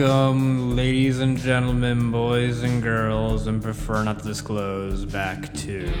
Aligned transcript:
Welcome, 0.00 0.76
ladies 0.76 1.20
and 1.20 1.36
gentlemen, 1.36 2.10
boys 2.10 2.62
and 2.62 2.82
girls, 2.82 3.46
and 3.46 3.62
prefer 3.62 4.02
not 4.02 4.20
to 4.20 4.24
disclose, 4.24 5.04
back 5.04 5.52
to 5.52 5.92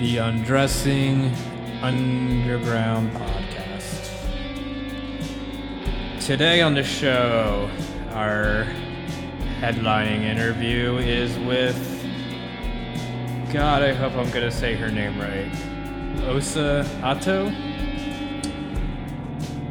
the 0.00 0.16
Undressing 0.16 1.30
Underground 1.82 3.12
podcast. 3.12 4.10
Today 6.24 6.62
on 6.62 6.72
the 6.72 6.82
show, 6.82 7.70
our 8.12 8.64
headlining 9.60 10.22
interview 10.22 10.96
is 10.96 11.38
with. 11.40 11.76
God, 13.52 13.82
I 13.82 13.92
hope 13.92 14.14
I'm 14.14 14.30
gonna 14.30 14.50
say 14.50 14.74
her 14.76 14.90
name 14.90 15.20
right. 15.20 15.52
Osa 16.26 16.86
Atoe? 17.02 17.54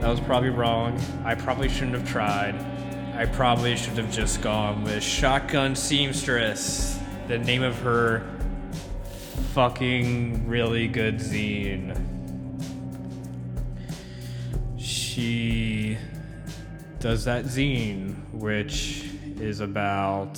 That 0.03 0.09
was 0.09 0.19
probably 0.19 0.49
wrong. 0.49 0.99
I 1.23 1.33
probably 1.33 1.69
shouldn't 1.69 1.93
have 1.93 2.05
tried. 2.05 2.55
I 3.15 3.25
probably 3.25 3.77
should 3.77 3.93
have 3.93 4.11
just 4.11 4.41
gone 4.41 4.83
with 4.83 5.01
Shotgun 5.01 5.77
Seamstress, 5.77 6.99
the 7.29 7.37
name 7.37 7.63
of 7.63 7.79
her 7.79 8.21
fucking 9.53 10.45
really 10.45 10.89
good 10.89 11.19
zine. 11.19 11.97
She 14.77 15.97
does 16.99 17.23
that 17.23 17.45
zine, 17.45 18.29
which 18.33 19.05
is 19.39 19.61
about 19.61 20.37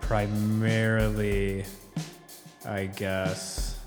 primarily, 0.00 1.64
I 2.66 2.86
guess, 2.86 3.78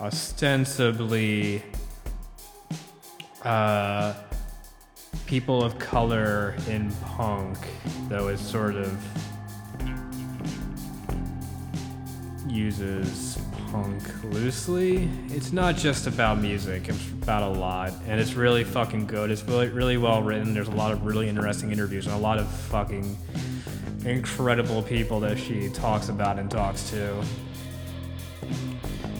ostensibly 0.00 1.62
uh, 3.46 4.12
people 5.26 5.62
of 5.62 5.78
color 5.78 6.56
in 6.68 6.90
punk, 6.96 7.56
though 8.08 8.26
it 8.26 8.38
sort 8.38 8.74
of 8.74 9.00
uses 12.48 13.38
punk 13.70 14.02
loosely. 14.24 15.08
It's 15.28 15.52
not 15.52 15.76
just 15.76 16.08
about 16.08 16.38
music, 16.38 16.88
it's 16.88 17.08
about 17.22 17.44
a 17.44 17.58
lot, 17.58 17.92
and 18.08 18.20
it's 18.20 18.34
really 18.34 18.64
fucking 18.64 19.06
good. 19.06 19.30
It's 19.30 19.44
really, 19.44 19.68
really 19.68 19.96
well 19.96 20.22
written. 20.22 20.52
There's 20.52 20.68
a 20.68 20.72
lot 20.72 20.90
of 20.90 21.04
really 21.04 21.28
interesting 21.28 21.70
interviews 21.70 22.06
and 22.06 22.16
a 22.16 22.18
lot 22.18 22.38
of 22.38 22.48
fucking 22.48 23.16
incredible 24.04 24.82
people 24.82 25.20
that 25.20 25.38
she 25.38 25.68
talks 25.68 26.08
about 26.08 26.40
and 26.40 26.50
talks 26.50 26.90
to. 26.90 27.24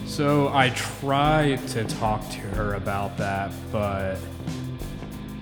So 0.06 0.50
I 0.54 0.70
tried 0.70 1.66
to 1.68 1.84
talk 1.84 2.26
to 2.30 2.38
her 2.38 2.74
about 2.74 3.18
that, 3.18 3.50
but 3.72 4.16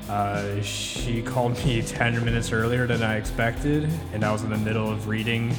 uh, 0.08 0.60
she 0.62 1.22
called 1.22 1.62
me 1.64 1.82
10 1.86 2.24
minutes 2.24 2.50
earlier 2.50 2.86
than 2.86 3.02
I 3.02 3.16
expected, 3.16 3.88
and 4.14 4.24
I 4.24 4.32
was 4.32 4.42
in 4.42 4.48
the 4.50 4.56
middle 4.56 4.90
of 4.90 5.06
reading 5.06 5.50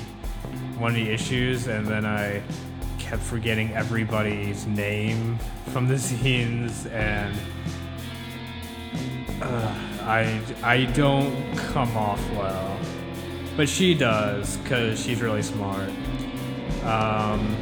one 0.79 0.91
of 0.91 0.95
the 0.95 1.07
issues, 1.07 1.67
and 1.67 1.85
then 1.85 2.03
I 2.03 2.41
kept 2.97 3.21
forgetting 3.21 3.71
everybody's 3.73 4.65
name 4.65 5.37
from 5.67 5.87
the 5.87 5.99
scenes, 5.99 6.87
and 6.87 7.33
uh, 9.39 9.75
I 10.01 10.41
I 10.63 10.85
don't 10.93 11.55
come 11.57 11.95
off 11.95 12.19
well, 12.31 12.77
but 13.55 13.69
she 13.69 13.93
does 13.93 14.57
because 14.57 15.01
she's 15.01 15.21
really 15.21 15.43
smart. 15.43 15.91
Um, 16.83 17.55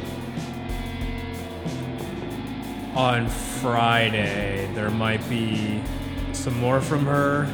on 2.94 3.28
Friday. 3.28 4.70
There 4.74 4.90
might 4.90 5.28
be 5.28 5.82
some 6.32 6.58
more 6.58 6.80
from 6.80 7.04
her. 7.06 7.52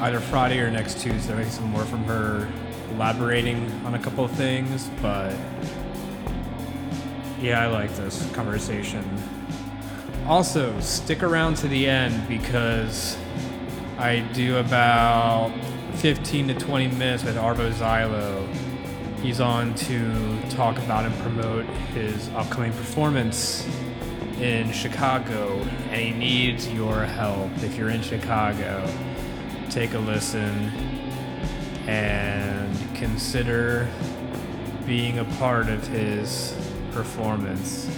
Either 0.00 0.20
Friday 0.20 0.58
or 0.60 0.70
next 0.70 1.00
Tuesday, 1.00 1.34
maybe 1.34 1.50
some 1.50 1.70
more 1.70 1.84
from 1.84 2.04
her 2.04 2.48
elaborating 2.92 3.70
on 3.84 3.94
a 3.94 3.98
couple 3.98 4.24
of 4.24 4.30
things, 4.32 4.90
but 5.02 5.34
yeah, 7.40 7.62
I 7.62 7.66
like 7.66 7.94
this 7.96 8.30
conversation. 8.32 9.04
Also, 10.26 10.78
stick 10.80 11.22
around 11.22 11.56
to 11.58 11.68
the 11.68 11.88
end 11.88 12.28
because 12.28 13.16
I 13.98 14.20
do 14.32 14.58
about 14.58 15.52
15 15.96 16.48
to 16.48 16.54
20 16.54 16.88
minutes 16.88 17.24
with 17.24 17.36
Arvo 17.36 17.72
Zylo. 17.72 18.69
He's 19.22 19.40
on 19.40 19.74
to 19.74 20.40
talk 20.48 20.78
about 20.78 21.04
and 21.04 21.14
promote 21.18 21.66
his 21.92 22.28
upcoming 22.30 22.72
performance 22.72 23.68
in 24.40 24.72
Chicago, 24.72 25.58
and 25.90 26.00
he 26.00 26.10
needs 26.10 26.66
your 26.72 27.04
help. 27.04 27.50
If 27.62 27.76
you're 27.76 27.90
in 27.90 28.00
Chicago, 28.00 28.90
take 29.68 29.92
a 29.92 29.98
listen 29.98 30.72
and 31.86 32.74
consider 32.96 33.88
being 34.86 35.18
a 35.18 35.24
part 35.38 35.68
of 35.68 35.86
his 35.88 36.56
performance. 36.92 37.94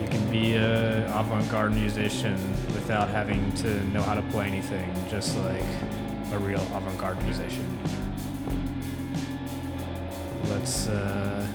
You 0.00 0.06
can 0.06 0.30
be 0.30 0.54
a 0.54 1.06
avant-garde 1.06 1.74
musician 1.74 2.38
without 2.66 3.08
having 3.08 3.50
to 3.56 3.82
know 3.88 4.02
how 4.02 4.14
to 4.14 4.22
play 4.22 4.46
anything, 4.46 4.94
just 5.10 5.36
like 5.38 5.64
a 6.32 6.38
real 6.38 6.62
avant-garde 6.72 7.20
musician. 7.24 7.66
Let's 10.54 10.86
uh, 10.86 11.46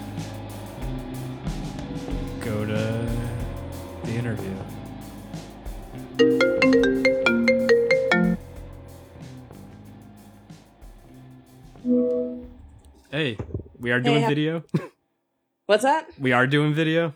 go 2.42 2.66
to 2.66 3.10
the 4.04 4.12
interview. 4.12 4.54
Hey, 13.10 13.38
we 13.80 13.92
are 13.92 14.00
doing 14.02 14.22
Hey, 14.22 14.28
video. 14.28 14.64
What's 15.66 15.84
that? 15.84 16.08
we 16.20 16.32
are 16.34 16.46
doing 16.46 16.74
video. 16.74 17.14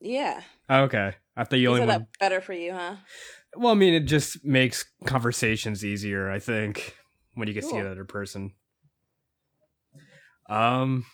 Yeah. 0.00 0.40
Okay, 0.70 1.14
I 1.36 1.44
thought 1.44 1.56
you 1.56 1.62
You 1.62 1.68
only 1.70 1.80
said 1.80 1.88
that 1.88 2.06
better 2.20 2.40
for 2.40 2.52
you, 2.52 2.72
huh? 2.72 2.96
Well, 3.56 3.72
I 3.72 3.74
mean, 3.74 3.94
it 3.94 4.00
just 4.06 4.44
makes 4.44 4.84
conversations 5.04 5.84
easier. 5.84 6.30
I 6.30 6.38
think 6.38 6.96
when 7.34 7.48
you 7.48 7.54
get 7.54 7.62
to 7.62 7.66
see 7.66 7.72
Cool. 7.72 7.80
another 7.80 8.04
person. 8.04 8.52
Um, 10.48 11.04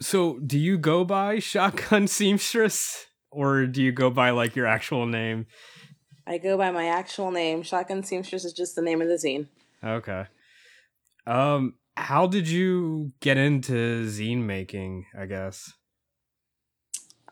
so 0.00 0.38
do 0.38 0.58
you 0.58 0.78
go 0.78 1.04
by 1.04 1.38
Shotgun 1.40 2.06
Seamstress, 2.06 3.06
or 3.30 3.66
do 3.66 3.82
you 3.82 3.92
go 3.92 4.10
by 4.10 4.30
like 4.30 4.56
your 4.56 4.66
actual 4.66 5.06
name? 5.06 5.46
I 6.26 6.38
go 6.38 6.58
by 6.58 6.70
my 6.70 6.86
actual 6.86 7.30
name. 7.30 7.62
Shotgun 7.62 8.02
Seamstress 8.02 8.44
is 8.44 8.52
just 8.52 8.74
the 8.74 8.82
name 8.82 9.00
of 9.00 9.08
the 9.08 9.14
zine. 9.14 9.46
Okay. 9.82 10.26
Um, 11.26 11.74
how 11.96 12.26
did 12.26 12.48
you 12.48 13.12
get 13.20 13.36
into 13.36 14.04
zine 14.06 14.44
making? 14.44 15.06
I 15.18 15.26
guess. 15.26 15.72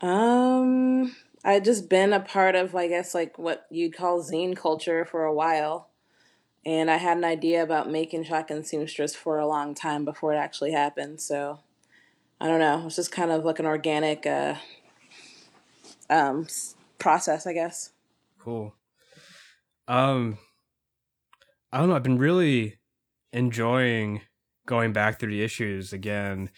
Um, 0.01 1.15
I 1.43 1.59
just 1.59 1.89
been 1.89 2.13
a 2.13 2.19
part 2.19 2.55
of, 2.55 2.75
I 2.75 2.87
guess, 2.87 3.15
like 3.15 3.37
what 3.37 3.65
you'd 3.69 3.95
call 3.95 4.23
zine 4.23 4.55
culture 4.55 5.05
for 5.05 5.23
a 5.23 5.33
while. 5.33 5.89
And 6.67 6.91
I 6.91 6.97
had 6.97 7.15
an 7.15 7.23
idea 7.23 7.63
about 7.63 7.89
making 7.89 8.25
Shotgun 8.25 8.61
Seamstress 8.61 9.15
for 9.15 9.39
a 9.39 9.47
long 9.47 9.73
time 9.73 10.03
before 10.03 10.33
it 10.33 10.37
actually 10.37 10.73
happened. 10.73 11.21
So 11.21 11.59
I 12.41 12.47
don't 12.47 12.59
know. 12.59 12.83
It's 12.85 12.97
just 12.97 13.09
kind 13.09 13.31
of 13.31 13.45
like 13.45 13.59
an 13.59 13.65
organic 13.65 14.25
uh, 14.25 14.55
um, 16.09 16.45
process, 16.99 17.47
I 17.47 17.53
guess. 17.53 17.91
Cool. 18.37 18.75
Um, 19.87 20.39
I 21.71 21.77
don't 21.77 21.87
know. 21.87 21.95
I've 21.95 22.03
been 22.03 22.17
really 22.17 22.79
enjoying 23.31 24.23
going 24.65 24.91
back 24.91 25.21
through 25.21 25.31
the 25.31 25.43
issues 25.43 25.93
again. 25.93 26.49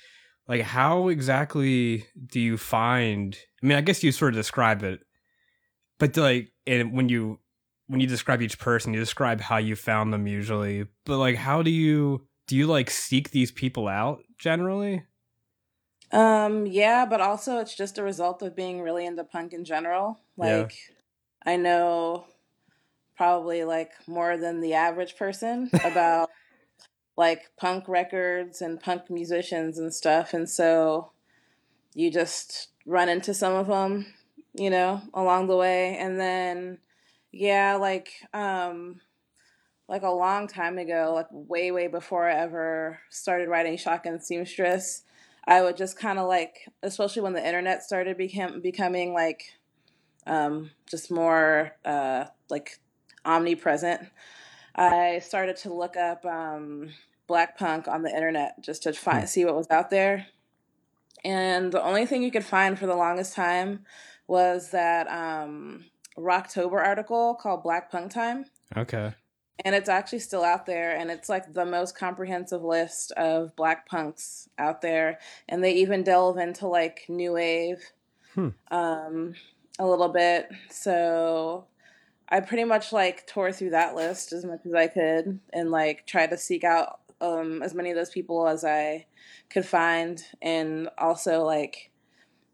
Like, 0.47 0.61
how 0.61 1.09
exactly 1.09 2.07
do 2.25 2.39
you 2.39 2.57
find? 2.57 3.37
I 3.61 3.67
mean, 3.67 3.77
I 3.77 3.81
guess 3.81 4.03
you 4.03 4.11
sort 4.11 4.33
of 4.33 4.39
describe 4.39 4.81
it, 4.81 5.01
but 5.99 6.17
like, 6.17 6.51
and 6.65 6.93
when 6.93 7.09
you 7.09 7.37
when 7.89 7.99
you 7.99 8.07
describe 8.07 8.41
each 8.41 8.59
person, 8.59 8.93
you 8.93 8.99
describe 8.99 9.41
how 9.41 9.57
you 9.57 9.75
found 9.75 10.13
them 10.13 10.27
usually. 10.27 10.85
But 11.05 11.17
like, 11.17 11.35
how 11.35 11.63
do 11.63 11.71
you 11.71 12.27
do 12.47 12.55
you 12.55 12.67
like 12.67 12.91
seek 12.91 13.31
these 13.31 13.51
people 13.51 13.87
out 13.87 14.21
generally? 14.37 15.03
Um, 16.11 16.67
yeah, 16.67 17.05
but 17.05 17.19
also 17.19 17.57
it's 17.57 17.75
just 17.75 17.97
a 17.97 18.03
result 18.03 18.43
of 18.43 18.55
being 18.55 18.81
really 18.81 19.07
into 19.07 19.23
punk 19.23 19.53
in 19.53 19.65
general. 19.65 20.19
Yeah. 20.37 20.57
Like 20.57 20.73
I 21.43 21.55
know 21.55 22.25
probably 23.17 23.63
like 23.63 23.91
more 24.07 24.37
than 24.37 24.61
the 24.61 24.75
average 24.75 25.17
person 25.17 25.71
about 25.83 26.29
like 27.17 27.49
punk 27.57 27.87
records 27.87 28.61
and 28.61 28.79
punk 28.79 29.09
musicians 29.09 29.77
and 29.77 29.93
stuff 29.93 30.33
and 30.33 30.49
so 30.49 31.11
you 31.93 32.09
just 32.09 32.69
run 32.85 33.09
into 33.09 33.33
some 33.33 33.53
of 33.53 33.67
them, 33.67 34.05
you 34.53 34.69
know, 34.69 35.01
along 35.13 35.47
the 35.47 35.57
way 35.57 35.97
and 35.97 36.17
then 36.17 36.77
yeah, 37.31 37.75
like 37.75 38.13
um 38.33 39.01
like 39.87 40.03
a 40.03 40.09
long 40.09 40.47
time 40.47 40.77
ago, 40.77 41.11
like 41.15 41.27
way 41.31 41.71
way 41.71 41.87
before 41.87 42.29
I 42.29 42.35
ever 42.35 42.99
started 43.09 43.49
writing 43.49 43.77
Shotgun 43.77 44.21
Seamstress, 44.21 45.03
I 45.45 45.61
would 45.61 45.77
just 45.77 45.97
kind 45.97 46.19
of 46.19 46.27
like, 46.27 46.69
especially 46.83 47.23
when 47.23 47.33
the 47.33 47.45
internet 47.45 47.83
started 47.83 48.17
became 48.17 48.61
becoming 48.61 49.13
like, 49.13 49.53
um, 50.27 50.69
just 50.87 51.09
more 51.11 51.71
uh, 51.83 52.25
like 52.49 52.79
omnipresent, 53.25 54.01
I 54.75 55.19
started 55.19 55.57
to 55.57 55.73
look 55.73 55.97
up 55.97 56.23
um, 56.25 56.89
black 57.27 57.57
punk 57.57 57.87
on 57.87 58.03
the 58.03 58.13
internet 58.13 58.61
just 58.61 58.83
to 58.83 58.93
find 58.93 59.21
Hmm. 59.21 59.25
see 59.25 59.45
what 59.45 59.55
was 59.55 59.69
out 59.71 59.89
there. 59.89 60.27
And 61.25 61.71
the 61.71 61.83
only 61.83 62.05
thing 62.05 62.23
you 62.23 62.31
could 62.31 62.45
find 62.45 62.77
for 62.77 62.85
the 62.85 62.95
longest 62.95 63.33
time 63.33 63.85
was 64.27 64.71
that 64.71 65.07
um, 65.07 65.85
Rocktober 66.17 66.83
article 66.83 67.35
called 67.35 67.63
Black 67.63 67.91
Punk 67.91 68.11
Time. 68.11 68.45
Okay. 68.75 69.13
And 69.65 69.75
it's 69.75 69.89
actually 69.89 70.19
still 70.19 70.43
out 70.43 70.65
there, 70.65 70.95
and 70.95 71.11
it's 71.11 71.27
like 71.27 71.53
the 71.53 71.65
most 71.65 71.97
comprehensive 71.97 72.63
list 72.63 73.11
of 73.11 73.55
black 73.57 73.87
punks 73.89 74.47
out 74.57 74.81
there. 74.81 75.19
And 75.49 75.61
they 75.63 75.73
even 75.73 76.03
delve 76.03 76.37
into 76.37 76.67
like 76.67 77.05
new 77.09 77.33
wave 77.33 77.83
Hmm. 78.35 78.49
um, 78.71 79.33
a 79.79 79.87
little 79.87 80.09
bit. 80.09 80.49
So 80.69 81.65
I 82.29 82.39
pretty 82.39 82.63
much 82.63 82.93
like 82.93 83.27
tore 83.27 83.51
through 83.51 83.71
that 83.71 83.95
list 83.95 84.31
as 84.33 84.45
much 84.45 84.59
as 84.65 84.73
I 84.73 84.87
could, 84.87 85.39
and 85.51 85.71
like 85.71 86.05
tried 86.05 86.29
to 86.29 86.37
seek 86.37 86.63
out 86.63 86.99
um, 87.19 87.61
as 87.61 87.73
many 87.73 87.89
of 87.89 87.97
those 87.97 88.11
people 88.11 88.47
as 88.47 88.63
I 88.63 89.07
could 89.49 89.65
find, 89.65 90.23
and 90.41 90.89
also 90.97 91.43
like. 91.43 91.88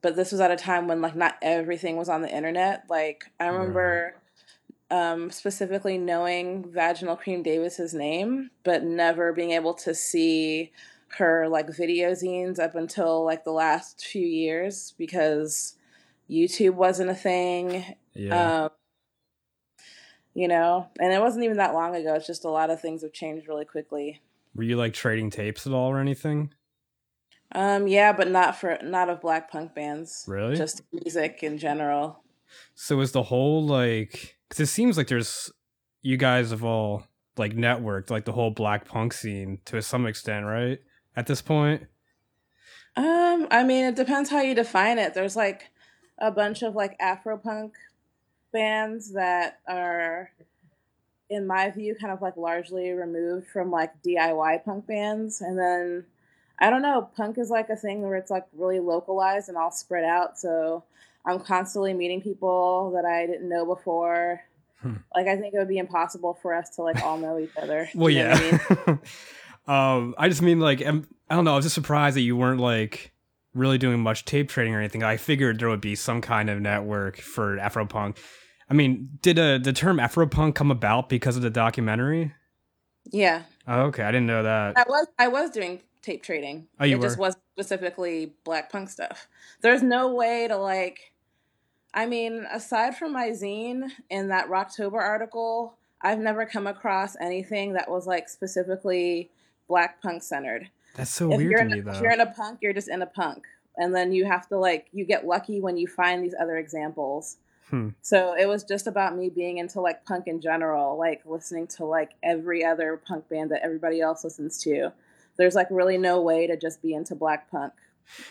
But 0.06 0.16
this 0.16 0.32
was 0.32 0.40
at 0.40 0.52
a 0.52 0.56
time 0.56 0.88
when 0.88 1.02
like 1.02 1.16
not 1.16 1.34
everything 1.42 1.98
was 1.98 2.10
on 2.10 2.22
the 2.22 2.30
internet. 2.30 2.84
Like 2.92 3.26
I 3.40 3.48
remember 3.48 4.14
um, 4.92 5.32
specifically 5.32 5.98
knowing 5.98 6.72
Vaginal 6.72 7.16
Creme 7.16 7.42
Davis's 7.42 7.92
name, 7.96 8.52
but 8.64 8.84
never 8.84 9.34
being 9.34 9.50
able 9.50 9.74
to 9.74 9.96
see 9.96 10.72
her 11.18 11.48
like 11.50 11.76
video 11.76 12.12
zines 12.12 12.60
up 12.60 12.76
until 12.76 13.26
like 13.26 13.46
the 13.46 13.52
last 13.52 14.06
few 14.06 14.28
years 14.28 14.94
because 15.00 15.74
YouTube 16.30 16.76
wasn't 16.76 17.10
a 17.10 17.16
thing. 17.16 17.96
Yeah. 18.14 18.66
Um, 18.66 18.70
you 20.36 20.48
know, 20.48 20.88
and 21.00 21.14
it 21.14 21.20
wasn't 21.20 21.46
even 21.46 21.58
that 21.58 21.74
long 21.74 21.96
ago. 21.96 22.14
It's 22.14 22.28
just 22.28 22.46
a 22.46 22.50
lot 22.52 22.70
of 22.70 22.80
things 22.80 23.02
have 23.02 23.12
changed 23.12 23.48
really 23.48 23.66
quickly. 23.66 24.22
Were 24.54 24.62
you 24.62 24.78
like 24.78 24.94
trading 24.94 25.32
tapes 25.32 25.66
at 25.66 25.74
all 25.74 25.90
or 25.90 26.00
anything? 26.00 26.54
Um, 27.56 27.88
yeah, 27.88 28.12
but 28.12 28.30
not 28.30 28.58
for 28.58 28.78
not 28.84 29.10
of 29.10 29.22
black 29.22 29.50
punk 29.50 29.74
bands. 29.74 30.26
Really? 30.28 30.58
Just 30.58 30.82
music 30.92 31.40
in 31.42 31.58
general. 31.58 32.22
So 32.74 33.00
is 33.00 33.14
the 33.14 33.24
whole 33.24 33.66
like 33.66 34.38
because 34.50 34.60
it 34.60 34.72
seems 34.72 34.98
like 34.98 35.08
there's 35.08 35.52
you 36.02 36.18
guys 36.18 36.52
have 36.52 36.66
all 36.66 37.08
like 37.38 37.56
networked 37.56 38.10
like 38.10 38.26
the 38.26 38.34
whole 38.34 38.52
black 38.52 38.86
punk 38.86 39.14
scene 39.14 39.60
to 39.66 39.82
some 39.82 40.06
extent, 40.06 40.46
right? 40.46 40.80
At 41.16 41.28
this 41.28 41.42
point. 41.42 41.84
Um, 42.98 43.48
I 43.50 43.64
mean, 43.64 43.86
it 43.86 43.96
depends 43.96 44.30
how 44.30 44.42
you 44.42 44.54
define 44.54 44.98
it. 44.98 45.14
There's 45.14 45.38
like 45.38 45.70
a 46.20 46.32
bunch 46.32 46.62
of 46.62 46.76
like 46.76 46.98
Afro 47.00 47.38
punk 47.38 47.74
bands 48.52 49.14
that 49.14 49.60
are, 49.68 50.32
in 51.30 51.48
my 51.48 51.72
view, 51.72 51.96
kind 52.00 52.12
of 52.12 52.22
like 52.22 52.36
largely 52.36 52.92
removed 52.92 53.48
from 53.48 53.72
like 53.72 53.92
DIY 54.04 54.64
punk 54.66 54.88
bands. 54.88 55.40
And 55.42 55.58
then 55.58 56.06
I 56.60 56.70
don't 56.70 56.82
know, 56.82 57.10
punk 57.16 57.38
is 57.38 57.50
like 57.50 57.70
a 57.70 57.76
thing 57.76 58.02
where 58.02 58.16
it's 58.16 58.32
like 58.32 58.46
really 58.54 58.80
localized 58.80 59.50
and 59.50 59.58
all 59.58 59.72
spread 59.72 60.06
out. 60.06 60.38
So 60.40 60.84
I'm 61.26 61.40
constantly 61.40 61.94
meeting 61.94 62.22
people 62.22 62.92
that 62.96 63.06
I 63.06 63.26
didn't 63.26 63.50
know 63.50 63.66
before. 63.66 64.42
Hmm. 64.82 64.96
Like 65.14 65.28
I 65.28 65.36
think 65.38 65.54
it 65.54 65.58
would 65.58 65.68
be 65.68 65.78
impossible 65.78 66.36
for 66.42 66.54
us 66.54 66.70
to 66.76 66.84
like 66.84 67.02
all 67.04 67.18
know 67.18 67.40
each 67.40 67.56
other. 67.58 67.90
Well, 67.94 68.10
You 68.10 68.24
know 68.24 68.30
what 68.30 68.42
I 68.42 68.92
mean? 68.92 69.00
yeah. 69.68 69.96
um, 69.96 70.16
I 70.18 70.30
just 70.30 70.42
mean 70.42 70.60
like 70.60 70.86
I'm, 70.86 71.08
I 71.30 71.36
don't 71.36 71.46
know. 71.46 71.54
I 71.54 71.56
was 71.56 71.66
just 71.66 71.76
surprised 71.76 72.16
that 72.16 72.22
you 72.22 72.38
weren't 72.38 72.62
like 72.62 73.12
really 73.54 73.78
doing 73.78 74.00
much 74.00 74.26
tape 74.26 74.50
trading 74.50 74.76
or 74.76 74.80
anything. 74.80 75.04
I 75.04 75.18
figured 75.18 75.60
there 75.60 75.70
would 75.70 75.82
be 75.82 75.96
some 75.96 76.22
kind 76.22 76.50
of 76.50 76.62
network 76.62 77.18
for 77.18 77.58
Afropunk. 77.58 78.18
I 78.70 78.74
mean, 78.74 79.10
did 79.22 79.40
uh, 79.40 79.58
the 79.58 79.74
term 79.74 79.98
Afropunk 79.98 80.56
come 80.56 80.72
about 80.72 81.10
because 81.10 81.36
of 81.36 81.42
the 81.42 81.50
documentary? 81.50 82.34
Yeah. 83.12 83.44
Oh, 83.68 83.84
okay, 83.84 84.04
I 84.04 84.12
didn't 84.12 84.28
know 84.28 84.44
that. 84.44 84.78
I 84.78 84.84
was 84.88 85.08
I 85.18 85.28
was 85.28 85.50
doing 85.52 85.82
tape 86.06 86.24
trading. 86.24 86.68
Oh, 86.80 86.86
you 86.86 86.98
it 86.98 87.02
just 87.02 87.18
were? 87.18 87.28
was 87.28 87.38
specifically 87.54 88.34
black 88.44 88.72
punk 88.72 88.90
stuff. 88.90 89.28
There's 89.62 89.82
no 89.84 90.14
way 90.14 90.48
to 90.48 90.58
like 90.58 91.12
I 91.94 92.06
mean, 92.06 92.46
aside 92.52 92.98
from 92.98 93.14
my 93.14 93.30
zine 93.30 93.90
and 94.12 94.30
that 94.30 94.50
Rocktober 94.50 95.02
article, 95.02 95.78
I've 96.02 96.20
never 96.20 96.46
come 96.46 96.68
across 96.68 97.16
anything 97.22 97.74
that 97.74 97.90
was 97.90 98.06
like 98.06 98.28
specifically 98.28 99.32
black 99.70 100.02
punk 100.02 100.22
centered. 100.22 100.70
That's 100.96 101.10
so 101.10 101.32
if 101.32 101.38
weird 101.38 101.52
you're 101.52 101.60
to 101.60 101.66
in 101.66 101.72
me, 101.72 101.80
a, 101.80 101.84
though. 101.84 101.92
if 101.92 102.02
you're 102.02 102.12
in 102.12 102.20
a 102.20 102.32
punk, 102.32 102.60
you're 102.62 102.74
just 102.74 102.90
in 102.90 103.02
a 103.02 103.06
punk. 103.06 103.46
And 103.78 103.96
then 103.96 104.12
you 104.12 104.26
have 104.26 104.48
to 104.50 104.58
like 104.58 104.88
you 104.92 105.06
get 105.06 105.26
lucky 105.26 105.62
when 105.62 105.78
you 105.78 105.88
find 105.88 106.24
these 106.24 106.36
other 106.40 106.58
examples. 106.58 107.38
Hmm. 107.70 107.90
So 108.02 108.36
it 108.38 108.48
was 108.48 108.64
just 108.64 108.88
about 108.88 109.18
me 109.18 109.30
being 109.30 109.58
into 109.58 109.82
like 109.82 110.06
punk 110.06 110.28
in 110.28 110.42
general, 110.42 110.98
like 110.98 111.22
listening 111.26 111.68
to 111.78 111.86
like 111.86 112.12
every 112.22 112.64
other 112.64 113.02
punk 113.08 113.28
band 113.30 113.52
that 113.52 113.64
everybody 113.64 114.02
else 114.02 114.24
listens 114.24 114.62
to. 114.64 114.92
There's 115.38 115.56
like 115.56 115.68
really 115.70 115.98
no 115.98 116.22
way 116.22 116.48
to 116.48 116.58
just 116.58 116.82
be 116.82 116.94
into 116.94 117.16
black 117.16 117.50
punk. 117.52 117.74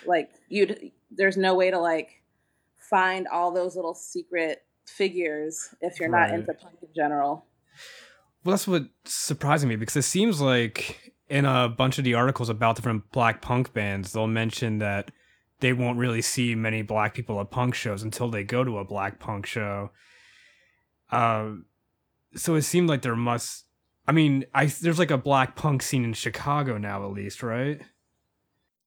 Like 0.07 0.31
you'd. 0.49 0.93
there's 1.11 1.37
no 1.37 1.55
way 1.55 1.71
to 1.71 1.79
like 1.79 2.23
find 2.77 3.27
all 3.29 3.51
those 3.51 3.77
little 3.77 3.95
secret 3.95 4.65
figures 4.87 5.75
if 5.81 5.99
you're 5.99 6.09
not 6.09 6.31
into 6.31 6.53
punk 6.55 6.77
in 6.83 6.89
general. 6.95 7.47
Well, 8.45 8.53
that's 8.53 8.69
what 8.69 8.85
surprising 9.05 9.69
me 9.69 9.77
because 9.77 9.97
it 9.97 10.03
seems 10.03 10.41
like 10.41 11.15
in 11.29 11.47
a 11.47 11.69
bunch 11.69 11.99
of 11.99 12.05
the 12.05 12.15
articles 12.15 12.49
about 12.49 12.77
different 12.77 13.11
black 13.11 13.41
punk 13.41 13.73
bands, 13.73 14.13
they'll 14.13 14.27
mention 14.27 14.79
that 14.79 15.11
they 15.61 15.73
won't 15.73 15.99
really 15.99 16.21
see 16.21 16.55
many 16.55 16.83
black 16.83 17.15
people 17.15 17.41
at 17.41 17.51
punk 17.51 17.75
shows 17.75 18.03
until 18.03 18.29
they 18.31 18.45
go 18.45 18.65
to 18.65 18.79
a 18.79 18.85
black 18.85 19.19
punk 19.19 19.47
show. 19.47 19.91
Um, 21.11 21.67
so 22.35 22.55
it 22.55 22.63
seemed 22.63 22.89
like 22.89 23.03
there 23.03 23.17
must. 23.17 23.65
I 24.07 24.13
mean, 24.13 24.45
I 24.55 24.67
there's 24.67 24.99
like 24.99 25.11
a 25.11 25.19
black 25.19 25.57
punk 25.57 25.83
scene 25.83 26.05
in 26.05 26.13
Chicago 26.13 26.79
now, 26.79 27.05
at 27.05 27.13
least, 27.13 27.43
right? 27.43 27.81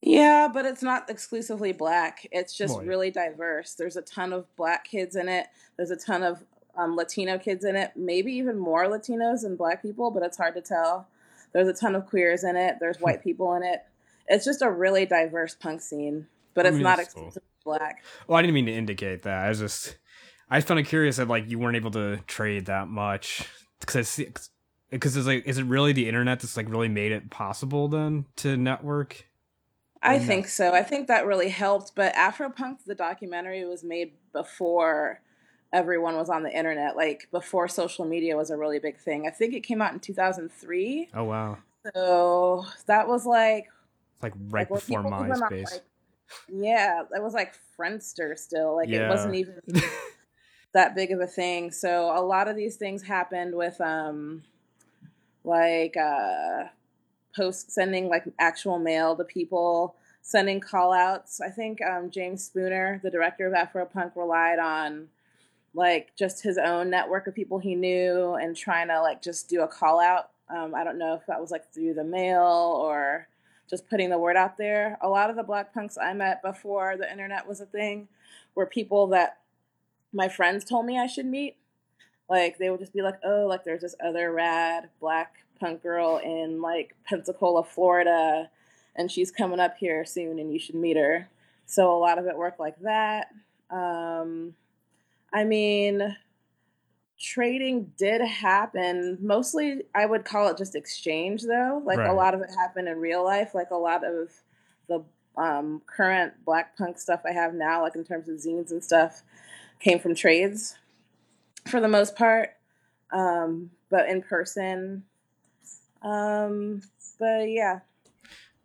Yeah, 0.01 0.47
but 0.53 0.65
it's 0.65 0.83
not 0.83 1.09
exclusively 1.09 1.71
black. 1.73 2.27
It's 2.31 2.55
just 2.55 2.75
yeah. 2.75 2.87
really 2.87 3.09
diverse. 3.09 3.73
There's 3.73 3.97
a 3.97 4.01
ton 4.03 4.31
of 4.31 4.45
black 4.55 4.85
kids 4.85 5.15
in 5.15 5.27
it. 5.27 5.47
There's 5.75 5.89
a 5.89 5.95
ton 5.95 6.21
of 6.21 6.43
um, 6.77 6.95
Latino 6.95 7.39
kids 7.39 7.65
in 7.65 7.75
it. 7.75 7.91
Maybe 7.95 8.33
even 8.33 8.59
more 8.59 8.85
Latinos 8.85 9.41
than 9.41 9.55
black 9.55 9.81
people, 9.81 10.11
but 10.11 10.21
it's 10.21 10.37
hard 10.37 10.53
to 10.53 10.61
tell. 10.61 11.07
There's 11.51 11.67
a 11.67 11.73
ton 11.73 11.95
of 11.95 12.05
queers 12.05 12.43
in 12.43 12.55
it. 12.55 12.75
There's 12.79 12.99
white 12.99 13.23
people 13.23 13.55
in 13.55 13.63
it. 13.63 13.79
It's 14.27 14.45
just 14.45 14.61
a 14.61 14.69
really 14.69 15.05
diverse 15.05 15.55
punk 15.55 15.81
scene, 15.81 16.27
but 16.53 16.65
I 16.65 16.69
it's 16.69 16.75
mean, 16.75 16.83
not 16.83 16.97
that's 16.97 17.13
cool. 17.13 17.27
exclusively 17.27 17.49
black. 17.63 18.03
Well, 18.27 18.37
I 18.37 18.41
didn't 18.41 18.53
mean 18.53 18.67
to 18.67 18.73
indicate 18.73 19.23
that. 19.23 19.45
I 19.45 19.49
was 19.49 19.59
just, 19.59 19.97
I 20.49 20.57
just 20.57 20.67
found 20.67 20.79
it 20.79 20.83
curious 20.83 21.15
that 21.15 21.27
like 21.27 21.49
you 21.49 21.57
weren't 21.57 21.77
able 21.77 21.91
to 21.91 22.17
trade 22.27 22.67
that 22.67 22.87
much 22.87 23.47
because 23.79 24.19
because 24.89 25.15
it's 25.17 25.27
like, 25.27 25.45
is 25.45 25.57
it 25.57 25.63
really 25.65 25.93
the 25.93 26.07
internet 26.07 26.39
that's 26.39 26.57
like 26.57 26.69
really 26.69 26.87
made 26.89 27.11
it 27.11 27.29
possible 27.29 27.87
then 27.87 28.25
to 28.37 28.55
network? 28.57 29.25
I 30.01 30.17
no? 30.17 30.23
think 30.25 30.47
so. 30.47 30.73
I 30.73 30.83
think 30.83 31.07
that 31.07 31.25
really 31.25 31.49
helped. 31.49 31.93
But 31.95 32.13
Afropunk, 32.13 32.83
the 32.85 32.95
documentary, 32.95 33.65
was 33.65 33.83
made 33.83 34.13
before 34.33 35.21
everyone 35.73 36.15
was 36.15 36.29
on 36.29 36.43
the 36.43 36.51
internet, 36.55 36.95
like 36.95 37.27
before 37.31 37.67
social 37.67 38.05
media 38.05 38.37
was 38.37 38.49
a 38.51 38.57
really 38.57 38.79
big 38.79 38.97
thing. 38.99 39.27
I 39.27 39.31
think 39.31 39.53
it 39.53 39.61
came 39.61 39.81
out 39.81 39.93
in 39.93 39.99
2003. 39.99 41.09
Oh 41.13 41.23
wow, 41.25 41.57
So 41.93 42.65
that 42.85 43.07
was 43.07 43.25
like 43.25 43.65
it's 44.13 44.23
like 44.23 44.33
right 44.49 44.69
like, 44.71 44.79
before 44.81 45.03
MySpace. 45.03 45.71
like- 45.71 45.83
yeah, 46.49 47.03
that 47.11 47.21
was 47.23 47.33
like 47.33 47.53
Friendster 47.77 48.37
still. 48.37 48.75
Like 48.75 48.89
Yeah. 48.89 49.05
it 49.07 49.09
wasn't 49.09 49.35
even 49.35 49.61
that 50.73 50.95
big 50.95 51.11
of 51.11 51.19
a 51.19 51.27
thing. 51.27 51.71
So 51.71 52.11
a 52.15 52.21
lot 52.21 52.47
of 52.47 52.55
these 52.55 52.75
things 52.77 53.03
happened 53.03 53.55
with 53.55 53.79
um 53.81 54.43
like 55.47 55.95
uh 55.97 56.65
post 57.35 57.71
sending 57.71 58.09
like 58.09 58.25
actual 58.39 58.79
mail 58.79 59.15
to 59.15 59.23
people, 59.23 59.95
sending 60.21 60.59
call 60.59 60.93
outs. 60.93 61.41
I 61.41 61.49
think 61.49 61.81
um 61.81 62.11
James 62.11 62.43
Spooner, 62.43 63.01
the 63.03 63.11
director 63.11 63.47
of 63.47 63.53
Afropunk, 63.53 64.15
relied 64.15 64.59
on 64.59 65.09
like 65.73 66.15
just 66.15 66.43
his 66.43 66.57
own 66.57 66.89
network 66.89 67.27
of 67.27 67.35
people 67.35 67.59
he 67.59 67.75
knew 67.75 68.33
and 68.33 68.55
trying 68.55 68.87
to 68.87 69.01
like 69.01 69.21
just 69.21 69.47
do 69.47 69.61
a 69.61 69.67
call 69.67 69.99
out. 69.99 70.31
Um, 70.49 70.73
I 70.73 70.83
don't 70.83 70.97
know 70.97 71.13
if 71.13 71.25
that 71.27 71.39
was 71.39 71.51
like 71.51 71.71
through 71.71 71.93
the 71.93 72.03
mail 72.03 72.41
or 72.81 73.27
just 73.69 73.89
putting 73.89 74.09
the 74.09 74.17
word 74.17 74.37
out 74.37 74.57
there. 74.57 74.97
A 75.01 75.09
lot 75.09 75.29
of 75.29 75.35
the 75.35 75.43
black 75.43 75.73
punks 75.73 75.97
I 75.97 76.13
met 76.13 76.41
before 76.41 76.97
the 76.97 77.09
internet 77.09 77.47
was 77.47 77.61
a 77.61 77.65
thing 77.65 78.07
were 78.55 78.65
people 78.65 79.07
that 79.07 79.39
my 80.13 80.29
friends 80.29 80.63
told 80.63 80.85
me 80.85 80.97
I 80.97 81.05
should 81.05 81.25
meet. 81.25 81.57
Like 82.29 82.57
they 82.57 82.69
would 82.69 82.79
just 82.79 82.93
be 82.93 83.01
like, 83.01 83.19
"Oh, 83.23 83.45
like 83.47 83.63
there's 83.63 83.81
this 83.81 83.95
other 84.03 84.31
rad 84.31 84.89
black 84.99 85.35
punk 85.59 85.81
girl 85.81 86.17
in 86.17 86.61
like 86.61 86.95
Pensacola, 87.05 87.63
Florida, 87.63 88.49
and 88.95 89.11
she's 89.11 89.31
coming 89.31 89.59
up 89.59 89.77
here 89.77 90.05
soon 90.05 90.39
and 90.39 90.51
you 90.51 90.59
should 90.59 90.75
meet 90.75 90.97
her." 90.97 91.29
So 91.65 91.95
a 91.95 91.99
lot 91.99 92.17
of 92.17 92.25
it 92.25 92.37
worked 92.37 92.59
like 92.59 92.79
that. 92.81 93.27
Um 93.69 94.55
I 95.33 95.43
mean, 95.43 96.15
trading 97.19 97.91
did 97.97 98.21
happen. 98.21 99.17
Mostly, 99.21 99.83
I 99.95 100.05
would 100.05 100.25
call 100.25 100.47
it 100.47 100.57
just 100.57 100.75
exchange, 100.75 101.43
though. 101.43 101.81
Like 101.85 101.99
Right. 101.99 102.09
a 102.09 102.13
lot 102.13 102.33
of 102.33 102.41
it 102.41 102.49
happened 102.57 102.87
in 102.87 102.99
real 102.99 103.23
life. 103.23 103.53
Like 103.55 103.71
a 103.71 103.75
lot 103.75 104.03
of 104.05 104.31
the 104.87 105.03
um, 105.35 105.81
current 105.85 106.33
black 106.45 106.77
punk 106.77 106.97
stuff 106.97 107.21
I 107.25 107.31
have 107.31 107.53
now, 107.53 107.81
like 107.81 107.95
in 107.95 108.03
terms 108.03 108.29
of 108.29 108.37
zines 108.37 108.71
and 108.71 108.83
stuff, 108.83 109.21
came 109.79 109.99
from 109.99 110.15
trades 110.15 110.77
for 111.67 111.79
the 111.79 111.87
most 111.87 112.15
part. 112.15 112.51
um, 113.11 113.71
but 113.89 114.09
in 114.09 114.21
person. 114.21 115.03
Um, 116.01 116.81
but 117.19 117.49
yeah. 117.49 117.79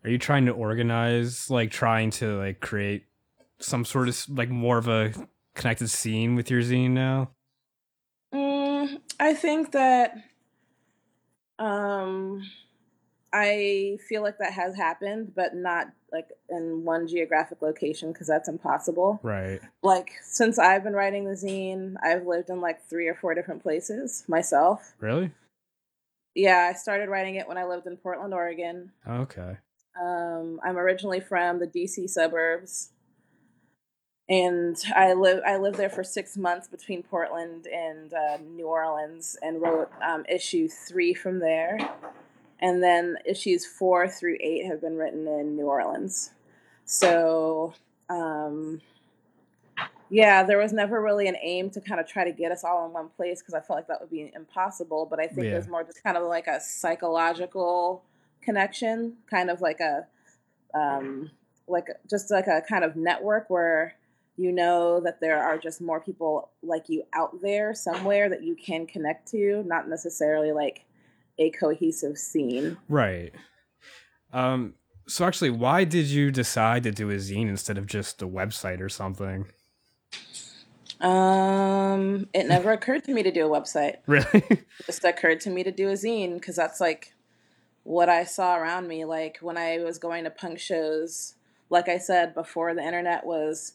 Are 0.05 0.11
you 0.11 0.19
trying 0.19 0.47
to 0.47 0.53
organize, 0.53 1.49
like 1.49 1.71
trying 1.71 2.11
to 2.13 2.39
like 2.39 2.61
create 2.61 3.05
some 3.61 3.85
sort 3.85 4.09
of 4.09 4.25
like 4.29 4.49
more 4.51 4.79
of 4.79 4.89
a 4.89 5.13
connected 5.55 5.89
scene 5.89 6.35
with 6.35 6.51
your 6.51 6.61
zine 6.61 6.91
now? 6.91 7.31
Mm, 8.35 9.01
I 9.21 9.35
think 9.35 9.73
that 9.73 10.17
um 11.59 12.43
I 13.33 13.99
feel 14.09 14.23
like 14.23 14.39
that 14.39 14.53
has 14.53 14.77
happened, 14.77 15.33
but 15.35 15.55
not 15.55 15.89
like 16.13 16.29
in 16.51 16.85
one 16.85 17.09
geographic 17.09 17.63
location 17.63 18.13
because 18.13 18.27
that's 18.27 18.49
impossible. 18.49 19.21
Right. 19.23 19.61
Like 19.83 20.13
since 20.23 20.59
I've 20.59 20.85
been 20.85 20.93
writing 20.93 21.25
the 21.25 21.33
zine, 21.33 21.95
I've 22.03 22.27
lived 22.27 22.51
in 22.51 22.61
like 22.61 22.87
three 22.89 23.09
or 23.09 23.15
four 23.15 23.35
different 23.35 23.63
places 23.63 24.25
myself. 24.29 24.95
Really? 25.01 25.31
Yeah, 26.35 26.71
I 26.71 26.77
started 26.77 27.09
writing 27.09 27.37
it 27.37 27.49
when 27.49 27.59
I 27.59 27.65
lived 27.65 27.87
in 27.87 27.97
Portland, 27.97 28.35
Oregon. 28.35 28.93
Okay. 29.09 29.57
Um, 30.01 30.61
I'm 30.65 30.79
originally 30.79 31.21
from 31.21 31.59
the 31.59 31.67
DC 31.67 32.09
suburbs, 32.09 32.91
and 34.29 34.77
I 34.97 35.13
live 35.13 35.43
I 35.47 35.59
lived 35.59 35.77
there 35.77 35.91
for 35.91 36.03
six 36.03 36.39
months 36.39 36.69
between 36.69 37.03
Portland 37.03 37.67
and 37.67 38.13
uh, 38.15 38.39
New 38.39 38.67
Orleans, 38.67 39.37
and 39.43 39.61
wrote 39.61 39.91
um, 40.03 40.25
issue 40.27 40.69
three 40.69 41.13
from 41.13 41.41
there, 41.41 41.79
and 42.63 42.83
then 42.83 43.19
issues 43.27 43.67
four 43.67 44.09
through 44.09 44.39
eight 44.41 44.65
have 44.65 44.81
been 44.81 44.97
written 44.97 45.27
in 45.27 45.57
New 45.57 45.67
Orleans. 45.67 46.31
So, 46.85 47.75
um, 48.09 48.81
yeah, 50.09 50.45
there 50.45 50.59
was 50.59 50.73
never 50.73 51.03
really 51.03 51.27
an 51.27 51.37
aim 51.43 51.71
to 51.71 51.81
kind 51.81 52.01
of 52.01 52.07
try 52.07 52.23
to 52.25 52.31
get 52.33 52.53
us 52.53 52.63
all 52.63 52.87
in 52.87 52.93
one 52.93 53.09
place 53.09 53.41
because 53.41 53.55
I 53.55 53.61
felt 53.61 53.79
like 53.79 53.89
that 53.89 54.01
would 54.01 54.11
be 54.11 54.31
impossible. 54.35 55.07
But 55.11 55.19
I 55.19 55.27
think 55.27 55.47
Yeah. 55.47 55.55
it 55.55 55.57
was 55.57 55.69
more 55.69 55.83
just 55.83 56.05
kind 56.05 56.17
of 56.17 56.23
like 56.23 56.47
a 56.47 56.61
psychological 56.61 58.05
connection, 58.41 59.17
kind 59.29 59.51
of 59.51 59.61
like 59.61 59.81
a, 59.81 60.07
um, 60.73 61.33
like 61.67 61.89
just 62.09 62.31
like 62.31 62.47
a 62.47 62.63
kind 62.69 62.85
of 62.85 62.95
network 62.95 63.51
where 63.51 63.95
you 64.37 64.53
know 64.53 65.01
that 65.01 65.21
there 65.21 65.43
are 65.43 65.59
just 65.59 65.81
more 65.81 66.01
people 66.01 66.51
like 66.63 66.89
you 66.89 67.03
out 67.13 67.41
there 67.43 67.75
somewhere 67.75 68.29
that 68.29 68.43
you 68.43 68.55
can 68.55 68.87
connect 68.87 69.29
to, 69.31 69.63
not 69.67 69.89
necessarily 69.89 70.53
like 70.53 70.85
a 71.39 71.51
cohesive 71.51 72.19
scene. 72.19 72.77
Right. 72.89 73.33
Um. 74.33 74.75
So 75.09 75.25
actually, 75.27 75.51
why 75.51 75.85
did 75.85 76.07
you 76.07 76.31
decide 76.31 76.85
to 76.85 76.93
do 76.93 77.11
a 77.11 77.15
zine 77.17 77.49
instead 77.49 77.77
of 77.77 77.87
just 77.87 78.23
a 78.23 78.27
website 78.29 78.81
or 78.81 78.89
something? 78.89 79.47
Um, 81.01 82.29
it 82.33 82.47
never 82.47 82.71
occurred 82.71 83.05
to 83.05 83.13
me 83.13 83.23
to 83.25 83.33
do 83.33 83.45
a 83.47 83.49
website. 83.61 83.97
Really? 84.07 84.27
It 84.35 84.65
just 84.87 85.05
occurred 85.05 85.41
to 85.43 85.51
me 85.51 85.65
to 85.65 85.73
do 85.73 85.89
a 85.89 85.95
zine 85.95 86.35
because 86.35 86.55
that's 86.57 86.81
like 86.81 87.13
what 87.83 88.09
I 88.09 88.25
saw 88.25 88.57
around 88.57 88.87
me. 88.87 89.05
Like 89.05 89.39
when 89.41 89.59
I 89.59 89.79
was 89.79 89.99
going 89.99 90.25
to 90.25 90.31
punk 90.31 90.61
shows, 90.61 91.35
like 91.71 91.89
I 91.89 91.99
said 91.99 92.35
before, 92.35 92.75
the 92.75 92.85
internet 92.85 93.27
was. 93.27 93.73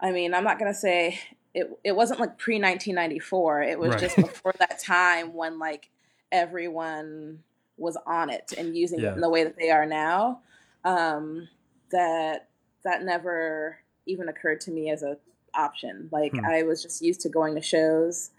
I 0.00 0.10
mean, 0.10 0.34
I'm 0.34 0.44
not 0.44 0.58
gonna 0.58 0.74
say 0.74 1.20
it. 1.54 1.70
It 1.84 1.94
wasn't 1.94 2.18
like 2.20 2.38
pre 2.38 2.54
1994. 2.54 3.62
It 3.62 3.78
was 3.78 3.90
Right. 3.90 4.00
just 4.00 4.16
before 4.16 4.54
that 4.58 4.80
time 4.80 5.34
when 5.34 5.58
like 5.58 5.90
everyone 6.32 7.42
was 7.76 7.96
on 8.06 8.30
it 8.30 8.52
and 8.58 8.76
using 8.76 9.00
Yeah. 9.00 9.10
it 9.10 9.14
in 9.14 9.20
the 9.20 9.28
way 9.30 9.44
that 9.44 9.56
they 9.56 9.70
are 9.70 9.86
now. 9.86 10.40
Um, 10.84 11.48
that 11.90 12.48
that 12.82 13.04
never 13.04 13.78
even 14.06 14.28
occurred 14.28 14.60
to 14.62 14.72
me 14.72 14.90
as 14.90 15.02
an 15.02 15.16
option. 15.54 16.08
Like 16.10 16.32
Hmm. 16.32 16.44
I 16.44 16.64
was 16.64 16.82
just 16.82 17.00
used 17.02 17.20
to 17.20 17.28
going 17.28 17.54
to 17.54 17.62
shows 17.62 18.30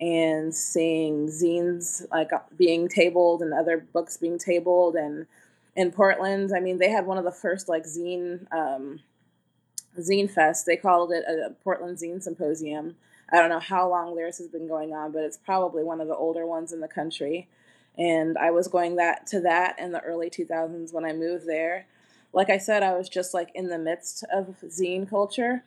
and 0.00 0.54
seeing 0.54 1.26
zines 1.26 2.06
like 2.12 2.30
being 2.56 2.86
tabled 2.88 3.42
and 3.42 3.52
other 3.52 3.78
books 3.78 4.16
being 4.16 4.38
tabled 4.38 4.94
and 4.94 5.26
in 5.74 5.92
Portland, 5.92 6.50
I 6.54 6.58
mean, 6.58 6.78
they 6.78 6.90
had 6.90 7.06
one 7.06 7.18
of 7.18 7.24
the 7.24 7.30
first 7.30 7.68
like 7.68 7.84
zine 7.84 8.52
um, 8.52 9.00
zine 9.96 10.28
fest. 10.30 10.66
They 10.66 10.76
called 10.76 11.12
it 11.12 11.24
a 11.28 11.50
Portland 11.62 11.98
Zine 11.98 12.20
Symposium. 12.22 12.96
I 13.30 13.38
don't 13.38 13.50
know 13.50 13.60
how 13.60 13.88
long 13.90 14.16
theirs 14.16 14.38
has 14.38 14.48
been 14.48 14.66
going 14.68 14.94
on, 14.94 15.12
but 15.12 15.22
it's 15.22 15.36
probably 15.36 15.84
one 15.84 16.00
of 16.00 16.08
the 16.08 16.16
older 16.16 16.46
ones 16.46 16.72
in 16.72 16.80
the 16.80 16.88
country. 16.88 17.48
And 17.96 18.38
I 18.38 18.50
was 18.52 18.68
going 18.68 18.96
that 18.96 19.26
to 19.28 19.40
that 19.40 19.78
in 19.78 19.92
the 19.92 20.00
early 20.00 20.30
2000s 20.30 20.92
when 20.92 21.04
I 21.04 21.12
moved 21.12 21.46
there. 21.46 21.86
Like 22.32 22.48
I 22.50 22.58
said, 22.58 22.82
I 22.82 22.96
was 22.96 23.08
just 23.08 23.34
like 23.34 23.50
in 23.54 23.68
the 23.68 23.78
midst 23.78 24.24
of 24.32 24.54
zine 24.66 25.08
culture, 25.08 25.64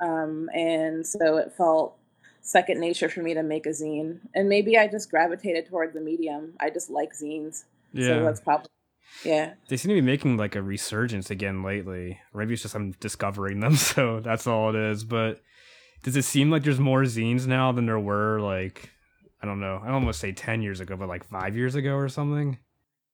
um, 0.00 0.48
and 0.54 1.06
so 1.06 1.36
it 1.38 1.52
felt 1.52 1.96
second 2.40 2.80
nature 2.80 3.08
for 3.08 3.20
me 3.22 3.34
to 3.34 3.42
make 3.42 3.66
a 3.66 3.70
zine. 3.70 4.20
And 4.34 4.48
maybe 4.48 4.78
I 4.78 4.86
just 4.86 5.10
gravitated 5.10 5.66
toward 5.66 5.92
the 5.92 6.00
medium. 6.00 6.54
I 6.60 6.70
just 6.70 6.88
like 6.88 7.12
zines, 7.12 7.64
so 7.94 8.00
Yeah. 8.00 8.20
that's 8.20 8.40
probably 8.40 8.68
yeah. 9.24 9.54
They 9.68 9.76
seem 9.76 9.88
to 9.90 9.94
be 9.94 10.00
making 10.00 10.36
like 10.36 10.54
a 10.54 10.62
resurgence 10.62 11.30
again 11.30 11.62
lately. 11.62 12.20
Or 12.32 12.40
maybe 12.40 12.54
it's 12.54 12.62
just 12.62 12.74
I'm 12.76 12.92
discovering 13.00 13.60
them, 13.60 13.74
so 13.76 14.20
that's 14.20 14.46
all 14.46 14.70
it 14.70 14.76
is. 14.76 15.04
But 15.04 15.40
does 16.02 16.16
it 16.16 16.22
seem 16.24 16.50
like 16.50 16.62
there's 16.62 16.80
more 16.80 17.02
zines 17.02 17.46
now 17.46 17.72
than 17.72 17.86
there 17.86 17.98
were 17.98 18.40
like 18.40 18.90
I 19.42 19.46
don't 19.46 19.60
know. 19.60 19.80
I 19.84 19.90
almost 19.90 20.20
say 20.20 20.32
ten 20.32 20.62
years 20.62 20.80
ago, 20.80 20.96
but 20.96 21.08
like 21.08 21.24
five 21.24 21.56
years 21.56 21.74
ago 21.74 21.94
or 21.94 22.08
something. 22.08 22.58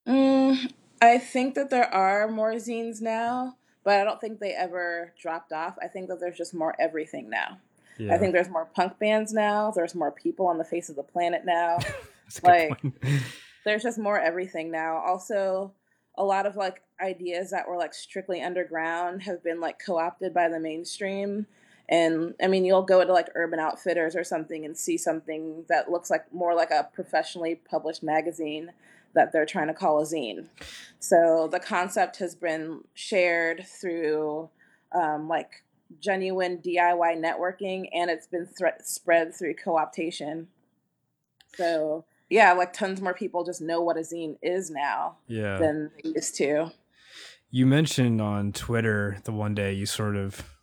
Mm, 0.09 0.73
I 1.03 1.19
think 1.19 1.55
that 1.55 1.71
there 1.71 1.93
are 1.93 2.29
more 2.29 2.53
zines 2.55 3.01
now, 3.01 3.57
but 3.85 4.01
I 4.01 4.05
don't 4.05 4.21
think 4.21 4.41
they 4.41 4.53
ever 4.53 5.13
dropped 5.21 5.53
off. 5.53 5.77
I 5.83 5.89
think 5.89 6.09
that 6.09 6.21
there's 6.21 6.39
just 6.39 6.55
more 6.55 6.75
everything 6.79 7.29
now. 7.29 7.59
Yeah, 7.99 8.15
I 8.15 8.19
think 8.19 8.33
there's 8.33 8.49
more 8.49 8.67
punk 8.67 8.99
bands 8.99 9.33
now. 9.33 9.71
There's 9.71 9.95
more 9.95 10.11
people 10.11 10.47
on 10.47 10.59
the 10.59 10.65
face 10.65 10.89
of 10.89 10.97
the 10.97 11.03
planet 11.03 11.43
now. 11.45 11.79
that's 12.25 12.39
a 12.39 12.41
good 12.41 12.71
like- 12.71 13.23
there's 13.65 13.83
just 13.83 13.99
more 13.99 14.19
everything 14.19 14.71
now. 14.71 14.97
Also, 14.97 15.73
a 16.17 16.25
lot 16.25 16.47
of 16.47 16.57
like 16.57 16.83
ideas 17.01 17.51
that 17.51 17.69
were 17.69 17.77
like 17.77 17.95
strictly 17.95 18.43
underground 18.43 19.23
have 19.23 19.43
been 19.43 19.61
like 19.61 19.79
co-opted 19.85 20.33
by 20.33 20.49
the 20.49 20.61
mainstream. 20.61 21.47
And 21.89 22.35
I 22.43 22.47
mean, 22.47 22.65
you'll 22.65 22.83
go 22.83 23.05
to 23.05 23.13
like 23.13 23.29
Urban 23.35 23.59
Outfitters 23.59 24.17
or 24.17 24.25
something 24.25 24.65
and 24.65 24.77
see 24.77 24.97
something 24.97 25.65
that 25.69 25.91
looks 25.91 26.11
like 26.11 26.33
more 26.33 26.55
like 26.55 26.71
a 26.71 26.89
professionally 26.95 27.57
published 27.69 28.03
magazine 28.03 28.73
that 29.15 29.33
they're 29.33 29.47
trying 29.47 29.69
to 29.69 29.75
call 29.75 30.01
a 30.01 30.05
zine. 30.05 30.47
So 30.99 31.49
the 31.51 31.61
concept 31.61 32.19
has 32.19 32.35
been 32.35 32.85
shared 32.95 33.67
through 33.67 34.49
um, 34.93 35.29
like 35.29 35.63
genuine 36.01 36.59
DIY 36.59 37.23
networking 37.23 37.89
and 37.93 38.11
it's 38.11 38.27
been 38.27 38.47
thre- 38.47 38.83
spread 38.83 39.35
through 39.35 39.55
co-optation. 39.55 40.47
So 41.57 42.05
yeah, 42.31 42.53
like 42.53 42.73
tons 42.73 43.01
more 43.01 43.15
people 43.15 43.45
just 43.45 43.61
know 43.61 43.81
what 43.81 43.97
a 43.97 44.01
zine 44.01 44.37
is 44.43 44.71
now 44.71 45.17
yeah. 45.29 45.59
than 45.59 45.91
they 46.03 46.11
used 46.11 46.35
to. 46.37 46.73
You 47.51 47.67
mentioned 47.67 48.21
on 48.21 48.53
Twitter 48.53 49.19
the 49.25 49.33
one 49.33 49.55
day 49.55 49.73
you 49.75 49.87
sort 49.87 50.17
of 50.17 50.54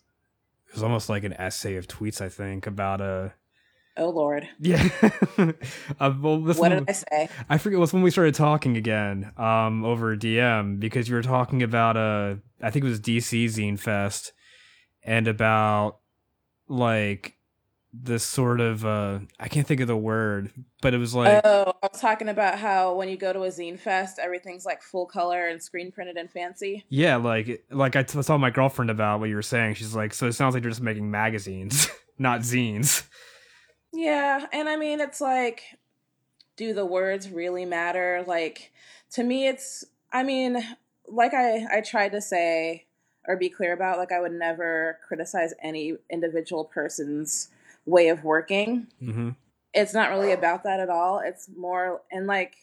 it 0.71 0.75
was 0.75 0.83
almost 0.83 1.09
like 1.09 1.25
an 1.25 1.33
essay 1.33 1.75
of 1.75 1.85
tweets, 1.85 2.21
I 2.21 2.29
think, 2.29 2.65
about 2.65 3.01
a 3.01 3.33
Oh 3.97 4.09
Lord, 4.09 4.47
yeah. 4.57 4.87
uh, 5.37 6.13
well, 6.21 6.39
what 6.39 6.57
one- 6.57 6.71
did 6.71 6.89
I 6.89 6.93
say? 6.93 7.29
I 7.49 7.57
forget 7.57 7.75
it 7.75 7.81
was 7.81 7.91
when 7.91 8.03
we 8.03 8.09
started 8.09 8.35
talking 8.35 8.77
again 8.77 9.33
um, 9.35 9.83
over 9.83 10.15
DM 10.15 10.79
because 10.79 11.09
you 11.09 11.15
were 11.15 11.21
talking 11.21 11.61
about 11.61 11.97
a, 11.97 12.39
I 12.61 12.71
think 12.71 12.85
it 12.85 12.87
was 12.87 13.01
DC 13.01 13.45
Zine 13.47 13.77
Fest 13.77 14.31
and 15.03 15.27
about 15.27 15.97
like 16.69 17.37
this 17.93 18.23
sort 18.23 18.61
of 18.61 18.85
uh 18.85 19.19
I 19.39 19.47
can't 19.49 19.67
think 19.67 19.81
of 19.81 19.87
the 19.87 19.97
word, 19.97 20.51
but 20.81 20.93
it 20.93 20.97
was 20.97 21.13
like 21.13 21.41
oh, 21.43 21.73
I 21.83 21.87
was 21.91 21.99
talking 21.99 22.29
about 22.29 22.59
how 22.59 22.95
when 22.95 23.09
you 23.09 23.17
go 23.17 23.33
to 23.33 23.43
a 23.43 23.49
zine 23.49 23.79
fest, 23.79 24.19
everything's 24.19 24.65
like 24.65 24.81
full 24.81 25.05
color 25.05 25.47
and 25.47 25.61
screen 25.61 25.91
printed 25.91 26.17
and 26.17 26.31
fancy. 26.31 26.85
yeah, 26.89 27.17
like 27.17 27.65
like 27.69 27.95
I 27.95 28.03
t- 28.03 28.21
saw 28.21 28.37
my 28.37 28.49
girlfriend 28.49 28.91
about 28.91 29.19
what 29.19 29.29
you 29.29 29.35
were 29.35 29.41
saying. 29.41 29.75
She's 29.75 29.95
like, 29.95 30.13
so 30.13 30.27
it 30.27 30.33
sounds 30.33 30.53
like 30.53 30.63
you're 30.63 30.71
just 30.71 30.81
making 30.81 31.11
magazines, 31.11 31.89
not 32.17 32.41
zines. 32.41 33.07
Yeah, 33.93 34.45
and 34.53 34.69
I 34.69 34.77
mean 34.77 35.01
it's 35.01 35.19
like 35.19 35.61
do 36.55 36.73
the 36.73 36.85
words 36.85 37.29
really 37.29 37.65
matter? 37.65 38.23
Like 38.25 38.71
to 39.11 39.23
me 39.23 39.47
it's 39.47 39.83
I 40.13 40.23
mean, 40.23 40.63
like 41.07 41.33
I 41.33 41.65
I 41.77 41.81
tried 41.81 42.13
to 42.13 42.21
say 42.21 42.85
or 43.27 43.35
be 43.35 43.49
clear 43.49 43.73
about 43.73 43.97
like 43.97 44.11
I 44.11 44.19
would 44.19 44.31
never 44.31 44.99
criticize 45.07 45.53
any 45.61 45.95
individual 46.09 46.65
person's 46.65 47.49
way 47.85 48.09
of 48.09 48.23
working. 48.23 48.87
Mm-hmm. 49.01 49.29
It's 49.73 49.93
not 49.93 50.09
really 50.09 50.31
about 50.31 50.63
that 50.63 50.79
at 50.79 50.89
all. 50.89 51.21
It's 51.23 51.49
more 51.55 52.01
and 52.11 52.27
like 52.27 52.55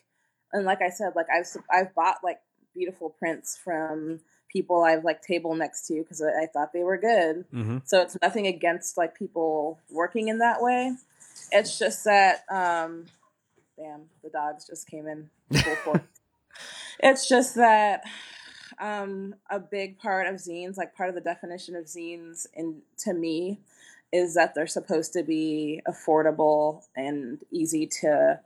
and 0.53 0.65
like 0.65 0.83
I 0.83 0.91
said, 0.91 1.13
like 1.17 1.27
I've 1.35 1.47
I've 1.73 1.95
bought 1.95 2.19
like 2.23 2.41
beautiful 2.75 3.11
prints 3.11 3.57
from 3.57 4.21
people 4.51 4.83
I've 4.83 5.05
like 5.05 5.23
table 5.23 5.55
next 5.55 5.87
to 5.89 6.03
because 6.03 6.23
I, 6.23 6.45
I 6.45 6.47
thought 6.47 6.73
they 6.73 6.83
were 6.83 6.97
good. 6.97 7.45
Mm-hmm. 7.53 7.79
So 7.85 8.01
it's 8.01 8.17
nothing 8.23 8.47
against 8.47 8.97
like 8.97 9.17
people 9.17 9.81
working 9.91 10.29
in 10.29 10.39
that 10.39 10.63
way. 10.63 10.95
It's 11.53 11.79
just 11.79 12.05
that 12.05 12.45
um 12.51 13.07
damn, 13.77 14.03
the 14.23 14.31
dogs 14.31 14.67
just 14.67 14.89
came 14.89 15.07
in 15.07 15.31
it's 17.01 17.29
just 17.29 17.55
that 17.55 18.03
um 18.81 19.35
a 19.51 19.59
big 19.59 19.99
part 19.99 20.27
of 20.27 20.37
zines, 20.37 20.77
like 20.77 20.95
part 20.95 21.09
of 21.09 21.15
the 21.15 21.21
definition 21.21 21.75
of 21.77 21.85
zines 21.85 22.47
in 22.55 22.83
to 22.99 23.13
me 23.13 23.61
is 24.13 24.35
that 24.35 24.55
they're 24.55 24.67
supposed 24.67 25.13
to 25.15 25.23
be 25.23 25.83
affordable 25.89 26.83
and 26.97 27.43
easy 27.51 27.87
to 27.87 28.41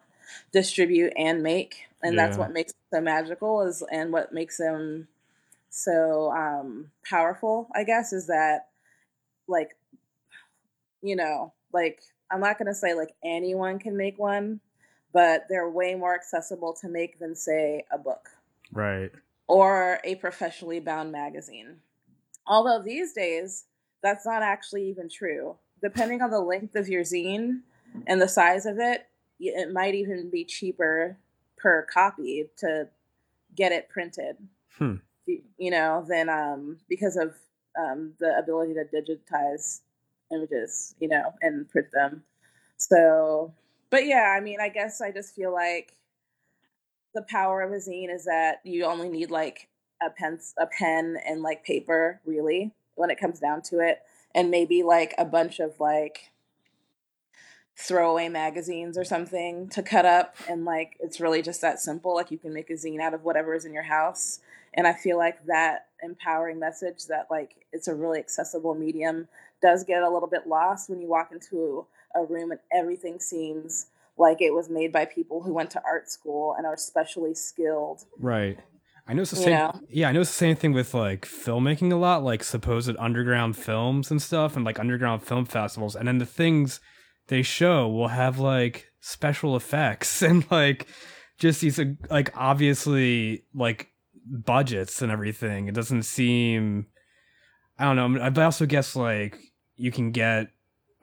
distribute 0.52 1.12
and 1.16 1.42
make, 1.42 1.76
and 2.02 2.19
that's 2.19 2.37
what 2.38 2.52
makes 2.52 2.73
them 2.73 2.81
so 2.92 3.00
magical 3.02 3.62
is 3.62 3.83
and 3.92 4.12
what 4.12 4.33
makes 4.33 4.57
them 4.59 5.09
so 5.71 6.31
um, 6.33 6.90
powerful. 7.04 7.69
I 7.75 7.85
guess 7.85 8.12
is 8.12 8.26
that 8.26 8.69
like 9.49 9.76
you 11.02 11.16
know 11.16 11.52
like 11.73 12.00
I'm 12.31 12.40
not 12.40 12.59
gonna 12.59 12.75
say 12.75 12.95
like 12.95 13.14
anyone 13.25 13.78
can 13.78 13.97
make 13.97 14.19
one, 14.19 14.61
but 15.12 15.47
they're 15.49 15.69
way 15.71 15.95
more 15.95 16.14
accessible 16.14 16.75
to 16.81 16.88
make 16.88 17.19
than 17.19 17.35
say 17.35 17.85
a 17.90 17.99
book 17.99 18.28
Right. 18.73 19.11
or 19.49 20.00
a 20.04 20.14
professionally 20.16 20.81
bound 20.81 21.12
magazine. 21.12 21.76
Although 22.47 22.83
these 22.83 23.12
days, 23.12 23.64
that's 24.02 24.26
not 24.26 24.42
actually 24.42 24.88
even 24.88 25.09
true. 25.09 25.56
Depending 25.82 26.23
on 26.23 26.30
the 26.30 26.40
length 26.40 26.76
of 26.76 26.88
your 26.88 27.02
zine 27.02 27.61
and 28.06 28.21
the 28.21 28.28
size 28.28 28.66
of 28.66 28.78
it, 28.78 29.06
it 29.40 29.73
might 29.73 29.94
even 29.94 30.30
be 30.30 30.44
cheaper 30.44 31.16
per 31.56 31.87
copy 31.92 32.49
to 32.59 32.88
get 33.54 33.73
it 33.73 33.88
printed. 33.88 34.37
Hmm. 34.78 34.97
You 35.26 35.42
you 35.59 35.71
know, 35.71 36.04
than 36.09 36.28
um, 36.28 36.78
because 36.88 37.16
of 37.16 37.35
um, 37.78 38.14
the 38.18 38.37
ability 38.38 38.75
to 38.75 38.85
digitize 38.85 39.80
images, 40.32 40.94
you 41.00 41.09
know, 41.09 41.32
and 41.42 41.68
print 41.68 41.88
them. 41.92 42.23
So, 42.76 43.54
but 43.90 44.06
yeah, 44.06 44.35
I 44.37 44.40
mean, 44.40 44.59
I 44.61 44.68
guess 44.68 45.00
I 45.00 45.12
just 45.12 45.35
feel 45.35 45.52
like 45.52 45.97
the 47.14 47.23
power 47.23 47.61
of 47.61 47.73
a 47.73 47.76
zine 47.76 48.12
is 48.12 48.25
that 48.25 48.61
you 48.64 48.85
only 48.85 49.09
need 49.09 49.30
like 49.30 49.68
a 50.04 50.11
pen, 50.11 50.38
a 50.59 50.66
pen 50.66 51.16
and 51.26 51.42
like 51.42 51.64
paper, 51.64 52.21
really, 52.25 52.73
when 52.94 53.11
it 53.11 53.18
comes 53.18 53.40
down 53.40 53.62
to 53.62 53.80
it, 53.80 54.02
and 54.34 54.50
maybe 54.50 54.82
like 54.82 55.14
a 55.18 55.25
bunch 55.25 55.61
of 55.61 55.78
like 55.80 56.30
throwaway 57.76 58.28
magazines 58.28 58.99
or 58.99 59.04
something 59.04 59.68
to 59.70 59.82
cut 59.82 60.04
up, 60.04 60.37
and 60.49 60.64
like 60.64 60.96
it's 61.00 61.20
really 61.20 61.42
just 61.42 61.61
that 61.61 61.80
simple. 61.80 62.14
Like 62.14 62.30
you 62.30 62.38
can 62.38 62.52
make 62.52 62.70
a 62.70 62.75
zine 62.75 63.00
out 63.00 63.14
of 63.14 63.25
whatever 63.25 63.54
is 63.54 63.64
in 63.64 63.72
your 63.72 63.82
house, 63.82 64.40
and 64.75 64.87
I 64.87 64.92
feel 64.92 65.18
like 65.18 65.44
that 65.46 65.87
empowering 66.02 66.58
message 66.58 67.06
that 67.06 67.28
like 67.30 67.66
it's 67.72 67.88
a 67.88 67.94
really 67.94 68.18
accessible 68.18 68.75
medium 68.75 69.28
does 69.61 69.84
get 69.84 70.02
a 70.02 70.11
little 70.11 70.28
bit 70.28 70.46
lost 70.46 70.90
when 70.90 71.00
you 71.00 71.08
walk 71.08 71.30
into 71.32 71.87
a 72.14 72.25
room 72.25 72.50
and 72.50 72.61
everything 72.72 73.18
seems 73.20 73.87
like 74.18 74.42
it 74.42 74.52
was 74.52 74.68
made 74.68 74.92
by 74.92 75.04
people 75.04 75.42
who 75.42 75.52
went 75.52 75.70
to 75.70 75.82
art 75.84 76.11
school 76.11 76.54
and 76.56 76.66
are 76.66 76.76
specially 76.76 77.34
skilled. 77.34 78.04
Right. 78.18 78.58
I 79.06 79.14
know 79.14 79.23
it's 79.23 79.32
the 79.32 79.38
You 79.38 79.42
same. 79.44 79.52
know? 79.52 79.80
Yeah, 79.88 80.09
I 80.09 80.12
know 80.12 80.21
it's 80.21 80.30
the 80.30 80.37
same 80.37 80.56
thing 80.56 80.73
with 80.73 80.94
like 80.94 81.26
filmmaking 81.26 81.92
a 81.92 81.97
lot, 81.97 82.23
like 82.23 82.44
supposed 82.44 82.94
underground 82.99 83.56
films 83.56 84.11
and 84.11 84.23
stuff, 84.23 84.56
and 84.56 84.64
like 84.64 84.78
underground 84.78 85.23
film 85.23 85.44
festivals. 85.44 85.97
And 85.97 86.06
then 86.06 86.18
the 86.18 86.26
things 86.26 86.80
they 87.28 87.42
show 87.42 87.88
will 87.88 88.09
have 88.09 88.38
like 88.38 88.90
special 89.00 89.56
effects 89.56 90.23
and 90.28 90.49
like 90.50 90.87
just 91.38 91.61
these 91.61 91.78
uh, 91.78 91.85
like 92.11 92.30
obviously 92.37 93.44
like 93.54 93.88
budgets 94.26 95.02
and 95.02 95.11
everything. 95.11 95.68
It 95.68 95.75
doesn't 95.75 96.04
seem. 96.04 96.87
I 97.78 97.92
don't 97.92 98.14
know. 98.14 98.21
I 98.23 98.44
also 98.44 98.66
guess 98.66 98.94
like 98.94 99.38
you 99.76 99.90
can 99.90 100.12
get 100.12 100.49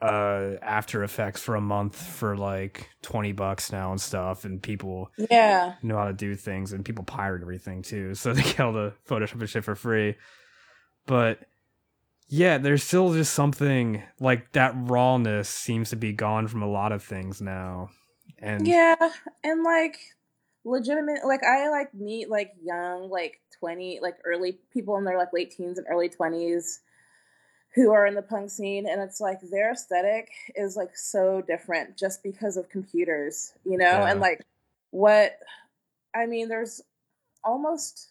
uh 0.02 0.56
After 0.62 1.02
Effects 1.02 1.40
for 1.42 1.54
a 1.56 1.60
month 1.60 1.96
for 1.96 2.36
like 2.36 2.88
twenty 3.02 3.32
bucks 3.32 3.70
now 3.72 3.90
and 3.90 4.00
stuff, 4.00 4.44
and 4.44 4.62
people 4.62 5.10
Yeah. 5.30 5.74
know 5.82 5.96
how 5.96 6.06
to 6.06 6.12
do 6.12 6.34
things 6.34 6.72
and 6.72 6.84
people 6.84 7.04
pirate 7.04 7.42
everything 7.42 7.82
too 7.82 8.14
so 8.20 8.32
they 8.32 8.42
get 8.42 8.60
all 8.60 8.72
the 8.72 8.92
photoshop 9.08 9.40
and 9.40 9.48
shit 9.50 9.64
for 9.64 9.74
free 9.74 10.16
but 11.06 11.40
yeah 12.28 12.58
there's 12.58 12.82
still 12.84 13.12
just 13.12 13.32
something 13.34 14.02
like 14.20 14.52
that 14.52 14.72
rawness 14.76 15.48
seems 15.48 15.90
to 15.90 15.96
be 15.96 16.12
gone 16.12 16.46
from 16.46 16.62
a 16.62 16.68
lot 16.70 16.92
of 16.92 17.02
things 17.02 17.40
now 17.42 17.88
and 18.38 18.66
Yeah. 18.66 18.96
And 19.44 19.62
like 19.64 19.98
legitimate 20.64 21.26
like 21.26 21.42
I 21.42 21.68
like 21.70 21.92
meet 21.94 22.30
like 22.30 22.52
young, 22.62 23.10
like 23.10 23.40
twenty, 23.58 23.98
like 24.00 24.16
early 24.24 24.58
people 24.72 24.96
in 24.96 25.04
their 25.04 25.18
like 25.18 25.32
late 25.32 25.50
teens 25.50 25.76
and 25.78 25.86
early 25.90 26.08
twenties 26.08 26.80
who 27.74 27.92
are 27.92 28.06
in 28.06 28.14
the 28.14 28.22
punk 28.22 28.50
scene 28.50 28.86
and 28.88 29.00
it's 29.00 29.20
like 29.20 29.38
their 29.50 29.72
aesthetic 29.72 30.28
is 30.56 30.76
like 30.76 30.96
so 30.96 31.40
different 31.46 31.96
just 31.96 32.22
because 32.22 32.56
of 32.56 32.68
computers, 32.68 33.52
you 33.64 33.78
know? 33.78 33.84
Yeah. 33.84 34.10
And 34.10 34.20
like 34.20 34.44
what 34.90 35.38
I 36.14 36.26
mean, 36.26 36.48
there's 36.48 36.82
almost 37.44 38.08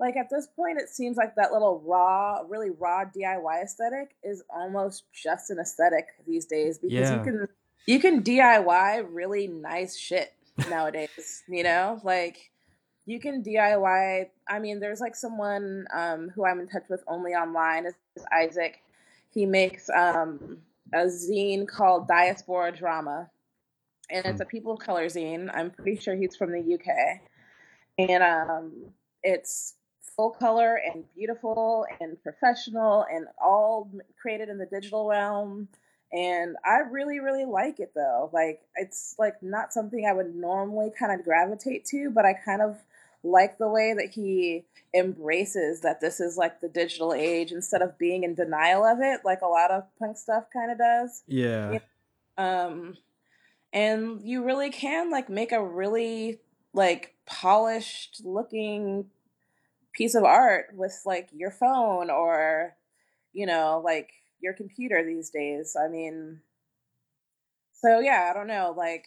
like 0.00 0.16
at 0.16 0.28
this 0.28 0.48
point 0.48 0.78
it 0.80 0.88
seems 0.88 1.16
like 1.16 1.36
that 1.36 1.52
little 1.52 1.80
raw, 1.86 2.40
really 2.48 2.70
raw 2.70 3.04
DIY 3.04 3.62
aesthetic 3.62 4.16
is 4.24 4.42
almost 4.50 5.04
just 5.12 5.50
an 5.50 5.58
aesthetic 5.58 6.08
these 6.26 6.44
days 6.46 6.78
because 6.78 7.10
Yeah. 7.10 7.18
you 7.18 7.22
can 7.24 7.48
you 7.86 8.00
can 8.00 8.22
DIY 8.22 9.06
really 9.10 9.46
nice 9.46 9.96
shit 9.96 10.32
nowadays, 10.68 11.44
you 11.48 11.62
know? 11.62 12.00
Like 12.02 12.50
you 13.06 13.20
can 13.20 13.42
DIY. 13.44 14.28
I 14.48 14.58
mean, 14.58 14.80
there's 14.80 15.00
like 15.00 15.14
someone 15.14 15.86
um, 15.94 16.28
who 16.34 16.44
I'm 16.44 16.58
in 16.58 16.66
touch 16.66 16.82
with 16.90 17.04
only 17.06 17.32
online 17.32 17.86
is, 17.86 17.94
is 18.16 18.24
Isaac. 18.32 18.82
He 19.36 19.44
makes 19.44 19.90
um, 19.90 20.56
a 20.94 21.04
zine 21.04 21.68
called 21.68 22.08
Diaspora 22.08 22.72
Drama, 22.72 23.28
and 24.10 24.24
it's 24.24 24.40
a 24.40 24.46
people 24.46 24.72
of 24.72 24.78
color 24.78 25.04
zine. 25.08 25.50
I'm 25.52 25.70
pretty 25.70 26.00
sure 26.00 26.16
he's 26.16 26.34
from 26.34 26.52
the 26.52 26.74
UK, 26.74 27.20
and 27.98 28.22
um, 28.22 28.72
it's 29.22 29.74
full 30.00 30.30
color 30.30 30.80
and 30.82 31.04
beautiful 31.14 31.84
and 32.00 32.16
professional 32.22 33.04
and 33.12 33.26
all 33.38 33.90
created 34.18 34.48
in 34.48 34.56
the 34.56 34.64
digital 34.64 35.06
realm 35.06 35.68
and 36.12 36.56
I 36.64 36.78
really, 36.90 37.20
really 37.20 37.44
like 37.44 37.78
it 37.78 37.92
though. 37.94 38.30
Like 38.32 38.60
it's 38.76 39.16
like 39.18 39.42
not 39.42 39.72
something 39.72 40.06
I 40.06 40.14
would 40.14 40.34
normally 40.34 40.90
kind 40.98 41.12
of 41.12 41.24
gravitate 41.24 41.84
to, 41.86 42.10
but 42.10 42.24
I 42.24 42.32
kind 42.32 42.62
of 42.62 42.78
like 43.26 43.58
the 43.58 43.68
way 43.68 43.94
that 43.94 44.10
he 44.14 44.64
embraces 44.94 45.80
that 45.82 46.00
this 46.00 46.20
is 46.20 46.36
like 46.36 46.60
the 46.60 46.68
digital 46.68 47.12
age 47.12 47.52
instead 47.52 47.82
of 47.82 47.98
being 47.98 48.24
in 48.24 48.34
denial 48.34 48.84
of 48.84 48.98
it, 49.00 49.20
like 49.24 49.42
a 49.42 49.46
lot 49.46 49.70
of 49.70 49.84
punk 49.98 50.16
stuff 50.16 50.44
kind 50.52 50.70
of 50.70 50.78
does. 50.78 51.22
yeah 51.26 51.78
Um, 52.38 52.96
and 53.72 54.20
you 54.22 54.44
really 54.44 54.70
can 54.70 55.10
like 55.10 55.28
make 55.28 55.52
a 55.52 55.64
really 55.64 56.40
like 56.72 57.14
polished 57.26 58.22
looking 58.24 59.06
piece 59.92 60.14
of 60.14 60.24
art 60.24 60.66
with 60.74 61.00
like 61.06 61.28
your 61.32 61.50
phone 61.50 62.10
or 62.10 62.76
you 63.32 63.46
know 63.46 63.80
like 63.84 64.10
your 64.40 64.52
computer 64.52 65.02
these 65.04 65.30
days. 65.30 65.76
I 65.78 65.88
mean, 65.88 66.40
so 67.72 68.00
yeah, 68.00 68.28
I 68.30 68.34
don't 68.34 68.46
know. 68.46 68.74
Like 68.76 69.06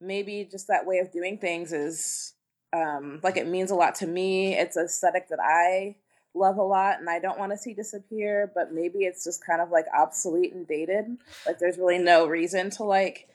maybe 0.00 0.48
just 0.50 0.68
that 0.68 0.86
way 0.86 0.98
of 0.98 1.12
doing 1.12 1.38
things 1.38 1.72
is 1.72 2.33
um, 2.74 3.20
like 3.22 3.36
it 3.36 3.46
means 3.46 3.70
a 3.70 3.74
lot 3.74 3.94
to 3.96 4.06
me. 4.06 4.54
It's 4.54 4.76
aesthetic 4.76 5.28
that 5.28 5.38
I 5.40 5.96
love 6.34 6.56
a 6.56 6.62
lot 6.62 6.98
and 6.98 7.08
I 7.08 7.20
don't 7.20 7.38
want 7.38 7.52
to 7.52 7.58
see 7.58 7.74
disappear, 7.74 8.50
but 8.54 8.72
maybe 8.72 9.00
it's 9.04 9.24
just 9.24 9.44
kind 9.44 9.60
of 9.60 9.70
like 9.70 9.86
obsolete 9.96 10.52
and 10.52 10.66
dated. 10.66 11.16
Like 11.46 11.58
there's 11.58 11.78
really 11.78 11.98
no 11.98 12.26
reason 12.26 12.70
to 12.70 12.84
like 12.84 13.28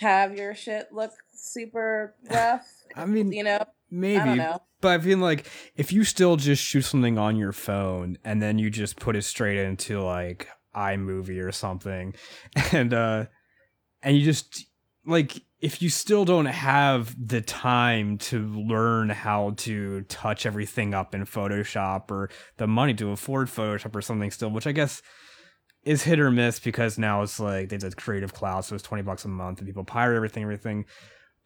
have 0.00 0.36
your 0.36 0.54
shit 0.54 0.92
look 0.92 1.12
super 1.32 2.14
rough, 2.30 2.66
i 2.96 3.04
mean 3.04 3.32
you 3.32 3.44
know? 3.44 3.64
maybe 3.90 4.20
I 4.20 4.24
don't 4.26 4.38
know. 4.38 4.58
but 4.80 4.88
i 4.88 5.02
feel 5.02 5.18
like 5.18 5.46
if 5.76 5.92
you 5.92 6.04
still 6.04 6.36
just 6.36 6.62
shoot 6.62 6.82
something 6.82 7.18
on 7.18 7.36
your 7.36 7.52
phone 7.52 8.18
and 8.24 8.42
then 8.42 8.58
you 8.58 8.70
just 8.70 8.96
put 8.96 9.16
it 9.16 9.22
straight 9.22 9.58
into 9.58 10.00
like 10.00 10.48
iMovie 10.74 11.42
or 11.42 11.52
something 11.52 12.14
and 12.72 12.92
uh 12.92 13.26
and 14.02 14.16
you 14.16 14.24
just 14.24 14.66
like 15.06 15.42
if 15.60 15.80
you 15.80 15.88
still 15.88 16.24
don't 16.24 16.46
have 16.46 17.16
the 17.18 17.40
time 17.40 18.18
to 18.18 18.46
learn 18.48 19.08
how 19.08 19.54
to 19.56 20.02
touch 20.02 20.44
everything 20.46 20.92
up 20.94 21.14
in 21.14 21.24
Photoshop 21.24 22.10
or 22.10 22.30
the 22.58 22.66
money 22.66 22.94
to 22.94 23.10
afford 23.10 23.48
Photoshop 23.48 23.94
or 23.94 24.02
something 24.02 24.30
still, 24.30 24.50
which 24.50 24.66
I 24.66 24.72
guess 24.72 25.02
is 25.84 26.02
hit 26.02 26.20
or 26.20 26.30
miss 26.30 26.58
because 26.58 26.98
now 26.98 27.22
it's 27.22 27.38
like 27.38 27.68
they 27.68 27.76
did 27.76 27.96
Creative 27.96 28.32
Cloud, 28.32 28.64
so 28.64 28.74
it's 28.74 28.84
twenty 28.84 29.02
bucks 29.02 29.24
a 29.24 29.28
month 29.28 29.58
and 29.58 29.66
people 29.66 29.84
pirate 29.84 30.16
everything, 30.16 30.42
everything. 30.42 30.84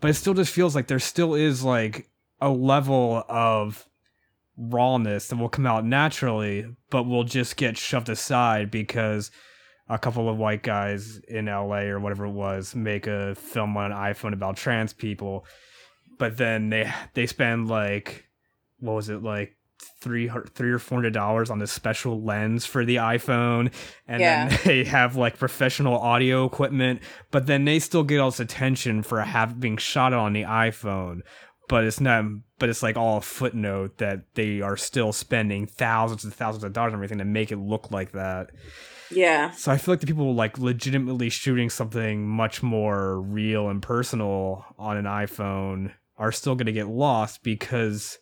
But 0.00 0.10
it 0.10 0.14
still 0.14 0.34
just 0.34 0.52
feels 0.52 0.74
like 0.74 0.86
there 0.86 1.00
still 1.00 1.34
is 1.34 1.64
like 1.64 2.08
a 2.40 2.48
level 2.48 3.24
of 3.28 3.86
rawness 4.56 5.28
that 5.28 5.36
will 5.36 5.48
come 5.48 5.66
out 5.66 5.84
naturally, 5.84 6.66
but 6.90 7.04
will 7.04 7.24
just 7.24 7.56
get 7.56 7.76
shoved 7.76 8.08
aside 8.08 8.70
because 8.70 9.30
a 9.88 9.98
couple 9.98 10.28
of 10.28 10.36
white 10.36 10.62
guys 10.62 11.18
in 11.28 11.46
LA 11.46 11.82
or 11.82 11.98
whatever 12.00 12.26
it 12.26 12.30
was 12.32 12.74
make 12.74 13.06
a 13.06 13.34
film 13.34 13.76
on 13.76 13.90
an 13.92 13.96
iPhone 13.98 14.32
about 14.32 14.56
trans 14.56 14.92
people, 14.92 15.44
but 16.18 16.36
then 16.36 16.70
they 16.70 16.92
they 17.14 17.26
spend 17.26 17.68
like 17.68 18.26
what 18.80 18.92
was 18.94 19.08
it 19.08 19.22
like 19.22 19.56
three 20.00 20.30
three 20.54 20.70
or 20.72 20.78
four 20.78 20.98
hundred 20.98 21.12
dollars 21.12 21.50
on 21.50 21.58
this 21.58 21.72
special 21.72 22.22
lens 22.22 22.66
for 22.66 22.84
the 22.84 22.96
iPhone, 22.96 23.72
and 24.06 24.20
Yeah. 24.20 24.48
then 24.48 24.58
they 24.64 24.84
have 24.84 25.16
like 25.16 25.38
professional 25.38 25.96
audio 25.98 26.44
equipment, 26.44 27.00
but 27.30 27.46
then 27.46 27.64
they 27.64 27.78
still 27.78 28.02
get 28.04 28.18
all 28.20 28.30
this 28.30 28.40
attention 28.40 29.02
for 29.02 29.20
having 29.20 29.58
being 29.60 29.76
shot 29.76 30.12
on 30.12 30.32
the 30.32 30.42
iPhone. 30.42 31.20
but 31.68 31.84
it's 31.84 32.00
not 32.00 32.24
but 32.58 32.68
it's 32.68 32.82
like 32.82 32.96
all 32.96 33.18
a 33.18 33.20
footnote 33.20 33.98
that 33.98 34.34
they 34.34 34.60
are 34.60 34.76
still 34.76 35.12
spending 35.12 35.66
thousands 35.66 36.24
and 36.24 36.34
thousands 36.34 36.64
of 36.64 36.72
dollars 36.72 36.92
on 36.92 36.96
everything 36.98 37.18
to 37.18 37.24
make 37.24 37.52
it 37.52 37.58
look 37.58 37.90
like 37.92 38.12
that. 38.12 38.50
Yeah. 39.10 39.50
So 39.52 39.72
I 39.72 39.78
feel 39.78 39.92
like 39.92 40.00
the 40.00 40.06
people 40.06 40.34
like 40.34 40.58
legitimately 40.58 41.30
shooting 41.30 41.70
something 41.70 42.26
much 42.26 42.62
more 42.62 43.20
real 43.20 43.68
and 43.68 43.82
personal 43.82 44.64
on 44.78 44.96
an 44.96 45.04
iPhone 45.04 45.92
are 46.16 46.32
still 46.32 46.54
going 46.54 46.66
to 46.66 46.72
get 46.72 46.88
lost 46.88 47.42
because 47.42 48.18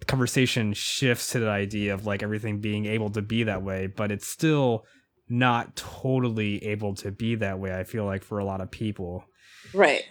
the 0.00 0.06
conversation 0.06 0.72
shifts 0.72 1.30
to 1.30 1.40
the 1.40 1.48
idea 1.48 1.94
of 1.94 2.06
like 2.06 2.22
everything 2.22 2.60
being 2.60 2.86
able 2.86 3.10
to 3.10 3.22
be 3.22 3.44
that 3.44 3.62
way, 3.62 3.86
but 3.86 4.10
it's 4.10 4.26
still 4.26 4.84
not 5.28 5.76
totally 5.76 6.64
able 6.64 6.94
to 6.94 7.10
be 7.10 7.34
that 7.36 7.58
way. 7.58 7.76
I 7.76 7.84
feel 7.84 8.04
like 8.04 8.22
for 8.22 8.38
a 8.38 8.44
lot 8.44 8.60
of 8.60 8.70
people. 8.70 9.24
Right. 9.72 10.04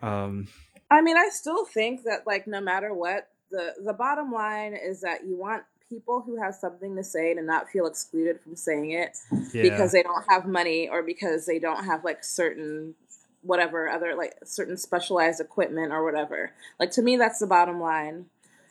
Um 0.00 0.48
I 0.90 1.00
mean, 1.00 1.16
I 1.16 1.30
still 1.30 1.64
think 1.64 2.02
that 2.04 2.26
like 2.26 2.46
no 2.46 2.60
matter 2.60 2.92
what, 2.92 3.28
the 3.50 3.74
the 3.84 3.94
bottom 3.94 4.30
line 4.30 4.74
is 4.74 5.00
that 5.00 5.24
you 5.26 5.38
want 5.38 5.62
people 5.92 6.22
who 6.24 6.40
have 6.40 6.54
something 6.54 6.96
to 6.96 7.04
say 7.04 7.34
to 7.34 7.42
not 7.42 7.68
feel 7.68 7.86
excluded 7.86 8.40
from 8.40 8.56
saying 8.56 8.92
it 8.92 9.18
yeah. 9.52 9.62
because 9.62 9.92
they 9.92 10.02
don't 10.02 10.24
have 10.28 10.46
money 10.46 10.88
or 10.88 11.02
because 11.02 11.44
they 11.44 11.58
don't 11.58 11.84
have 11.84 12.02
like 12.02 12.24
certain 12.24 12.94
whatever 13.42 13.88
other 13.88 14.14
like 14.14 14.34
certain 14.44 14.76
specialized 14.76 15.40
equipment 15.40 15.92
or 15.92 16.04
whatever. 16.04 16.52
Like 16.80 16.90
to 16.92 17.02
me 17.02 17.16
that's 17.16 17.40
the 17.40 17.46
bottom 17.46 17.80
line. 17.80 18.26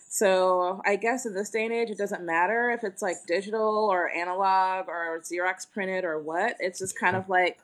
So 0.09 0.81
I 0.85 0.95
guess 0.95 1.25
in 1.25 1.35
this 1.35 1.51
day 1.51 1.65
and 1.65 1.73
age 1.73 1.89
it 1.91 1.97
doesn't 1.97 2.25
matter 2.25 2.71
if 2.71 2.83
it's 2.83 3.01
like 3.01 3.17
digital 3.27 3.87
or 3.91 4.09
analog 4.09 4.87
or 4.87 5.21
Xerox 5.21 5.69
printed 5.71 6.03
or 6.03 6.19
what. 6.19 6.55
It's 6.59 6.79
just 6.79 6.99
kind 6.99 7.15
of 7.15 7.29
like 7.29 7.59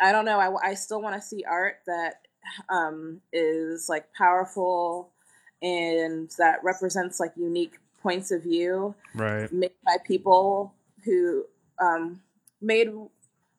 I 0.00 0.12
don't 0.12 0.24
know. 0.24 0.40
I, 0.40 0.70
I 0.70 0.74
still 0.74 1.02
want 1.02 1.14
to 1.20 1.22
see 1.22 1.44
art 1.44 1.76
that 1.86 2.22
um, 2.68 3.20
is 3.32 3.88
like 3.88 4.12
powerful 4.14 5.10
and 5.62 6.30
that 6.38 6.58
represents 6.64 7.20
like 7.20 7.32
unique 7.36 7.78
points 8.02 8.30
of 8.30 8.42
view 8.42 8.94
right 9.14 9.52
made 9.52 9.72
by 9.84 9.96
people 10.04 10.74
who 11.04 11.44
um, 11.80 12.20
made 12.60 12.88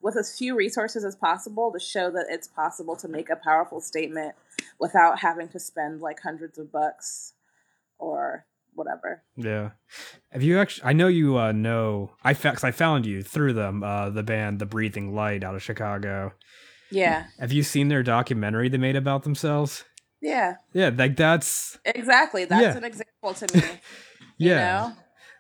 with 0.02 0.18
as 0.18 0.38
few 0.38 0.56
resources 0.56 1.06
as 1.06 1.16
possible 1.16 1.72
to 1.72 1.80
show 1.80 2.12
that 2.12 2.26
it's 2.30 2.48
possible 2.48 2.96
to 2.98 3.08
make 3.08 3.30
a 3.30 3.36
powerful 3.38 3.80
statement 3.80 4.36
without 4.80 5.20
having 5.20 5.48
to 5.48 5.60
spend 5.60 6.02
like 6.02 6.20
hundreds 6.22 6.58
of 6.58 6.72
bucks 6.72 7.34
or 7.98 8.46
whatever. 8.76 9.24
Yeah. 9.36 9.72
Have 10.32 10.44
you 10.44 10.60
actually? 10.60 10.86
I 10.86 10.94
know 10.94 11.08
you 11.08 11.38
uh, 11.38 11.52
know. 11.52 12.12
I 12.24 12.34
fa- 12.34 12.58
I 12.64 12.72
found 12.72 13.06
you 13.06 13.24
through 13.24 13.54
them. 13.54 13.84
Uh, 13.84 14.10
the 14.10 14.24
band, 14.24 14.60
The 14.60 14.66
Breathing 14.66 15.16
Light, 15.16 15.44
out 15.44 15.56
of 15.56 15.64
Chicago. 15.64 16.34
Yeah. 16.92 17.26
Have 17.40 17.52
you 17.52 17.64
seen 17.64 17.88
their 17.88 18.04
documentary 18.04 18.70
they 18.70 18.78
made 18.78 18.96
about 18.96 19.24
themselves? 19.24 19.86
Yeah. 20.22 20.56
Yeah, 20.74 20.92
like 20.96 21.16
that's 21.16 21.78
exactly. 21.86 22.46
That's 22.46 22.62
yeah. 22.62 22.78
an 22.78 22.84
example 22.84 23.34
to 23.34 23.58
me. 23.58 23.64
yeah. 24.38 24.88
Know? 24.88 24.94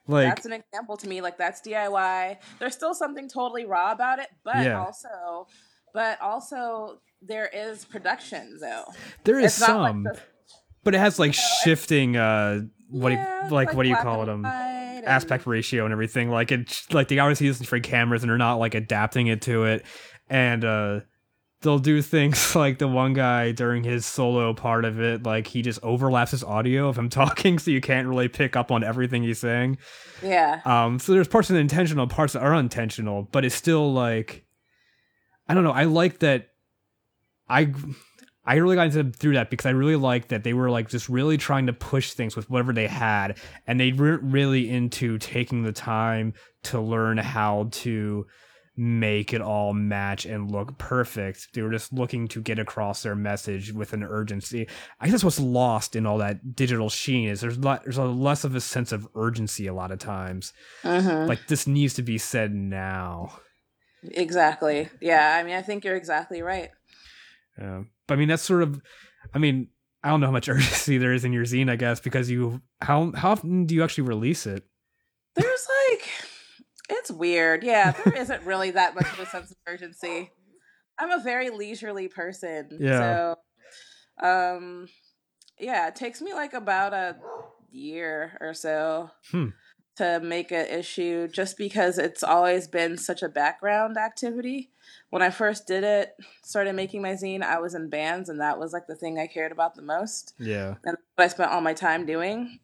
Like 0.07 0.27
that's 0.35 0.45
an 0.45 0.53
example 0.53 0.97
to 0.97 1.07
me. 1.07 1.21
Like 1.21 1.37
that's 1.37 1.61
DIY. 1.61 2.37
There's 2.59 2.73
still 2.73 2.93
something 2.93 3.29
totally 3.29 3.65
raw 3.65 3.91
about 3.93 4.19
it, 4.19 4.27
but 4.43 4.57
Yeah. 4.65 4.79
also, 4.83 5.47
but 5.93 6.19
also 6.21 6.99
there 7.21 7.49
is 7.53 7.85
production 7.85 8.57
though. 8.59 8.83
there 9.23 9.39
is 9.39 9.45
It's 9.45 9.59
not 9.61 9.79
like 9.79 9.89
some, 9.91 10.03
the- 10.03 10.19
but 10.83 10.93
it 10.93 10.97
has 10.99 11.19
like 11.19 11.33
shifting. 11.33 12.17
Uh, 12.17 12.63
what 12.89 13.09
do 13.09 13.15
you, 13.15 13.49
like, 13.49 13.73
what 13.73 13.83
do 13.83 13.89
you 13.89 13.95
call 13.95 14.23
it? 14.23 14.29
and 14.29 14.45
Um, 14.45 14.51
aspect 15.05 15.47
ratio 15.47 15.85
and 15.85 15.91
everything. 15.93 16.29
Like 16.29 16.51
it, 16.51 16.81
like 16.91 17.07
they 17.07 17.17
obviously 17.19 17.47
use 17.47 17.57
different 17.59 17.85
cameras 17.85 18.23
and 18.23 18.29
they're 18.29 18.37
not 18.37 18.55
like 18.55 18.75
adapting 18.75 19.27
it 19.27 19.41
to 19.43 19.63
it, 19.63 19.85
and 20.29 20.65
uh, 20.65 20.99
they'll 21.63 21.79
do 21.79 22.01
things 22.01 22.55
like 22.55 22.77
the 22.77 22.87
one 22.87 23.13
guy 23.13 23.51
during 23.51 23.83
his 23.83 24.05
solo 24.05 24.53
part 24.53 24.85
of 24.85 24.99
it, 24.99 25.23
like 25.23 25.47
he 25.47 25.61
just 25.61 25.79
overlaps 25.81 26.31
his 26.31 26.43
audio 26.43 26.87
of 26.87 26.97
him 26.97 27.09
talking, 27.09 27.57
so 27.57 27.71
you 27.71 27.81
can't 27.81 28.07
really 28.07 28.27
pick 28.27 28.55
up 28.55 28.71
on 28.71 28.83
everything 28.83 29.23
he's 29.23 29.39
saying. 29.39 29.77
Yeah. 30.21 30.61
Um, 30.65 30.99
so 30.99 31.13
there's 31.13 31.27
parts 31.27 31.47
that 31.47 31.55
are 31.55 31.59
intentional, 31.59 32.07
parts 32.07 32.33
that 32.33 32.43
are 32.43 32.53
unintentional, 32.53 33.27
but 33.31 33.43
it's 33.43 33.55
still 33.55 33.91
like, 33.91 34.45
I 35.47 35.53
don't 35.53 35.63
know. 35.63 35.71
I 35.71 35.85
like 35.85 36.19
that. 36.19 36.49
I 37.49 37.73
I 38.45 38.55
really 38.55 38.75
got 38.75 38.87
into 38.87 39.17
through 39.17 39.33
that 39.33 39.49
because 39.49 39.65
I 39.65 39.71
really 39.71 39.95
liked 39.95 40.29
that 40.29 40.43
they 40.43 40.53
were 40.53 40.69
like 40.69 40.89
just 40.89 41.07
really 41.07 41.37
trying 41.37 41.67
to 41.67 41.73
push 41.73 42.11
things 42.13 42.35
with 42.35 42.49
whatever 42.49 42.73
they 42.73 42.87
had, 42.87 43.37
and 43.67 43.79
they 43.79 43.91
weren't 43.91 44.23
really 44.23 44.69
into 44.69 45.17
taking 45.17 45.63
the 45.63 45.71
time 45.71 46.33
to 46.63 46.79
learn 46.79 47.17
how 47.17 47.69
to 47.71 48.25
make 48.75 49.33
it 49.33 49.41
all 49.41 49.73
match 49.73 50.25
and 50.25 50.49
look 50.49 50.77
perfect. 50.77 51.53
They 51.53 51.61
were 51.61 51.71
just 51.71 51.93
looking 51.93 52.27
to 52.29 52.41
get 52.41 52.57
across 52.57 53.03
their 53.03 53.15
message 53.15 53.71
with 53.71 53.93
an 53.93 54.03
urgency. 54.03 54.67
I 54.99 55.05
guess 55.05 55.11
that's 55.13 55.23
what's 55.23 55.39
lost 55.39 55.95
in 55.95 56.05
all 56.05 56.17
that 56.17 56.55
digital 56.55 56.89
sheen 56.89 57.29
is 57.29 57.41
there's 57.41 57.57
lot, 57.59 57.83
there's 57.83 57.97
a 57.99 58.05
less 58.05 58.43
of 58.43 58.55
a 58.55 58.61
sense 58.61 58.91
of 58.91 59.07
urgency 59.15 59.67
a 59.67 59.73
lot 59.73 59.91
of 59.91 59.99
times. 59.99 60.53
Mhm. 60.83 61.27
Like 61.27 61.47
this 61.47 61.67
needs 61.67 61.93
to 61.95 62.01
be 62.01 62.17
said 62.17 62.53
now. 62.53 63.39
Exactly. 64.11 64.89
Yeah. 64.99 65.37
I 65.37 65.43
mean, 65.43 65.55
I 65.55 65.61
think 65.61 65.85
you're 65.85 65.95
exactly 65.95 66.41
right. 66.41 66.71
Um, 67.61 67.89
but 68.07 68.15
I 68.15 68.17
mean, 68.17 68.27
that's 68.29 68.43
sort 68.43 68.63
of, 68.63 68.81
I 69.33 69.37
mean, 69.37 69.67
I 70.03 70.09
don't 70.09 70.19
know 70.19 70.27
how 70.27 70.33
much 70.33 70.49
urgency 70.49 70.97
there 70.97 71.13
is 71.13 71.23
in 71.23 71.31
your 71.31 71.45
zine, 71.45 71.69
I 71.69 71.75
guess, 71.75 71.99
because 71.99 72.29
you 72.29 72.61
how 72.81 73.11
how 73.15 73.31
often 73.31 73.65
do 73.65 73.75
you 73.75 73.83
actually 73.83 74.05
release 74.07 74.45
it? 74.47 74.63
There's 75.35 75.67
like, 75.91 76.09
it's 76.89 77.11
weird. 77.11 77.63
Yeah, 77.63 77.91
there 77.91 78.15
isn't 78.15 78.43
really 78.43 78.71
that 78.71 78.95
much 78.95 79.11
of 79.11 79.19
a 79.19 79.25
sense 79.25 79.51
of 79.51 79.57
urgency. 79.67 80.31
I'm 80.99 81.11
a 81.11 81.23
very 81.23 81.49
leisurely 81.49 82.07
person. 82.07 82.77
Yeah. 82.79 83.35
So, 84.21 84.27
um, 84.27 84.87
yeah, 85.59 85.87
it 85.87 85.95
takes 85.95 86.21
me 86.21 86.33
like 86.33 86.53
about 86.53 86.93
a 86.93 87.17
year 87.71 88.37
or 88.39 88.53
so 88.53 89.09
Hmm. 89.31 89.49
to 89.97 90.19
make 90.19 90.51
an 90.51 90.67
issue 90.67 91.27
just 91.27 91.57
because 91.57 91.97
it's 91.97 92.23
always 92.23 92.67
been 92.67 92.97
such 92.97 93.23
a 93.23 93.29
background 93.29 93.97
activity. 93.97 94.69
When 95.09 95.21
I 95.21 95.29
first 95.29 95.67
did 95.67 95.83
it, 95.83 96.15
started 96.43 96.73
making 96.73 97.01
my 97.01 97.11
zine, 97.13 97.41
I 97.43 97.59
was 97.59 97.75
in 97.75 97.89
bands 97.89 98.29
and 98.29 98.39
that 98.41 98.59
was 98.59 98.73
like 98.73 98.87
the 98.87 98.95
thing 98.95 99.17
I 99.19 99.27
cared 99.27 99.51
about 99.51 99.75
the 99.75 99.81
most 99.81 100.33
Yeah. 100.39 100.75
and 100.83 100.97
what 101.15 101.25
I 101.25 101.27
spent 101.27 101.51
all 101.51 101.61
my 101.61 101.73
time 101.73 102.05
doing. 102.05 102.59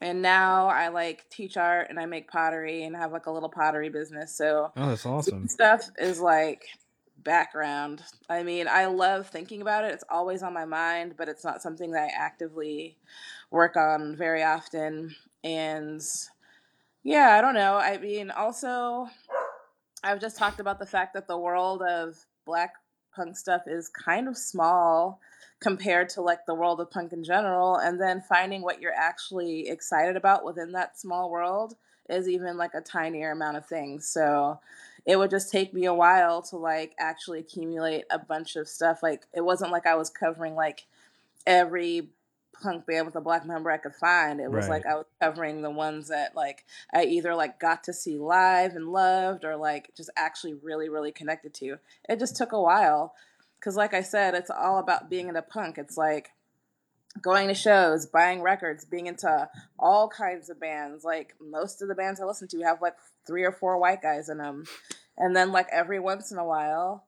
And 0.00 0.20
now 0.20 0.66
I 0.66 0.88
like 0.88 1.28
teach 1.30 1.56
art 1.56 1.88
and 1.88 1.98
I 1.98 2.06
make 2.06 2.30
pottery 2.30 2.84
and 2.84 2.94
have 2.94 3.12
like 3.12 3.26
a 3.26 3.30
little 3.30 3.48
pottery 3.48 3.88
business. 3.88 4.36
So 4.36 4.72
Oh, 4.76 4.88
that's 4.88 5.06
awesome. 5.06 5.48
stuff 5.48 5.88
is 5.98 6.20
like 6.20 6.66
background. 7.18 8.02
I 8.28 8.42
mean, 8.42 8.68
I 8.68 8.86
love 8.86 9.28
thinking 9.28 9.62
about 9.62 9.84
it. 9.84 9.92
It's 9.92 10.04
always 10.10 10.42
on 10.42 10.52
my 10.52 10.64
mind, 10.64 11.14
but 11.16 11.28
it's 11.28 11.44
not 11.44 11.62
something 11.62 11.92
that 11.92 12.04
I 12.04 12.10
actively 12.14 12.98
work 13.50 13.76
on 13.76 14.16
very 14.16 14.42
often. 14.42 15.14
And 15.42 16.02
yeah, 17.02 17.36
I 17.38 17.40
don't 17.40 17.54
know. 17.54 17.76
I 17.76 17.98
mean, 17.98 18.30
also, 18.30 19.08
I've 20.04 20.20
just 20.20 20.36
talked 20.38 20.60
about 20.60 20.78
the 20.78 20.86
fact 20.86 21.14
that 21.14 21.26
the 21.26 21.38
world 21.38 21.82
of 21.82 22.16
black 22.44 22.74
punk 23.14 23.36
stuff 23.36 23.62
is 23.66 23.88
kind 23.88 24.28
of 24.28 24.36
small 24.36 25.20
compared 25.60 26.08
to 26.10 26.20
like 26.20 26.44
the 26.46 26.54
world 26.54 26.80
of 26.80 26.90
punk 26.90 27.12
in 27.12 27.24
general 27.24 27.76
and 27.76 28.00
then 28.00 28.20
finding 28.20 28.62
what 28.62 28.80
you're 28.80 28.92
actually 28.92 29.68
excited 29.68 30.16
about 30.16 30.44
within 30.44 30.72
that 30.72 30.98
small 30.98 31.30
world 31.30 31.74
is 32.08 32.28
even 32.28 32.56
like 32.56 32.74
a 32.74 32.80
tinier 32.80 33.32
amount 33.32 33.56
of 33.56 33.66
things. 33.66 34.06
So 34.06 34.60
it 35.06 35.16
would 35.16 35.30
just 35.30 35.50
take 35.50 35.72
me 35.72 35.86
a 35.86 35.94
while 35.94 36.42
to 36.42 36.56
like 36.56 36.94
actually 36.98 37.38
accumulate 37.40 38.04
a 38.10 38.18
bunch 38.18 38.56
of 38.56 38.68
stuff. 38.68 39.02
Like 39.02 39.26
it 39.32 39.40
wasn't 39.40 39.72
like 39.72 39.86
i 39.86 39.94
was 39.94 40.10
covering 40.10 40.54
like 40.54 40.84
every 41.46 42.10
punk 42.62 42.86
band 42.86 43.04
with 43.06 43.14
a 43.16 43.20
black 43.20 43.46
member 43.46 43.70
i 43.70 43.76
could 43.76 43.94
find. 43.94 44.40
It 44.40 44.50
was 44.50 44.68
Right. 44.68 44.82
like 44.82 44.86
i 44.86 44.94
was 44.96 45.06
covering 45.20 45.62
the 45.62 45.70
ones 45.70 46.08
that 46.08 46.36
like 46.36 46.64
i 46.92 47.04
either 47.04 47.34
like 47.34 47.58
got 47.58 47.84
to 47.84 47.92
see 47.92 48.18
live 48.18 48.74
and 48.76 48.88
loved 48.88 49.44
or 49.44 49.56
like 49.56 49.90
just 49.96 50.10
actually 50.16 50.54
really 50.54 50.88
really 50.88 51.12
connected 51.12 51.54
to. 51.54 51.78
It 52.08 52.18
just 52.18 52.36
took 52.36 52.52
a 52.52 52.60
while 52.60 53.14
because 53.58 53.76
like 53.76 53.94
i 53.94 54.02
said 54.02 54.34
it's 54.34 54.50
all 54.50 54.78
about 54.78 55.10
being 55.10 55.28
into 55.28 55.42
punk. 55.42 55.78
It's 55.78 55.96
like 55.96 56.30
going 57.22 57.48
to 57.48 57.54
shows 57.54 58.06
buying 58.06 58.42
records 58.42 58.84
being 58.84 59.06
into 59.06 59.48
all 59.78 60.08
kinds 60.08 60.50
of 60.50 60.60
bands. 60.60 61.02
Like 61.04 61.34
most 61.40 61.82
of 61.82 61.88
the 61.88 61.94
bands 61.94 62.20
i 62.20 62.24
listen 62.24 62.48
to 62.48 62.62
have 62.62 62.82
like 62.82 62.94
three 63.26 63.44
or 63.44 63.52
four 63.52 63.78
white 63.78 64.02
guys 64.02 64.28
in 64.28 64.38
them 64.38 64.64
and 65.18 65.34
then 65.34 65.52
like 65.52 65.68
every 65.72 65.98
once 65.98 66.30
in 66.30 66.38
a 66.38 66.44
while 66.44 67.04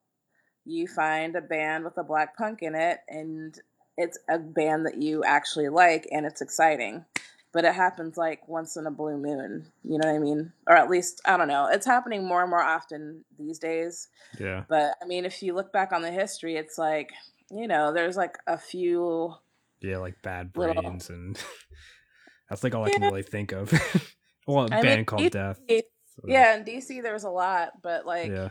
you 0.65 0.87
find 0.87 1.35
a 1.37 1.41
band 1.41 1.85
with 1.85 1.97
a 1.97 2.05
black 2.05 2.37
punk 2.37 2.63
in 2.63 2.75
it 2.75 2.99
and 3.09 3.61
it's 3.97 4.19
a 4.29 4.39
band 4.39 4.87
that 4.87 5.01
you 5.01 5.25
actually 5.25 5.69
like 5.69 6.07
and 6.11 6.27
it's 6.27 6.41
exciting 6.41 7.05
but 7.53 7.65
it 7.65 7.75
happens 7.75 8.17
like 8.17 8.47
once 8.49 8.77
in 8.77 8.87
a 8.87 8.91
blue 8.91 9.17
moon 9.17 9.67
you 9.85 9.99
know 9.99 10.07
what 10.09 10.15
i 10.15 10.19
mean 10.19 10.53
or 10.67 10.77
at 10.77 10.91
least 10.91 11.21
i 11.25 11.37
don't 11.37 11.49
know 11.49 11.67
it's 11.73 11.87
happening 11.87 12.27
more 12.27 12.43
and 12.43 12.51
more 12.51 12.63
often 12.63 13.25
these 13.39 13.59
days 13.59 14.09
Yeah. 14.39 14.65
but 14.69 14.95
I 15.03 15.07
mean, 15.07 15.25
if 15.25 15.43
you 15.43 15.55
look 15.55 15.73
back 15.73 15.93
on 15.93 16.03
the 16.03 16.11
history, 16.11 16.57
it's 16.57 16.77
like, 16.79 17.11
you 17.51 17.67
know, 17.67 17.93
there's 17.95 18.17
like 18.17 18.37
a 18.47 18.59
few. 18.59 19.35
Yeah, 19.81 19.99
like 19.99 20.21
bad 20.23 20.51
Little- 20.55 20.75
brains 20.83 21.09
and 21.09 21.39
that's 22.51 22.63
like 22.63 22.75
all 22.75 22.85
I 22.85 22.91
can 22.91 23.03
really 23.03 23.23
think 23.23 23.53
of. 23.53 23.73
well, 24.47 24.65
a 24.65 24.77
I 24.77 24.83
band 24.83 24.85
mean, 24.85 25.05
called 25.07 25.23
you- 25.23 25.31
Death. 25.31 25.61
Yeah, 26.27 26.57
in 26.57 26.65
DC, 26.65 27.03
there 27.03 27.13
was 27.15 27.25
a 27.25 27.31
lot, 27.31 27.81
but 27.83 28.05
like, 28.05 28.29
Yeah. 28.31 28.51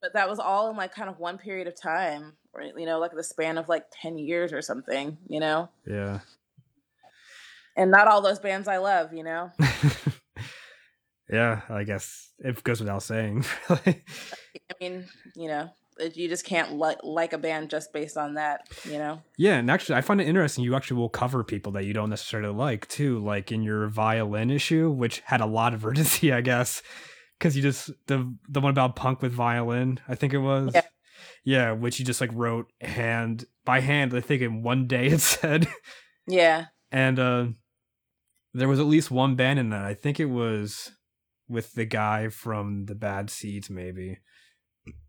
but 0.00 0.12
that 0.14 0.28
was 0.30 0.38
all 0.38 0.70
in 0.70 0.76
like 0.76 0.94
kind 0.94 1.10
of 1.10 1.18
one 1.18 1.36
period 1.36 1.66
of 1.66 1.74
time, 1.80 2.34
right? 2.54 2.72
You 2.76 2.86
know, 2.86 2.98
like 3.00 3.12
the 3.12 3.24
span 3.24 3.58
of 3.58 3.68
like 3.68 3.84
10 4.00 4.16
years 4.18 4.52
or 4.52 4.62
something, 4.62 5.18
you 5.28 5.40
know? 5.40 5.68
Yeah. 5.86 6.20
And 7.76 7.90
not 7.90 8.08
all 8.08 8.20
those 8.20 8.38
bands 8.38 8.68
I 8.68 8.78
love, 8.78 9.12
you 9.12 9.24
know? 9.24 9.50
yeah, 11.30 11.62
I 11.68 11.84
guess 11.84 12.32
it 12.38 12.62
goes 12.62 12.80
without 12.80 13.02
saying. 13.02 13.44
I 13.70 14.02
mean, 14.80 15.06
you 15.34 15.48
know, 15.48 15.70
you 16.14 16.28
just 16.28 16.44
can't 16.44 16.74
like 16.74 16.98
like 17.02 17.32
a 17.32 17.38
band 17.38 17.70
just 17.70 17.92
based 17.92 18.16
on 18.16 18.34
that, 18.34 18.68
you 18.84 18.98
know. 18.98 19.22
Yeah, 19.38 19.56
and 19.56 19.70
actually, 19.70 19.96
I 19.96 20.00
find 20.00 20.20
it 20.20 20.28
interesting. 20.28 20.64
You 20.64 20.74
actually 20.74 20.98
will 20.98 21.08
cover 21.08 21.44
people 21.44 21.72
that 21.72 21.84
you 21.84 21.92
don't 21.92 22.10
necessarily 22.10 22.52
like 22.52 22.88
too, 22.88 23.18
like 23.20 23.52
in 23.52 23.62
your 23.62 23.88
violin 23.88 24.50
issue, 24.50 24.90
which 24.90 25.20
had 25.20 25.40
a 25.40 25.46
lot 25.46 25.74
of 25.74 25.84
urgency, 25.86 26.32
I 26.32 26.40
guess, 26.40 26.82
because 27.38 27.56
you 27.56 27.62
just 27.62 27.90
the 28.06 28.34
the 28.48 28.60
one 28.60 28.70
about 28.70 28.96
punk 28.96 29.22
with 29.22 29.32
violin, 29.32 30.00
I 30.08 30.14
think 30.14 30.32
it 30.32 30.38
was. 30.38 30.72
Yeah. 30.74 30.82
Yeah, 31.44 31.72
which 31.72 31.98
you 31.98 32.04
just 32.04 32.20
like 32.20 32.30
wrote 32.32 32.72
hand 32.80 33.46
by 33.64 33.80
hand. 33.80 34.14
I 34.14 34.20
think 34.20 34.42
in 34.42 34.62
one 34.62 34.86
day 34.86 35.06
it 35.06 35.20
said. 35.20 35.68
Yeah. 36.26 36.66
And 36.90 37.18
uh 37.18 37.46
there 38.54 38.68
was 38.68 38.80
at 38.80 38.86
least 38.86 39.10
one 39.10 39.34
band 39.34 39.58
in 39.58 39.70
that. 39.70 39.84
I 39.84 39.94
think 39.94 40.20
it 40.20 40.26
was 40.26 40.92
with 41.48 41.74
the 41.74 41.84
guy 41.84 42.28
from 42.28 42.86
the 42.86 42.94
Bad 42.94 43.30
Seeds, 43.30 43.70
maybe 43.70 44.18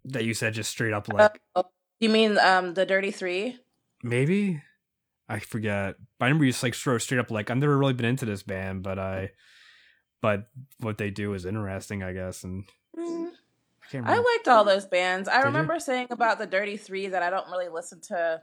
that 0.05 0.25
you 0.25 0.33
said 0.33 0.53
just 0.53 0.69
straight 0.69 0.93
up 0.93 1.07
like. 1.11 1.41
Uh, 1.55 1.63
you 1.99 2.09
mean 2.09 2.37
um 2.39 2.73
the 2.73 2.85
Dirty 2.85 3.11
Three? 3.11 3.57
Maybe, 4.03 4.61
I 5.29 5.39
forget. 5.39 5.95
But 6.19 6.25
I 6.25 6.27
remember 6.27 6.45
you 6.45 6.51
just 6.51 6.63
like 6.63 6.75
straight 6.75 7.19
up 7.19 7.31
like 7.31 7.49
I've 7.49 7.57
never 7.57 7.77
really 7.77 7.93
been 7.93 8.05
into 8.05 8.25
this 8.25 8.43
band, 8.43 8.83
but 8.83 8.99
I, 8.99 9.31
but 10.21 10.47
what 10.79 10.97
they 10.97 11.09
do 11.09 11.33
is 11.33 11.45
interesting, 11.45 12.03
I 12.03 12.13
guess. 12.13 12.43
And 12.43 12.65
mm. 12.97 13.31
I, 13.93 14.15
I, 14.15 14.17
liked 14.17 14.47
all 14.47 14.63
those 14.63 14.85
bands. 14.85 15.29
I 15.29 15.37
Did 15.37 15.47
remember 15.47 15.75
you? 15.75 15.79
saying 15.79 16.07
about 16.09 16.39
the 16.39 16.47
Dirty 16.47 16.77
Three 16.77 17.07
that 17.07 17.23
I 17.23 17.29
don't 17.29 17.49
really 17.49 17.69
listen 17.69 18.01
to 18.07 18.41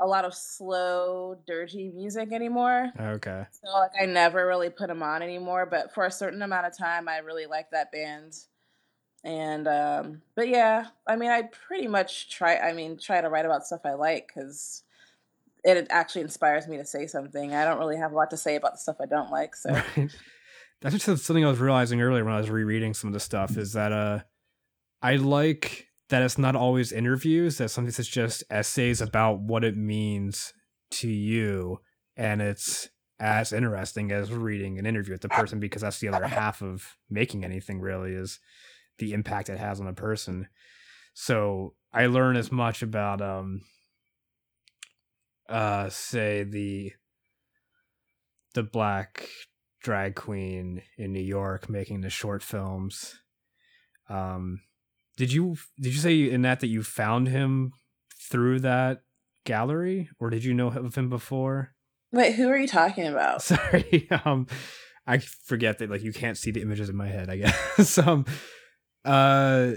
a 0.00 0.06
lot 0.06 0.24
of 0.24 0.34
slow, 0.34 1.36
dirty 1.46 1.90
music 1.94 2.32
anymore. 2.32 2.90
Okay. 2.98 3.44
So 3.62 3.70
like 3.72 3.90
I 4.00 4.06
never 4.06 4.46
really 4.46 4.70
put 4.70 4.88
them 4.88 5.02
on 5.02 5.22
anymore, 5.22 5.66
but 5.66 5.92
for 5.94 6.04
a 6.06 6.10
certain 6.10 6.40
amount 6.40 6.66
of 6.66 6.76
time 6.76 7.08
I 7.08 7.18
really 7.18 7.46
liked 7.46 7.72
that 7.72 7.92
band. 7.92 8.34
And 9.22 9.68
um 9.68 10.22
but 10.34 10.48
yeah, 10.48 10.86
I 11.06 11.16
mean 11.16 11.30
I 11.30 11.42
pretty 11.42 11.86
much 11.86 12.30
try 12.30 12.56
I 12.56 12.72
mean 12.72 12.98
try 12.98 13.20
to 13.20 13.28
write 13.28 13.44
about 13.44 13.66
stuff 13.66 13.82
I 13.84 13.92
like 13.92 14.30
cuz 14.32 14.82
it 15.62 15.86
actually 15.90 16.22
inspires 16.22 16.66
me 16.66 16.78
to 16.78 16.86
say 16.86 17.06
something. 17.06 17.54
I 17.54 17.66
don't 17.66 17.78
really 17.78 17.98
have 17.98 18.12
a 18.12 18.16
lot 18.16 18.30
to 18.30 18.38
say 18.38 18.56
about 18.56 18.72
the 18.72 18.78
stuff 18.78 18.96
I 18.98 19.06
don't 19.06 19.30
like, 19.30 19.54
so 19.54 19.70
right. 19.96 20.10
That's 20.80 21.04
just 21.04 21.26
something 21.26 21.44
I 21.44 21.50
was 21.50 21.58
realizing 21.58 22.00
earlier 22.00 22.24
when 22.24 22.32
I 22.32 22.38
was 22.38 22.48
rereading 22.48 22.94
some 22.94 23.08
of 23.08 23.14
the 23.14 23.20
stuff 23.20 23.58
is 23.58 23.74
that 23.74 23.92
uh 23.92 24.20
I 25.02 25.16
like 25.16 25.89
that 26.10 26.22
it's 26.22 26.38
not 26.38 26.56
always 26.56 26.92
interviews, 26.92 27.58
that 27.58 27.70
sometimes 27.70 27.98
it's 27.98 28.08
just 28.08 28.44
essays 28.50 29.00
about 29.00 29.40
what 29.40 29.64
it 29.64 29.76
means 29.76 30.52
to 30.90 31.08
you. 31.08 31.78
And 32.16 32.42
it's 32.42 32.88
as 33.18 33.52
interesting 33.52 34.10
as 34.12 34.32
reading 34.32 34.78
an 34.78 34.86
interview 34.86 35.12
with 35.14 35.20
the 35.20 35.28
person 35.28 35.60
because 35.60 35.82
that's 35.82 36.00
the 36.00 36.08
other 36.08 36.26
half 36.26 36.62
of 36.62 36.96
making 37.08 37.44
anything 37.44 37.80
really 37.80 38.12
is 38.12 38.40
the 38.98 39.12
impact 39.12 39.48
it 39.48 39.58
has 39.58 39.80
on 39.80 39.86
a 39.86 39.92
person. 39.92 40.48
So 41.14 41.74
I 41.92 42.06
learn 42.06 42.36
as 42.36 42.50
much 42.50 42.82
about 42.82 43.20
um 43.20 43.60
uh 45.48 45.88
say 45.90 46.44
the 46.44 46.92
the 48.54 48.62
black 48.62 49.28
drag 49.82 50.14
queen 50.14 50.82
in 50.96 51.12
New 51.12 51.22
York 51.22 51.68
making 51.68 52.00
the 52.00 52.10
short 52.10 52.42
films. 52.42 53.20
Um 54.08 54.60
did 55.20 55.34
you 55.34 55.54
did 55.78 55.92
you 55.92 56.00
say 56.00 56.30
in 56.30 56.40
that 56.42 56.60
that 56.60 56.68
you 56.68 56.82
found 56.82 57.28
him 57.28 57.72
through 58.30 58.60
that 58.60 59.02
gallery, 59.44 60.08
or 60.18 60.30
did 60.30 60.44
you 60.44 60.54
know 60.54 60.68
of 60.68 60.94
him 60.94 61.10
before? 61.10 61.74
Wait, 62.10 62.36
who 62.36 62.48
are 62.48 62.56
you 62.56 62.66
talking 62.66 63.06
about? 63.06 63.42
Sorry, 63.42 64.08
um, 64.24 64.46
I 65.06 65.18
forget 65.18 65.76
that 65.78 65.90
like 65.90 66.02
you 66.02 66.14
can't 66.14 66.38
see 66.38 66.52
the 66.52 66.62
images 66.62 66.88
in 66.88 66.96
my 66.96 67.08
head. 67.08 67.28
I 67.28 67.36
guess 67.36 67.98
um, 68.06 68.24
uh, 69.04 69.72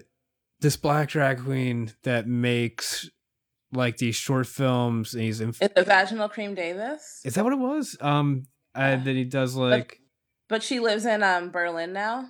this 0.62 0.78
black 0.78 1.10
drag 1.10 1.44
queen 1.44 1.92
that 2.04 2.26
makes 2.26 3.10
like 3.74 3.98
these 3.98 4.16
short 4.16 4.48
films, 4.48 5.14
and 5.14 5.24
he's 5.24 5.42
in. 5.42 5.52
The 5.52 5.84
Vaginal 5.84 6.30
Creme 6.30 6.56
Davis? 6.56 7.20
Is 7.26 7.36
that 7.36 7.44
what 7.44 7.52
it 7.52 7.60
was? 7.60 7.98
Um, 8.00 8.44
uh, 8.74 8.96
that 8.96 9.06
he 9.14 9.26
does 9.26 9.58
like. 9.58 10.00
But, 10.48 10.56
but 10.56 10.64
she 10.64 10.80
lives 10.80 11.06
in 11.06 11.22
um 11.22 11.52
Berlin 11.52 11.92
now. 11.92 12.30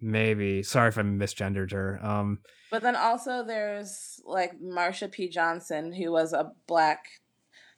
Maybe. 0.00 0.62
Sorry 0.62 0.88
if 0.88 0.98
I 0.98 1.02
misgendered 1.02 1.72
her. 1.72 2.04
Um, 2.04 2.38
but 2.70 2.82
then 2.82 2.96
also 2.96 3.44
there's 3.44 4.20
like 4.24 4.60
Marsha 4.60 5.08
P. 5.08 5.28
Johnson, 5.28 5.92
who 5.92 6.12
was 6.12 6.32
a 6.32 6.52
black 6.66 7.06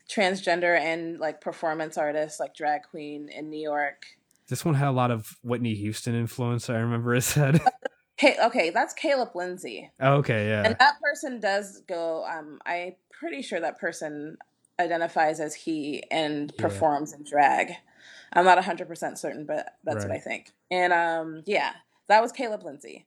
transgender 0.08 0.78
and 0.78 1.18
like 1.18 1.40
performance 1.40 1.96
artist, 1.96 2.38
like 2.38 2.54
drag 2.54 2.82
queen 2.90 3.28
in 3.28 3.50
New 3.50 3.60
York. 3.60 4.06
This 4.48 4.64
one 4.64 4.74
had 4.74 4.88
a 4.88 4.92
lot 4.92 5.10
of 5.10 5.38
Whitney 5.42 5.74
Houston 5.74 6.14
influence. 6.14 6.68
I 6.68 6.76
remember 6.76 7.14
it 7.14 7.22
said. 7.22 7.60
Hey, 8.18 8.36
okay, 8.40 8.70
that's 8.70 8.94
Kalup 8.94 9.32
Linzy. 9.34 9.90
Okay, 10.00 10.46
yeah. 10.46 10.62
And 10.64 10.76
that 10.78 10.94
person 11.02 11.40
does 11.40 11.82
go. 11.88 12.24
Um, 12.24 12.60
I'm 12.64 12.94
pretty 13.10 13.42
sure 13.42 13.58
that 13.58 13.80
person 13.80 14.36
identifies 14.78 15.40
as 15.40 15.56
he 15.56 16.04
and 16.08 16.56
performs 16.56 17.10
yeah. 17.10 17.16
in 17.16 17.24
drag. 17.24 17.72
I'm 18.32 18.44
not 18.44 18.58
100% 18.58 19.18
certain, 19.18 19.44
but 19.44 19.74
that's 19.82 20.04
right. 20.04 20.08
what 20.08 20.16
I 20.16 20.20
think. 20.20 20.52
And 20.70 20.92
um, 20.92 21.42
yeah, 21.46 21.72
that 22.08 22.22
was 22.22 22.32
Kalup 22.32 22.64
Linzy. 22.64 23.04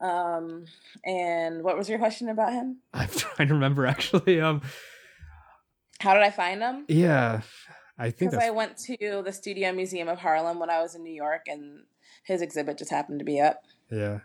Um, 0.00 0.66
and 1.04 1.62
what 1.62 1.76
was 1.76 1.88
your 1.88 1.98
question 1.98 2.28
about 2.28 2.52
him? 2.52 2.78
I'm 2.94 3.08
trying 3.08 3.48
to 3.48 3.54
remember 3.54 3.86
actually. 3.86 4.40
Um, 4.40 4.62
how 6.00 6.14
did 6.14 6.22
I 6.22 6.30
find 6.30 6.60
him? 6.60 6.84
Yeah, 6.88 7.40
I 7.98 8.10
think 8.10 8.32
because 8.32 8.44
I 8.44 8.50
went 8.50 8.76
to 8.78 9.22
the 9.24 9.32
Studio 9.32 9.72
Museum 9.72 10.08
of 10.08 10.18
Harlem 10.18 10.58
when 10.58 10.68
I 10.70 10.82
was 10.82 10.94
in 10.94 11.02
New 11.02 11.12
York, 11.12 11.46
and 11.46 11.84
his 12.24 12.42
exhibit 12.42 12.78
just 12.78 12.90
happened 12.90 13.20
to 13.20 13.24
be 13.24 13.40
up. 13.40 13.62
Yeah. 13.90 14.20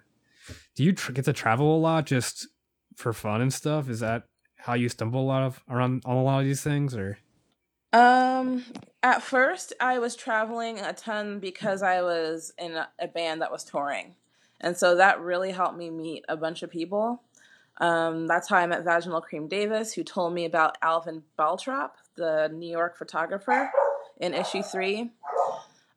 Do 0.76 0.84
you 0.84 0.92
tr- 0.94 1.14
get 1.14 1.26
to 1.26 1.34
travel 1.34 1.76
a 1.76 1.80
lot 1.80 2.06
just 2.06 2.48
for 2.96 3.14
fun 3.14 3.42
and 3.42 3.54
stuff? 3.54 3.90
Is 3.90 4.02
that 4.02 4.24
how 4.58 4.74
you 4.74 4.90
stumble 4.90 5.22
a 5.22 5.24
lot 5.24 5.44
of 5.44 5.62
around 5.70 6.04
on 6.06 6.18
a 6.18 6.24
lot 6.24 6.40
of 6.40 6.46
these 6.46 6.62
things, 6.62 6.96
or? 6.96 7.20
Um, 7.94 8.66
at 9.04 9.22
first, 9.22 9.74
I 9.80 10.00
was 10.00 10.16
traveling 10.16 10.80
a 10.80 10.94
ton 10.94 11.40
because 11.40 11.84
I 11.84 12.02
was 12.02 12.54
in 12.58 12.78
a 13.00 13.08
band 13.08 13.42
that 13.42 13.52
was 13.52 13.64
touring. 13.64 14.16
And 14.60 14.78
so 14.78 14.96
that 14.96 15.20
really 15.20 15.52
helped 15.52 15.78
me 15.78 15.90
meet 15.90 16.24
a 16.30 16.38
bunch 16.38 16.64
of 16.64 16.70
people. 16.70 17.24
Um, 17.78 18.28
that's 18.28 18.48
how 18.48 18.58
I 18.58 18.68
met 18.68 18.84
Vaginal 18.84 19.22
Creme 19.22 19.48
Davis, 19.48 19.94
who 19.94 20.04
told 20.04 20.34
me 20.34 20.46
about 20.46 20.78
Alvin 20.84 21.24
Baltrop, 21.38 21.92
the 22.16 22.50
New 22.54 22.70
York 22.70 22.96
photographer, 22.98 23.72
in 24.20 24.36
issue 24.36 24.62
three. 24.62 25.10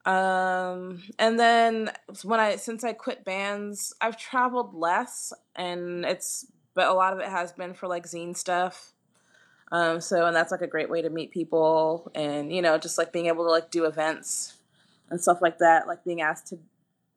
Um, 0.07 1.02
and 1.18 1.38
then 1.38 1.90
when 2.22 2.40
I 2.40 2.57
since 2.57 2.85
I 2.85 2.94
quit 2.94 3.24
bands, 3.24 3.94
I've 4.00 4.16
traveled 4.16 4.74
less, 4.74 5.33
and 5.54 6.07
it's 6.07 6.46
but 6.74 6.88
a 6.88 6.94
lot 6.94 7.12
of 7.12 7.20
it 7.20 7.28
has 7.28 7.52
been 7.52 7.74
for 7.74 7.87
like 7.87 8.07
zine 8.07 8.37
stuff. 8.37 8.93
Um, 9.74 10.00
so 10.00 10.24
and 10.24 10.37
that's 10.37 10.52
like 10.52 10.60
a 10.60 10.68
great 10.68 10.88
way 10.88 11.02
to 11.02 11.10
meet 11.10 11.32
people, 11.32 12.08
and 12.14 12.52
you 12.52 12.62
know, 12.62 12.78
just 12.78 12.96
like 12.96 13.12
being 13.12 13.26
able 13.26 13.44
to 13.44 13.50
like 13.50 13.72
do 13.72 13.87
events 13.87 14.54
and 15.10 15.20
stuff 15.20 15.42
like 15.42 15.58
that, 15.58 15.88
like 15.88 16.04
being 16.04 16.20
asked 16.20 16.46
to 16.48 16.58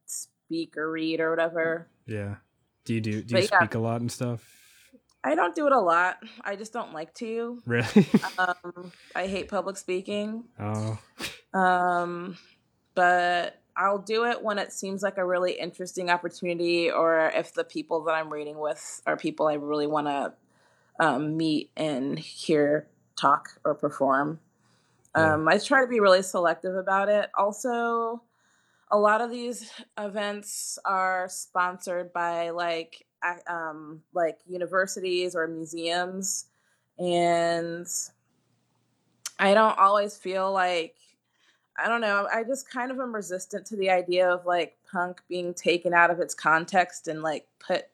speak 0.07 0.75
or 0.75 0.89
read 0.91 1.19
or 1.19 1.29
whatever. 1.29 1.87
Yeah. 2.07 2.37
Do 2.83 2.95
you 2.95 3.01
do 3.01 3.21
do 3.21 3.35
you 3.35 3.43
speak 3.43 3.75
a 3.75 3.79
lot 3.79 4.01
and 4.01 4.11
stuff? 4.11 4.43
I 5.23 5.35
don't 5.35 5.53
do 5.53 5.67
it 5.67 5.71
a 5.71 5.79
lot. 5.79 6.17
I 6.43 6.55
just 6.55 6.73
don't 6.73 6.93
like 6.93 7.13
to. 7.15 7.61
Really? 7.67 8.07
um, 8.39 8.91
I 9.15 9.27
hate 9.27 9.49
public 9.49 9.77
speaking. 9.77 10.45
Oh. 10.59 10.97
Um, 11.53 12.37
but 12.95 13.61
I'll 13.75 13.99
do 13.99 14.25
it 14.25 14.41
when 14.41 14.57
it 14.57 14.73
seems 14.73 15.03
like 15.03 15.19
a 15.19 15.25
really 15.25 15.51
interesting 15.51 16.09
opportunity, 16.09 16.89
or 16.89 17.31
if 17.35 17.53
the 17.53 17.63
people 17.63 18.03
that 18.05 18.13
I'm 18.13 18.33
reading 18.33 18.57
with 18.57 19.03
are 19.05 19.15
people 19.15 19.47
I 19.47 19.53
really 19.53 19.85
want 19.85 20.07
to 20.07 20.33
um, 20.99 21.37
meet 21.37 21.71
and 21.75 22.17
hear 22.17 22.87
talk 23.15 23.59
or 23.63 23.75
perform. 23.75 24.39
Um, 25.15 25.47
yeah. 25.47 25.53
I 25.53 25.57
try 25.57 25.81
to 25.81 25.87
be 25.87 25.99
really 25.99 26.21
selective 26.21 26.75
about 26.75 27.09
it. 27.09 27.29
Also, 27.35 28.21
a 28.91 28.97
lot 28.97 29.21
of 29.21 29.29
these 29.29 29.71
events 29.97 30.79
are 30.85 31.27
sponsored 31.29 32.13
by 32.13 32.51
like 32.51 33.05
um, 33.47 34.01
like 34.13 34.37
universities 34.47 35.35
or 35.35 35.47
museums, 35.47 36.45
and 36.99 37.87
I 39.39 39.53
don't 39.53 39.77
always 39.77 40.17
feel 40.17 40.51
like 40.51 40.95
I 41.77 41.87
don't 41.87 42.01
know. 42.01 42.27
I 42.33 42.43
just 42.43 42.69
kind 42.69 42.91
of 42.91 42.99
am 42.99 43.13
resistant 43.13 43.65
to 43.67 43.75
the 43.75 43.89
idea 43.89 44.29
of 44.29 44.45
like 44.45 44.77
punk 44.91 45.21
being 45.27 45.53
taken 45.53 45.93
out 45.93 46.09
of 46.09 46.19
its 46.19 46.33
context 46.33 47.07
and 47.07 47.21
like 47.21 47.47
put 47.59 47.85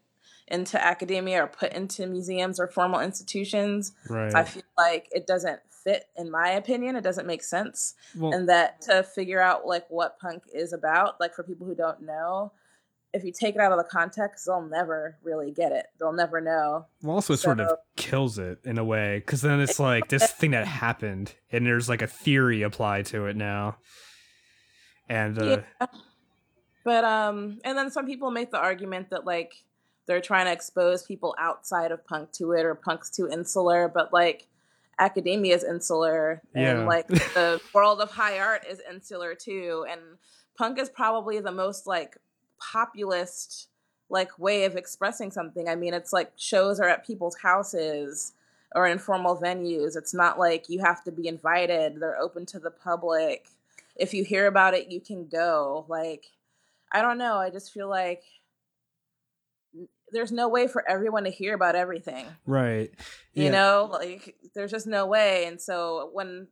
into 0.47 0.83
academia 0.83 1.43
or 1.43 1.47
put 1.47 1.73
into 1.73 2.05
museums 2.07 2.59
or 2.59 2.67
formal 2.67 2.99
institutions. 2.99 3.93
Right. 4.09 4.33
I 4.33 4.43
feel 4.43 4.63
like 4.77 5.07
it 5.11 5.25
doesn't 5.25 5.59
fit 5.83 6.05
in 6.15 6.31
my 6.31 6.49
opinion. 6.49 6.95
It 6.95 7.03
doesn't 7.03 7.27
make 7.27 7.43
sense. 7.43 7.95
Well, 8.15 8.33
and 8.33 8.49
that 8.49 8.81
to 8.83 9.03
figure 9.03 9.41
out 9.41 9.65
like 9.65 9.85
what 9.89 10.19
punk 10.19 10.43
is 10.53 10.73
about, 10.73 11.19
like 11.19 11.33
for 11.33 11.43
people 11.43 11.67
who 11.67 11.75
don't 11.75 12.01
know, 12.01 12.51
if 13.13 13.23
you 13.23 13.31
take 13.31 13.55
it 13.55 13.61
out 13.61 13.71
of 13.71 13.77
the 13.77 13.83
context, 13.83 14.45
they'll 14.47 14.61
never 14.61 15.17
really 15.23 15.51
get 15.51 15.71
it. 15.71 15.85
They'll 15.99 16.13
never 16.13 16.41
know. 16.41 16.87
Well, 17.03 17.15
also, 17.15 17.33
it 17.33 17.37
so, 17.37 17.43
sort 17.43 17.59
of 17.59 17.77
kills 17.95 18.39
it 18.39 18.59
in 18.63 18.77
a 18.77 18.83
way 18.83 19.19
because 19.19 19.41
then 19.41 19.59
it's 19.59 19.79
like 19.79 20.09
this 20.09 20.31
thing 20.31 20.51
that 20.51 20.65
happened, 20.65 21.35
and 21.51 21.65
there's 21.65 21.87
like 21.87 22.01
a 22.01 22.07
theory 22.07 22.63
applied 22.63 23.05
to 23.07 23.27
it 23.27 23.35
now. 23.35 23.77
And 25.07 25.39
uh, 25.39 25.61
yeah. 25.79 25.87
but 26.83 27.03
um, 27.03 27.59
and 27.63 27.77
then 27.77 27.91
some 27.91 28.07
people 28.07 28.31
make 28.31 28.49
the 28.49 28.57
argument 28.57 29.11
that 29.11 29.25
like 29.25 29.53
they're 30.05 30.21
trying 30.21 30.45
to 30.45 30.51
expose 30.51 31.03
people 31.03 31.35
outside 31.39 31.91
of 31.91 32.05
punk 32.05 32.31
to 32.33 32.51
it, 32.51 32.65
or 32.65 32.75
punk's 32.75 33.09
too 33.09 33.29
insular. 33.29 33.87
But 33.87 34.11
like 34.13 34.47
academia 34.99 35.55
is 35.55 35.63
insular, 35.63 36.41
and 36.53 36.79
yeah. 36.79 36.85
like 36.85 37.07
the 37.07 37.61
world 37.73 38.01
of 38.01 38.11
high 38.11 38.39
art 38.39 38.65
is 38.69 38.81
insular 38.89 39.35
too, 39.35 39.85
and 39.89 40.01
punk 40.57 40.79
is 40.79 40.89
probably 40.89 41.39
the 41.39 41.51
most 41.51 41.87
like 41.87 42.17
populist 42.59 43.69
like 44.09 44.37
way 44.37 44.65
of 44.65 44.75
expressing 44.75 45.31
something. 45.31 45.67
I 45.67 45.75
mean, 45.75 45.93
it's 45.93 46.13
like 46.13 46.31
shows 46.35 46.79
are 46.79 46.87
at 46.87 47.05
people's 47.05 47.37
houses 47.37 48.33
or 48.75 48.87
informal 48.87 49.37
venues. 49.37 49.95
It's 49.95 50.13
not 50.13 50.37
like 50.37 50.69
you 50.69 50.79
have 50.81 51.03
to 51.05 51.11
be 51.11 51.27
invited. 51.27 51.99
They're 51.99 52.19
open 52.19 52.45
to 52.47 52.59
the 52.59 52.71
public. 52.71 53.47
If 53.95 54.13
you 54.13 54.23
hear 54.23 54.47
about 54.47 54.73
it, 54.73 54.91
you 54.91 54.99
can 54.99 55.27
go. 55.27 55.85
Like 55.87 56.25
I 56.91 57.01
don't 57.01 57.17
know, 57.17 57.37
I 57.37 57.49
just 57.49 57.73
feel 57.73 57.89
like 57.89 58.23
there's 60.13 60.31
no 60.31 60.47
way 60.47 60.67
for 60.67 60.87
everyone 60.87 61.25
to 61.25 61.31
hear 61.31 61.53
about 61.53 61.75
everything. 61.75 62.25
Right. 62.45 62.91
Yeah. 63.33 63.43
You 63.43 63.51
know, 63.51 63.89
like 63.91 64.35
there's 64.55 64.71
just 64.71 64.87
no 64.87 65.05
way. 65.05 65.45
And 65.45 65.61
so 65.61 66.09
when 66.13 66.47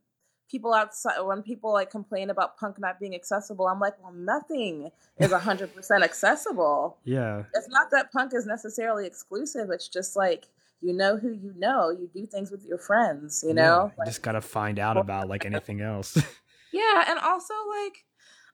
people 0.52 0.74
outside 0.74 1.18
when 1.22 1.42
people 1.42 1.72
like 1.72 1.90
complain 1.90 2.28
about 2.28 2.58
punk 2.58 2.78
not 2.78 3.00
being 3.00 3.14
accessible 3.14 3.66
i'm 3.66 3.80
like 3.80 3.94
well 4.02 4.12
nothing 4.12 4.90
is 5.18 5.30
100% 5.30 6.02
accessible 6.02 6.98
yeah 7.04 7.44
it's 7.54 7.70
not 7.70 7.90
that 7.90 8.12
punk 8.12 8.32
is 8.34 8.44
necessarily 8.44 9.06
exclusive 9.06 9.70
it's 9.70 9.88
just 9.88 10.14
like 10.14 10.48
you 10.82 10.92
know 10.92 11.16
who 11.16 11.32
you 11.32 11.54
know 11.56 11.90
you 11.90 12.08
do 12.14 12.26
things 12.26 12.50
with 12.50 12.66
your 12.66 12.76
friends 12.76 13.42
you 13.46 13.54
know 13.54 13.90
yeah, 13.96 14.04
you 14.04 14.10
just 14.10 14.22
gotta 14.22 14.42
find 14.42 14.78
out 14.78 14.98
about 14.98 15.26
like 15.26 15.46
anything 15.46 15.80
else 15.80 16.16
yeah 16.72 17.04
and 17.08 17.18
also 17.18 17.54
like 17.82 18.04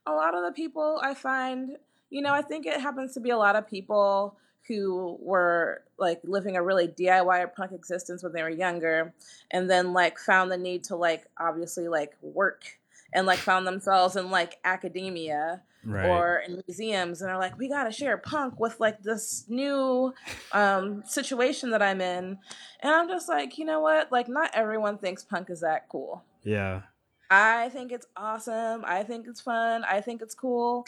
a 0.06 0.12
lot 0.12 0.36
of 0.36 0.44
the 0.44 0.52
people 0.52 1.00
i 1.02 1.12
find 1.14 1.70
you 2.10 2.22
know 2.22 2.32
i 2.32 2.42
think 2.42 2.64
it 2.64 2.80
happens 2.80 3.12
to 3.12 3.20
be 3.20 3.30
a 3.30 3.36
lot 3.36 3.56
of 3.56 3.66
people 3.66 4.38
who 4.68 5.16
were 5.20 5.82
like 5.98 6.20
living 6.24 6.56
a 6.56 6.62
really 6.62 6.86
DIY 6.86 7.42
or 7.42 7.48
punk 7.48 7.72
existence 7.72 8.22
when 8.22 8.32
they 8.32 8.42
were 8.42 8.50
younger 8.50 9.14
and 9.50 9.68
then 9.68 9.92
like 9.92 10.18
found 10.18 10.52
the 10.52 10.56
need 10.56 10.84
to 10.84 10.96
like 10.96 11.24
obviously 11.40 11.88
like 11.88 12.14
work 12.20 12.78
and 13.12 13.26
like 13.26 13.38
found 13.38 13.66
themselves 13.66 14.14
in 14.14 14.30
like 14.30 14.58
academia 14.64 15.62
right. 15.84 16.06
or 16.06 16.42
in 16.46 16.62
museums 16.66 17.22
and 17.22 17.30
are 17.30 17.38
like 17.38 17.58
we 17.58 17.68
got 17.68 17.84
to 17.84 17.92
share 17.92 18.18
punk 18.18 18.60
with 18.60 18.78
like 18.78 19.02
this 19.02 19.44
new 19.48 20.12
um 20.52 21.02
situation 21.06 21.70
that 21.70 21.82
I'm 21.82 22.00
in 22.00 22.38
and 22.80 22.92
I'm 22.92 23.08
just 23.08 23.28
like 23.28 23.58
you 23.58 23.64
know 23.64 23.80
what 23.80 24.12
like 24.12 24.28
not 24.28 24.50
everyone 24.54 24.98
thinks 24.98 25.24
punk 25.24 25.50
is 25.50 25.60
that 25.60 25.88
cool. 25.88 26.22
Yeah. 26.44 26.82
I 27.30 27.68
think 27.68 27.92
it's 27.92 28.06
awesome. 28.16 28.84
I 28.86 29.02
think 29.02 29.26
it's 29.28 29.40
fun. 29.40 29.84
I 29.84 30.00
think 30.00 30.22
it's 30.22 30.34
cool. 30.34 30.86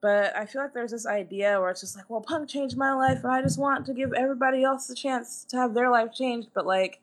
But 0.00 0.36
I 0.36 0.46
feel 0.46 0.62
like 0.62 0.74
there's 0.74 0.92
this 0.92 1.06
idea 1.06 1.60
where 1.60 1.70
it's 1.70 1.80
just 1.80 1.96
like, 1.96 2.08
well, 2.08 2.20
punk 2.20 2.48
changed 2.48 2.76
my 2.76 2.92
life, 2.92 3.24
and 3.24 3.32
I 3.32 3.42
just 3.42 3.58
want 3.58 3.86
to 3.86 3.94
give 3.94 4.12
everybody 4.12 4.62
else 4.62 4.86
the 4.86 4.94
chance 4.94 5.44
to 5.50 5.56
have 5.56 5.74
their 5.74 5.90
life 5.90 6.12
changed. 6.12 6.48
But 6.54 6.66
like, 6.66 7.00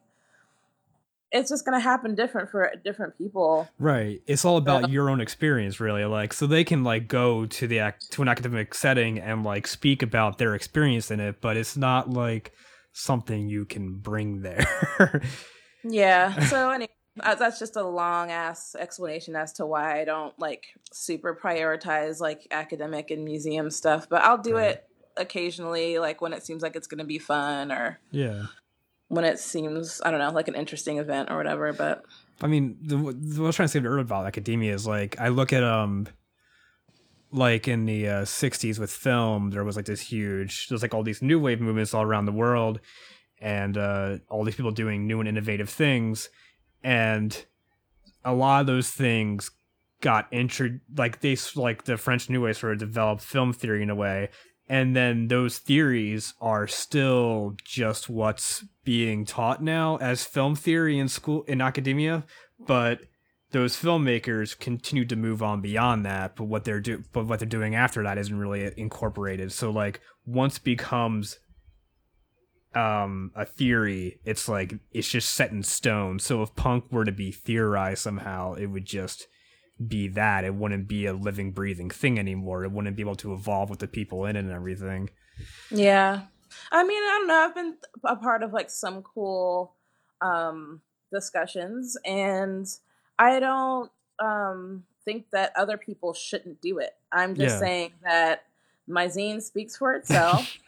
it's 1.32 1.50
just 1.50 1.66
gonna 1.66 1.80
happen 1.80 2.16
different 2.16 2.50
for 2.50 2.72
different 2.86 3.18
people. 3.18 3.68
Right. 3.78 4.22
It's 4.28 4.46
all 4.46 4.56
about 4.56 4.90
your 4.90 5.10
own 5.10 5.20
experience, 5.20 5.82
really. 5.82 6.06
Like, 6.06 6.32
so 6.32 6.48
they 6.48 6.64
can 6.64 6.84
like 6.86 7.10
go 7.10 7.46
to 7.46 7.68
the 7.68 7.80
act 7.80 8.12
to 8.14 8.22
an 8.22 8.30
academic 8.30 8.74
setting 8.74 9.20
and 9.20 9.44
like 9.44 9.68
speak 9.68 10.02
about 10.02 10.38
their 10.38 10.56
experience 10.56 11.12
in 11.12 11.20
it, 11.20 11.42
but 11.42 11.58
it's 11.58 11.76
not 11.76 12.10
like 12.10 12.54
something 12.94 13.50
you 13.50 13.66
can 13.66 13.96
bring 13.96 14.42
there. 14.42 15.22
yeah. 15.84 16.40
So 16.48 16.72
anyway, 16.72 16.92
that's 17.16 17.60
just 17.60 17.76
a 17.76 17.84
long 17.84 18.32
ass 18.32 18.76
explanation 18.78 19.36
as 19.36 19.54
to 19.54 19.66
why 19.66 20.00
I 20.00 20.06
don't 20.06 20.38
like 20.40 20.66
super 20.92 21.36
prioritize 21.36 22.20
like 22.20 22.48
academic 22.52 23.12
and 23.12 23.24
museum 23.24 23.70
stuff, 23.70 24.10
but 24.10 24.22
I'll 24.24 24.38
do 24.38 24.56
right. 24.56 24.72
it 24.72 24.90
occasionally, 25.18 25.98
like 25.98 26.22
when 26.22 26.34
it 26.34 26.46
seems 26.46 26.62
like 26.62 26.76
it's 26.76 26.88
going 26.88 27.00
to 27.00 27.06
be 27.06 27.20
fun 27.20 27.72
or 27.72 28.00
yeah, 28.12 28.48
when 29.08 29.24
it 29.24 29.40
seems 29.40 30.02
I 30.04 30.12
don't 30.12 30.20
know 30.20 30.32
like 30.32 30.48
an 30.48 30.56
interesting 30.56 30.98
event 30.98 31.32
or 31.32 31.38
whatever. 31.38 31.72
But 31.72 32.04
I 32.42 32.48
mean, 32.48 32.78
the, 32.82 32.98
what 32.98 33.16
I 33.16 33.42
was 33.42 33.56
trying 33.56 33.70
to 33.70 33.72
say 33.72 33.80
earlier 33.80 34.00
about 34.00 34.26
academia 34.26 34.74
is 34.74 34.86
like 34.86 35.20
I 35.20 35.30
look 35.30 35.54
at 35.54 35.64
um 35.64 36.08
like 37.32 37.68
in 37.68 37.86
the 37.86 38.08
uh, 38.08 38.22
60s 38.22 38.80
with 38.80 38.90
film 38.90 39.50
there 39.50 39.64
was 39.64 39.76
like 39.76 39.86
this 39.86 40.00
huge 40.00 40.70
there's 40.70 40.82
like 40.82 40.94
all 40.94 41.04
these 41.04 41.22
new 41.22 41.38
wave 41.38 41.60
movements 41.60 41.94
all 41.94 42.04
around 42.04 42.26
the 42.26 42.32
world 42.32 42.80
and 43.42 43.78
uh, 43.78 44.18
all 44.30 44.46
these 44.46 44.56
people 44.56 44.72
doing 44.72 45.06
new 45.06 45.20
and 45.20 45.28
innovative 45.28 45.70
things 45.70 46.30
and 46.86 47.46
a 48.24 48.32
lot 48.32 48.62
of 48.62 48.68
those 48.68 48.92
things 48.92 49.50
got 50.02 50.28
intro 50.32 50.70
like 50.96 51.22
they 51.22 51.36
like 51.56 51.86
the 51.86 51.98
French 51.98 52.30
New 52.30 52.44
Wave 52.44 52.58
sort 52.58 52.74
of 52.74 52.80
developed 52.80 53.24
film 53.24 53.54
theory 53.54 53.82
in 53.82 53.90
a 53.90 53.96
way, 53.96 54.30
and 54.70 54.96
then 54.96 55.28
those 55.28 55.58
theories 55.58 56.36
are 56.40 56.68
still 56.68 57.56
just 57.64 58.08
what's 58.08 58.64
being 58.84 59.26
taught 59.26 59.64
now 59.64 59.98
as 59.98 60.24
film 60.24 60.56
theory 60.56 61.00
in 61.00 61.08
school 61.08 61.42
in 61.48 61.60
academia, 61.60 62.24
but 62.68 63.00
those 63.50 63.76
filmmakers 63.76 64.58
continue 64.58 65.06
to 65.06 65.16
move 65.16 65.42
on 65.42 65.62
beyond 65.62 66.06
that 66.06 66.36
but 66.36 66.44
what 66.44 66.66
they're 66.66 66.82
do 66.82 67.02
but 67.14 67.26
what 67.26 67.40
they're 67.40 67.48
doing 67.48 67.74
after 67.74 68.04
that 68.04 68.20
isn't 68.20 68.38
really 68.38 68.72
incorporated. 68.78 69.52
So 69.52 69.72
like 69.72 70.02
once 70.26 70.60
becomes 70.60 71.40
um 72.76 73.32
a 73.36 73.46
theory 73.46 74.20
it's 74.26 74.50
like 74.50 74.76
it's 74.92 75.10
just 75.10 75.34
set 75.34 75.52
in 75.52 75.64
stone. 75.64 76.20
So 76.20 76.42
if 76.42 76.56
punk 76.56 76.92
were 76.92 77.06
to 77.06 77.12
be 77.12 77.32
theorized 77.32 78.00
somehow 78.02 78.54
it 78.54 78.68
would 78.68 78.86
just 78.86 79.28
be 79.86 80.08
that. 80.10 80.44
It 80.44 80.56
wouldn't 80.56 80.88
be 80.88 81.06
a 81.06 81.14
living 81.14 81.52
breathing 81.52 81.90
thing 81.90 82.18
anymore. 82.18 82.64
It 82.64 82.72
wouldn't 82.72 82.96
be 82.96 83.02
able 83.02 83.16
to 83.18 83.34
evolve 83.34 83.70
with 83.70 83.80
the 83.80 83.88
people 83.88 84.26
in 84.26 84.36
it 84.36 84.40
and 84.40 84.52
everything. 84.52 85.10
Yeah. 85.70 86.22
I 86.72 86.84
mean 86.84 87.04
i 87.04 87.18
don't 87.20 87.28
know. 87.28 87.36
I've 87.36 87.56
been 87.56 87.76
a 88.04 88.16
part 88.16 88.44
of 88.44 88.54
like 88.54 88.70
some 88.70 89.04
cool 89.04 89.76
um 90.22 90.82
discussions 91.12 91.98
and 92.06 92.66
i 93.20 93.40
don't 93.40 93.92
um 94.20 94.84
think 95.06 95.30
that 95.32 95.54
other 95.56 95.78
people 95.78 96.14
shouldn't 96.14 96.60
do 96.62 96.80
it. 96.80 96.96
I'm 97.12 97.36
just 97.36 97.56
yeah. 97.56 97.60
saying 97.60 97.92
that 98.04 98.44
my 98.88 99.08
zine 99.08 99.42
speaks 99.42 99.78
for 99.78 99.94
itself 99.94 100.58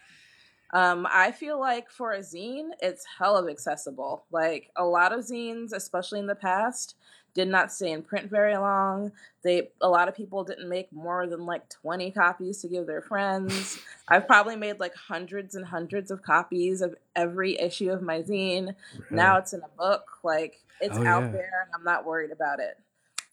Um, 0.72 1.08
I 1.10 1.32
feel 1.32 1.60
like 1.60 1.90
for 1.90 2.12
a 2.12 2.20
zine, 2.20 2.70
it's 2.82 3.06
hell 3.18 3.38
of 3.38 3.50
accessible. 3.50 4.26
Like 4.32 4.70
a 4.76 4.84
lot 4.84 5.14
of 5.14 5.22
zines, 5.22 5.72
especially 5.74 6.20
in 6.20 6.28
the 6.28 6.36
past, 6.36 6.96
did 7.38 7.48
not 7.48 7.72
stay 7.72 7.92
in 7.92 8.02
print 8.02 8.30
very 8.30 8.58
long. 8.58 9.12
They 9.44 9.70
a 9.80 9.88
lot 9.88 10.08
of 10.08 10.16
people 10.16 10.44
didn't 10.44 10.68
make 10.68 10.92
more 10.92 11.28
than 11.28 11.46
like 11.46 11.70
20 11.70 12.10
copies 12.12 12.62
to 12.62 12.68
give 12.68 12.88
their 12.88 13.02
friends. 13.02 13.80
I've 14.08 14.26
probably 14.26 14.56
made 14.56 14.80
like 14.80 14.96
hundreds 14.96 15.54
and 15.54 15.64
hundreds 15.64 16.10
of 16.10 16.24
copies 16.24 16.82
of 16.82 16.96
every 17.16 17.58
issue 17.60 17.92
of 17.92 18.02
my 18.02 18.24
zine. 18.24 18.74
Now 19.12 19.38
it's 19.38 19.54
in 19.54 19.62
a 19.62 19.78
book. 19.78 20.20
Like 20.24 20.60
it's 20.82 20.98
oh, 20.98 21.06
out 21.06 21.24
yeah. 21.26 21.32
there 21.32 21.68
and 21.68 21.76
I'm 21.76 21.84
not 21.84 22.06
worried 22.06 22.32
about 22.32 22.60
it. 22.60 22.78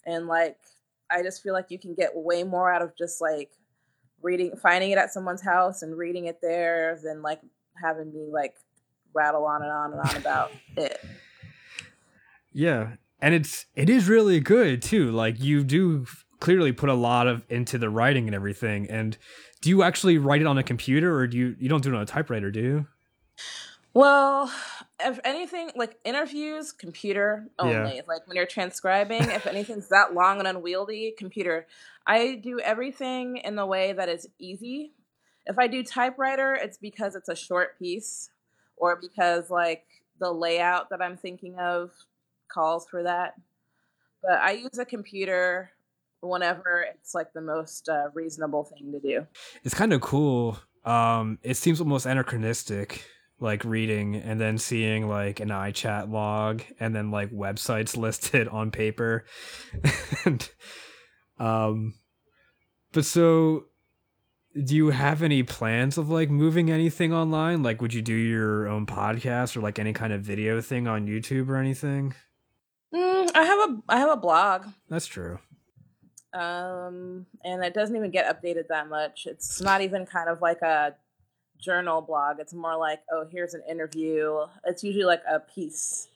And 0.04 0.26
like 0.26 0.58
I 1.10 1.22
just 1.22 1.42
feel 1.42 1.54
like 1.54 1.70
you 1.70 1.78
can 1.78 1.94
get 1.94 2.14
way 2.14 2.44
more 2.44 2.70
out 2.70 2.82
of 2.82 2.94
just 2.96 3.22
like 3.22 3.52
reading 4.24 4.56
finding 4.56 4.90
it 4.90 4.98
at 4.98 5.12
someone's 5.12 5.42
house 5.42 5.82
and 5.82 5.96
reading 5.96 6.24
it 6.24 6.40
there 6.42 6.98
than 7.04 7.22
like 7.22 7.40
having 7.80 8.12
me 8.12 8.28
like 8.32 8.54
rattle 9.14 9.44
on 9.44 9.62
and 9.62 9.70
on 9.70 9.92
and 9.92 10.00
on 10.00 10.16
about 10.16 10.50
it. 10.76 10.98
Yeah. 12.52 12.94
And 13.20 13.34
it's 13.34 13.66
it 13.76 13.88
is 13.88 14.08
really 14.08 14.40
good 14.40 14.82
too. 14.82 15.10
Like 15.12 15.40
you 15.40 15.62
do 15.62 16.06
clearly 16.40 16.72
put 16.72 16.88
a 16.88 16.94
lot 16.94 17.26
of 17.26 17.44
into 17.48 17.78
the 17.78 17.90
writing 17.90 18.26
and 18.26 18.34
everything. 18.34 18.90
And 18.90 19.16
do 19.60 19.68
you 19.68 19.82
actually 19.82 20.18
write 20.18 20.40
it 20.40 20.46
on 20.46 20.58
a 20.58 20.62
computer 20.62 21.14
or 21.16 21.26
do 21.26 21.36
you 21.36 21.56
you 21.58 21.68
don't 21.68 21.82
do 21.82 21.92
it 21.92 21.96
on 21.96 22.02
a 22.02 22.06
typewriter, 22.06 22.50
do 22.50 22.60
you? 22.60 22.86
Well, 23.94 24.52
if 25.00 25.20
anything, 25.24 25.70
like 25.76 25.98
interviews, 26.04 26.72
computer 26.72 27.46
only. 27.60 27.96
Yeah. 27.96 28.02
Like 28.08 28.26
when 28.26 28.36
you're 28.36 28.44
transcribing, 28.44 29.22
if 29.22 29.46
anything's 29.46 29.88
that 29.88 30.14
long 30.14 30.40
and 30.40 30.48
unwieldy, 30.48 31.14
computer. 31.16 31.66
I 32.06 32.34
do 32.34 32.58
everything 32.58 33.38
in 33.38 33.54
the 33.54 33.64
way 33.64 33.92
that 33.92 34.08
is 34.08 34.28
easy. 34.38 34.92
If 35.46 35.58
I 35.58 35.68
do 35.68 35.84
typewriter, 35.84 36.54
it's 36.54 36.76
because 36.76 37.14
it's 37.14 37.28
a 37.28 37.36
short 37.36 37.78
piece 37.78 38.30
or 38.76 38.96
because 38.96 39.48
like 39.48 39.84
the 40.18 40.32
layout 40.32 40.90
that 40.90 41.00
I'm 41.00 41.16
thinking 41.16 41.56
of 41.58 41.92
calls 42.48 42.88
for 42.88 43.04
that. 43.04 43.34
But 44.22 44.40
I 44.40 44.52
use 44.52 44.78
a 44.78 44.84
computer 44.84 45.70
whenever 46.20 46.84
it's 46.94 47.14
like 47.14 47.32
the 47.32 47.42
most 47.42 47.88
uh, 47.88 48.08
reasonable 48.14 48.64
thing 48.64 48.90
to 48.92 48.98
do. 48.98 49.26
It's 49.62 49.74
kind 49.74 49.92
of 49.92 50.00
cool. 50.00 50.58
Um, 50.84 51.38
it 51.42 51.54
seems 51.54 51.80
almost 51.80 52.06
anachronistic 52.06 53.04
like 53.40 53.64
reading 53.64 54.16
and 54.16 54.40
then 54.40 54.58
seeing 54.58 55.08
like 55.08 55.40
an 55.40 55.48
iChat 55.48 56.10
log 56.10 56.62
and 56.78 56.94
then 56.94 57.10
like 57.10 57.30
websites 57.30 57.96
listed 57.96 58.48
on 58.48 58.70
paper. 58.70 59.24
and 60.24 60.48
um 61.38 61.94
but 62.92 63.04
so 63.04 63.66
do 64.62 64.76
you 64.76 64.90
have 64.90 65.22
any 65.22 65.42
plans 65.42 65.98
of 65.98 66.08
like 66.08 66.30
moving 66.30 66.70
anything 66.70 67.12
online? 67.12 67.62
Like, 67.62 67.82
would 67.82 67.92
you 67.92 68.02
do 68.02 68.14
your 68.14 68.68
own 68.68 68.86
podcast 68.86 69.56
or 69.56 69.60
like 69.60 69.78
any 69.78 69.92
kind 69.92 70.12
of 70.12 70.22
video 70.22 70.60
thing 70.60 70.86
on 70.86 71.06
YouTube 71.06 71.48
or 71.48 71.56
anything? 71.56 72.14
Mm, 72.94 73.30
I 73.34 73.42
have 73.42 73.70
a 73.70 73.82
I 73.88 73.98
have 73.98 74.10
a 74.10 74.16
blog. 74.16 74.66
That's 74.88 75.06
true. 75.06 75.38
Um, 76.32 77.26
and 77.44 77.64
it 77.64 77.74
doesn't 77.74 77.94
even 77.94 78.10
get 78.10 78.26
updated 78.26 78.68
that 78.68 78.88
much. 78.88 79.26
It's 79.26 79.60
not 79.60 79.80
even 79.80 80.06
kind 80.06 80.28
of 80.28 80.40
like 80.40 80.62
a 80.62 80.94
journal 81.58 82.00
blog. 82.00 82.40
It's 82.40 82.54
more 82.54 82.76
like, 82.76 83.00
oh, 83.10 83.26
here's 83.30 83.54
an 83.54 83.62
interview. 83.68 84.38
It's 84.64 84.84
usually 84.84 85.04
like 85.04 85.22
a 85.28 85.40
piece 85.40 86.08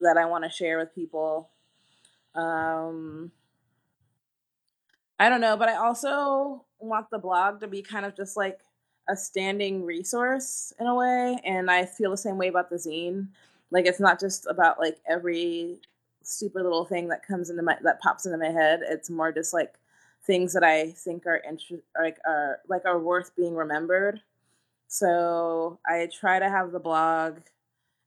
that 0.00 0.16
I 0.16 0.26
want 0.26 0.44
to 0.44 0.50
share 0.50 0.78
with 0.78 0.94
people. 0.94 1.50
Um, 2.34 3.30
I 5.18 5.28
don't 5.28 5.40
know, 5.40 5.56
but 5.56 5.68
I 5.68 5.76
also 5.76 6.64
want 6.80 7.10
the 7.10 7.18
blog 7.18 7.60
to 7.60 7.68
be 7.68 7.82
kind 7.82 8.04
of 8.04 8.16
just 8.16 8.36
like 8.36 8.60
a 9.08 9.16
standing 9.16 9.84
resource 9.84 10.72
in 10.80 10.86
a 10.86 10.94
way. 10.94 11.38
And 11.44 11.70
I 11.70 11.86
feel 11.86 12.10
the 12.10 12.16
same 12.16 12.36
way 12.36 12.48
about 12.48 12.70
the 12.70 12.76
zine. 12.76 13.28
Like 13.70 13.86
it's 13.86 14.00
not 14.00 14.20
just 14.20 14.46
about 14.46 14.78
like 14.78 14.98
every 15.08 15.80
stupid 16.22 16.62
little 16.62 16.84
thing 16.84 17.08
that 17.08 17.26
comes 17.26 17.50
into 17.50 17.62
my 17.62 17.76
that 17.82 18.00
pops 18.00 18.26
into 18.26 18.38
my 18.38 18.50
head. 18.50 18.80
It's 18.82 19.10
more 19.10 19.32
just 19.32 19.52
like 19.52 19.74
things 20.24 20.52
that 20.54 20.64
I 20.64 20.90
think 20.90 21.26
are 21.26 21.42
interest 21.48 21.82
like 22.00 22.18
are 22.26 22.60
like 22.68 22.84
are 22.84 22.98
worth 22.98 23.34
being 23.36 23.54
remembered. 23.54 24.20
So 24.88 25.80
I 25.86 26.08
try 26.12 26.38
to 26.38 26.48
have 26.48 26.72
the 26.72 26.78
blog, 26.78 27.38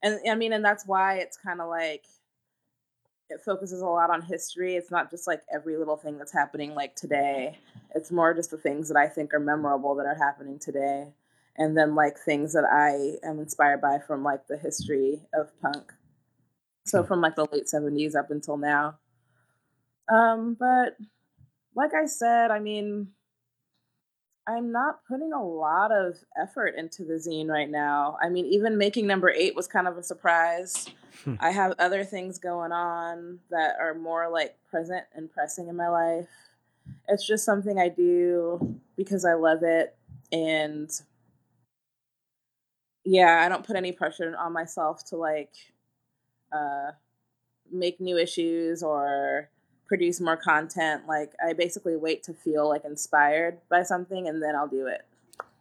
and 0.04 0.20
I 0.30 0.36
mean, 0.36 0.54
and 0.54 0.64
that's 0.64 0.86
why 0.86 1.18
it's 1.18 1.38
kind 1.38 1.60
of 1.62 1.70
like 1.70 2.06
it 3.30 3.42
focuses 3.44 3.82
a 3.82 3.86
lot 3.86 4.10
on 4.10 4.22
history. 4.22 4.76
It's 4.76 4.92
not 4.92 5.12
just 5.12 5.28
like 5.28 5.42
every 5.54 5.78
little 5.78 5.98
thing 5.98 6.18
that's 6.18 6.32
happening 6.32 6.74
like 6.76 6.96
today. 6.96 7.58
It's 7.94 8.12
more 8.12 8.34
just 8.34 8.52
the 8.52 8.58
things 8.58 8.88
that 8.88 8.98
I 8.98 9.08
think 9.08 9.34
are 9.34 9.40
memorable 9.40 9.96
that 9.96 10.06
are 10.06 10.16
happening 10.16 10.60
today. 10.60 11.08
And 11.58 11.76
then 11.76 11.96
like 11.96 12.18
things 12.18 12.54
that 12.54 12.64
I 12.64 13.18
am 13.28 13.40
inspired 13.40 13.82
by 13.82 14.00
from 14.00 14.24
like 14.24 14.48
the 14.48 14.58
history 14.58 15.22
of 15.34 15.52
punk. 15.62 15.92
So 16.86 17.04
from 17.04 17.20
like 17.20 17.36
the 17.36 17.48
late 17.52 17.66
70s 17.66 18.16
up 18.16 18.32
until 18.32 18.56
now. 18.56 19.00
Um, 20.10 20.56
but 20.58 20.96
like 21.76 21.94
I 21.94 22.06
said, 22.06 22.50
I 22.50 22.60
mean, 22.60 23.10
I'm 24.48 24.72
not 24.72 25.06
putting 25.06 25.34
a 25.34 25.44
lot 25.44 25.92
of 25.92 26.16
effort 26.42 26.76
into 26.78 27.04
the 27.04 27.16
zine 27.16 27.50
right 27.50 27.70
now. 27.70 28.18
I 28.22 28.30
mean, 28.30 28.46
even 28.46 28.78
making 28.78 29.06
number 29.06 29.30
eight 29.30 29.56
was 29.56 29.68
kind 29.68 29.88
of 29.88 29.98
a 29.98 30.04
surprise. 30.04 30.88
Hmm. 31.26 31.36
I 31.42 31.52
have 31.52 31.74
other 31.80 32.06
things 32.06 32.40
going 32.40 32.72
on 32.72 33.40
that 33.52 33.76
are 33.80 33.94
more 33.94 34.30
like 34.30 34.56
present 34.70 35.04
and 35.14 35.30
pressing 35.30 35.68
in 35.68 35.76
my 35.76 35.90
life. 35.90 36.30
It's 37.10 37.28
just 37.28 37.44
something 37.44 37.78
I 37.78 37.90
do 37.90 38.80
because 38.96 39.26
I 39.26 39.34
love 39.34 39.64
it. 39.64 39.98
And 40.32 40.90
yeah, 43.04 43.42
I 43.46 43.50
don't 43.50 43.66
put 43.66 43.76
any 43.76 43.92
pressure 43.92 44.34
on 44.38 44.54
myself 44.54 45.04
to 45.10 45.18
like 45.18 45.52
uh, 46.54 46.92
make 47.70 48.00
new 48.00 48.18
issues 48.18 48.82
or 48.82 49.50
produce 49.88 50.20
more 50.20 50.38
content. 50.38 51.04
Like 51.08 51.34
I 51.46 51.54
basically 51.54 51.96
wait 51.96 52.24
to 52.24 52.34
feel 52.34 52.68
like 52.68 52.86
inspired 52.86 53.60
by 53.70 53.84
something 53.84 54.28
and 54.28 54.42
then 54.42 54.56
I'll 54.56 54.68
do 54.68 54.88
it. 54.88 55.06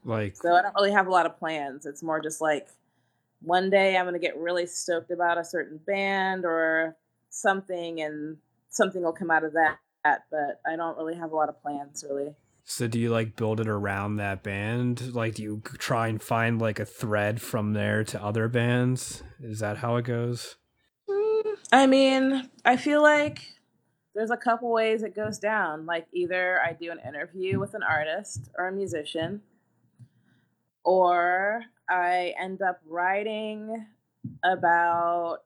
Like 0.04 0.36
so 0.36 0.54
I 0.54 0.62
don't 0.62 0.74
really 0.74 0.92
have 0.92 1.06
a 1.06 1.10
lot 1.10 1.26
of 1.26 1.38
plans. 1.38 1.86
It's 1.86 2.02
more 2.02 2.20
just 2.20 2.40
like 2.40 2.68
one 3.42 3.70
day 3.70 3.96
I'm 3.96 4.04
gonna 4.04 4.18
get 4.18 4.36
really 4.36 4.66
stoked 4.66 5.10
about 5.10 5.38
a 5.38 5.44
certain 5.44 5.78
band 5.86 6.44
or 6.44 6.96
something 7.30 8.00
and 8.00 8.38
something 8.70 9.02
will 9.02 9.12
come 9.12 9.30
out 9.30 9.44
of 9.44 9.52
that. 9.54 9.78
But 10.30 10.60
I 10.66 10.76
don't 10.76 10.96
really 10.96 11.16
have 11.16 11.32
a 11.32 11.36
lot 11.36 11.48
of 11.48 11.60
plans 11.62 12.04
really. 12.08 12.34
So 12.68 12.88
do 12.88 12.98
you 12.98 13.10
like 13.10 13.36
build 13.36 13.60
it 13.60 13.68
around 13.68 14.16
that 14.16 14.42
band? 14.42 15.14
Like 15.14 15.36
do 15.36 15.42
you 15.42 15.62
try 15.78 16.08
and 16.08 16.22
find 16.22 16.60
like 16.60 16.78
a 16.78 16.84
thread 16.84 17.40
from 17.40 17.72
there 17.72 18.04
to 18.04 18.22
other 18.22 18.48
bands? 18.48 19.22
Is 19.40 19.60
that 19.60 19.78
how 19.78 19.96
it 19.96 20.04
goes? 20.04 20.56
Mm, 21.08 21.56
I 21.72 21.86
mean, 21.86 22.50
I 22.64 22.76
feel 22.76 23.02
like 23.02 23.55
there's 24.16 24.30
a 24.30 24.36
couple 24.36 24.72
ways 24.72 25.02
it 25.02 25.14
goes 25.14 25.38
down. 25.38 25.84
Like 25.84 26.06
either 26.12 26.58
I 26.62 26.72
do 26.72 26.90
an 26.90 27.00
interview 27.06 27.60
with 27.60 27.74
an 27.74 27.82
artist 27.82 28.50
or 28.56 28.66
a 28.66 28.72
musician, 28.72 29.42
or 30.84 31.62
I 31.88 32.34
end 32.40 32.62
up 32.62 32.80
writing 32.86 33.86
about 34.42 35.40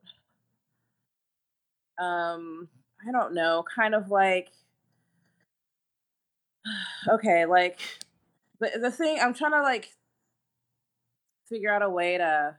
um 1.98 2.68
I 3.06 3.10
don't 3.10 3.34
know, 3.34 3.64
kind 3.74 3.92
of 3.92 4.08
like 4.08 4.50
okay, 7.08 7.46
like 7.46 7.80
the 8.60 8.70
the 8.80 8.92
thing 8.92 9.18
I'm 9.20 9.34
trying 9.34 9.52
to 9.52 9.62
like 9.62 9.90
figure 11.48 11.74
out 11.74 11.82
a 11.82 11.90
way 11.90 12.18
to 12.18 12.56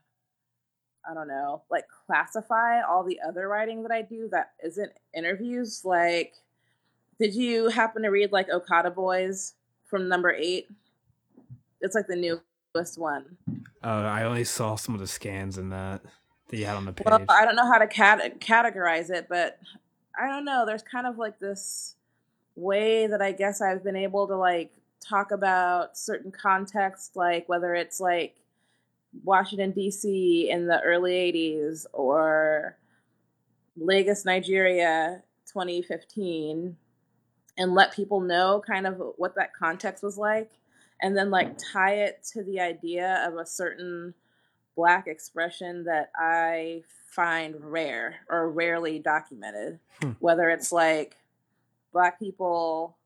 I 1.10 1.14
don't 1.14 1.30
know, 1.30 1.64
like 1.72 1.86
classify 2.12 2.82
all 2.82 3.04
the 3.04 3.20
other 3.26 3.48
writing 3.48 3.84
that 3.84 3.92
I 3.92 4.02
do 4.02 4.28
that 4.32 4.52
isn't 4.64 4.92
interviews. 5.16 5.84
Like, 5.86 6.34
did 7.20 7.34
you 7.34 7.70
happen 7.70 8.04
to 8.04 8.10
read 8.10 8.32
like 8.34 8.50
Okada 8.50 8.92
Boys 8.92 9.54
from 9.86 10.10
number 10.10 10.32
eight? 10.34 10.68
It's 11.80 11.96
like 11.96 12.08
the 12.08 12.16
newest 12.16 12.98
one. 12.98 13.38
Uh, 13.84 13.88
I 13.88 14.24
only 14.24 14.44
saw 14.44 14.76
some 14.76 14.94
of 14.94 15.00
the 15.00 15.08
scans 15.08 15.58
in 15.58 15.70
that 15.70 16.02
that 16.50 16.58
you 16.58 16.66
had 16.66 16.76
on 16.76 16.86
the 16.86 16.92
page. 16.92 17.06
Well, 17.06 17.24
I 17.30 17.46
don't 17.46 17.56
know 17.56 17.72
how 17.72 17.78
to 17.78 17.88
cat- 17.88 18.42
categorize 18.42 19.10
it, 19.10 19.28
but 19.30 19.58
I 20.20 20.28
don't 20.28 20.44
know. 20.44 20.66
There's 20.66 20.84
kind 20.84 21.08
of 21.08 21.18
like 21.18 21.40
this 21.40 21.96
way 22.58 23.08
that 23.08 23.22
I 23.22 23.32
guess 23.32 23.62
I've 23.62 23.86
been 23.86 23.96
able 23.96 24.28
to 24.28 24.36
like 24.36 24.74
talk 25.00 25.32
about 25.32 25.98
certain 25.98 26.32
context, 26.32 27.16
like 27.16 27.48
whether 27.48 27.74
it's 27.74 28.02
like 28.02 28.36
Washington 29.24 29.72
D.C. 29.72 30.50
in 30.50 30.68
the 30.68 30.80
early 30.82 31.12
'80s 31.12 31.86
or 31.94 32.78
Lagos, 33.78 34.26
Nigeria, 34.26 35.24
2015, 35.48 36.76
and 37.58 37.74
let 37.74 37.96
people 37.96 38.22
know 38.22 38.62
kind 38.66 38.88
of 38.88 39.02
what 39.18 39.36
that 39.36 39.54
context 39.54 40.04
was 40.04 40.18
like, 40.18 40.52
and 41.02 41.16
then 41.16 41.30
like 41.30 41.58
tie 41.74 41.96
it 41.96 42.24
to 42.34 42.44
the 42.44 42.60
idea 42.60 43.26
of 43.28 43.38
a 43.38 43.46
certain 43.46 44.14
black 44.76 45.08
expression 45.08 45.84
that 45.84 46.12
I 46.16 46.84
find 47.12 47.56
rare 47.60 48.16
or 48.30 48.50
rarely 48.50 49.00
documented, 49.00 49.80
hmm. 50.02 50.12
whether 50.20 50.50
it's 50.50 50.72
like 50.72 51.18
black 51.92 52.20
people 52.20 52.98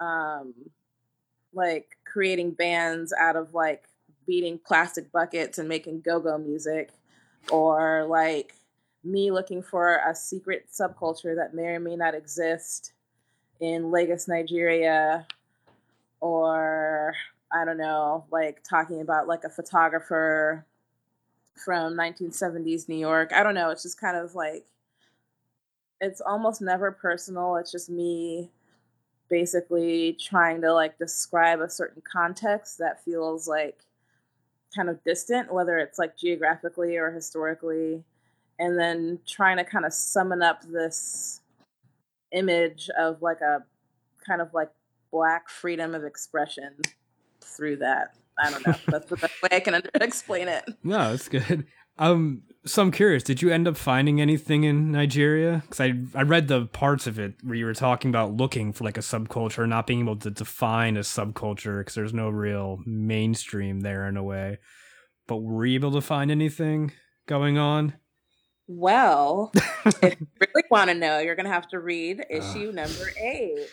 um 0.00 0.52
like 1.54 1.96
creating 2.04 2.52
bands 2.52 3.12
out 3.18 3.34
of 3.34 3.54
like 3.54 3.87
beating 4.28 4.60
plastic 4.64 5.10
buckets 5.10 5.58
and 5.58 5.68
making 5.68 6.02
go-go 6.02 6.38
music 6.38 6.90
or 7.50 8.04
like 8.08 8.54
me 9.02 9.30
looking 9.30 9.62
for 9.62 10.00
a 10.08 10.14
secret 10.14 10.66
subculture 10.70 11.34
that 11.34 11.54
may 11.54 11.68
or 11.68 11.80
may 11.80 11.96
not 11.96 12.14
exist 12.14 12.92
in 13.60 13.90
Lagos, 13.90 14.28
Nigeria, 14.28 15.26
or 16.20 17.14
I 17.50 17.64
don't 17.64 17.78
know, 17.78 18.26
like 18.30 18.62
talking 18.62 19.00
about 19.00 19.26
like 19.26 19.44
a 19.44 19.48
photographer 19.48 20.66
from 21.56 21.94
1970s 21.94 22.88
New 22.88 22.98
York. 22.98 23.32
I 23.32 23.42
don't 23.42 23.54
know. 23.54 23.70
It's 23.70 23.82
just 23.82 24.00
kind 24.00 24.16
of 24.16 24.34
like 24.34 24.66
it's 26.00 26.20
almost 26.20 26.60
never 26.60 26.92
personal. 26.92 27.56
It's 27.56 27.72
just 27.72 27.88
me 27.88 28.50
basically 29.30 30.16
trying 30.20 30.60
to 30.60 30.72
like 30.72 30.98
describe 30.98 31.60
a 31.60 31.70
certain 31.70 32.02
context 32.10 32.78
that 32.78 33.02
feels 33.04 33.48
like 33.48 33.84
kind 34.74 34.88
of 34.88 35.02
distant, 35.04 35.52
whether 35.52 35.78
it's 35.78 35.98
like 35.98 36.16
geographically 36.16 36.96
or 36.96 37.10
historically, 37.10 38.02
and 38.58 38.78
then 38.78 39.20
trying 39.26 39.56
to 39.56 39.64
kind 39.64 39.84
of 39.84 39.92
summon 39.92 40.42
up 40.42 40.62
this 40.62 41.40
image 42.32 42.90
of 42.98 43.22
like 43.22 43.40
a 43.40 43.64
kind 44.26 44.40
of 44.40 44.52
like 44.52 44.70
black 45.10 45.48
freedom 45.48 45.94
of 45.94 46.04
expression 46.04 46.74
through 47.40 47.76
that. 47.76 48.14
I 48.38 48.50
don't 48.50 48.66
know. 48.66 48.74
That's 48.86 49.08
the 49.08 49.16
best 49.16 49.42
way 49.42 49.48
I 49.52 49.60
can 49.60 49.82
explain 50.00 50.48
it. 50.48 50.64
No, 50.84 51.10
that's 51.10 51.28
good. 51.28 51.66
Um, 51.98 52.42
so 52.68 52.82
I'm 52.82 52.90
curious. 52.90 53.22
Did 53.22 53.42
you 53.42 53.50
end 53.50 53.66
up 53.66 53.76
finding 53.76 54.20
anything 54.20 54.64
in 54.64 54.92
Nigeria? 54.92 55.62
Because 55.62 55.80
I 55.80 55.94
I 56.14 56.22
read 56.22 56.48
the 56.48 56.66
parts 56.66 57.06
of 57.06 57.18
it 57.18 57.34
where 57.42 57.56
you 57.56 57.64
were 57.64 57.74
talking 57.74 58.10
about 58.10 58.36
looking 58.36 58.72
for 58.72 58.84
like 58.84 58.96
a 58.98 59.02
subculture, 59.02 59.68
not 59.68 59.86
being 59.86 60.00
able 60.00 60.16
to 60.16 60.30
define 60.30 60.96
a 60.96 61.00
subculture 61.00 61.80
because 61.80 61.94
there's 61.94 62.14
no 62.14 62.28
real 62.28 62.80
mainstream 62.86 63.80
there 63.80 64.06
in 64.06 64.16
a 64.16 64.22
way. 64.22 64.58
But 65.26 65.38
were 65.38 65.66
you 65.66 65.74
able 65.76 65.92
to 65.92 66.00
find 66.00 66.30
anything 66.30 66.92
going 67.26 67.58
on? 67.58 67.94
Well, 68.66 69.50
if 69.86 70.20
you 70.20 70.26
really 70.40 70.68
want 70.70 70.90
to 70.90 70.94
know, 70.94 71.18
you're 71.18 71.36
gonna 71.36 71.48
have 71.48 71.68
to 71.68 71.80
read 71.80 72.24
issue 72.30 72.68
uh, 72.68 72.72
number 72.72 73.10
eight. 73.20 73.66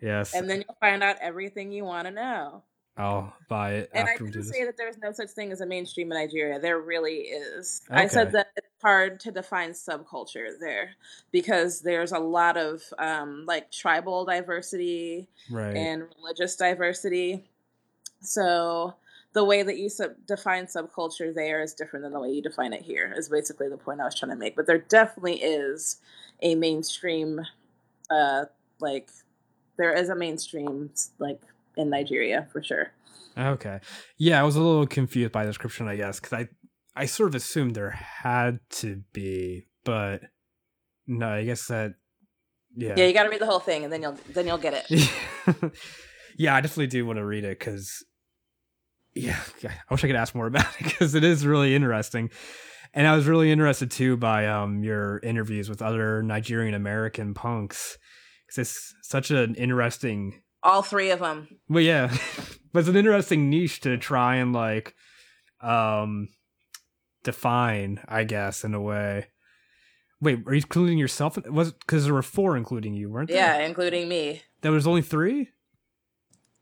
Yes, 0.00 0.34
and 0.34 0.48
then 0.48 0.58
you'll 0.58 0.76
find 0.80 1.02
out 1.02 1.16
everything 1.20 1.72
you 1.72 1.84
want 1.84 2.06
to 2.06 2.12
know. 2.12 2.62
I'll 2.98 3.34
buy 3.48 3.74
it. 3.74 3.90
And 3.92 4.08
I 4.08 4.16
didn't 4.16 4.44
say 4.44 4.64
that 4.64 4.78
there's 4.78 4.96
no 4.98 5.12
such 5.12 5.30
thing 5.30 5.52
as 5.52 5.60
a 5.60 5.66
mainstream 5.66 6.10
in 6.10 6.18
Nigeria. 6.18 6.58
There 6.58 6.80
really 6.80 7.18
is. 7.18 7.82
Okay. 7.90 8.02
I 8.02 8.06
said 8.06 8.32
that 8.32 8.48
it's 8.56 8.66
hard 8.82 9.20
to 9.20 9.30
define 9.30 9.72
subculture 9.72 10.58
there 10.58 10.92
because 11.30 11.80
there's 11.80 12.12
a 12.12 12.18
lot 12.18 12.56
of 12.56 12.82
um, 12.98 13.44
like 13.46 13.70
tribal 13.70 14.24
diversity 14.24 15.28
right. 15.50 15.76
and 15.76 16.04
religious 16.16 16.56
diversity. 16.56 17.44
So 18.20 18.94
the 19.34 19.44
way 19.44 19.62
that 19.62 19.76
you 19.76 19.90
sub- 19.90 20.26
define 20.26 20.64
subculture 20.64 21.34
there 21.34 21.60
is 21.60 21.74
different 21.74 22.02
than 22.02 22.14
the 22.14 22.20
way 22.20 22.30
you 22.30 22.40
define 22.40 22.72
it 22.72 22.80
here. 22.80 23.14
Is 23.14 23.28
basically 23.28 23.68
the 23.68 23.76
point 23.76 24.00
I 24.00 24.04
was 24.04 24.14
trying 24.14 24.30
to 24.30 24.36
make. 24.36 24.56
But 24.56 24.66
there 24.66 24.78
definitely 24.78 25.42
is 25.42 25.98
a 26.40 26.54
mainstream, 26.54 27.42
uh, 28.10 28.46
like 28.80 29.10
there 29.76 29.92
is 29.92 30.08
a 30.08 30.14
mainstream 30.14 30.90
like 31.18 31.42
in 31.76 31.90
Nigeria 31.90 32.48
for 32.52 32.62
sure. 32.62 32.92
Okay. 33.38 33.80
Yeah, 34.16 34.40
I 34.40 34.44
was 34.44 34.56
a 34.56 34.60
little 34.60 34.86
confused 34.86 35.32
by 35.32 35.44
the 35.44 35.50
description, 35.50 35.88
I 35.88 35.96
guess, 35.96 36.20
because 36.20 36.32
I 36.32 36.48
I 36.94 37.06
sort 37.06 37.28
of 37.28 37.34
assumed 37.34 37.74
there 37.74 37.90
had 37.90 38.60
to 38.70 39.02
be, 39.12 39.66
but 39.84 40.22
no, 41.06 41.28
I 41.28 41.44
guess 41.44 41.66
that 41.66 41.94
yeah. 42.76 42.94
Yeah, 42.96 43.06
you 43.06 43.14
got 43.14 43.24
to 43.24 43.30
read 43.30 43.40
the 43.40 43.46
whole 43.46 43.60
thing, 43.60 43.84
and 43.84 43.92
then 43.92 44.02
you'll 44.02 44.18
then 44.32 44.46
you'll 44.46 44.58
get 44.58 44.86
it. 44.90 45.10
yeah, 46.38 46.54
I 46.54 46.60
definitely 46.60 46.88
do 46.88 47.06
want 47.06 47.18
to 47.18 47.24
read 47.24 47.44
it 47.44 47.58
because 47.58 48.04
yeah, 49.14 49.40
I 49.62 49.72
wish 49.94 50.04
I 50.04 50.06
could 50.06 50.16
ask 50.16 50.34
more 50.34 50.46
about 50.46 50.66
it 50.78 50.84
because 50.84 51.14
it 51.14 51.24
is 51.24 51.46
really 51.46 51.74
interesting. 51.74 52.30
And 52.92 53.06
I 53.06 53.16
was 53.16 53.26
really 53.26 53.50
interested 53.50 53.90
too 53.90 54.16
by 54.16 54.46
um 54.46 54.82
your 54.82 55.18
interviews 55.20 55.68
with 55.68 55.82
other 55.82 56.22
Nigerian 56.22 56.74
American 56.74 57.34
punks 57.34 57.98
because 58.46 58.58
it's 58.58 58.94
such 59.02 59.30
an 59.30 59.54
interesting. 59.54 60.42
All 60.66 60.82
three 60.82 61.10
of 61.10 61.20
them. 61.20 61.48
Well, 61.68 61.82
yeah, 61.82 62.08
but 62.72 62.80
it's 62.80 62.88
an 62.88 62.96
interesting 62.96 63.48
niche 63.48 63.80
to 63.82 63.96
try 63.96 64.36
and 64.36 64.52
like 64.52 64.94
um 65.60 66.28
define, 67.22 68.00
I 68.08 68.24
guess, 68.24 68.64
in 68.64 68.74
a 68.74 68.80
way. 68.80 69.28
Wait, 70.20 70.40
are 70.46 70.54
you 70.54 70.60
including 70.62 70.98
yourself? 70.98 71.38
Was 71.46 71.72
because 71.72 72.04
there 72.04 72.14
were 72.14 72.22
four 72.22 72.56
including 72.56 72.94
you, 72.94 73.10
weren't 73.10 73.28
there? 73.28 73.36
Yeah, 73.36 73.64
including 73.66 74.08
me. 74.08 74.42
There 74.62 74.72
was 74.72 74.86
only 74.86 75.02
three. 75.02 75.50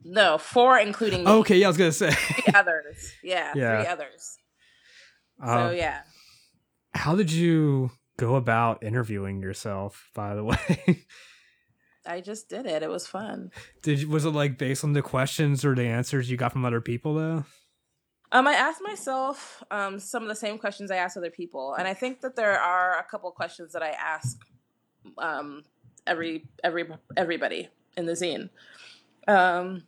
No, 0.05 0.37
four 0.37 0.79
including 0.79 1.25
me. 1.25 1.31
Okay, 1.31 1.57
yeah, 1.59 1.67
I 1.67 1.71
was 1.71 1.77
gonna 1.79 1.93
say 1.93 2.11
three 2.11 2.53
others. 2.55 3.13
Yeah, 3.23 3.53
Yeah. 3.55 3.79
three 3.83 3.87
others. 3.91 4.39
So 5.45 5.69
Um, 5.71 5.77
yeah, 5.77 6.03
How 6.95 7.15
did 7.17 7.33
you 7.33 7.91
go 8.19 8.35
about 8.37 8.83
interviewing 8.85 9.41
yourself? 9.41 10.11
By 10.15 10.35
the 10.35 10.45
way, 10.51 11.05
I 12.07 12.21
just 12.21 12.49
did 12.49 12.67
it. 12.67 12.83
It 12.83 12.91
was 12.91 13.07
fun. 13.07 13.51
did 13.83 14.09
was 14.09 14.25
it 14.25 14.31
like 14.31 14.59
based 14.59 14.85
on 14.85 14.93
the 14.93 15.03
questions 15.03 15.65
or 15.65 15.75
the 15.75 15.87
answers 15.87 16.31
you 16.31 16.37
got 16.37 16.53
from 16.53 16.65
other 16.65 16.81
people 16.81 17.15
though? 17.15 17.45
Um, 18.33 18.49
I 18.49 18.55
asked 18.55 18.83
myself 18.83 19.63
um, 19.71 20.01
some 20.01 20.23
of 20.23 20.29
the 20.29 20.35
same 20.35 20.59
questions 20.59 20.91
I 20.91 20.97
asked 20.97 21.17
other 21.17 21.31
people, 21.31 21.75
and 21.75 21.87
I 21.87 21.95
think 21.95 22.21
that 22.23 22.35
there 22.35 22.61
are 22.61 22.99
a 22.99 23.05
couple 23.05 23.31
questions 23.31 23.73
that 23.75 23.83
I 23.83 23.91
ask 23.91 24.39
um, 25.19 25.63
every 26.07 26.49
every 26.63 26.87
everybody 27.17 27.69
in 27.97 28.07
the 28.07 28.13
zine. 28.13 28.51
Um, 29.29 29.85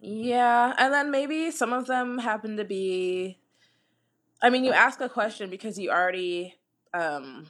yeah, 0.00 0.74
and 0.78 0.92
then 0.94 1.10
maybe 1.10 1.50
some 1.50 1.72
of 1.72 1.86
them 1.86 2.18
happen 2.18 2.56
to 2.56 2.64
be. 2.64 3.38
I 4.40 4.50
mean, 4.50 4.64
you 4.64 4.72
ask 4.72 5.00
a 5.00 5.08
question 5.08 5.50
because 5.50 5.78
you 5.78 5.90
already. 5.90 6.54
Um, 6.94 7.46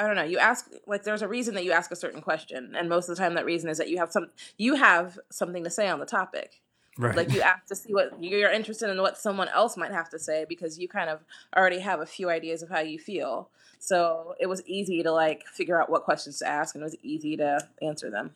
I 0.00 0.06
don't 0.06 0.16
know. 0.16 0.22
You 0.22 0.38
ask 0.38 0.70
like 0.86 1.02
there's 1.02 1.22
a 1.22 1.28
reason 1.28 1.54
that 1.54 1.64
you 1.64 1.72
ask 1.72 1.90
a 1.90 1.96
certain 1.96 2.20
question, 2.20 2.74
and 2.76 2.88
most 2.88 3.08
of 3.08 3.16
the 3.16 3.22
time 3.22 3.34
that 3.34 3.44
reason 3.44 3.68
is 3.68 3.78
that 3.78 3.88
you 3.88 3.98
have 3.98 4.12
some 4.12 4.28
you 4.56 4.76
have 4.76 5.18
something 5.30 5.64
to 5.64 5.70
say 5.70 5.88
on 5.88 5.98
the 5.98 6.06
topic 6.06 6.60
Right. 7.00 7.14
like 7.14 7.32
you 7.32 7.40
ask 7.42 7.66
to 7.66 7.76
see 7.76 7.94
what 7.94 8.20
you're 8.20 8.50
interested 8.50 8.90
in 8.90 9.00
what 9.00 9.16
someone 9.16 9.46
else 9.46 9.76
might 9.76 9.92
have 9.92 10.08
to 10.10 10.18
say 10.18 10.44
because 10.48 10.80
you 10.80 10.88
kind 10.88 11.08
of 11.08 11.20
already 11.56 11.78
have 11.78 12.00
a 12.00 12.06
few 12.06 12.28
ideas 12.28 12.60
of 12.60 12.70
how 12.70 12.80
you 12.80 12.98
feel 12.98 13.50
so 13.78 14.34
it 14.40 14.46
was 14.46 14.66
easy 14.66 15.04
to 15.04 15.12
like 15.12 15.46
figure 15.46 15.80
out 15.80 15.88
what 15.88 16.02
questions 16.02 16.40
to 16.40 16.48
ask 16.48 16.74
and 16.74 16.82
it 16.82 16.84
was 16.84 16.96
easy 17.04 17.36
to 17.36 17.60
answer 17.82 18.10
them 18.10 18.32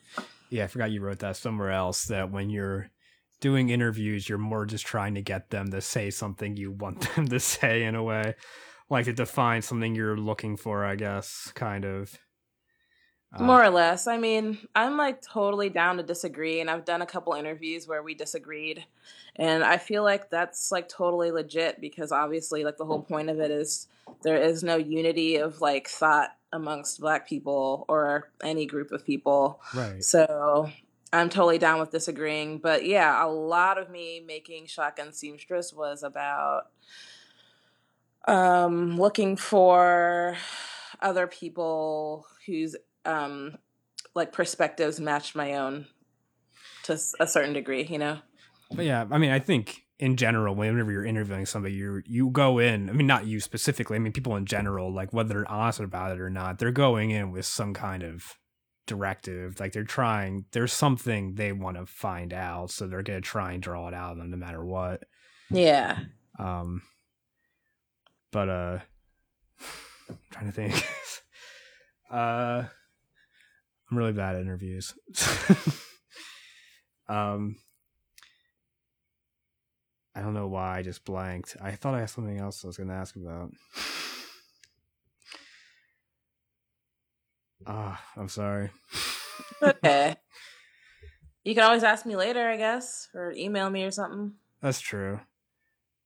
yeah, 0.52 0.64
I 0.64 0.66
forgot 0.66 0.90
you 0.90 1.00
wrote 1.00 1.20
that 1.20 1.36
somewhere 1.36 1.70
else. 1.70 2.04
That 2.04 2.30
when 2.30 2.50
you're 2.50 2.90
doing 3.40 3.70
interviews, 3.70 4.28
you're 4.28 4.36
more 4.36 4.66
just 4.66 4.84
trying 4.84 5.14
to 5.14 5.22
get 5.22 5.48
them 5.48 5.70
to 5.70 5.80
say 5.80 6.10
something 6.10 6.58
you 6.58 6.70
want 6.70 7.00
them 7.16 7.26
to 7.28 7.40
say 7.40 7.84
in 7.84 7.94
a 7.94 8.02
way, 8.02 8.34
like 8.92 9.06
to 9.06 9.12
define 9.12 9.62
something 9.62 9.94
you're 9.94 10.16
looking 10.16 10.56
for. 10.56 10.84
I 10.84 10.96
guess, 10.96 11.50
kind 11.54 11.84
of. 11.84 12.18
Uh, 13.34 13.44
more 13.44 13.64
or 13.64 13.70
less 13.70 14.06
i 14.06 14.18
mean 14.18 14.58
i'm 14.74 14.98
like 14.98 15.22
totally 15.22 15.70
down 15.70 15.96
to 15.96 16.02
disagree 16.02 16.60
and 16.60 16.68
i've 16.68 16.84
done 16.84 17.00
a 17.00 17.06
couple 17.06 17.32
interviews 17.32 17.88
where 17.88 18.02
we 18.02 18.12
disagreed 18.12 18.84
and 19.36 19.64
i 19.64 19.78
feel 19.78 20.02
like 20.02 20.28
that's 20.28 20.70
like 20.70 20.86
totally 20.86 21.30
legit 21.30 21.80
because 21.80 22.12
obviously 22.12 22.62
like 22.62 22.76
the 22.76 22.84
whole 22.84 23.00
point 23.00 23.30
of 23.30 23.40
it 23.40 23.50
is 23.50 23.88
there 24.22 24.36
is 24.36 24.62
no 24.62 24.76
unity 24.76 25.36
of 25.36 25.62
like 25.62 25.88
thought 25.88 26.36
amongst 26.52 27.00
black 27.00 27.26
people 27.26 27.86
or 27.88 28.30
any 28.44 28.66
group 28.66 28.92
of 28.92 29.06
people 29.06 29.62
right. 29.74 30.04
So 30.04 30.70
I'm 31.12 31.28
totally 31.28 31.58
down 31.58 31.78
with 31.78 31.90
disagreeing. 31.90 32.58
But 32.58 32.86
yeah, 32.86 33.24
a 33.24 33.28
lot 33.28 33.76
of 33.76 33.90
me 33.90 34.22
making 34.26 34.66
Shotgun 34.66 35.12
Seamstress 35.12 35.72
was 35.72 36.02
about 36.02 36.68
um, 38.26 38.98
looking 38.98 39.36
for 39.36 40.36
other 41.00 41.26
people 41.26 42.26
whose 42.46 42.76
um, 43.04 43.58
like 44.14 44.32
perspectives 44.32 45.00
match 45.00 45.34
my 45.34 45.54
own 45.54 45.86
to 46.84 46.98
a 47.20 47.26
certain 47.26 47.52
degree, 47.52 47.84
you 47.84 47.98
know? 47.98 48.18
But 48.74 48.84
yeah, 48.84 49.04
I 49.10 49.18
mean, 49.18 49.30
I 49.30 49.38
think 49.38 49.82
in 49.98 50.16
general, 50.16 50.54
whenever 50.54 50.90
you're 50.90 51.04
interviewing 51.04 51.46
somebody, 51.46 51.74
you 51.74 52.02
you 52.06 52.30
go 52.30 52.58
in. 52.58 52.88
I 52.88 52.92
mean, 52.92 53.06
not 53.06 53.26
you 53.26 53.40
specifically. 53.40 53.96
I 53.96 53.98
mean, 54.00 54.12
people 54.12 54.36
in 54.36 54.46
general, 54.46 54.92
like 54.92 55.12
whether 55.12 55.34
they're 55.34 55.50
honest 55.50 55.80
about 55.80 56.12
it 56.12 56.20
or 56.20 56.30
not, 56.30 56.58
they're 56.58 56.72
going 56.72 57.10
in 57.10 57.30
with 57.30 57.46
some 57.46 57.74
kind 57.74 58.02
of 58.02 58.38
directive. 58.86 59.60
Like 59.60 59.72
they're 59.72 59.84
trying. 59.84 60.46
There's 60.52 60.72
something 60.72 61.34
they 61.34 61.52
want 61.52 61.76
to 61.76 61.86
find 61.86 62.32
out, 62.32 62.70
so 62.70 62.86
they're 62.86 63.02
gonna 63.02 63.20
try 63.20 63.52
and 63.52 63.62
draw 63.62 63.88
it 63.88 63.94
out 63.94 64.12
of 64.12 64.18
them 64.18 64.30
no 64.30 64.36
matter 64.36 64.64
what. 64.64 65.04
Yeah. 65.50 65.98
Um, 66.38 66.82
but 68.32 68.48
uh, 68.48 68.78
I'm 70.08 70.18
trying 70.30 70.46
to 70.46 70.52
think. 70.52 70.84
uh, 72.10 72.64
I'm 73.90 73.98
really 73.98 74.12
bad 74.12 74.36
at 74.36 74.40
interviews. 74.40 74.94
um, 77.08 77.56
I 80.14 80.22
don't 80.22 80.34
know 80.34 80.48
why 80.48 80.78
I 80.78 80.82
just 80.82 81.04
blanked. 81.04 81.56
I 81.60 81.72
thought 81.72 81.94
I 81.94 82.00
had 82.00 82.10
something 82.10 82.38
else 82.38 82.64
I 82.64 82.68
was 82.68 82.78
going 82.78 82.88
to 82.88 82.94
ask 82.94 83.14
about. 83.16 83.52
Ah, 87.66 88.02
I'm 88.16 88.28
sorry. 88.28 88.70
Okay. 89.62 90.16
you 91.44 91.54
can 91.54 91.64
always 91.64 91.84
ask 91.84 92.04
me 92.06 92.16
later, 92.16 92.48
I 92.48 92.56
guess, 92.56 93.08
or 93.14 93.32
email 93.32 93.70
me 93.70 93.84
or 93.84 93.90
something. 93.90 94.32
That's 94.60 94.80
true. 94.80 95.20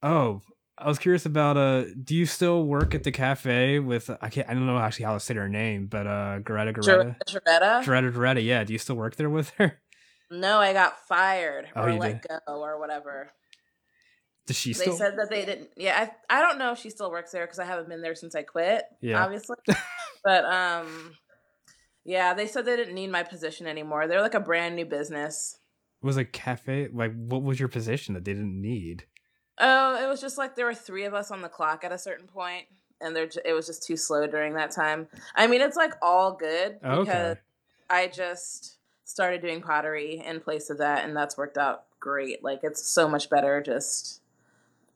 Oh, 0.02 0.42
I 0.78 0.88
was 0.88 0.98
curious 0.98 1.24
about 1.24 1.56
uh 1.56 1.84
do 2.02 2.14
you 2.14 2.26
still 2.26 2.64
work 2.64 2.94
at 2.94 3.02
the 3.02 3.12
cafe 3.12 3.78
with 3.78 4.10
I 4.20 4.28
can't 4.28 4.48
I 4.48 4.54
don't 4.54 4.66
know 4.66 4.78
actually 4.78 5.06
how 5.06 5.14
to 5.14 5.20
say 5.20 5.34
her 5.34 5.48
name, 5.48 5.86
but 5.86 6.06
uh 6.06 6.38
Greta 6.40 6.72
Greta 6.72 7.16
Jaretta? 7.26 7.84
Greta 7.84 8.10
Greta, 8.10 8.40
yeah. 8.42 8.64
Do 8.64 8.72
you 8.72 8.78
still 8.78 8.96
work 8.96 9.16
there 9.16 9.30
with 9.30 9.50
her? 9.58 9.80
No, 10.30 10.58
I 10.58 10.72
got 10.72 11.06
fired 11.06 11.68
Oh, 11.76 11.84
or 11.84 11.92
let 11.94 12.26
go 12.26 12.38
or 12.48 12.78
whatever. 12.80 13.30
Does 14.46 14.56
she 14.56 14.72
they 14.72 14.80
still 14.80 14.96
said 14.96 15.18
that 15.18 15.30
they 15.30 15.44
didn't. 15.44 15.70
Yeah, 15.76 16.08
I, 16.30 16.38
I 16.38 16.40
don't 16.42 16.58
know 16.58 16.72
if 16.72 16.78
she 16.78 16.90
still 16.90 17.10
works 17.10 17.32
there 17.32 17.44
because 17.44 17.58
I 17.58 17.64
haven't 17.64 17.88
been 17.88 18.00
there 18.02 18.14
since 18.14 18.34
I 18.34 18.42
quit. 18.42 18.84
Yeah. 19.00 19.22
obviously. 19.24 19.56
but 20.24 20.44
um, 20.44 21.12
yeah, 22.04 22.34
they 22.34 22.46
said 22.46 22.64
they 22.64 22.76
didn't 22.76 22.94
need 22.94 23.10
my 23.10 23.22
position 23.22 23.66
anymore. 23.66 24.06
They're 24.06 24.20
like 24.22 24.34
a 24.34 24.40
brand 24.40 24.76
new 24.76 24.84
business. 24.84 25.58
was 26.02 26.16
a 26.16 26.24
cafe 26.24 26.88
like 26.92 27.12
what 27.14 27.42
was 27.42 27.58
your 27.58 27.68
position 27.68 28.14
that 28.14 28.24
they 28.24 28.34
didn't 28.34 28.60
need? 28.60 29.04
Oh, 29.58 30.02
it 30.02 30.06
was 30.08 30.20
just 30.20 30.38
like 30.38 30.54
there 30.54 30.66
were 30.66 30.74
three 30.74 31.04
of 31.04 31.14
us 31.14 31.30
on 31.30 31.42
the 31.42 31.48
clock 31.48 31.84
at 31.84 31.92
a 31.92 31.98
certain 31.98 32.26
point, 32.26 32.66
and 33.00 33.14
there 33.16 33.28
it 33.44 33.52
was 33.52 33.66
just 33.66 33.82
too 33.82 33.96
slow 33.96 34.26
during 34.26 34.54
that 34.54 34.70
time. 34.70 35.08
I 35.34 35.46
mean, 35.46 35.60
it's 35.60 35.76
like 35.76 35.94
all 36.02 36.32
good 36.32 36.78
Oh, 36.82 37.00
because 37.00 37.32
okay. 37.32 37.40
I 37.88 38.06
just 38.08 38.76
started 39.04 39.40
doing 39.40 39.62
pottery 39.62 40.22
in 40.24 40.40
place 40.40 40.70
of 40.70 40.78
that, 40.78 41.04
and 41.04 41.16
that's 41.16 41.36
worked 41.36 41.56
out 41.58 41.84
great. 42.00 42.44
Like 42.44 42.60
it's 42.62 42.84
so 42.84 43.08
much 43.08 43.30
better 43.30 43.62
just 43.62 44.20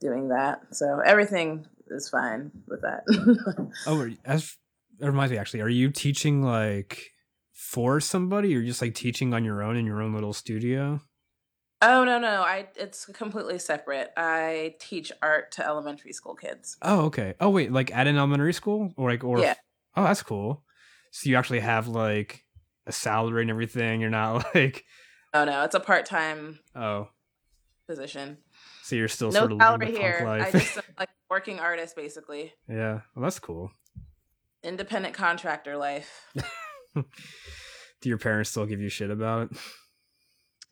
doing 0.01 0.29
that. 0.29 0.75
So 0.75 1.01
everything 1.05 1.67
is 1.89 2.09
fine 2.09 2.51
with 2.69 2.83
that. 2.83 3.05
Oh, 3.87 4.01
are 4.01 4.11
as 4.25 4.57
that 4.99 5.07
reminds 5.07 5.33
me 5.33 5.39
actually, 5.39 5.61
are 5.63 5.69
you 5.69 5.91
teaching 5.91 6.43
like 6.43 7.13
for 7.53 8.01
somebody 8.01 8.55
or 8.55 8.63
just 8.63 8.83
like 8.83 8.95
teaching 8.95 9.33
on 9.33 9.45
your 9.45 9.63
own 9.63 9.77
in 9.77 9.87
your 9.87 10.03
own 10.03 10.13
little 10.13 10.33
studio? 10.33 11.01
Oh 11.83 12.05
no, 12.05 12.19
no, 12.19 12.43
I 12.43 12.69
it's 12.77 13.07
completely 13.07 13.59
separate. 13.59 14.13
I 14.17 14.75
teach 14.81 15.13
art 15.23 15.53
to 15.53 15.67
elementary 15.67 16.13
school 16.13 16.35
kids. 16.35 16.77
Oh, 16.83 17.03
okay. 17.07 17.35
Oh 17.41 17.51
wait, 17.51 17.73
like 17.73 17.95
at 17.95 18.07
an 18.07 18.17
elementary 18.17 18.53
school? 18.53 18.93
Or 18.97 19.11
like 19.11 19.25
or 19.25 19.39
Yeah. 19.41 19.55
Oh, 19.97 20.05
that's 20.05 20.23
cool. 20.23 20.63
So 21.11 21.29
you 21.29 21.37
actually 21.37 21.61
have 21.61 21.89
like 21.89 22.45
a 22.87 22.93
salary 22.93 23.43
and 23.43 23.51
everything. 23.51 24.01
You're 24.01 24.11
not 24.11 24.47
like 24.55 24.85
Oh 25.33 25.45
no, 25.45 25.63
it's 25.63 25.75
a 25.75 25.81
part 25.81 26.07
time 26.07 26.59
oh, 26.75 27.09
position. 27.87 28.39
so 28.83 28.97
you're 28.97 29.09
still 29.09 29.31
No 29.31 29.41
sort 29.41 29.53
of 29.53 29.59
salary 29.59 29.93
here. 29.93 30.27
I 30.27 30.51
just 30.51 30.79
like 30.99 31.11
working 31.29 31.61
artist 31.61 31.95
basically. 31.95 32.53
yeah, 32.69 33.01
well, 33.15 33.23
that's 33.23 33.39
cool. 33.39 33.71
Independent 34.63 35.15
contractor 35.15 35.77
life. 35.77 36.27
Do 36.95 38.09
your 38.09 38.19
parents 38.19 38.51
still 38.51 38.67
give 38.67 38.81
you 38.81 38.89
shit 38.89 39.11
about 39.11 39.51
it? 39.51 39.59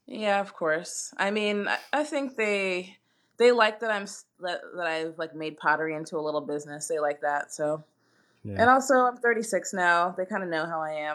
Yeah, 0.09 0.41
of 0.41 0.55
course. 0.55 1.13
I 1.19 1.31
mean, 1.31 1.69
I, 1.69 1.79
I 1.93 2.03
think 2.03 2.37
they 2.37 2.97
they 3.39 3.53
like 3.53 3.81
that 3.81 3.91
I'm 3.91 4.07
that, 4.41 4.61
that 4.77 4.87
I've 4.87 5.19
like 5.19 5.35
made 5.35 5.59
pottery 5.59 5.95
into 5.95 6.17
a 6.17 6.21
little 6.23 6.41
business. 6.41 6.89
They 6.89 6.99
like 6.99 7.21
that. 7.21 7.53
So, 7.53 7.85
and 8.45 8.71
also 8.71 8.95
I'm 8.95 9.19
36 9.19 9.75
now. 9.75 10.15
They 10.17 10.25
kind 10.25 10.43
of 10.43 10.49
know 10.49 10.67
how 10.67 10.81
I 10.81 11.15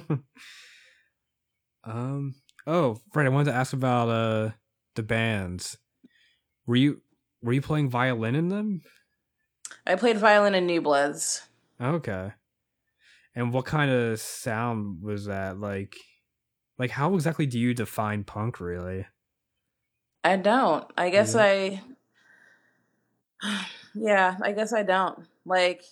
am. 0.00 0.24
um. 1.84 2.34
Oh, 2.66 3.00
Fred, 3.12 3.26
I 3.26 3.30
wanted 3.30 3.52
to 3.52 3.56
ask 3.56 3.72
about 3.74 4.08
uh 4.08 4.50
the 4.94 5.02
bands. 5.02 5.76
Were 6.66 6.76
you 6.76 7.02
were 7.42 7.52
you 7.52 7.62
playing 7.62 7.90
violin 7.90 8.34
in 8.34 8.48
them? 8.48 8.82
I 9.86 9.96
played 9.96 10.16
violin 10.16 10.54
in 10.54 10.66
New 10.66 10.80
Bloods. 10.80 11.42
Okay. 11.80 12.32
And 13.34 13.52
what 13.52 13.66
kind 13.66 13.90
of 13.90 14.18
sound 14.18 15.02
was 15.02 15.26
that? 15.26 15.60
Like, 15.60 15.96
like 16.78 16.90
how 16.90 17.14
exactly 17.14 17.46
do 17.46 17.58
you 17.58 17.74
define 17.74 18.24
punk? 18.24 18.60
Really? 18.60 19.06
I 20.24 20.36
don't. 20.36 20.84
I 20.96 21.10
guess 21.10 21.34
Yeah. 21.34 21.42
I. 21.42 21.80
Yeah, 23.94 24.36
I 24.42 24.52
guess 24.52 24.72
I 24.72 24.82
don't. 24.84 25.26
Like, 25.44 25.82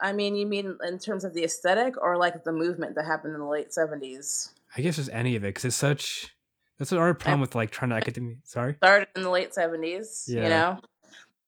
I 0.00 0.12
mean, 0.12 0.34
you 0.36 0.44
mean 0.46 0.76
in 0.86 0.98
terms 0.98 1.24
of 1.24 1.32
the 1.32 1.44
aesthetic 1.44 1.94
or 2.02 2.18
like 2.18 2.44
the 2.44 2.52
movement 2.52 2.94
that 2.96 3.06
happened 3.06 3.32
in 3.34 3.40
the 3.40 3.46
late 3.46 3.70
70s? 3.70 4.50
I 4.76 4.82
guess 4.82 4.96
just 4.96 5.08
any 5.12 5.36
of 5.36 5.44
it, 5.44 5.48
because 5.48 5.64
it's 5.64 5.76
such. 5.76 6.34
That's 6.78 6.90
hard 6.90 7.18
problem 7.20 7.40
with 7.40 7.54
like 7.54 7.70
trying 7.70 7.90
to 7.90 7.96
academic. 7.96 8.38
Sorry. 8.44 8.74
Started 8.74 9.08
in 9.16 9.22
the 9.22 9.30
late 9.30 9.52
70s, 9.52 10.24
Yeah. 10.28 10.42
you 10.42 10.48
know? 10.48 10.80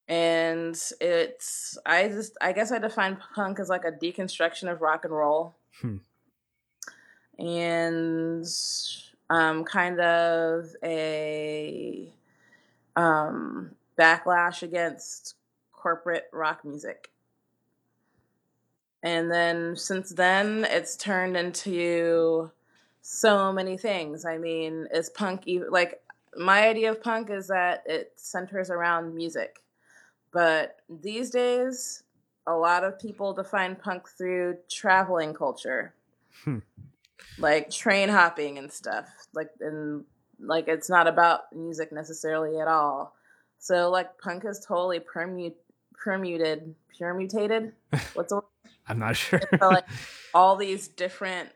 And 0.07 0.81
it's, 1.01 1.77
I 1.85 2.09
just, 2.09 2.37
I 2.41 2.53
guess 2.53 2.71
I 2.71 2.79
define 2.79 3.19
punk 3.35 3.59
as 3.59 3.69
like 3.69 3.85
a 3.85 3.91
deconstruction 3.93 4.71
of 4.71 4.81
rock 4.81 5.05
and 5.05 5.13
roll. 5.13 5.57
Hmm. 5.81 5.97
And 7.39 8.47
um, 9.31 9.65
kind 9.65 10.01
of 10.01 10.67
a 10.83 12.13
um, 12.97 13.73
backlash 13.99 14.63
against 14.63 15.35
corporate 15.73 16.29
rock 16.33 16.65
music. 16.65 17.11
And 19.03 19.31
then 19.31 19.77
since 19.77 20.11
then, 20.11 20.67
it's 20.69 20.97
turned 20.97 21.37
into 21.37 22.51
so 23.03 23.53
many 23.53 23.77
things. 23.77 24.25
I 24.25 24.39
mean, 24.39 24.89
is 24.93 25.11
punk 25.11 25.43
even 25.47 25.71
like 25.71 26.01
my 26.37 26.67
idea 26.67 26.91
of 26.91 27.03
punk 27.03 27.31
is 27.31 27.49
that 27.49 27.83
it 27.87 28.13
centers 28.17 28.71
around 28.71 29.15
music. 29.15 29.63
But 30.33 30.81
these 30.89 31.31
days, 31.31 32.03
a 32.47 32.55
lot 32.55 32.83
of 32.83 32.99
people 32.99 33.33
define 33.33 33.77
punk 33.77 34.09
through 34.09 34.59
traveling 34.71 35.35
culture. 35.35 35.95
Hmm. 36.45 36.59
Like 37.39 37.71
train 37.71 38.09
hopping 38.09 38.59
and 38.59 38.73
stuff. 38.73 39.07
Like 39.33 39.51
and 39.61 40.05
like 40.39 40.69
it's 40.69 40.91
not 40.91 41.07
about 41.07 41.53
music 41.55 41.93
necessarily 41.93 42.59
at 42.59 42.69
all. 42.69 43.15
So 43.59 43.91
like 43.91 44.19
punk 44.19 44.45
is 44.45 44.65
totally 44.67 45.01
permute 45.01 45.55
permuted 45.93 46.75
permutated. 46.99 47.73
What's 48.15 48.31
the 48.31 48.37
word? 48.37 48.45
I'm 48.87 48.99
not 48.99 49.17
sure. 49.17 49.41
So, 49.59 49.69
like 49.69 49.87
all 50.35 50.57
these 50.57 50.89
different 50.89 51.51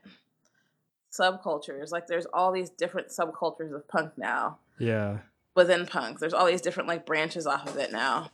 subcultures. 1.13 1.91
Like 1.91 2.07
there's 2.07 2.27
all 2.33 2.53
these 2.53 2.71
different 2.71 3.09
subcultures 3.09 3.75
of 3.75 3.87
punk 3.89 4.13
now 4.17 4.59
yeah. 4.79 5.19
within 5.55 5.87
punk. 5.87 6.19
There's 6.19 6.35
all 6.35 6.47
these 6.47 6.61
different 6.61 6.89
like 6.89 7.07
branches 7.07 7.47
off 7.47 7.69
of 7.69 7.77
it 7.77 7.93
now. 7.93 8.31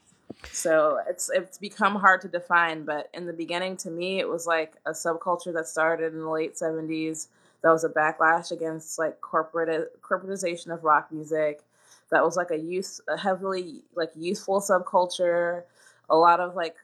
So 0.53 1.01
it's 1.09 1.31
it's 1.33 1.59
become 1.59 1.97
hard 1.97 2.21
to 2.23 2.29
define, 2.29 2.85
but 2.85 3.09
in 3.15 3.27
the 3.27 3.33
beginning 3.33 3.77
to 3.79 3.91
me 3.91 4.21
it 4.21 4.29
was 4.29 4.47
like 4.47 4.75
a 4.87 4.91
subculture 4.91 5.53
that 5.53 5.67
started 5.67 6.13
in 6.13 6.21
the 6.21 6.29
late 6.29 6.55
70s 6.55 7.29
that 7.63 7.71
was 7.71 7.85
a 7.85 7.89
backlash 7.89 8.51
against 8.53 8.99
like 8.99 9.21
corporate 9.21 10.01
corporatization 10.03 10.73
of 10.73 10.85
rock 10.85 11.11
music. 11.11 11.63
That 12.11 12.23
was 12.23 12.37
like 12.37 12.51
a 12.51 12.59
youth 12.59 13.01
a 13.09 13.17
heavily 13.17 13.83
like 13.95 14.13
youthful 14.15 14.61
subculture, 14.61 15.63
a 16.11 16.17
lot 16.17 16.41
of 16.41 16.55
like 16.55 16.77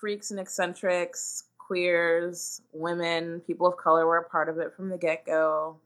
freaks 0.00 0.30
and 0.30 0.40
eccentrics, 0.40 1.44
queers, 1.58 2.62
women, 2.72 3.40
people 3.46 3.66
of 3.66 3.76
color 3.76 4.06
were 4.06 4.18
a 4.18 4.28
part 4.28 4.48
of 4.48 4.58
it 4.58 4.74
from 4.74 4.88
the 4.88 4.98
get-go. 4.98 5.76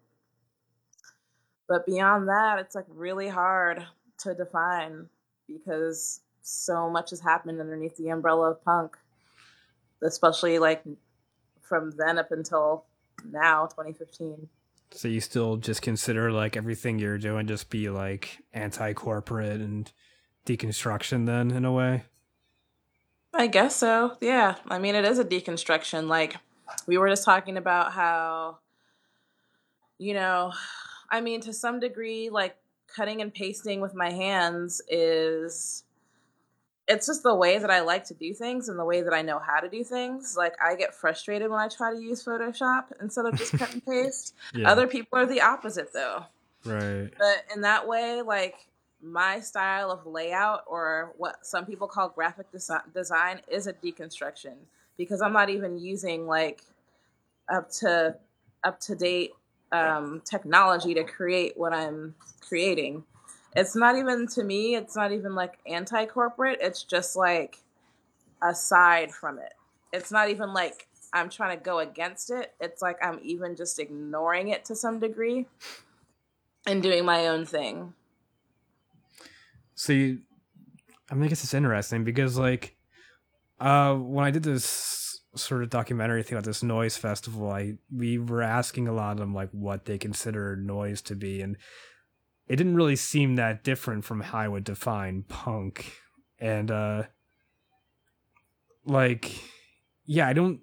But 1.69 1.87
beyond 1.87 2.29
that, 2.29 2.59
it's 2.59 2.75
like 2.75 2.87
really 2.89 3.29
hard 3.29 3.85
to 4.19 4.35
define 4.35 5.09
because 5.47 6.21
so 6.49 6.89
much 6.89 7.11
has 7.11 7.21
happened 7.21 7.61
underneath 7.61 7.97
the 7.97 8.09
umbrella 8.09 8.53
of 8.53 8.65
punk, 8.65 8.97
especially 10.01 10.61
like 10.61 10.85
from 11.61 11.91
then 11.97 12.19
up 12.19 12.31
until 12.31 12.85
now, 13.29 13.67
2015. 13.67 14.49
So 14.93 15.09
you 15.09 15.21
still 15.21 15.57
just 15.57 15.83
consider 15.83 16.31
like 16.31 16.57
everything 16.57 17.01
you're 17.01 17.19
doing 17.19 17.49
just 17.49 17.69
be 17.69 17.91
like 17.91 18.39
anti-corporate 18.53 19.61
and 19.61 19.91
deconstruction 20.47 21.27
then 21.27 21.51
in 21.51 21.65
a 21.65 21.73
way? 21.73 22.05
I 23.35 23.49
guess 23.49 23.75
so. 23.75 24.17
Yeah. 24.21 24.55
I 24.69 24.79
mean, 24.79 24.95
it 24.95 25.05
is 25.05 25.19
a 25.19 25.25
deconstruction. 25.25 26.07
Like, 26.07 26.37
we 26.87 26.97
were 26.97 27.09
just 27.09 27.25
talking 27.25 27.57
about 27.57 27.93
how, 27.93 28.59
you 29.99 30.15
know, 30.15 30.53
I 31.11 31.21
mean, 31.21 31.41
to 31.43 31.53
some 31.53 31.81
degree, 31.81 32.31
like, 32.31 32.57
cutting 32.87 33.21
and 33.21 33.35
pasting 33.35 33.81
with 33.81 33.95
my 33.95 34.11
hands 34.13 34.81
is. 34.89 35.83
It's 36.89 37.07
just 37.07 37.23
the 37.23 37.35
way 37.35 37.59
that 37.59 37.71
I 37.71 37.81
like 37.81 38.05
to 38.07 38.15
do 38.15 38.33
things 38.33 38.69
and 38.69 38.79
the 38.79 38.85
way 38.85 39.03
that 39.03 39.13
I 39.13 39.23
know 39.23 39.41
how 39.41 39.59
to 39.59 39.69
do 39.69 39.83
things. 39.83 40.37
Like, 40.37 40.55
I 40.65 40.77
get 40.77 40.95
frustrated 40.95 41.51
when 41.51 41.59
I 41.59 41.69
try 41.69 41.93
to 41.93 42.01
use 42.01 42.25
Photoshop 42.25 42.85
instead 43.01 43.27
of 43.27 43.37
just 43.37 43.59
cut 43.59 43.73
and 43.73 43.85
paste. 43.87 44.35
Yeah. 44.55 44.71
Other 44.71 44.87
people 44.87 45.19
are 45.19 45.27
the 45.27 45.41
opposite, 45.41 45.93
though. 45.93 46.25
right. 46.65 47.11
But 47.19 47.45
in 47.55 47.63
that 47.63 47.89
way, 47.89 48.23
like 48.23 48.55
my 49.03 49.41
style 49.41 49.91
of 49.91 50.07
layout 50.07 50.65
or 50.67 51.13
what 51.17 51.45
some 51.45 51.67
people 51.67 51.87
call 51.87 52.09
graphic 52.09 52.51
desi- 52.53 52.93
design 52.95 53.41
is 53.49 53.67
a 53.67 53.73
deconstruction 53.73 54.55
because 54.97 55.21
I'm 55.21 55.33
not 55.33 55.51
even 55.51 55.79
using 55.79 56.27
like 56.27 56.63
up 57.53 57.71
to 57.81 58.17
up 58.65 58.81
to 58.81 58.95
date 58.95 59.33
um, 59.73 60.23
technology 60.25 60.95
to 60.95 61.05
create 61.05 61.57
what 61.57 61.73
I'm 61.73 62.15
creating. 62.41 63.05
It's 63.55 63.77
not 63.77 63.97
even 63.97 64.27
to 64.29 64.45
me. 64.45 64.75
It's 64.75 64.97
not 64.97 65.13
even 65.13 65.35
like 65.35 65.59
anti-corporate. 65.67 66.59
It's 66.61 66.83
just 66.83 67.17
like 67.17 67.59
aside 68.43 69.13
from 69.13 69.39
it. 69.39 69.55
It's 69.93 70.11
not 70.11 70.29
even 70.29 70.53
like 70.53 70.89
I'm 71.13 71.31
trying 71.31 71.57
to 71.57 71.65
go 71.65 71.79
against 71.79 72.31
it. 72.31 72.53
It's 72.61 72.83
like 72.83 72.99
I'm 73.03 73.19
even 73.23 73.57
just 73.57 73.79
ignoring 73.79 74.49
it 74.49 74.65
to 74.67 74.75
some 74.75 74.99
degree 74.99 75.47
and 76.67 76.83
doing 76.83 77.05
my 77.05 77.29
own 77.29 77.47
thing. 77.47 77.95
See, 79.75 80.19
I 81.11 81.15
mean, 81.15 81.25
I 81.25 81.29
guess 81.29 81.45
it's 81.45 81.55
interesting 81.55 82.05
because, 82.05 82.37
like, 82.37 82.77
uh, 83.61 83.95
when 83.95 84.25
I 84.25 84.31
did 84.31 84.43
this 84.43 85.21
sort 85.37 85.63
of 85.63 85.71
documentary 85.71 86.23
thing 86.23 86.33
about 86.33 86.45
this 86.45 86.63
noise 86.63 86.97
festival, 86.97 87.51
I 87.51 87.75
we 87.95 88.19
were 88.19 88.43
asking 88.43 88.89
a 88.89 88.93
lot 88.93 89.13
of 89.13 89.19
them 89.19 89.35
like 89.35 89.51
what 89.51 89.85
they 89.85 89.99
consider 89.99 90.57
noise 90.57 91.01
to 91.03 91.15
be, 91.15 91.41
and 91.43 91.57
it 92.49 92.57
didn't 92.57 92.77
really 92.77 92.97
seem 92.97 93.37
that 93.37 93.65
different 93.65 94.05
from 94.05 94.21
how 94.21 94.39
I 94.39 94.49
would 94.49 94.65
define 94.65 95.25
punk, 95.25 95.93
and 96.39 96.71
uh, 96.71 97.05
like, 98.85 99.33
yeah, 100.05 100.29
I 100.29 100.33
don't. 100.33 100.61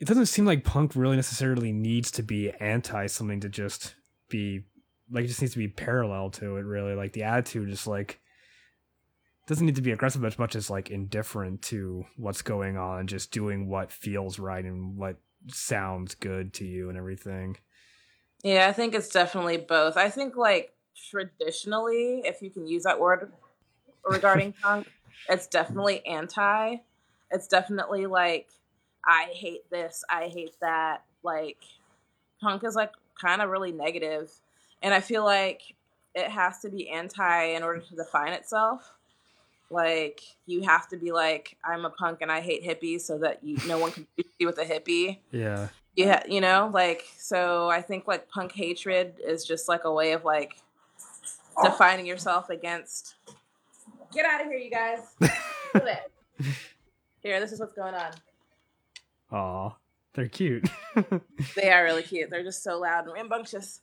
It 0.00 0.08
doesn't 0.08 0.26
seem 0.26 0.44
like 0.44 0.64
punk 0.64 0.96
really 0.96 1.16
necessarily 1.16 1.72
needs 1.72 2.10
to 2.12 2.22
be 2.22 2.50
anti 2.60 3.06
something 3.06 3.40
to 3.40 3.48
just 3.48 3.94
be 4.28 4.64
like 5.10 5.24
it 5.24 5.28
just 5.28 5.40
needs 5.40 5.52
to 5.52 5.58
be 5.58 5.68
parallel 5.68 6.30
to 6.30 6.56
it 6.56 6.62
really 6.62 6.94
like 6.94 7.12
the 7.12 7.22
attitude 7.22 7.68
is 7.68 7.86
like 7.86 8.20
doesn't 9.46 9.66
need 9.66 9.76
to 9.76 9.82
be 9.82 9.92
aggressive 9.92 10.24
as 10.24 10.38
much 10.38 10.56
as 10.56 10.70
like 10.70 10.90
indifferent 10.90 11.60
to 11.60 12.04
what's 12.16 12.40
going 12.40 12.78
on 12.78 13.06
just 13.06 13.30
doing 13.30 13.68
what 13.68 13.92
feels 13.92 14.38
right 14.38 14.64
and 14.64 14.96
what 14.96 15.16
sounds 15.48 16.14
good 16.14 16.54
to 16.54 16.64
you 16.64 16.88
and 16.88 16.96
everything 16.96 17.56
Yeah, 18.44 18.68
I 18.68 18.72
think 18.72 18.94
it's 18.94 19.08
definitely 19.08 19.56
both. 19.56 19.96
I 19.96 20.10
think 20.10 20.36
like 20.36 20.73
traditionally, 21.10 22.22
if 22.24 22.42
you 22.42 22.50
can 22.50 22.66
use 22.66 22.84
that 22.84 22.98
word 22.98 23.32
regarding 24.04 24.52
punk, 24.62 24.88
it's 25.28 25.46
definitely 25.46 26.04
anti. 26.06 26.76
It's 27.30 27.48
definitely 27.48 28.06
like 28.06 28.48
I 29.04 29.28
hate 29.32 29.68
this, 29.70 30.04
I 30.08 30.28
hate 30.28 30.54
that. 30.60 31.04
Like 31.22 31.58
punk 32.40 32.64
is 32.64 32.74
like 32.74 32.92
kind 33.20 33.42
of 33.42 33.50
really 33.50 33.72
negative, 33.72 34.30
and 34.82 34.94
I 34.94 35.00
feel 35.00 35.24
like 35.24 35.74
it 36.14 36.30
has 36.30 36.60
to 36.60 36.68
be 36.68 36.88
anti 36.88 37.44
in 37.46 37.62
order 37.62 37.80
to 37.80 37.96
define 37.96 38.32
itself. 38.32 38.94
Like 39.70 40.20
you 40.46 40.62
have 40.62 40.88
to 40.88 40.96
be 40.96 41.10
like 41.10 41.56
I'm 41.64 41.84
a 41.84 41.90
punk 41.90 42.18
and 42.20 42.30
I 42.30 42.40
hate 42.40 42.64
hippies, 42.64 43.02
so 43.02 43.18
that 43.18 43.42
you 43.42 43.56
no 43.66 43.78
one 43.78 43.92
can 43.92 44.06
be 44.38 44.46
with 44.46 44.58
a 44.58 44.64
hippie. 44.64 45.18
yeah 45.30 45.68
Yeah, 45.96 46.22
you 46.28 46.40
know, 46.40 46.70
like 46.72 47.06
so 47.16 47.68
I 47.70 47.80
think 47.82 48.06
like 48.06 48.28
punk 48.28 48.52
hatred 48.52 49.14
is 49.26 49.44
just 49.44 49.68
like 49.68 49.84
a 49.84 49.92
way 49.92 50.12
of 50.12 50.24
like 50.24 50.56
defining 51.62 52.06
yourself 52.06 52.50
against 52.50 53.14
Get 54.14 54.26
out 54.26 54.40
of 54.40 54.46
here, 54.46 54.58
you 54.58 54.70
guys. 54.70 55.00
Here, 57.22 57.40
this 57.40 57.50
is 57.50 57.58
what's 57.58 57.74
going 57.74 57.94
on. 57.94 58.12
Aw, 59.32 59.74
they're 60.12 60.28
cute 60.28 60.68
They 61.56 61.72
are 61.72 61.82
really 61.82 62.04
cute. 62.04 62.30
They're 62.30 62.44
just 62.44 62.62
so 62.62 62.78
loud 62.78 63.06
and 63.06 63.14
rambunctious. 63.14 63.80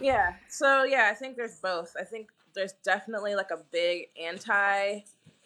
yeah. 0.00 0.34
So 0.48 0.84
yeah, 0.84 1.08
I 1.10 1.14
think 1.14 1.36
there's 1.36 1.56
both. 1.56 1.96
I 1.98 2.04
think 2.04 2.28
there's 2.54 2.74
definitely 2.84 3.34
like 3.34 3.50
a 3.50 3.58
big 3.72 4.10
anti 4.22 5.00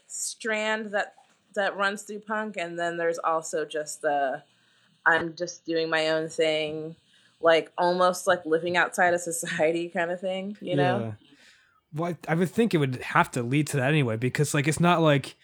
strand 0.09 0.87
that 0.87 1.15
that 1.55 1.77
runs 1.77 2.03
through 2.03 2.21
punk 2.21 2.57
and 2.59 2.79
then 2.79 2.99
there's 2.99 3.19
also 3.19 3.65
just 3.65 4.03
the 4.03 4.43
I'm 5.07 5.35
just 5.35 5.65
doing 5.65 5.89
my 5.89 6.09
own 6.09 6.29
thing, 6.29 6.97
like 7.41 7.73
almost 7.79 8.27
like 8.27 8.45
living 8.45 8.77
outside 8.77 9.15
of 9.15 9.21
society 9.23 9.89
kind 9.89 10.11
of 10.11 10.21
thing, 10.21 10.59
you 10.61 10.77
know? 10.77 10.99
Yeah. 10.99 11.28
Well, 11.93 12.13
I, 12.13 12.33
I 12.33 12.35
would 12.35 12.51
think 12.51 12.75
it 12.75 12.79
would 12.79 12.97
have 12.97 13.31
to 13.33 13.43
lead 13.43 13.67
to 13.69 13.79
that 13.79 13.89
anyway, 13.89 14.17
because 14.17 14.55
like 14.55 14.69
it's 14.69 14.81
not 14.81 15.01
like 15.01 15.37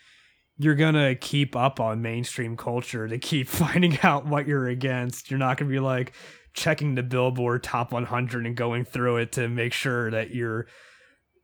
you're 0.56 0.74
gonna 0.74 1.14
keep 1.14 1.56
up 1.56 1.80
on 1.80 2.02
mainstream 2.02 2.56
culture 2.56 3.08
to 3.08 3.18
keep 3.18 3.48
finding 3.48 3.98
out 4.02 4.26
what 4.26 4.46
you're 4.46 4.68
against. 4.68 5.30
You're 5.30 5.38
not 5.38 5.56
gonna 5.56 5.70
be 5.70 5.80
like 5.80 6.12
checking 6.52 6.94
the 6.94 7.02
Billboard 7.02 7.62
Top 7.62 7.92
100 7.92 8.46
and 8.46 8.56
going 8.56 8.84
through 8.84 9.16
it 9.18 9.32
to 9.32 9.48
make 9.48 9.72
sure 9.72 10.10
that 10.10 10.30
you're 10.30 10.66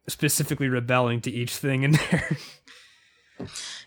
specifically 0.09 0.68
rebelling 0.68 1.20
to 1.22 1.30
each 1.30 1.57
thing 1.57 1.82
in 1.82 1.92
there. 2.11 2.36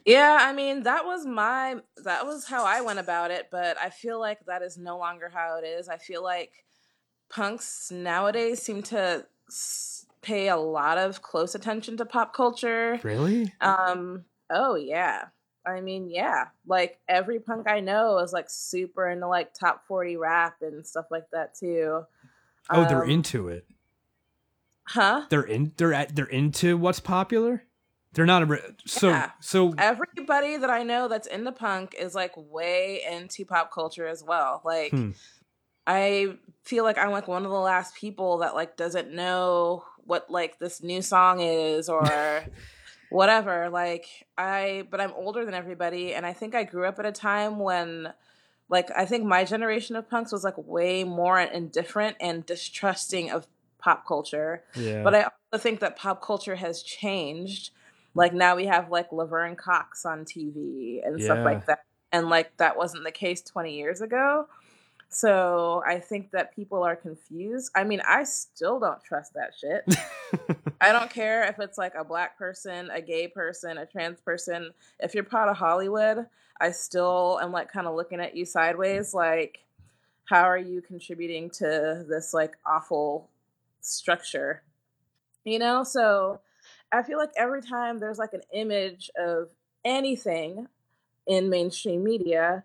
Yeah, 0.06 0.40
I 0.42 0.52
mean, 0.52 0.84
that 0.84 1.06
was 1.06 1.26
my 1.26 1.78
that 2.04 2.26
was 2.26 2.46
how 2.46 2.66
I 2.66 2.82
went 2.82 3.00
about 3.00 3.32
it, 3.32 3.48
but 3.52 3.78
I 3.78 3.90
feel 3.90 4.20
like 4.20 4.46
that 4.48 4.62
is 4.62 4.78
no 4.78 4.98
longer 4.98 5.30
how 5.34 5.58
it 5.58 5.66
is. 5.66 5.88
I 5.88 5.98
feel 5.98 6.24
like 6.24 6.66
punks 7.30 7.90
nowadays 7.92 8.62
seem 8.62 8.84
to 8.84 9.26
pay 10.24 10.48
a 10.48 10.58
lot 10.58 10.98
of 10.98 11.22
close 11.22 11.56
attention 11.56 11.98
to 11.98 12.06
pop 12.06 12.34
culture. 12.34 13.00
Really? 13.04 13.54
Um 13.62 14.26
oh 14.50 14.76
yeah. 14.76 15.26
I 15.66 15.82
mean, 15.82 16.10
yeah. 16.10 16.48
Like 16.68 17.00
every 17.08 17.40
punk 17.40 17.70
I 17.70 17.80
know 17.80 18.20
is 18.20 18.34
like 18.34 18.50
super 18.50 19.10
into 19.10 19.28
like 19.28 19.54
top 19.54 19.86
40 19.88 20.18
rap 20.18 20.58
and 20.62 20.86
stuff 20.86 21.06
like 21.10 21.30
that 21.32 21.56
too. 21.56 22.06
Oh, 22.70 22.82
um, 22.82 22.88
they're 22.88 23.04
into 23.04 23.48
it. 23.48 23.66
Huh? 24.86 25.26
They're 25.30 25.44
in 25.44 25.72
they're 25.78 25.94
at 25.94 26.16
they're 26.16 26.26
into 26.26 26.78
what's 26.78 27.00
popular? 27.00 27.64
They're 28.14 28.26
not 28.26 28.44
a 28.44 28.76
so 28.86 29.10
yeah. 29.10 29.32
so 29.40 29.74
everybody 29.78 30.58
that 30.58 30.70
I 30.70 30.84
know 30.84 31.08
that's 31.08 31.28
into 31.28 31.52
punk 31.52 31.96
is 31.98 32.14
like 32.14 32.34
way 32.36 33.02
into 33.10 33.46
pop 33.46 33.72
culture 33.72 34.06
as 34.06 34.24
well. 34.24 34.62
Like 34.64 34.92
hmm. 34.92 35.12
I 35.88 36.38
feel 36.64 36.84
like 36.84 36.98
I'm 36.98 37.12
like 37.12 37.28
one 37.28 37.44
of 37.44 37.52
the 37.52 37.58
last 37.58 37.96
people 37.96 38.40
that 38.40 38.56
like 38.56 38.78
doesn't 38.78 39.14
know 39.14 39.84
what 40.06 40.30
like 40.30 40.60
this 40.60 40.82
new 40.82 41.02
song 41.02 41.40
is 41.40 41.90
or 41.90 42.44
whatever. 43.10 43.70
Like 43.70 44.06
I 44.38 44.88
but 44.90 45.02
I'm 45.02 45.14
older 45.16 45.46
than 45.46 45.54
everybody 45.54 46.14
and 46.14 46.26
I 46.26 46.34
think 46.34 46.56
I 46.56 46.64
grew 46.64 46.86
up 46.86 47.00
at 47.00 47.06
a 47.06 47.12
time 47.12 47.60
when 47.60 48.14
like 48.70 48.90
I 48.96 49.06
think 49.06 49.26
my 49.26 49.44
generation 49.44 49.96
of 49.96 50.10
punks 50.10 50.32
was 50.32 50.44
like 50.44 50.58
way 50.58 51.04
more 51.04 51.40
indifferent 51.40 52.18
and 52.20 52.46
distrusting 52.46 53.30
of 53.30 53.48
pop 53.78 54.08
culture. 54.08 54.64
Yeah. 54.76 55.04
But 55.04 55.16
I 55.16 55.24
also 55.24 55.62
think 55.62 55.80
that 55.82 55.98
pop 55.98 56.22
culture 56.22 56.56
has 56.56 56.82
changed 56.82 57.72
like 58.16 58.34
now 58.34 58.56
we 58.56 58.66
have 58.66 58.92
like 58.92 59.12
Laverne 59.12 59.56
Cox 59.56 60.06
on 60.06 60.26
TV 60.26 61.06
and 61.06 61.20
yeah. 61.20 61.26
stuff 61.26 61.44
like 61.44 61.66
that. 61.66 61.84
And 62.12 62.30
like 62.30 62.56
that 62.58 62.78
wasn't 62.78 63.04
the 63.04 63.12
case 63.12 63.42
20 63.42 63.76
years 63.76 64.02
ago. 64.02 64.48
So 65.14 65.84
I 65.86 66.00
think 66.00 66.32
that 66.32 66.56
people 66.56 66.84
are 66.84 66.96
confused. 66.96 67.72
I 67.76 67.84
mean, 67.84 68.02
I 68.08 68.24
still 68.24 68.80
don't 68.80 69.04
trust 69.04 69.34
that 69.36 69.54
shit. 69.60 69.86
I 70.82 70.92
don't 70.92 71.10
care 71.10 71.44
if 71.46 71.60
it's 71.60 71.78
like 71.78 71.94
a 71.96 72.04
black 72.04 72.38
person, 72.38 72.90
a 72.90 73.02
gay 73.02 73.28
person, 73.28 73.78
a 73.78 73.86
trans 73.86 74.20
person. 74.22 74.72
If 75.00 75.14
you're 75.14 75.24
part 75.24 75.50
of 75.50 75.58
Hollywood, 75.58 76.26
I 76.60 76.72
still 76.72 77.40
am 77.42 77.52
like 77.52 77.72
kind 77.72 77.88
of 77.88 77.96
looking 77.96 78.20
at 78.20 78.36
you 78.36 78.46
sideways 78.46 79.14
like 79.14 79.60
how 80.26 80.44
are 80.44 80.58
you 80.58 80.82
contributing 80.82 81.50
to 81.50 82.06
this 82.08 82.34
like 82.34 82.58
awful 82.66 83.30
structure? 83.82 84.64
You 85.44 85.60
know? 85.60 85.84
So 85.84 86.40
I 86.92 87.04
feel 87.04 87.18
like 87.18 87.32
every 87.36 87.62
time 87.62 88.00
there's 88.00 88.18
like 88.18 88.34
an 88.34 88.42
image 88.54 89.12
of 89.18 89.50
anything 89.84 90.68
in 91.28 91.50
mainstream 91.50 92.04
media, 92.04 92.64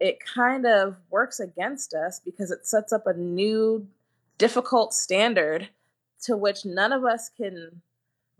it 0.00 0.18
kind 0.24 0.66
of 0.66 0.96
works 1.10 1.40
against 1.40 1.94
us 1.94 2.20
because 2.24 2.50
it 2.50 2.66
sets 2.66 2.92
up 2.92 3.06
a 3.06 3.14
new 3.14 3.86
difficult 4.38 4.94
standard 4.94 5.68
to 6.22 6.36
which 6.36 6.64
none 6.64 6.92
of 6.92 7.04
us 7.04 7.30
can 7.36 7.82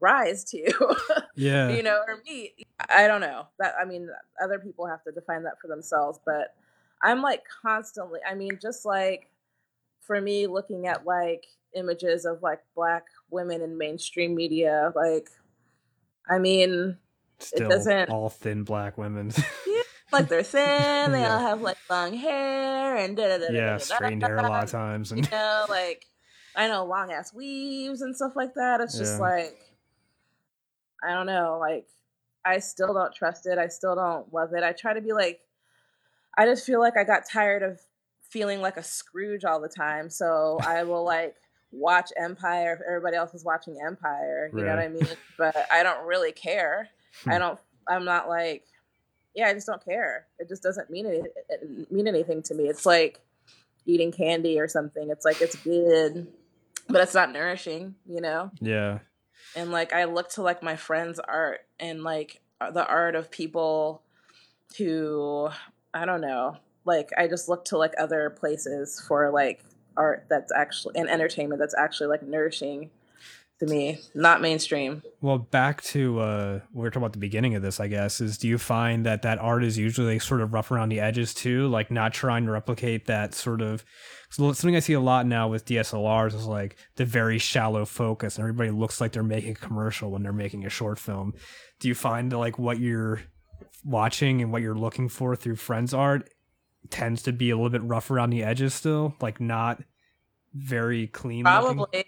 rise 0.00 0.44
to. 0.44 0.72
yeah. 1.36 1.68
you 1.68 1.82
know, 1.82 2.00
or 2.08 2.22
meet. 2.26 2.66
I 2.88 3.06
don't 3.06 3.20
know. 3.20 3.46
That 3.58 3.74
I 3.80 3.84
mean 3.84 4.08
other 4.42 4.58
people 4.58 4.86
have 4.86 5.04
to 5.04 5.12
define 5.12 5.44
that 5.44 5.60
for 5.60 5.68
themselves, 5.68 6.18
but 6.24 6.54
I'm 7.02 7.22
like 7.22 7.42
constantly 7.62 8.20
I 8.28 8.34
mean 8.34 8.58
just 8.60 8.84
like 8.84 9.28
for 10.00 10.20
me 10.20 10.46
looking 10.46 10.86
at 10.86 11.06
like 11.06 11.46
images 11.74 12.24
of 12.24 12.42
like 12.42 12.60
black 12.74 13.04
women 13.30 13.62
in 13.62 13.78
mainstream 13.78 14.34
media. 14.34 14.92
Like, 14.94 15.28
I 16.28 16.38
mean, 16.38 16.96
Still 17.38 17.66
it 17.66 17.70
doesn't 17.70 18.10
all 18.10 18.28
thin 18.28 18.64
black 18.64 18.98
women. 18.98 19.32
like 20.12 20.28
they're 20.28 20.42
thin. 20.42 21.12
They 21.12 21.20
yeah. 21.20 21.34
all 21.34 21.40
have 21.40 21.60
like 21.60 21.78
long 21.88 22.14
hair 22.14 22.96
and 22.96 23.16
da 23.16 23.28
da 23.28 23.38
da. 23.38 23.52
Yeah, 23.52 23.78
straightened 23.78 24.22
hair 24.22 24.38
a 24.38 24.42
lot 24.48 24.64
of 24.64 24.70
times, 24.70 25.12
and 25.12 25.24
you 25.24 25.30
know, 25.30 25.66
like 25.68 26.06
I 26.56 26.68
know 26.68 26.84
long 26.84 27.12
ass 27.12 27.32
weaves 27.32 28.02
and 28.02 28.14
stuff 28.14 28.32
like 28.36 28.54
that. 28.54 28.80
It's 28.80 28.96
just 28.96 29.14
yeah. 29.14 29.20
like 29.20 29.58
I 31.02 31.14
don't 31.14 31.26
know, 31.26 31.58
like 31.60 31.86
I 32.44 32.58
still 32.58 32.92
don't 32.94 33.14
trust 33.14 33.46
it. 33.46 33.58
I 33.58 33.68
still 33.68 33.94
don't 33.94 34.32
love 34.32 34.52
it. 34.54 34.62
I 34.62 34.72
try 34.72 34.94
to 34.94 35.00
be 35.00 35.12
like 35.12 35.40
I 36.36 36.46
just 36.46 36.64
feel 36.64 36.80
like 36.80 36.96
I 36.96 37.04
got 37.04 37.22
tired 37.30 37.62
of 37.62 37.80
feeling 38.30 38.60
like 38.60 38.76
a 38.76 38.82
Scrooge 38.82 39.44
all 39.44 39.60
the 39.60 39.68
time. 39.68 40.08
So 40.08 40.58
I 40.62 40.84
will 40.84 41.04
like 41.16 41.34
watch 41.72 42.10
Empire 42.16 42.74
if 42.74 42.80
everybody 42.86 43.16
else 43.16 43.34
is 43.34 43.44
watching 43.44 43.76
Empire. 43.84 44.50
You 44.52 44.62
right. 44.62 44.66
know 44.66 44.76
what 44.76 44.84
I 44.84 44.88
mean? 44.88 45.16
But 45.36 45.66
I 45.70 45.82
don't 45.82 46.06
really 46.06 46.32
care. 46.32 46.88
I 47.26 47.38
don't. 47.38 47.58
I'm 47.88 48.04
not 48.04 48.28
like, 48.28 48.64
yeah, 49.34 49.48
I 49.48 49.54
just 49.54 49.66
don't 49.66 49.84
care. 49.84 50.26
It 50.38 50.48
just 50.48 50.62
doesn't 50.62 50.90
mean 50.90 51.06
it 51.06 51.90
mean 51.90 52.08
anything 52.08 52.42
to 52.44 52.54
me. 52.54 52.64
It's 52.64 52.86
like 52.86 53.20
eating 53.86 54.12
candy 54.12 54.58
or 54.58 54.68
something. 54.68 55.08
It's 55.10 55.24
like 55.24 55.40
it's 55.40 55.56
good, 55.56 56.26
but 56.88 57.02
it's 57.02 57.14
not 57.14 57.32
nourishing. 57.32 57.94
You 58.08 58.20
know? 58.20 58.50
Yeah. 58.60 58.98
And 59.56 59.70
like 59.70 59.92
I 59.92 60.04
look 60.04 60.30
to 60.30 60.42
like 60.42 60.62
my 60.62 60.76
friends' 60.76 61.20
art 61.20 61.60
and 61.78 62.02
like 62.02 62.40
the 62.60 62.86
art 62.86 63.14
of 63.14 63.30
people 63.30 64.02
who 64.78 65.48
I 65.94 66.04
don't 66.04 66.20
know. 66.20 66.56
Like 66.84 67.10
I 67.16 67.28
just 67.28 67.48
look 67.48 67.64
to 67.66 67.78
like 67.78 67.94
other 67.98 68.30
places 68.30 69.02
for 69.06 69.30
like 69.30 69.64
art 69.96 70.26
that's 70.28 70.52
actually 70.52 70.98
and 70.98 71.08
entertainment 71.08 71.58
that's 71.58 71.74
actually 71.76 72.06
like 72.06 72.22
nourishing 72.22 72.90
to 73.60 73.66
me, 73.66 73.98
not 74.14 74.40
mainstream. 74.40 75.02
Well, 75.20 75.38
back 75.38 75.82
to 75.84 76.18
uh, 76.20 76.60
we 76.72 76.86
are 76.86 76.90
talking 76.90 77.02
about 77.02 77.12
the 77.12 77.18
beginning 77.18 77.54
of 77.54 77.62
this, 77.62 77.78
I 77.78 77.88
guess, 77.88 78.20
is 78.20 78.38
do 78.38 78.48
you 78.48 78.58
find 78.58 79.06
that 79.06 79.22
that 79.22 79.38
art 79.38 79.62
is 79.62 79.78
usually 79.78 80.18
sort 80.18 80.40
of 80.40 80.52
rough 80.52 80.70
around 80.70 80.88
the 80.88 81.00
edges 81.00 81.32
too, 81.32 81.68
like 81.68 81.90
not 81.90 82.12
trying 82.12 82.46
to 82.46 82.52
replicate 82.52 83.06
that 83.06 83.34
sort 83.34 83.60
of 83.60 83.84
something 84.30 84.76
I 84.76 84.80
see 84.80 84.92
a 84.92 85.00
lot 85.00 85.26
now 85.26 85.48
with 85.48 85.66
DSLRs 85.66 86.34
is 86.34 86.46
like 86.46 86.76
the 86.96 87.04
very 87.04 87.38
shallow 87.38 87.84
focus, 87.84 88.36
and 88.36 88.44
everybody 88.44 88.70
looks 88.70 89.00
like 89.00 89.12
they're 89.12 89.22
making 89.22 89.52
a 89.52 89.54
commercial 89.54 90.10
when 90.10 90.22
they're 90.22 90.32
making 90.32 90.64
a 90.64 90.70
short 90.70 90.98
film. 90.98 91.34
Do 91.80 91.88
you 91.88 91.94
find 91.94 92.32
that 92.32 92.38
like 92.38 92.58
what 92.58 92.78
you're 92.78 93.20
watching 93.84 94.40
and 94.40 94.52
what 94.52 94.62
you're 94.62 94.74
looking 94.74 95.08
for 95.08 95.36
through 95.36 95.56
friends 95.56 95.92
art 95.92 96.28
tends 96.88 97.22
to 97.22 97.32
be 97.32 97.50
a 97.50 97.56
little 97.56 97.70
bit 97.70 97.82
rough 97.82 98.10
around 98.10 98.30
the 98.30 98.42
edges 98.42 98.72
still, 98.72 99.14
like 99.20 99.40
not 99.40 99.82
very 100.54 101.06
clean. 101.06 101.44
Probably 101.44 101.74
looking. 101.74 102.04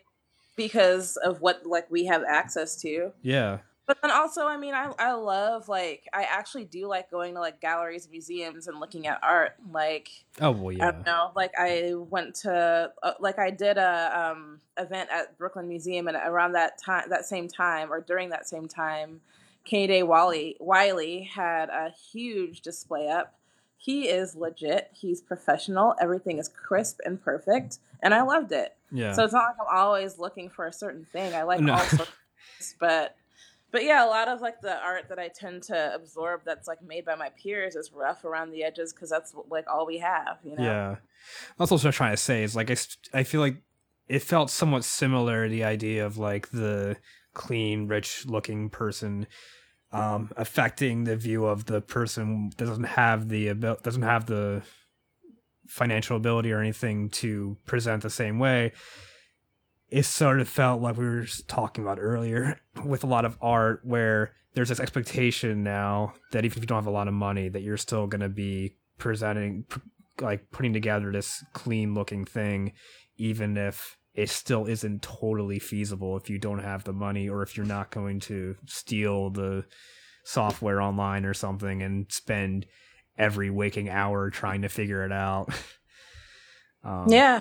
Because 0.56 1.16
of 1.16 1.40
what 1.40 1.66
like 1.66 1.90
we 1.90 2.06
have 2.06 2.22
access 2.28 2.76
to. 2.82 3.12
Yeah. 3.22 3.58
But 3.86 4.00
then 4.00 4.12
also, 4.12 4.46
I 4.46 4.56
mean, 4.56 4.74
I 4.74 4.92
I 4.98 5.12
love 5.12 5.68
like 5.68 6.08
I 6.12 6.22
actually 6.22 6.64
do 6.64 6.86
like 6.86 7.10
going 7.10 7.34
to 7.34 7.40
like 7.40 7.60
galleries, 7.60 8.08
museums, 8.10 8.68
and 8.68 8.78
looking 8.78 9.06
at 9.06 9.18
art. 9.22 9.56
Like, 9.70 10.08
oh 10.40 10.52
well, 10.52 10.72
yeah. 10.72 10.88
I 10.88 10.90
don't 10.92 11.06
know. 11.06 11.32
Like 11.34 11.52
I 11.58 11.94
went 11.94 12.36
to 12.36 12.92
uh, 13.02 13.12
like 13.18 13.38
I 13.38 13.50
did 13.50 13.78
a 13.78 14.30
um 14.30 14.60
event 14.78 15.10
at 15.12 15.36
Brooklyn 15.36 15.68
Museum, 15.68 16.06
and 16.06 16.16
around 16.16 16.52
that 16.52 16.80
time, 16.80 17.10
that 17.10 17.26
same 17.26 17.48
time, 17.48 17.92
or 17.92 18.00
during 18.00 18.30
that 18.30 18.48
same 18.48 18.68
time, 18.68 19.20
Kehinde 19.66 20.06
Wiley 20.06 20.56
Wiley 20.60 21.24
had 21.24 21.68
a 21.68 21.90
huge 21.90 22.60
display 22.60 23.08
up 23.08 23.34
he 23.82 24.08
is 24.08 24.36
legit. 24.36 24.90
He's 24.92 25.20
professional. 25.20 25.96
Everything 26.00 26.38
is 26.38 26.48
crisp 26.48 27.00
and 27.04 27.20
perfect, 27.20 27.80
and 28.00 28.14
I 28.14 28.22
loved 28.22 28.52
it. 28.52 28.76
Yeah. 28.92 29.12
So 29.14 29.24
it's 29.24 29.32
not 29.32 29.44
like 29.44 29.56
I'm 29.60 29.76
always 29.76 30.18
looking 30.18 30.50
for 30.50 30.66
a 30.66 30.72
certain 30.72 31.06
thing. 31.12 31.34
I 31.34 31.42
like 31.42 31.60
no. 31.60 31.74
all 31.74 31.80
sorts, 31.80 32.12
but 32.80 33.16
but 33.70 33.84
yeah, 33.84 34.04
a 34.04 34.08
lot 34.08 34.28
of 34.28 34.40
like 34.40 34.60
the 34.60 34.76
art 34.76 35.08
that 35.08 35.18
I 35.18 35.28
tend 35.28 35.62
to 35.64 35.94
absorb 35.94 36.42
that's 36.44 36.68
like 36.68 36.82
made 36.82 37.04
by 37.04 37.14
my 37.14 37.30
peers 37.42 37.74
is 37.74 37.90
rough 37.92 38.24
around 38.24 38.50
the 38.50 38.62
edges 38.62 38.92
because 38.92 39.08
that's 39.10 39.34
like 39.50 39.64
all 39.68 39.86
we 39.86 39.98
have. 39.98 40.38
You 40.44 40.56
know. 40.56 40.62
Yeah. 40.62 40.96
That's 41.58 41.70
what 41.70 41.84
I'm 41.84 41.92
trying 41.92 42.12
to 42.12 42.22
say 42.22 42.42
is 42.42 42.54
like 42.54 42.70
I 42.70 42.76
I 43.14 43.22
feel 43.22 43.40
like 43.40 43.56
it 44.08 44.20
felt 44.20 44.50
somewhat 44.50 44.84
similar 44.84 45.48
the 45.48 45.64
idea 45.64 46.04
of 46.04 46.18
like 46.18 46.50
the 46.50 46.96
clean, 47.32 47.88
rich 47.88 48.26
looking 48.26 48.68
person 48.68 49.26
um, 49.92 50.30
affecting 50.36 51.04
the 51.04 51.16
view 51.16 51.44
of 51.44 51.66
the 51.66 51.80
person 51.80 52.50
that 52.56 52.64
doesn't 52.64 52.84
have 52.84 53.28
the 53.28 53.48
ability 53.48 53.80
doesn't 53.82 54.02
have 54.02 54.26
the 54.26 54.62
financial 55.66 56.16
ability 56.16 56.52
or 56.52 56.60
anything 56.60 57.08
to 57.08 57.56
present 57.66 58.02
the 58.02 58.10
same 58.10 58.38
way. 58.38 58.72
it 59.88 60.04
sort 60.04 60.40
of 60.40 60.48
felt 60.48 60.80
like 60.80 60.96
we 60.96 61.04
were 61.04 61.26
talking 61.48 61.84
about 61.84 61.98
earlier 62.00 62.58
with 62.84 63.04
a 63.04 63.06
lot 63.06 63.24
of 63.24 63.36
art 63.40 63.80
where 63.84 64.32
there's 64.54 64.68
this 64.68 64.80
expectation 64.80 65.62
now 65.62 66.14
that 66.32 66.44
even 66.44 66.58
if 66.58 66.62
you 66.62 66.66
don't 66.66 66.78
have 66.78 66.86
a 66.86 66.90
lot 66.90 67.08
of 67.08 67.14
money 67.14 67.48
that 67.48 67.62
you're 67.62 67.76
still 67.76 68.06
going 68.06 68.20
to 68.20 68.28
be 68.28 68.76
presenting 68.98 69.64
like 70.20 70.50
putting 70.50 70.72
together 70.72 71.10
this 71.10 71.44
clean 71.52 71.94
looking 71.94 72.24
thing 72.24 72.72
even 73.16 73.56
if 73.56 73.96
it 74.14 74.28
still 74.28 74.66
isn't 74.66 75.02
totally 75.02 75.58
feasible 75.58 76.16
if 76.16 76.28
you 76.28 76.38
don't 76.38 76.58
have 76.60 76.84
the 76.84 76.92
money 76.92 77.28
or 77.28 77.42
if 77.42 77.56
you're 77.56 77.66
not 77.66 77.90
going 77.90 78.20
to 78.20 78.54
steal 78.66 79.30
the 79.30 79.64
software 80.24 80.80
online 80.80 81.24
or 81.24 81.34
something 81.34 81.82
and 81.82 82.06
spend 82.10 82.66
every 83.18 83.50
waking 83.50 83.88
hour 83.88 84.30
trying 84.30 84.62
to 84.62 84.68
figure 84.68 85.04
it 85.04 85.12
out. 85.12 85.48
um, 86.84 87.06
yeah. 87.08 87.40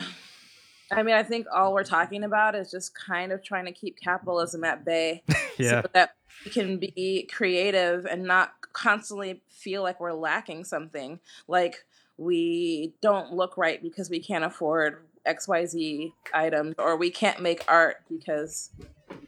I 0.92 1.04
mean, 1.04 1.16
I 1.16 1.24
think 1.24 1.48
all 1.54 1.74
we're 1.74 1.84
talking 1.84 2.24
about 2.24 2.54
is 2.54 2.70
just 2.70 2.94
kind 2.94 3.32
of 3.32 3.44
trying 3.44 3.66
to 3.66 3.72
keep 3.72 4.00
capitalism 4.00 4.64
at 4.64 4.84
bay 4.84 5.24
yeah. 5.58 5.82
so 5.82 5.88
that 5.94 6.16
we 6.44 6.52
can 6.52 6.78
be 6.78 7.30
creative 7.34 8.06
and 8.06 8.24
not 8.24 8.54
constantly 8.74 9.42
feel 9.50 9.84
like 9.84 10.00
we're 10.00 10.12
lacking 10.12 10.66
something. 10.66 11.20
Like 11.48 11.86
we 12.18 12.94
don't 13.02 13.34
look 13.34 13.58
right 13.58 13.82
because 13.82 14.10
we 14.10 14.20
can't 14.20 14.44
afford 14.44 15.06
XYZ 15.26 16.12
items 16.34 16.76
or 16.78 16.98
we 16.98 17.10
can't 17.10 17.42
make 17.42 17.64
art 17.68 17.98
because 18.10 18.72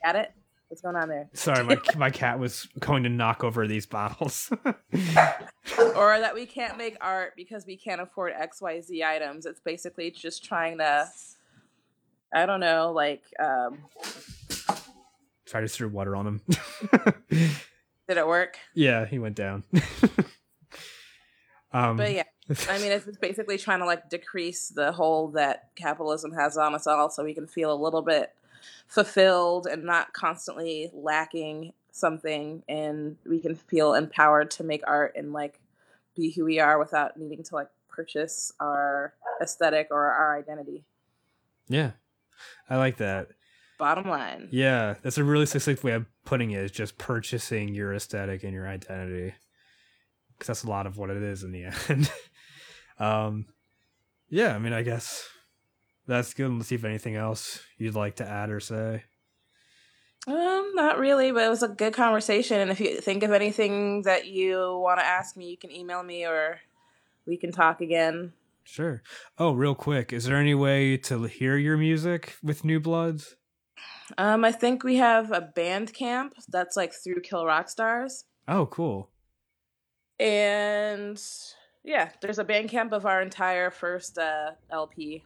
got 0.04 0.16
it? 0.16 0.34
What's 0.74 0.82
going 0.82 0.96
on 0.96 1.08
there? 1.08 1.30
Sorry, 1.34 1.64
my 1.64 1.78
my 1.98 2.10
cat 2.10 2.40
was 2.40 2.68
going 2.80 3.04
to 3.04 3.10
knock 3.10 3.44
over 3.44 3.68
these 3.68 3.86
bottles. 3.86 4.52
or 4.66 6.20
that 6.20 6.32
we 6.34 6.48
can't 6.48 6.80
make 6.80 6.98
art 7.00 7.34
because 7.38 7.68
we 7.68 7.78
can't 7.78 8.02
afford 8.02 8.34
XYZ 8.34 9.06
items. 9.06 9.46
It's 9.46 9.60
basically 9.60 10.10
just 10.10 10.44
trying 10.44 10.80
to 10.80 11.08
I 12.34 12.48
don't 12.48 12.60
know, 12.60 12.92
like 12.92 13.22
um 13.40 13.84
try 15.46 15.62
to 15.62 15.68
stir 15.68 15.90
water 15.90 16.16
on 16.16 16.26
him. 16.26 16.42
Did 17.30 18.18
it 18.18 18.26
work? 18.26 18.58
Yeah, 18.74 19.06
he 19.06 19.20
went 19.20 19.36
down. 19.36 19.66
um 21.72 21.98
But 21.98 22.14
yeah, 22.14 22.24
I 22.68 22.80
mean, 22.80 22.92
it's 22.92 23.18
basically 23.20 23.60
trying 23.60 23.82
to 23.82 23.86
like 23.86 24.10
decrease 24.10 24.70
the 24.70 24.92
hold 24.92 25.36
that 25.36 25.70
capitalism 25.76 26.32
has 26.32 26.58
on 26.58 26.74
us 26.74 26.88
all, 26.88 27.12
so 27.12 27.24
we 27.24 27.36
can 27.36 27.46
feel 27.46 27.72
a 27.72 27.78
little 27.78 28.02
bit 28.02 28.32
fulfilled 28.88 29.68
and 29.68 29.84
not 29.84 30.14
constantly 30.14 30.90
lacking 30.94 31.74
something, 31.92 32.64
and 32.68 33.18
we 33.26 33.40
can 33.40 33.56
feel 33.56 33.94
empowered 33.94 34.52
to 34.52 34.64
make 34.64 34.82
art 34.86 35.14
and 35.16 35.34
like 35.34 35.60
be 36.16 36.32
who 36.32 36.46
we 36.46 36.60
are 36.60 36.80
without 36.80 37.18
needing 37.18 37.44
to 37.44 37.56
like 37.56 37.70
purchase 37.90 38.52
our 38.60 39.14
aesthetic 39.42 39.88
or 39.92 40.06
our 40.06 40.38
identity. 40.38 40.84
Yeah, 41.68 41.92
I 42.70 42.78
like 42.78 42.98
that. 42.98 43.30
Bottom 43.78 44.10
line. 44.10 44.50
Yeah, 44.52 44.96
that's 45.02 45.18
a 45.18 45.24
really 45.24 45.46
succinct 45.46 45.84
way 45.84 45.94
of 45.94 46.06
putting 46.26 46.52
it. 46.52 46.64
Is 46.64 46.72
just 46.72 46.98
purchasing 46.98 47.74
your 47.74 47.94
aesthetic 47.94 48.44
and 48.44 48.54
your 48.54 48.68
identity 48.68 49.34
because 50.34 50.48
that's 50.48 50.64
a 50.64 50.70
lot 50.70 50.88
of 50.88 50.98
what 50.98 51.10
it 51.10 51.22
is 51.22 51.44
in 51.44 51.52
the 51.52 51.66
end. 51.90 52.12
Um, 53.00 53.46
yeah, 54.30 54.56
I 54.56 54.60
mean, 54.60 54.74
I 54.74 54.84
guess 54.84 55.28
that's 56.08 56.34
good. 56.34 56.52
Let's 56.52 56.68
see 56.68 56.76
if 56.76 56.84
anything 56.84 57.16
else 57.16 57.62
you'd 57.78 57.96
like 57.96 58.16
to 58.18 58.28
add 58.28 58.50
or 58.50 58.60
say. 58.60 59.04
Um, 60.26 60.72
not 60.74 61.00
really, 61.00 61.32
but 61.32 61.44
it 61.44 61.50
was 61.50 61.64
a 61.64 61.68
good 61.68 61.94
conversation. 61.94 62.60
And 62.60 62.72
if 62.72 62.80
you 62.80 63.02
think 63.02 63.24
of 63.24 63.32
anything 63.32 64.04
that 64.04 64.28
you 64.28 64.80
want 64.80 65.00
to 65.00 65.06
ask 65.06 65.36
me, 65.36 65.50
you 65.50 65.58
can 65.58 65.72
email 65.72 66.02
me 66.02 66.26
or 66.26 66.60
we 67.26 67.38
can 67.38 67.52
talk 67.52 67.82
again. 67.82 68.34
Sure. 68.64 69.02
Oh, 69.38 69.52
real 69.52 69.76
quick, 69.76 70.14
is 70.14 70.26
there 70.26 70.38
any 70.38 70.56
way 70.56 70.96
to 70.98 71.24
hear 71.24 71.58
your 71.58 71.76
music 71.76 72.38
with 72.42 72.64
New 72.64 72.80
Bloods? 72.80 73.36
Um, 74.18 74.46
I 74.46 74.52
think 74.52 74.84
we 74.84 74.96
have 74.96 75.32
a 75.32 75.42
Bandcamp 75.42 76.32
that's 76.48 76.78
like 76.78 76.94
through 76.94 77.22
Kill 77.22 77.46
Rock 77.46 77.70
Stars. 77.70 78.26
Oh, 78.48 78.66
cool. 78.66 79.10
And 80.20 81.22
yeah, 81.84 82.10
there's 82.22 82.40
a 82.40 82.46
Bandcamp 82.46 82.94
of 82.94 83.06
our 83.06 83.22
entire 83.22 83.72
first 83.72 84.18
uh, 84.18 84.52
LP. 84.72 85.24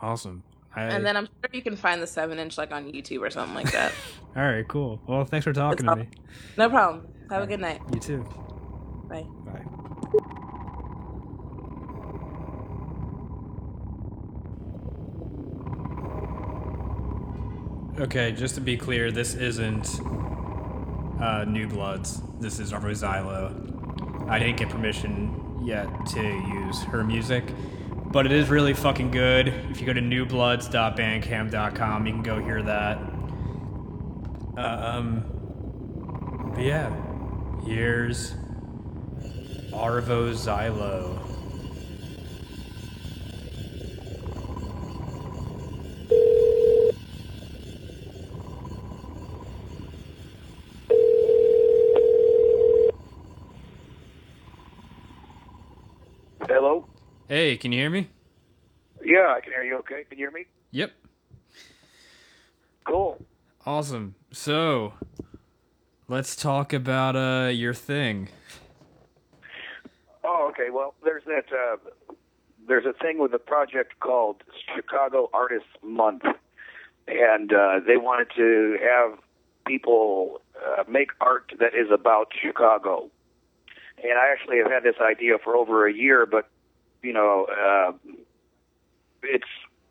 Awesome. 0.00 0.42
I... 0.74 0.82
And 0.82 1.04
then 1.04 1.16
I'm 1.16 1.26
sure 1.26 1.50
you 1.52 1.62
can 1.62 1.76
find 1.76 2.00
the 2.00 2.06
seven 2.06 2.38
inch 2.38 2.58
like 2.58 2.72
on 2.72 2.92
YouTube 2.92 3.20
or 3.20 3.30
something 3.30 3.54
like 3.54 3.72
that. 3.72 3.92
All 4.36 4.44
right, 4.44 4.66
cool. 4.68 5.00
Well, 5.06 5.24
thanks 5.24 5.44
for 5.44 5.52
talking 5.52 5.86
to 5.86 5.96
me. 5.96 6.08
No 6.56 6.68
problem. 6.68 7.06
Have 7.30 7.42
a 7.42 7.46
good 7.46 7.60
night. 7.60 7.80
You 7.92 8.00
too. 8.00 8.26
Bye. 9.08 9.26
Bye. 9.44 9.64
Okay, 18.00 18.30
just 18.30 18.54
to 18.54 18.60
be 18.60 18.76
clear, 18.76 19.10
this 19.10 19.34
isn't 19.34 20.00
uh, 21.20 21.44
New 21.48 21.66
Bloods. 21.66 22.22
This 22.38 22.60
is 22.60 22.72
Zylo. 22.72 24.30
I 24.30 24.38
didn't 24.38 24.56
get 24.56 24.68
permission 24.68 25.58
yet 25.64 25.88
to 26.10 26.22
use 26.22 26.82
her 26.84 27.02
music, 27.02 27.44
but 28.10 28.26
it 28.26 28.32
is 28.32 28.48
really 28.48 28.74
fucking 28.74 29.10
good. 29.10 29.48
If 29.48 29.80
you 29.80 29.86
go 29.86 29.92
to 29.92 30.00
newbloods.bandcamp.com, 30.00 32.06
you 32.06 32.12
can 32.12 32.22
go 32.22 32.40
hear 32.40 32.62
that. 32.62 32.98
Um, 34.56 35.24
but 36.54 36.64
yeah, 36.64 36.94
here's 37.64 38.32
Arvo 39.72 40.32
Zylo. 40.32 41.27
Hey, 57.38 57.56
can 57.56 57.70
you 57.70 57.78
hear 57.78 57.90
me? 57.90 58.08
Yeah, 59.00 59.32
I 59.36 59.40
can 59.40 59.52
hear 59.52 59.62
you 59.62 59.76
okay. 59.76 60.02
Can 60.08 60.18
you 60.18 60.24
hear 60.24 60.32
me? 60.32 60.46
Yep. 60.72 60.90
Cool. 62.84 63.24
Awesome. 63.64 64.16
So, 64.32 64.94
let's 66.08 66.34
talk 66.34 66.72
about 66.72 67.14
uh 67.14 67.50
your 67.50 67.74
thing. 67.74 68.28
Oh, 70.24 70.48
okay. 70.50 70.70
Well, 70.72 70.94
there's 71.04 71.22
that 71.26 71.44
uh 71.52 71.76
there's 72.66 72.86
a 72.86 72.92
thing 72.92 73.20
with 73.20 73.32
a 73.34 73.38
project 73.38 74.00
called 74.00 74.42
Chicago 74.74 75.30
Artists 75.32 75.68
Month. 75.80 76.24
And 77.06 77.52
uh 77.52 77.78
they 77.86 77.98
wanted 77.98 78.30
to 78.34 78.78
have 78.82 79.16
people 79.64 80.42
uh, 80.60 80.82
make 80.88 81.10
art 81.20 81.52
that 81.60 81.72
is 81.72 81.88
about 81.92 82.32
Chicago. 82.42 83.12
And 84.02 84.18
I 84.18 84.32
actually 84.32 84.58
have 84.58 84.72
had 84.72 84.82
this 84.82 85.00
idea 85.00 85.38
for 85.38 85.54
over 85.54 85.86
a 85.86 85.94
year, 85.94 86.26
but 86.26 86.50
you 87.02 87.12
know, 87.12 87.46
uh, 87.46 87.92
it's 89.22 89.48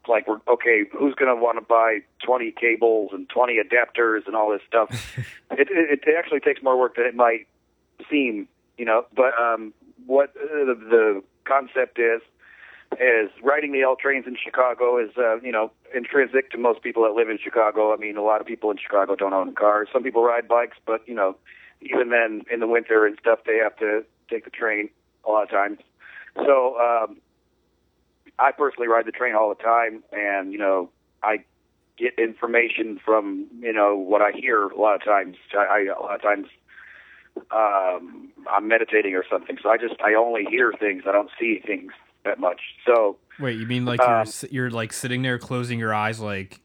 like 0.08 0.28
we're 0.28 0.40
okay. 0.48 0.84
Who's 0.92 1.16
going 1.16 1.34
to 1.34 1.42
want 1.42 1.58
to 1.58 1.66
buy 1.66 2.00
20 2.26 2.52
cables 2.52 3.12
and 3.14 3.28
20 3.30 3.58
adapters 3.58 4.26
and 4.26 4.36
all 4.36 4.52
this 4.52 4.62
stuff? 4.68 4.90
it, 5.52 5.68
it, 5.70 6.02
it 6.08 6.16
actually 6.18 6.40
takes 6.40 6.62
more 6.62 6.78
work 6.78 6.96
than 6.96 7.06
it 7.06 7.16
might 7.16 7.48
seem, 8.10 8.48
you 8.78 8.86
know. 8.86 9.06
But 9.16 9.38
um, 9.40 9.74
what 10.06 10.30
uh, 10.38 10.66
the, 10.66 10.76
the 10.76 11.24
concept 11.46 12.00
is 12.00 12.22
is 12.94 13.30
riding 13.44 13.74
the 13.74 13.82
L 13.82 13.98
trains 14.00 14.26
in 14.28 14.38
Chicago 14.42 14.98
is 14.98 15.12
uh, 15.18 15.40
you 15.42 15.52
know 15.52 15.72
intrinsic 15.94 16.52
to 16.52 16.58
most 16.58 16.82
people 16.82 17.04
that 17.04 17.14
live 17.14 17.30
in 17.30 17.38
Chicago. 17.38 17.94
I 17.94 17.98
mean, 17.98 18.18
a 18.18 18.24
lot 18.24 18.42
of 18.42 18.48
people 18.48 18.72
in 18.72 18.78
Chicago 18.78 19.16
don't 19.16 19.34
own 19.34 19.54
cars. 19.56 19.90
Some 19.92 20.04
people 20.04 20.24
ride 20.24 20.48
bikes, 20.48 20.78
but 20.86 21.08
you 21.08 21.16
know, 21.16 21.36
even 21.82 22.10
then 22.10 22.44
in 22.52 22.60
the 22.60 22.68
winter 22.68 23.06
and 23.06 23.18
stuff, 23.20 23.40
they 23.46 23.58
have 23.58 23.76
to 23.78 24.04
take 24.30 24.46
the 24.46 24.52
train 24.52 24.90
a 25.26 25.30
lot 25.30 25.44
of 25.44 25.50
times. 25.50 25.80
So 26.46 26.80
um, 26.80 27.18
I 28.40 28.52
personally 28.52 28.88
ride 28.88 29.06
the 29.06 29.12
train 29.12 29.36
all 29.36 29.50
the 29.50 29.62
time, 29.62 30.04
and 30.12 30.52
you 30.52 30.60
know 30.60 30.90
I 31.24 31.44
get 31.98 32.18
information 32.18 33.00
from 33.04 33.48
you 33.60 33.74
know 33.74 33.96
what 33.96 34.22
I 34.22 34.32
hear 34.32 34.68
a 34.68 34.80
lot 34.80 34.96
of 34.96 35.04
times. 35.04 35.38
I, 35.54 35.58
I 35.58 35.80
a 35.98 36.02
lot 36.02 36.16
of 36.16 36.22
times 36.22 36.48
um, 37.52 38.30
I'm 38.50 38.68
meditating 38.68 39.16
or 39.16 39.24
something, 39.30 39.58
so 39.62 39.70
I 39.70 39.78
just 39.78 39.96
I 40.02 40.14
only 40.14 40.46
hear 40.46 40.74
things. 40.80 41.04
I 41.08 41.12
don't 41.12 41.30
see 41.40 41.62
things 41.66 41.92
that 42.24 42.40
much. 42.40 42.62
So 42.86 43.18
wait, 43.40 43.58
you 43.58 43.66
mean 43.66 43.86
like 43.86 44.00
um, 44.00 44.28
you're 44.50 44.66
you're 44.66 44.72
like 44.72 44.94
sitting 44.94 45.22
there 45.22 45.40
closing 45.40 45.80
your 45.80 45.94
eyes, 45.94 46.20
like 46.20 46.62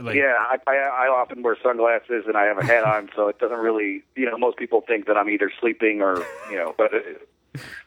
like 0.00 0.14
yeah, 0.14 0.34
I, 0.38 0.58
I 0.66 0.76
I 0.76 1.08
often 1.08 1.42
wear 1.42 1.56
sunglasses 1.62 2.24
and 2.26 2.36
I 2.36 2.44
have 2.44 2.58
a 2.58 2.64
hat 2.64 2.84
on, 2.84 3.10
so 3.16 3.28
it 3.28 3.38
doesn't 3.38 3.58
really 3.58 4.02
you 4.16 4.26
know 4.26 4.38
most 4.38 4.56
people 4.56 4.82
think 4.86 5.06
that 5.06 5.16
I'm 5.16 5.28
either 5.28 5.50
sleeping 5.60 6.00
or 6.00 6.24
you 6.50 6.56
know, 6.56 6.74
but 6.76 6.92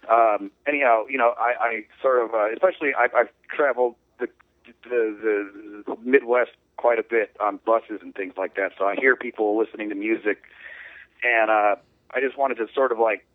um, 0.09 0.51
anyhow, 0.68 1.05
you 1.09 1.18
know, 1.18 1.34
I, 1.38 1.53
I 1.59 1.86
sort 2.01 2.24
of, 2.24 2.34
uh, 2.34 2.51
especially 2.53 2.93
I, 2.93 3.07
I've 3.16 3.30
traveled 3.49 3.95
the, 4.20 4.28
the 4.84 5.84
the 5.86 5.95
Midwest 6.03 6.51
quite 6.78 6.99
a 6.99 7.03
bit 7.03 7.36
on 7.39 7.59
buses 7.66 7.99
and 8.01 8.13
things 8.13 8.34
like 8.38 8.55
that, 8.55 8.74
so 8.78 8.86
I 8.86 8.95
hear 8.95 9.16
people 9.16 9.57
listening 9.57 9.89
to 9.89 9.95
music, 9.95 10.43
and 11.24 11.49
uh, 11.49 11.76
I 12.11 12.20
just 12.22 12.38
wanted 12.38 12.55
to 12.55 12.68
sort 12.74 12.91
of 12.91 12.99
like 12.99 13.26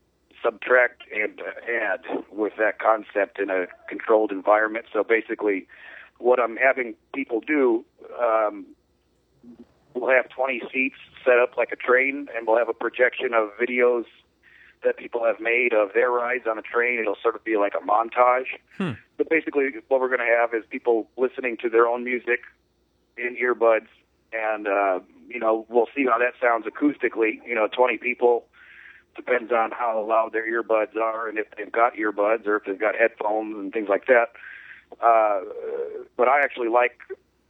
subtract 0.43 1.03
and 1.13 1.41
add 1.69 2.01
with 2.31 2.55
that 2.59 2.79
concept 2.79 3.39
in 3.39 3.51
a 3.51 3.67
controlled 3.89 4.33
environment. 4.33 4.87
So 4.93 5.05
basically, 5.05 5.67
what 6.19 6.41
I'm 6.41 6.57
having 6.57 6.95
people 7.13 7.41
do 7.41 7.85
um, 8.21 8.67
we'll 9.95 10.11
have 10.11 10.29
20 10.29 10.63
seats 10.73 10.97
set 11.25 11.39
up 11.39 11.57
like 11.57 11.73
a 11.73 11.77
train, 11.77 12.29
and 12.35 12.47
we'll 12.47 12.59
have 12.59 12.69
a 12.69 12.75
projection 12.75 13.35
of 13.35 13.51
videos 13.61 14.05
that 14.85 14.97
people 14.97 15.25
have 15.25 15.41
made 15.41 15.73
of 15.73 15.93
their 15.95 16.11
rides 16.11 16.45
on 16.49 16.59
a 16.59 16.63
train. 16.63 17.01
It'll 17.01 17.17
sort 17.23 17.37
of 17.37 17.45
be 17.45 17.57
like 17.57 17.75
a 17.75 17.85
montage. 17.85 18.47
Hmm. 18.79 18.93
But 19.17 19.29
basically, 19.29 19.69
what 19.89 20.01
we're 20.01 20.09
going 20.09 20.21
to 20.21 20.37
have 20.39 20.55
is 20.55 20.65
people 20.71 21.09
listening 21.17 21.57
to 21.59 21.69
their 21.69 21.87
own 21.87 22.05
music 22.05 22.41
in 23.17 23.37
earbuds, 23.37 23.89
and 24.33 24.67
uh, 24.67 25.01
you 25.29 25.39
know 25.39 25.67
we'll 25.69 25.89
see 25.95 26.07
how 26.07 26.19
that 26.19 26.35
sounds 26.41 26.67
acoustically. 26.67 27.41
You 27.47 27.55
know, 27.55 27.69
20 27.69 27.99
people 27.99 28.45
depends 29.17 29.53
on 29.53 29.71
how 29.73 30.05
loud 30.09 30.33
their 30.33 30.51
earbuds 30.51 30.97
are, 30.97 31.29
and 31.29 31.39
if 31.39 31.47
they've 31.57 31.73
got 31.73 31.95
earbuds 31.95 32.47
or 32.47 32.57
if 32.57 32.65
they've 32.65 32.81
got 32.81 32.95
headphones 32.95 33.55
and 33.57 33.73
things 33.73 33.89
like 33.89 34.07
that. 34.07 34.31
Uh, 35.03 35.41
but 36.17 36.29
I 36.29 36.41
actually 36.41 36.69
like, 36.69 36.99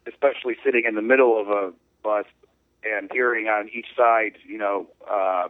especially 0.06 0.56
sitting 0.64 0.84
in 0.86 0.94
the 0.94 1.02
middle 1.02 1.40
of 1.40 1.48
a 1.48 1.72
bus 2.02 2.26
and 2.82 3.10
hearing 3.12 3.46
on 3.46 3.68
each 3.72 3.86
side, 3.96 4.36
you 4.46 4.58
know, 4.58 4.86
uh, 5.10 5.48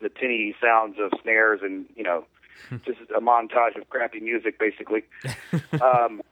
the 0.00 0.08
tinny 0.08 0.54
sounds 0.60 0.96
of 0.98 1.12
snares 1.22 1.60
and 1.62 1.86
you 1.96 2.02
know, 2.02 2.24
just 2.84 3.00
a 3.14 3.20
montage 3.20 3.76
of 3.80 3.88
crappy 3.88 4.20
music, 4.20 4.58
basically. 4.58 5.04
um, 5.82 6.22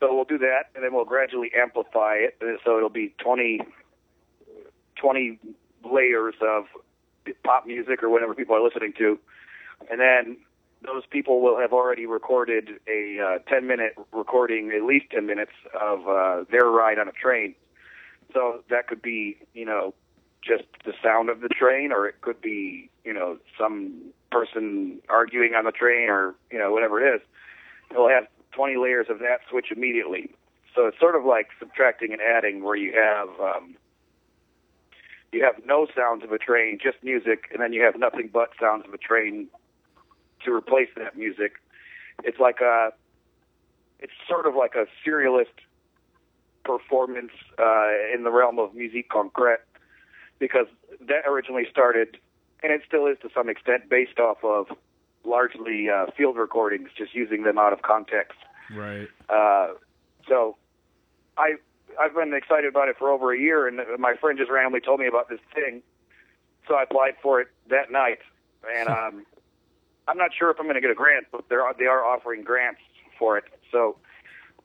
so 0.00 0.14
we'll 0.14 0.24
do 0.24 0.38
that, 0.38 0.64
and 0.74 0.84
then 0.84 0.92
we'll 0.92 1.04
gradually 1.04 1.50
amplify 1.56 2.16
it, 2.16 2.36
and 2.40 2.58
so 2.64 2.76
it'll 2.76 2.90
be 2.90 3.14
20, 3.18 3.60
20 4.96 5.38
layers 5.90 6.34
of 6.42 6.64
pop 7.44 7.66
music 7.66 8.02
or 8.02 8.10
whatever 8.10 8.34
people 8.34 8.54
are 8.54 8.62
listening 8.62 8.92
to, 8.98 9.18
and 9.90 10.00
then 10.00 10.36
those 10.84 11.04
people 11.10 11.40
will 11.40 11.58
have 11.58 11.72
already 11.72 12.06
recorded 12.06 12.70
a 12.86 13.18
uh, 13.18 13.38
10 13.50 13.66
minute 13.66 13.94
recording, 14.12 14.70
at 14.76 14.82
least 14.82 15.06
10 15.10 15.26
minutes 15.26 15.52
of 15.80 16.06
uh, 16.06 16.44
their 16.50 16.66
ride 16.66 16.98
on 16.98 17.08
a 17.08 17.12
train. 17.12 17.54
So 18.34 18.62
that 18.68 18.86
could 18.86 19.00
be, 19.00 19.38
you 19.54 19.64
know, 19.64 19.94
just 20.46 20.64
the 20.84 20.92
sound 21.02 21.28
of 21.28 21.40
the 21.40 21.48
train, 21.48 21.92
or 21.92 22.06
it 22.06 22.20
could 22.20 22.40
be, 22.40 22.90
you 23.04 23.12
know, 23.12 23.38
some 23.58 23.92
person 24.30 25.00
arguing 25.08 25.54
on 25.54 25.64
the 25.64 25.72
train, 25.72 26.08
or 26.08 26.34
you 26.50 26.58
know, 26.58 26.72
whatever 26.72 27.04
it 27.04 27.14
is. 27.16 27.20
It'll 27.90 28.08
have 28.08 28.26
20 28.52 28.76
layers 28.76 29.06
of 29.08 29.18
that 29.20 29.40
switch 29.48 29.66
immediately. 29.70 30.34
So 30.74 30.86
it's 30.86 30.98
sort 30.98 31.16
of 31.16 31.24
like 31.24 31.48
subtracting 31.58 32.12
and 32.12 32.20
adding, 32.20 32.62
where 32.62 32.76
you 32.76 32.92
have 32.92 33.28
um, 33.40 33.76
you 35.32 35.44
have 35.44 35.56
no 35.64 35.86
sounds 35.94 36.24
of 36.24 36.32
a 36.32 36.38
train, 36.38 36.78
just 36.82 36.96
music, 37.02 37.44
and 37.52 37.60
then 37.60 37.72
you 37.72 37.82
have 37.82 37.98
nothing 37.98 38.30
but 38.32 38.50
sounds 38.60 38.84
of 38.86 38.94
a 38.94 38.98
train 38.98 39.48
to 40.44 40.52
replace 40.52 40.88
that 40.96 41.16
music. 41.16 41.54
It's 42.24 42.38
like 42.38 42.60
a, 42.60 42.90
it's 44.00 44.12
sort 44.28 44.46
of 44.46 44.54
like 44.54 44.74
a 44.74 44.86
serialist 45.04 45.56
performance 46.64 47.32
uh, 47.58 47.92
in 48.14 48.24
the 48.24 48.30
realm 48.30 48.58
of 48.58 48.74
musique 48.74 49.10
concrète, 49.10 49.64
because 50.38 50.66
that 51.00 51.26
originally 51.26 51.66
started, 51.70 52.18
and 52.62 52.72
it 52.72 52.82
still 52.86 53.06
is 53.06 53.18
to 53.22 53.28
some 53.34 53.48
extent, 53.48 53.88
based 53.88 54.18
off 54.18 54.38
of 54.44 54.66
largely 55.24 55.88
uh, 55.88 56.06
field 56.16 56.36
recordings, 56.36 56.90
just 56.96 57.14
using 57.14 57.42
them 57.42 57.58
out 57.58 57.72
of 57.72 57.82
context. 57.82 58.38
Right. 58.74 59.08
Uh, 59.28 59.74
so 60.28 60.56
I 61.36 61.56
I've 62.00 62.14
been 62.14 62.34
excited 62.34 62.68
about 62.68 62.88
it 62.88 62.96
for 62.98 63.10
over 63.10 63.32
a 63.32 63.38
year, 63.38 63.66
and 63.66 63.80
my 63.98 64.14
friend 64.20 64.38
just 64.38 64.50
randomly 64.50 64.80
told 64.80 65.00
me 65.00 65.06
about 65.06 65.28
this 65.28 65.40
thing, 65.54 65.82
so 66.68 66.74
I 66.74 66.82
applied 66.82 67.14
for 67.22 67.40
it 67.40 67.48
that 67.70 67.90
night, 67.90 68.18
and 68.76 68.88
um, 68.88 69.26
I'm 70.08 70.18
not 70.18 70.30
sure 70.36 70.50
if 70.50 70.58
I'm 70.58 70.66
going 70.66 70.76
to 70.76 70.80
get 70.80 70.90
a 70.90 70.94
grant, 70.94 71.26
but 71.32 71.48
they 71.48 71.56
are 71.56 71.74
they 71.78 71.86
are 71.86 72.04
offering 72.04 72.42
grants 72.42 72.80
for 73.18 73.38
it. 73.38 73.44
So 73.72 73.96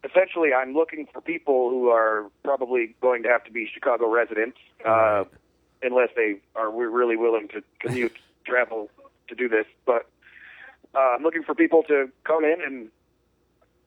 essentially, 0.03 0.53
I'm 0.53 0.74
looking 0.74 1.07
for 1.11 1.22
people 1.22 1.69
who 1.69 1.89
are 1.89 2.30
probably 2.43 2.95
going 3.01 3.24
to 3.24 3.30
have 3.30 3.43
to 3.45 3.51
be 3.51 3.69
Chicago 3.72 4.11
residents, 4.11 4.57
uh, 4.86 5.26
unless 5.84 6.10
they 6.16 6.36
are 6.56 6.72
we're 6.72 6.90
really 6.90 7.18
willing 7.18 7.48
to 7.50 7.64
commute 7.80 8.16
travel 8.46 8.90
to 9.28 9.36
do 9.36 9.48
this. 9.48 9.66
But 9.86 10.10
uh, 10.96 11.16
I'm 11.16 11.24
looking 11.24 11.44
for 11.44 11.56
people 11.56 11.84
to 11.84 12.10
come 12.24 12.44
in 12.44 12.58
and 12.66 12.90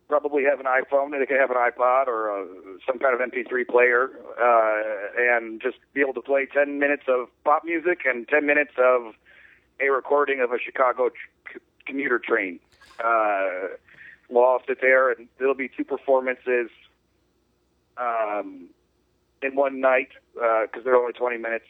probably 0.09 0.45
have 0.45 0.61
an 0.61 0.67
iPhone, 0.67 1.13
and 1.13 1.23
they 1.23 1.27
can 1.27 1.39
have 1.39 1.51
an 1.51 1.57
iPod 1.57 2.07
or 2.07 2.31
uh 2.31 2.45
some 2.87 2.99
kind 2.99 3.15
of 3.15 3.21
MP3 3.21 3.67
player, 3.67 4.11
uh, 4.41 5.37
and 5.37 5.61
just 5.61 5.77
be 5.93 6.01
able 6.01 6.15
to 6.15 6.21
play 6.21 6.47
10 6.47 6.79
minutes 6.79 7.05
of 7.09 7.29
pop 7.45 7.65
music 7.65 8.01
and 8.05 8.29
10 8.29 8.45
minutes 8.47 8.73
of 8.79 9.15
a 9.81 9.91
recording 9.91 10.41
of 10.41 10.53
a 10.53 10.59
Chicago 10.59 11.09
tr- 11.09 11.59
commuter 11.87 12.19
train. 12.19 12.61
Uh, 13.03 13.69
we'll 14.29 14.45
all 14.45 14.61
sit 14.67 14.81
there, 14.81 15.11
and 15.11 15.29
there'll 15.39 15.55
be 15.55 15.69
two 15.69 15.85
performances 15.85 16.71
um, 17.97 18.69
in 19.43 19.55
one 19.55 19.81
night 19.81 20.09
because 20.35 20.85
they're 20.85 20.97
only 20.97 21.13
20 21.13 21.39
minutes. 21.39 21.67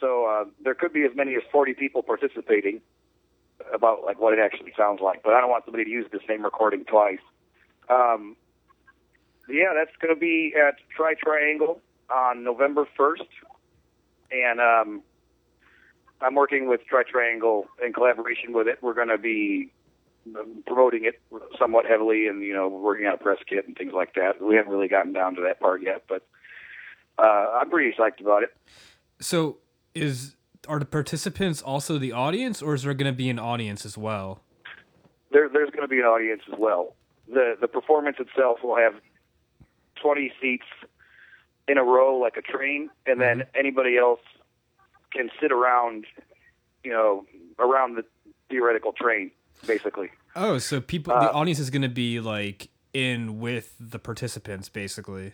So 0.00 0.24
uh, 0.24 0.44
there 0.64 0.74
could 0.74 0.92
be 0.92 1.04
as 1.04 1.14
many 1.14 1.34
as 1.34 1.42
40 1.52 1.74
people 1.74 2.02
participating 2.02 2.80
about 3.72 4.04
like 4.04 4.18
what 4.18 4.32
it 4.32 4.38
actually 4.38 4.72
sounds 4.76 5.00
like. 5.00 5.22
But 5.22 5.34
I 5.34 5.40
don't 5.40 5.50
want 5.50 5.64
somebody 5.64 5.84
to 5.84 5.90
use 5.90 6.06
the 6.10 6.20
same 6.26 6.42
recording 6.42 6.84
twice. 6.84 7.20
Um, 7.88 8.36
yeah, 9.48 9.74
that's 9.76 9.94
going 10.00 10.14
to 10.14 10.18
be 10.18 10.54
at 10.56 10.76
Tri 10.96 11.14
Triangle 11.14 11.80
on 12.12 12.44
November 12.44 12.86
1st. 12.98 13.26
And 14.32 14.60
um, 14.60 15.02
I'm 16.20 16.34
working 16.34 16.68
with 16.68 16.80
Tri 16.86 17.02
Triangle 17.02 17.66
in 17.84 17.92
collaboration 17.92 18.52
with 18.52 18.68
it. 18.68 18.78
We're 18.80 18.94
going 18.94 19.08
to 19.08 19.18
be 19.18 19.72
um, 20.38 20.62
promoting 20.66 21.04
it 21.04 21.20
somewhat 21.58 21.86
heavily 21.86 22.28
and, 22.28 22.42
you 22.42 22.54
know, 22.54 22.68
working 22.68 23.06
on 23.06 23.14
a 23.14 23.18
press 23.18 23.38
kit 23.46 23.66
and 23.66 23.76
things 23.76 23.92
like 23.92 24.14
that. 24.14 24.40
We 24.40 24.54
haven't 24.56 24.72
really 24.72 24.88
gotten 24.88 25.12
down 25.12 25.34
to 25.34 25.42
that 25.42 25.60
part 25.60 25.82
yet, 25.82 26.04
but 26.08 26.26
uh, 27.18 27.58
I'm 27.60 27.70
pretty 27.70 27.96
psyched 27.96 28.20
about 28.20 28.44
it. 28.44 28.50
So 29.20 29.58
is 29.94 30.36
are 30.68 30.78
the 30.78 30.84
participants 30.84 31.62
also 31.62 31.98
the 31.98 32.12
audience, 32.12 32.60
or 32.62 32.74
is 32.74 32.82
there 32.82 32.94
going 32.94 33.10
to 33.12 33.16
be 33.16 33.30
an 33.30 33.38
audience 33.38 33.86
as 33.86 33.96
well? 33.96 34.40
There, 35.32 35.48
there's 35.48 35.70
going 35.70 35.82
to 35.82 35.88
be 35.88 36.00
an 36.00 36.04
audience 36.06 36.42
as 36.52 36.58
well. 36.58 36.94
The 37.28 37.56
the 37.60 37.68
performance 37.68 38.16
itself 38.18 38.58
will 38.62 38.76
have 38.76 38.94
20 40.02 40.32
seats 40.40 40.66
in 41.68 41.78
a 41.78 41.84
row 41.84 42.16
like 42.18 42.36
a 42.36 42.42
train, 42.42 42.90
and 43.06 43.20
then 43.20 43.44
anybody 43.54 43.96
else 43.96 44.20
can 45.12 45.30
sit 45.40 45.52
around, 45.52 46.04
you 46.84 46.90
know, 46.90 47.24
around 47.58 47.96
the 47.96 48.04
theoretical 48.48 48.92
train, 48.92 49.30
basically. 49.66 50.10
Oh, 50.34 50.58
so 50.58 50.80
people, 50.80 51.12
Uh, 51.12 51.20
the 51.24 51.32
audience 51.32 51.58
is 51.58 51.70
going 51.70 51.82
to 51.82 51.88
be 51.88 52.18
like 52.20 52.68
in 52.92 53.38
with 53.38 53.76
the 53.78 53.98
participants, 53.98 54.68
basically. 54.68 55.32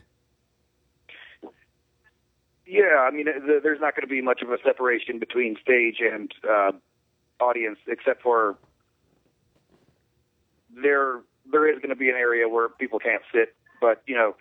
Yeah, 2.77 2.99
I 3.01 3.11
mean, 3.11 3.25
th- 3.25 3.63
there's 3.63 3.81
not 3.81 3.97
going 3.97 4.07
to 4.07 4.15
be 4.15 4.21
much 4.21 4.43
of 4.43 4.51
a 4.51 4.59
separation 4.63 5.19
between 5.19 5.57
stage 5.63 5.97
and 6.01 6.31
uh, 6.47 6.73
audience, 7.41 7.79
except 7.89 8.21
for 8.23 8.59
there 10.83 11.21
there 11.51 11.67
is 11.73 11.77
going 11.79 11.89
to 11.89 11.97
be 11.97 12.11
an 12.11 12.17
area 12.17 12.47
where 12.51 12.69
people 12.69 12.99
can't 12.99 13.23
sit, 13.33 13.55
but 13.81 14.03
you 14.07 14.15
know, 14.15 14.37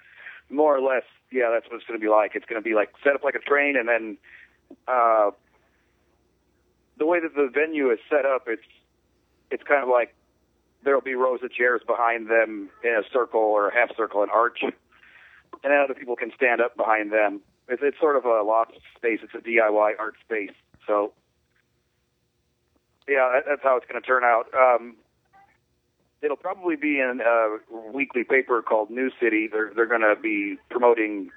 more 0.49 0.75
or 0.75 0.81
less, 0.81 1.03
yeah, 1.31 1.49
that's 1.49 1.65
what 1.71 1.77
it's 1.77 1.85
going 1.85 1.97
to 1.97 2.03
be 2.03 2.09
like. 2.09 2.31
It's 2.35 2.45
going 2.45 2.61
to 2.61 2.67
be 2.69 2.75
like 2.75 2.89
set 3.05 3.15
up 3.15 3.23
like 3.23 3.35
a 3.35 3.39
train, 3.39 3.77
and 3.77 3.87
then 3.87 4.17
uh, 4.85 5.31
the 6.97 7.05
way 7.05 7.21
that 7.21 7.35
the 7.35 7.49
venue 7.53 7.89
is 7.89 7.99
set 8.09 8.25
up, 8.25 8.47
it's 8.47 8.67
it's 9.49 9.63
kind 9.63 9.81
of 9.81 9.87
like 9.87 10.13
there'll 10.83 10.99
be 10.99 11.15
rows 11.15 11.39
of 11.41 11.53
chairs 11.53 11.81
behind 11.87 12.29
them 12.29 12.69
in 12.83 12.91
a 12.91 13.03
circle 13.13 13.39
or 13.39 13.69
a 13.69 13.73
half 13.73 13.95
circle, 13.95 14.23
an 14.23 14.29
arch, 14.29 14.59
and 14.61 14.73
then 15.63 15.79
other 15.81 15.93
people 15.93 16.17
can 16.17 16.33
stand 16.35 16.59
up 16.59 16.75
behind 16.75 17.13
them. 17.13 17.39
It's, 17.67 17.81
it's 17.83 17.99
sort 17.99 18.15
of 18.15 18.25
a 18.25 18.43
loft 18.43 18.73
space. 18.95 19.19
It's 19.23 19.33
a 19.33 19.47
DIY 19.47 19.93
art 19.99 20.15
space. 20.23 20.55
So, 20.85 21.13
yeah, 23.07 23.31
that, 23.33 23.43
that's 23.47 23.63
how 23.63 23.77
it's 23.77 23.85
going 23.87 24.01
to 24.01 24.05
turn 24.05 24.23
out. 24.23 24.45
Um, 24.53 24.95
it'll 26.21 26.37
probably 26.37 26.75
be 26.75 26.99
in 26.99 27.21
a 27.25 27.57
weekly 27.91 28.23
paper 28.23 28.61
called 28.61 28.89
New 28.89 29.09
City. 29.21 29.47
They're 29.51 29.71
they're 29.75 29.87
going 29.87 30.01
to 30.01 30.15
be 30.21 30.57
promoting 30.69 31.29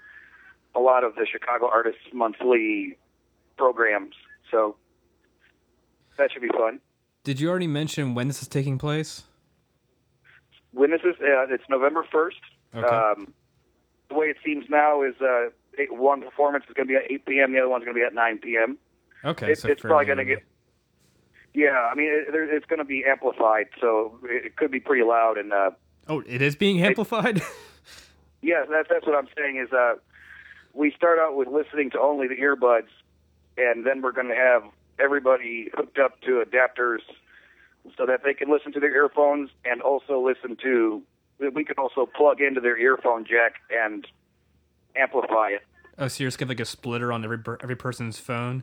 a 0.75 0.81
lot 0.81 1.05
of 1.05 1.15
the 1.15 1.27
Chicago 1.31 1.69
Artists 1.73 2.01
Monthly 2.13 2.97
programs. 3.57 4.15
So 4.51 4.77
that 6.17 6.33
should 6.33 6.43
be 6.43 6.49
fun. 6.49 6.81
Did 7.25 7.41
you 7.41 7.49
already 7.49 7.67
mention 7.67 8.15
when 8.15 8.29
this 8.29 8.43
is 8.43 8.49
taking 8.49 8.79
place? 8.79 9.25
When 10.73 10.91
this 10.91 11.01
is, 11.01 11.17
uh, 11.21 11.53
it's 11.53 11.65
November 11.69 12.05
first. 12.11 12.39
Okay. 12.75 12.87
Um, 12.87 13.33
the 14.09 14.15
way 14.15 14.27
it 14.27 14.37
seems 14.45 14.65
now 14.71 15.03
is 15.03 15.15
uh, 15.21 15.49
one 15.91 16.23
performance 16.23 16.65
is 16.69 16.75
going 16.75 16.89
to 16.89 16.93
be 16.93 16.97
at 16.97 17.11
8 17.11 17.27
p.m. 17.27 17.53
The 17.53 17.59
other 17.59 17.69
one's 17.69 17.85
going 17.85 17.95
to 17.95 18.01
be 18.01 18.05
at 18.05 18.15
9 18.15 18.39
p.m. 18.39 18.79
Okay, 19.25 19.53
It, 19.53 19.59
so 19.59 19.69
it's 19.69 19.83
probably 19.83 20.07
going 20.07 20.19
to 20.19 20.25
get. 20.25 20.45
Yeah, 21.55 21.89
I 21.91 21.95
mean, 21.95 22.09
it, 22.09 22.27
it's 22.31 22.67
going 22.67 22.79
to 22.79 22.85
be 22.85 23.05
amplified, 23.05 23.67
so 23.81 24.19
it, 24.25 24.47
it 24.47 24.57
could 24.57 24.71
be 24.71 24.81
pretty 24.81 25.03
loud. 25.03 25.39
And 25.39 25.53
uh, 25.53 25.71
Oh, 26.09 26.23
it 26.27 26.41
is 26.41 26.57
being 26.57 26.83
amplified. 26.83 27.43
yeah, 28.43 28.65
that's 28.71 28.89
that's 28.89 29.07
what 29.07 29.15
I'm 29.15 29.29
saying. 29.37 29.59
Is 29.59 29.73
uh, 29.73 29.95
we 30.73 30.93
start 30.93 31.19
out 31.19 31.37
with 31.37 31.49
listening 31.49 31.91
to 31.91 32.01
only 32.01 32.29
the 32.29 32.37
earbuds, 32.37 32.89
and 33.57 33.85
then 33.85 34.01
we're 34.01 34.13
going 34.13 34.29
to 34.29 34.35
have 34.35 34.63
everybody 34.99 35.71
hooked 35.75 35.99
up 35.99 36.21
to 36.23 36.43
adapters 36.45 37.01
so 37.97 38.07
that 38.07 38.23
they 38.25 38.35
can 38.35 38.51
listen 38.51 38.73
to 38.73 38.81
their 38.81 38.95
earphones 38.95 39.51
and 39.65 39.83
also 39.83 40.25
listen 40.25 40.57
to. 40.63 41.03
We 41.39 41.65
can 41.65 41.77
also 41.79 42.07
plug 42.07 42.41
into 42.41 42.61
their 42.61 42.77
earphone 42.77 43.25
jack 43.25 43.55
and 43.71 44.07
amplify 44.97 45.51
it. 45.51 45.63
Oh, 45.99 46.09
so 46.09 46.23
you're 46.23 46.29
just 46.29 46.39
get 46.39 46.49
like 46.49 46.61
a 46.61 46.65
splitter 46.65 47.13
on 47.13 47.25
every 47.25 47.39
every 47.61 47.77
person's 47.77 48.19
phone. 48.19 48.63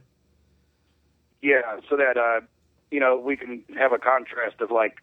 Yeah, 1.42 1.80
so 1.90 1.98
that 1.98 2.18
uh, 2.18 2.46
you 2.92 3.00
know 3.00 3.18
we 3.18 3.36
can 3.36 3.64
have 3.78 3.92
a 3.92 4.00
contrast 4.00 4.62
of 4.62 4.72
like 4.72 4.96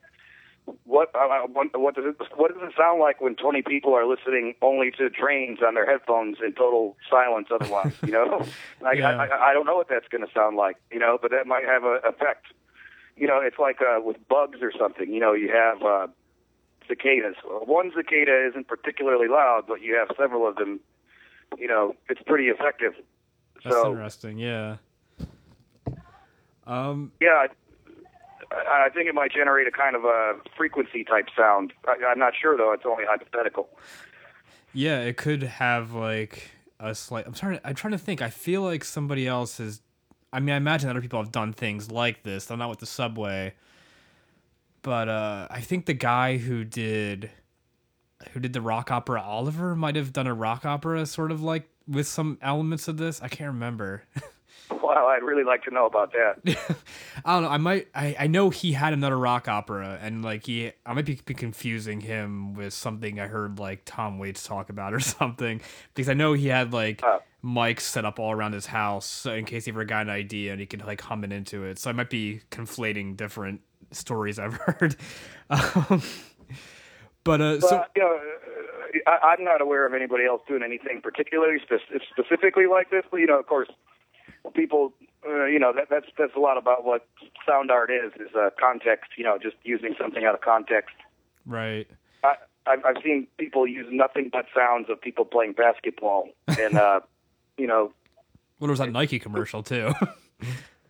what 0.85 1.11
uh, 1.15 1.47
what 1.53 1.79
what 1.79 1.95
does 1.95 2.05
it 2.07 2.17
what 2.37 2.55
does 2.55 2.63
it 2.63 2.73
sound 2.77 3.01
like 3.01 3.21
when 3.21 3.35
20 3.35 3.63
people 3.63 3.95
are 3.95 4.07
listening 4.07 4.55
only 4.63 4.91
to 4.93 5.11
trains 5.11 5.59
on 5.67 5.75
their 5.75 5.87
headphones 5.87 6.39
in 6.45 6.53
total 6.53 6.97
silence 7.11 7.49
otherwise 7.53 7.93
you 8.07 8.13
know 8.13 8.47
like 8.81 8.99
Yeah. 8.99 9.17
I, 9.17 9.27
I 9.27 9.51
I 9.51 9.53
don't 9.55 9.67
know 9.67 9.75
what 9.75 9.89
that's 9.89 10.07
going 10.09 10.25
to 10.25 10.33
sound 10.33 10.57
like 10.57 10.77
you 10.93 11.01
know 11.01 11.19
but 11.21 11.33
that 11.33 11.47
might 11.47 11.65
have 11.65 11.83
an 11.83 11.99
effect 12.05 12.47
you 13.17 13.27
know 13.27 13.41
it's 13.41 13.59
like 13.59 13.81
uh 13.83 14.01
with 14.01 14.17
bugs 14.29 14.59
or 14.63 14.73
something 14.79 15.13
you 15.13 15.19
know 15.19 15.33
you 15.33 15.49
have 15.49 15.83
uh 15.83 16.07
cicadas 16.87 17.35
one 17.43 17.91
cicada 17.97 18.47
isn't 18.49 18.69
particularly 18.69 19.27
loud 19.27 19.65
but 19.67 19.83
you 19.83 19.97
have 19.97 20.09
several 20.17 20.47
of 20.47 20.55
them 20.57 20.79
you 21.59 21.69
know 21.69 21.95
it's 22.09 22.23
pretty 22.27 22.49
effective 22.49 22.95
That's 23.65 23.77
so 23.77 23.91
interesting. 23.93 24.39
Yeah. 24.39 24.77
Um. 26.67 27.13
Yeah, 27.21 27.47
I, 28.51 28.87
I 28.87 28.89
think 28.91 29.09
it 29.09 29.15
might 29.15 29.33
generate 29.33 29.67
a 29.67 29.73
kind 29.73 29.97
of 29.97 30.05
a 30.05 30.35
frequency 30.57 31.05
type 31.05 31.29
sound. 31.37 31.73
I, 31.87 31.97
I'm 32.07 32.19
not 32.19 32.35
sure 32.41 32.57
though; 32.57 32.73
it's 32.73 32.85
only 32.87 33.05
hypothetical. 33.05 33.69
Yeah, 34.73 35.01
it 35.01 35.17
could 35.17 35.43
have 35.43 35.93
like 35.93 36.51
a 36.81 36.95
slight. 36.95 37.27
I'm 37.27 37.33
trying. 37.33 37.59
To, 37.59 37.67
I'm 37.67 37.75
trying 37.75 37.93
to 37.93 37.99
think. 37.99 38.23
I 38.23 38.31
feel 38.31 38.63
like 38.63 38.85
somebody 38.85 39.27
else 39.27 39.59
has. 39.59 39.81
I 40.33 40.41
mean, 40.41 40.55
I 40.55 40.57
imagine 40.57 40.89
other 40.89 41.03
people 41.03 41.21
have 41.23 41.33
done 41.33 41.53
things 41.53 41.91
like 41.91 42.23
this. 42.23 42.47
though 42.47 42.57
not 42.57 42.71
with 42.71 42.79
the 42.79 42.87
subway, 42.87 43.55
but 44.83 45.09
uh, 45.09 45.49
I 45.51 45.61
think 45.61 45.87
the 45.87 45.95
guy 45.95 46.39
who 46.39 46.65
did, 46.65 47.31
who 48.33 48.41
did 48.41 48.53
the 48.53 48.61
rock 48.61 48.91
opera 48.91 49.21
Oliver, 49.21 49.75
might 49.77 49.97
have 49.97 50.13
done 50.13 50.27
a 50.27 50.35
rock 50.35 50.65
opera 50.65 51.05
sort 51.07 51.31
of 51.33 51.43
like 51.43 51.69
with 51.87 52.07
some 52.07 52.39
elements 52.43 52.89
of 52.89 52.97
this. 52.97 53.21
I 53.23 53.29
can't 53.29 53.53
remember. 53.53 54.05
wow, 54.71 55.09
I'd 55.09 55.23
really 55.23 55.45
like 55.45 55.63
to 55.65 55.71
know 55.71 55.87
about 55.87 56.13
that. 56.13 56.57
I 57.25 57.35
don't 57.35 57.43
know. 57.43 57.49
I 57.49 57.59
might. 57.59 57.89
I, 57.95 58.17
I 58.21 58.27
know 58.27 58.51
he 58.51 58.73
had 58.73 58.93
another 58.93 59.19
rock 59.19 59.49
opera, 59.49 59.99
and 60.01 60.23
like 60.25 60.47
he, 60.47 60.73
I 60.87 60.95
might 60.95 61.05
be, 61.05 61.21
be 61.25 61.35
confusing 61.35 62.01
him 62.01 62.55
with 62.55 62.73
something 62.73 63.21
I 63.21 63.27
heard 63.27 63.59
like 63.59 63.83
Tom 63.85 64.19
Waits 64.19 64.45
talk 64.45 64.71
about 64.71 64.95
or 64.95 65.01
something, 65.01 65.61
because 65.95 66.09
I 66.09 66.15
know 66.15 66.33
he 66.33 66.49
had 66.49 66.73
like 66.73 67.01
Oh. 67.05 67.21
mics 67.45 67.81
set 67.81 68.05
up 68.05 68.21
all 68.21 68.31
around 68.31 68.53
his 68.53 68.67
house 68.67 69.05
so 69.05 69.33
in 69.33 69.45
case 69.45 69.65
he 69.65 69.73
ever 69.73 69.85
got 69.85 70.03
an 70.03 70.11
idea 70.11 70.53
and 70.53 70.61
he 70.61 70.67
could 70.67 70.87
like 70.87 71.01
hum 71.01 71.25
it 71.25 71.33
into 71.33 71.65
it. 71.65 71.79
So 71.79 71.91
I 71.91 71.93
might 71.93 72.09
be 72.11 72.41
conflating 72.53 73.17
different 73.17 73.61
stories 73.91 74.39
I've 74.39 74.55
heard. 74.55 74.97
Um, 75.51 76.03
but 77.25 77.41
uh, 77.41 77.59
But 77.61 77.69
so 77.69 77.85
you 77.97 78.03
know, 78.03 78.19
I, 79.07 79.35
I'm 79.39 79.45
not 79.45 79.61
aware 79.61 79.87
of 79.87 79.95
anybody 79.95 80.25
else 80.25 80.43
doing 80.47 80.63
anything 80.63 81.01
particularly 81.03 81.59
spe- 81.61 82.03
specifically 82.11 82.67
like 82.67 82.91
this. 82.91 83.05
But 83.11 83.19
you 83.19 83.27
know, 83.27 83.39
of 83.39 83.47
course, 83.47 83.69
people. 84.55 84.93
Uh, 85.25 85.45
you 85.45 85.59
know 85.61 85.73
that 85.73 85.87
that's 85.89 86.07
that's 86.19 86.35
a 86.35 86.41
lot 86.41 86.59
about 86.59 86.85
what 86.85 87.07
sound 87.47 87.71
art 87.71 87.91
is 87.93 88.13
is 88.21 88.35
uh, 88.35 88.51
context. 88.59 89.13
You 89.17 89.23
know, 89.23 89.39
just 89.41 89.55
using 89.63 89.95
something 90.01 90.25
out 90.25 90.35
of 90.35 90.41
context. 90.41 90.97
right. 91.47 91.87
I, 92.25 92.35
I've, 92.67 92.85
I've 92.85 93.03
seen 93.05 93.29
people 93.39 93.67
use 93.67 93.87
nothing 93.91 94.31
but 94.33 94.47
sounds 94.55 94.89
of 94.91 95.01
people 95.01 95.25
playing 95.25 95.53
basketball, 95.53 96.29
and 96.59 96.77
uh, 96.77 97.01
you 97.57 97.69
know 97.69 97.93
Well, 98.59 98.67
there 98.67 98.71
was 98.71 98.81
that 98.81 98.91
Nike 98.91 99.21
commercial 99.21 99.63
too. 99.63 99.93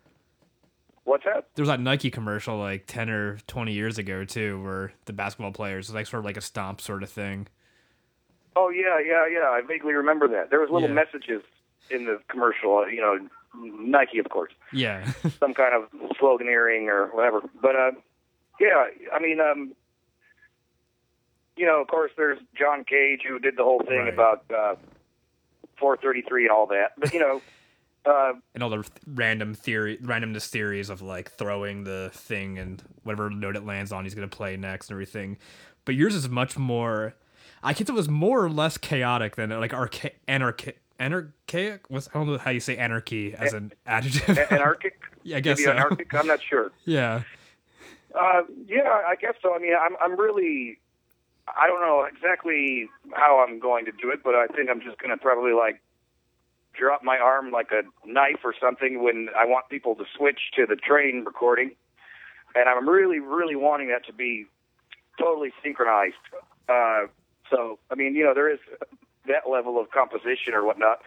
what's 1.05 1.23
that? 1.25 1.47
there 1.55 1.63
was 1.63 1.69
that 1.69 1.79
Nike 1.79 2.09
commercial 2.11 2.57
like 2.57 2.85
ten 2.87 3.09
or 3.09 3.37
twenty 3.47 3.73
years 3.73 3.97
ago 3.97 4.23
too, 4.25 4.61
where 4.63 4.93
the 5.05 5.13
basketball 5.13 5.51
players 5.51 5.87
was 5.87 5.95
like 5.95 6.07
sort 6.07 6.19
of 6.19 6.25
like 6.25 6.37
a 6.37 6.41
stomp 6.41 6.79
sort 6.81 7.03
of 7.03 7.09
thing. 7.09 7.47
Oh 8.55 8.69
yeah, 8.69 8.99
yeah, 8.99 9.25
yeah. 9.27 9.49
I 9.49 9.61
vaguely 9.67 9.93
remember 9.93 10.27
that. 10.29 10.49
There 10.49 10.59
was 10.59 10.69
little 10.69 10.87
Yeah. 10.89 10.93
messages 10.95 11.41
in 11.89 12.05
the 12.05 12.19
commercial. 12.27 12.87
You 12.89 13.01
know, 13.01 13.29
Nike, 13.55 14.19
of 14.19 14.29
course, 14.29 14.51
Yeah. 14.71 15.11
some 15.39 15.53
kind 15.53 15.73
of 15.73 15.89
sloganeering 16.17 16.87
or 16.87 17.07
whatever. 17.15 17.41
But 17.61 17.75
uh, 17.75 17.91
yeah, 18.59 18.85
I 19.13 19.19
mean, 19.19 19.39
um, 19.41 19.73
you 21.55 21.65
know, 21.65 21.81
of 21.81 21.87
course, 21.87 22.11
there's 22.17 22.39
John 22.57 22.83
Cage 22.83 23.21
who 23.27 23.39
did 23.39 23.57
the 23.57 23.63
whole 23.63 23.79
thing 23.87 23.99
Right. 23.99 24.13
about 24.13 24.43
uh, 24.51 24.75
433 25.77 26.43
and 26.45 26.51
all 26.51 26.67
that. 26.67 26.93
But 26.97 27.13
you 27.13 27.19
know, 27.19 27.41
uh, 28.05 28.33
and 28.53 28.61
all 28.63 28.69
the 28.69 28.83
random 29.07 29.53
theory, 29.53 29.97
randomness 29.97 30.47
theories 30.47 30.89
of 30.89 31.01
like 31.01 31.31
throwing 31.31 31.83
the 31.83 32.09
thing 32.13 32.57
and 32.59 32.83
whatever 33.03 33.29
note 33.29 33.55
it 33.55 33.65
lands 33.65 33.91
on, 33.91 34.03
he's 34.03 34.13
gonna 34.15 34.27
play 34.27 34.57
next 34.57 34.89
and 34.89 34.95
everything. 34.95 35.37
But 35.85 35.95
yours 35.95 36.15
is 36.15 36.27
much 36.29 36.57
more. 36.57 37.15
I 37.63 37.73
guess 37.73 37.87
it 37.89 37.93
was 37.93 38.09
more 38.09 38.43
or 38.43 38.49
less 38.49 38.77
chaotic 38.77 39.35
than 39.35 39.49
like 39.51 39.71
archa- 39.71 40.11
anarchic. 40.27 40.79
Anarchic? 40.99 41.89
What's 41.89 42.07
I 42.09 42.13
don't 42.13 42.27
know 42.27 42.37
how 42.37 42.51
you 42.51 42.59
say 42.59 42.77
anarchy 42.77 43.33
as 43.35 43.53
an 43.53 43.73
adjective. 43.85 44.37
a- 44.37 44.53
anarchic. 44.53 44.99
Yeah, 45.25 45.37
I 45.37 45.39
guess 45.39 45.57
Maybe 45.59 45.65
so. 45.67 45.71
anarchic. 45.71 46.13
I'm 46.13 46.27
not 46.27 46.41
sure. 46.41 46.71
yeah. 46.85 47.23
Uh, 48.13 48.41
yeah, 48.67 49.01
I 49.07 49.15
guess 49.15 49.35
so. 49.41 49.55
I 49.55 49.59
mean, 49.59 49.71
I'm 49.73 49.95
I'm 50.01 50.19
really 50.19 50.79
I 51.47 51.67
don't 51.67 51.79
know 51.81 52.03
exactly 52.03 52.89
how 53.13 53.39
I'm 53.39 53.59
going 53.59 53.85
to 53.85 53.91
do 53.93 54.09
it, 54.11 54.21
but 54.23 54.35
I 54.35 54.47
think 54.47 54.69
I'm 54.69 54.81
just 54.81 54.97
going 54.97 55.11
to 55.11 55.17
probably 55.17 55.53
like 55.53 55.81
drop 56.77 57.03
my 57.03 57.17
arm 57.17 57.51
like 57.51 57.71
a 57.71 57.83
knife 58.07 58.39
or 58.43 58.53
something 58.59 59.03
when 59.03 59.29
I 59.37 59.45
want 59.45 59.69
people 59.69 59.95
to 59.95 60.05
switch 60.15 60.39
to 60.55 60.65
the 60.65 60.75
train 60.75 61.23
recording, 61.25 61.71
and 62.55 62.67
I'm 62.67 62.87
really 62.87 63.19
really 63.19 63.55
wanting 63.55 63.89
that 63.89 64.05
to 64.07 64.13
be 64.13 64.45
totally 65.19 65.51
synchronized. 65.63 66.15
Uh, 66.67 67.07
so 67.49 67.79
I 67.91 67.95
mean, 67.95 68.15
you 68.15 68.23
know, 68.23 68.33
there 68.33 68.51
is 68.51 68.59
that 69.27 69.49
level 69.49 69.79
of 69.79 69.91
composition 69.91 70.53
or 70.53 70.65
whatnot. 70.65 70.99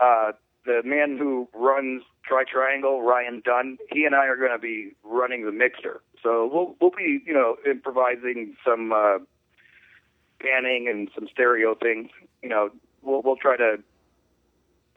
Uh, 0.00 0.32
the 0.66 0.82
man 0.84 1.18
who 1.18 1.48
runs 1.54 2.02
Tri 2.24 2.44
Triangle, 2.50 3.02
Ryan 3.02 3.42
Dunn, 3.44 3.78
he 3.90 4.04
and 4.04 4.14
I 4.14 4.26
are 4.26 4.36
going 4.36 4.52
to 4.52 4.58
be 4.58 4.92
running 5.02 5.44
the 5.44 5.52
mixer. 5.52 6.00
So 6.22 6.48
we'll 6.52 6.76
we'll 6.80 6.96
be 6.96 7.22
you 7.26 7.34
know 7.34 7.56
improvising 7.68 8.56
some 8.64 8.92
uh, 8.92 9.18
panning 10.40 10.88
and 10.88 11.10
some 11.14 11.28
stereo 11.30 11.74
things. 11.74 12.08
You 12.42 12.48
know, 12.48 12.70
we'll 13.02 13.22
we'll 13.22 13.36
try 13.36 13.56
to 13.56 13.76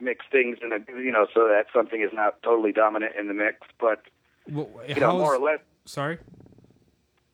mix 0.00 0.24
things 0.30 0.58
in 0.62 0.72
a 0.72 0.78
you 1.00 1.10
know 1.10 1.26
so 1.34 1.48
that 1.48 1.66
something 1.72 2.02
is 2.02 2.10
not 2.12 2.42
totally 2.42 2.72
dominant 2.72 3.12
in 3.18 3.28
the 3.28 3.34
mix, 3.34 3.58
but 3.80 4.02
Well, 4.48 4.68
you 4.86 4.96
know 4.96 5.18
more 5.18 5.34
or 5.34 5.38
less 5.38 5.60
Sorry. 5.84 6.18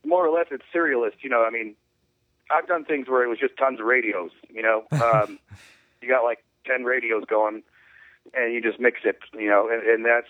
more 0.05 0.27
or 0.27 0.37
less 0.37 0.47
it's 0.51 0.65
serialist. 0.75 1.23
You 1.23 1.31
know, 1.31 1.45
I 1.45 1.51
mean, 1.51 1.75
I've 2.51 2.67
done 2.67 2.85
things 2.85 3.09
where 3.09 3.25
it 3.25 3.29
was 3.29 3.39
just 3.39 3.57
tons 3.57 3.81
of 3.81 3.87
radios. 3.87 4.31
You 4.49 4.63
know, 4.63 4.85
um, 4.93 5.39
you 6.01 6.09
got 6.09 6.25
like 6.25 6.45
ten 6.67 6.85
radios 6.85 7.25
going, 7.27 7.63
and 8.33 8.55
you 8.55 8.61
just 8.63 8.81
mix 8.81 9.01
it. 9.05 9.19
You 9.33 9.49
know, 9.49 9.69
and, 9.71 9.83
and 9.83 10.05
that's 10.05 10.29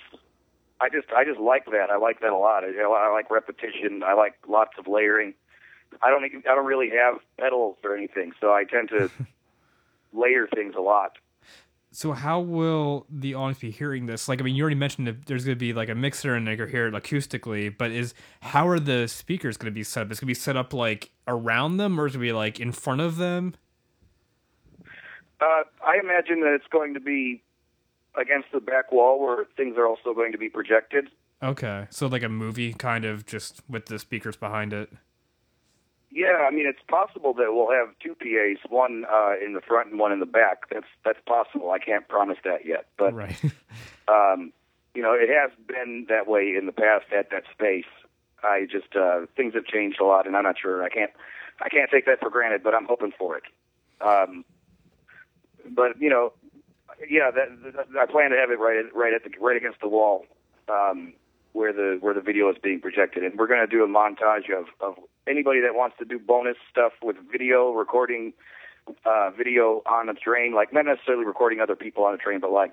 I 0.81 0.89
just 0.89 1.09
I 1.17 1.25
just 1.25 1.41
like 1.41 1.67
that. 1.67 1.91
I 1.91 1.97
like 1.97 2.21
that 2.21 2.31
a 2.31 2.37
lot. 2.37 2.65
I, 2.65 2.69
I 2.81 3.13
like 3.13 3.31
repetition. 3.31 4.03
I 4.05 4.15
like 4.15 4.35
lots 4.49 4.73
of 4.79 4.89
layering. 4.89 5.35
I 6.03 6.11
don't 6.11 6.25
I 6.25 6.55
don't 6.55 6.67
really 6.67 6.91
have 6.91 7.17
pedals 7.39 7.77
or 7.85 7.97
anything, 7.97 8.33
so 8.41 8.53
I 8.53 8.65
tend 8.65 8.89
to 8.89 9.11
layer 10.13 10.47
things 10.47 10.75
a 10.77 10.81
lot. 10.81 11.13
So 11.95 12.11
how 12.11 12.41
will 12.41 13.07
the 13.09 13.37
audience 13.37 13.61
be 13.61 13.71
hearing 13.71 14.07
this? 14.07 14.29
Like, 14.29 14.41
I 14.41 14.43
mean, 14.43 14.57
you 14.57 14.65
already 14.65 14.75
mentioned 14.75 15.07
that 15.07 15.27
there's 15.27 15.45
going 15.45 15.55
to 15.55 15.61
be 15.61 15.73
like 15.73 15.89
a 15.89 15.95
mixer 15.95 16.35
and 16.35 16.45
they 16.45 16.57
can 16.57 16.69
hear 16.69 16.89
it 16.89 16.95
acoustically, 16.95 17.73
but 17.77 17.93
is 17.93 18.15
how 18.41 18.67
are 18.67 18.81
the 18.81 19.07
speakers 19.07 19.57
going 19.57 19.73
to 19.73 19.75
be 19.75 19.85
set 19.85 20.01
up? 20.03 20.11
Is 20.11 20.19
it 20.19 20.23
going 20.23 20.27
to 20.27 20.31
be 20.31 20.35
set 20.35 20.57
up 20.57 20.73
like 20.73 21.11
around 21.29 21.77
them, 21.77 22.01
or 22.01 22.07
is 22.07 22.17
it 22.17 22.19
going 22.19 22.27
to 22.27 22.33
be 22.33 22.37
like 22.37 22.59
in 22.59 22.73
front 22.73 23.01
of 23.01 23.15
them? 23.17 23.55
Uh, 25.41 25.63
I 25.87 26.01
imagine 26.03 26.41
that 26.41 26.55
it's 26.55 26.67
going 26.69 26.95
to 26.95 27.01
be 27.01 27.45
against 28.17 28.49
the 28.53 28.59
back 28.59 28.91
wall 28.91 29.21
where 29.21 29.45
things 29.57 29.77
are 29.79 29.87
also 29.87 30.15
going 30.15 30.33
to 30.33 30.39
be 30.39 30.49
projected. 30.49 31.07
Okay, 31.45 31.87
so 31.91 32.09
like 32.09 32.25
a 32.25 32.29
movie 32.29 32.73
kind 32.73 33.05
of 33.05 33.25
just 33.25 33.63
with 33.69 33.87
the 33.87 34.01
speakers 34.01 34.35
behind 34.35 34.73
it. 34.73 34.91
Yeah, 36.15 36.47
I 36.49 36.53
mean 36.53 36.67
it's 36.67 36.79
possible 36.87 37.35
that 37.35 37.53
we'll 37.53 37.73
have 37.73 37.89
two 37.99 38.15
PAs, 38.15 38.63
one 38.71 39.05
uh, 39.13 39.33
in 39.45 39.55
the 39.55 39.61
front 39.61 39.91
and 39.91 39.99
one 39.99 40.13
in 40.13 40.21
the 40.21 40.27
back. 40.27 40.71
That's 40.71 40.87
that's 41.05 41.19
possible. 41.27 41.73
I 41.73 41.81
can't 41.81 42.07
promise 42.07 42.39
that 42.45 42.65
yet, 42.65 42.87
but 42.97 43.13
Right. 43.13 43.37
um, 44.09 44.53
you 44.95 45.03
know 45.03 45.13
it 45.13 45.29
has 45.29 45.51
been 45.67 46.07
that 46.09 46.29
way 46.29 46.55
in 46.57 46.67
the 46.67 46.73
past 46.73 47.07
at 47.13 47.31
that 47.31 47.43
space. 47.53 47.91
I 48.45 48.67
just 48.71 48.95
uh, 48.95 49.27
things 49.37 49.55
have 49.55 49.65
changed 49.67 50.01
a 50.01 50.05
lot, 50.05 50.29
and 50.29 50.37
I'm 50.37 50.45
not 50.45 50.57
sure. 50.57 50.85
I 50.85 50.89
can't 50.89 51.11
I 51.61 51.69
can't 51.69 51.91
take 51.91 52.07
that 52.07 52.21
for 52.21 52.31
granted, 52.31 52.63
but 52.63 52.77
I'm 52.77 52.87
hoping 52.87 53.13
for 53.19 53.37
it. 53.37 53.45
Um, 54.01 54.45
but 55.69 56.01
you 56.01 56.11
know, 56.11 56.33
yeah, 57.11 57.33
that, 57.33 57.75
that, 57.75 57.87
I 58.01 58.07
plan 58.07 58.31
to 58.31 58.37
have 58.37 58.51
it 58.53 58.61
right 58.61 58.85
at, 58.87 58.95
right 58.95 59.15
at 59.15 59.25
the 59.25 59.31
right 59.41 59.57
against 59.57 59.81
the 59.81 59.89
wall 59.89 60.27
um, 60.69 61.13
where 61.55 61.73
the 61.73 61.99
where 62.01 62.15
the 62.15 62.21
video 62.21 62.49
is 62.51 62.57
being 62.63 62.81
projected, 62.81 63.25
and 63.25 63.37
we're 63.37 63.49
going 63.49 63.61
to 63.61 63.67
do 63.67 63.83
a 63.83 63.89
montage 63.89 64.57
of 64.57 64.67
of 64.81 65.03
anybody 65.29 65.61
that 65.61 65.75
wants 65.75 65.97
to 65.99 66.05
do 66.05 66.19
bonus 66.19 66.57
stuff 66.71 66.93
with 67.03 67.17
video 67.31 67.73
recording 67.73 68.33
uh, 69.07 69.31
video 69.31 69.83
on 69.87 70.09
a 70.09 70.15
train, 70.15 70.55
like 70.55 70.73
not 70.73 70.85
necessarily 70.85 71.25
recording 71.25 71.61
other 71.61 71.77
people 71.77 72.05
on 72.05 72.15
a 72.15 72.19
train, 72.19 72.41
but 72.41 72.51
like 72.51 72.73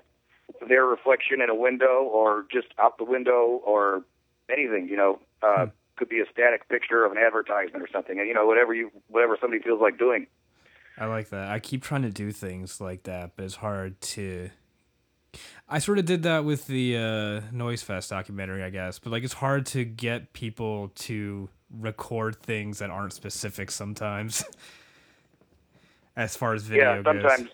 their 0.68 0.84
reflection 0.84 1.40
in 1.40 1.48
a 1.48 1.54
window 1.54 2.02
or 2.02 2.46
just 2.52 2.68
out 2.78 2.98
the 2.98 3.04
window 3.04 3.60
or 3.64 4.02
anything, 4.50 4.88
you 4.88 4.96
know, 4.96 5.18
uh, 5.42 5.66
could 5.96 6.08
be 6.08 6.20
a 6.20 6.24
static 6.30 6.68
picture 6.68 7.04
of 7.04 7.12
an 7.12 7.18
advertisement 7.18 7.82
or 7.82 7.88
something, 7.92 8.18
and 8.18 8.28
you 8.28 8.34
know, 8.34 8.46
whatever 8.46 8.74
you 8.74 8.90
whatever 9.08 9.36
somebody 9.40 9.62
feels 9.62 9.80
like 9.80 9.98
doing. 9.98 10.26
I 10.98 11.06
like 11.06 11.30
that. 11.30 11.48
I 11.48 11.58
keep 11.58 11.82
trying 11.82 12.02
to 12.02 12.10
do 12.10 12.32
things 12.32 12.80
like 12.80 13.04
that, 13.04 13.32
but 13.36 13.44
it's 13.44 13.56
hard 13.56 14.00
to. 14.00 14.50
I 15.66 15.78
sort 15.78 15.98
of 15.98 16.04
did 16.04 16.24
that 16.24 16.44
with 16.44 16.66
the 16.66 16.96
uh, 16.98 17.40
Noise 17.50 17.82
Fest 17.82 18.10
documentary, 18.10 18.62
I 18.62 18.68
guess, 18.68 18.98
but 18.98 19.10
like 19.10 19.24
it's 19.24 19.32
hard 19.32 19.64
to 19.66 19.84
get 19.84 20.34
people 20.34 20.88
to 20.96 21.48
record 21.78 22.36
things 22.36 22.78
that 22.78 22.90
aren't 22.90 23.12
specific 23.12 23.70
sometimes. 23.70 24.44
as 26.16 26.36
far 26.36 26.54
as 26.54 26.64
video 26.64 26.96
yeah, 26.96 27.02
sometimes 27.02 27.42
goes. 27.44 27.52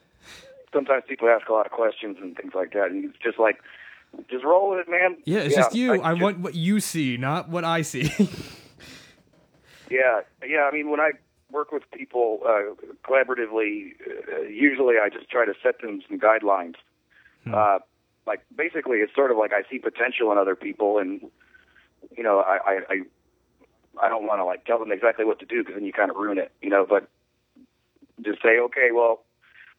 sometimes 0.73 1.05
people 1.09 1.29
ask 1.29 1.49
a 1.49 1.53
lot 1.53 1.67
of 1.67 1.73
questions 1.73 2.17
and 2.21 2.37
things 2.37 2.53
like 2.55 2.73
that, 2.73 2.91
and 2.91 3.05
it's 3.05 3.19
just 3.23 3.39
like, 3.39 3.61
just 4.31 4.45
roll 4.45 4.71
with 4.71 4.81
it, 4.81 4.91
man. 4.91 5.17
Yeah, 5.25 5.41
it's 5.41 5.55
just 5.55 5.75
you. 5.75 6.03
I, 6.03 6.13
just- 6.13 6.23
want 6.23 6.39
what 6.41 6.55
you 6.55 6.81
see, 6.81 7.17
not 7.17 7.49
what 7.49 7.65
I 7.65 7.83
see. 7.83 8.11
Yeah, 9.91 10.21
yeah. 10.47 10.69
I 10.71 10.75
mean, 10.75 10.91
when 10.91 11.01
I 11.01 11.13
work 11.51 11.73
with 11.73 11.83
people 11.93 12.41
uh, 12.47 12.75
collaboratively, 13.09 13.93
uh, 14.07 14.41
usually 14.43 14.97
I 15.03 15.09
just 15.09 15.31
try 15.31 15.47
to 15.47 15.55
set 15.63 15.81
them 15.81 16.03
some 16.07 16.19
guidelines. 16.19 16.75
Uh, 17.51 17.79
like 18.27 18.43
basically, 18.55 18.99
it's 18.99 19.15
sort 19.15 19.31
of 19.31 19.39
like 19.39 19.53
I 19.55 19.63
see 19.71 19.79
potential 19.79 20.31
in 20.31 20.37
other 20.37 20.55
people, 20.55 20.99
and 20.99 21.31
you 22.15 22.23
know, 22.23 22.41
I 22.41 22.59
I 22.67 22.81
I, 22.91 23.01
I 24.03 24.09
don't 24.09 24.27
want 24.27 24.41
to 24.41 24.45
like 24.45 24.65
tell 24.65 24.79
them 24.79 24.93
exactly 24.93 25.25
what 25.25 25.39
to 25.41 25.47
do 25.47 25.63
because 25.63 25.75
then 25.75 25.85
you 25.85 25.93
kind 25.93 26.11
of 26.11 26.17
ruin 26.17 26.39
it, 26.39 26.53
you 26.63 26.71
know. 26.71 26.87
But 26.89 27.09
just 28.23 28.43
say, 28.43 28.59
okay, 28.59 28.91
well, 28.93 29.23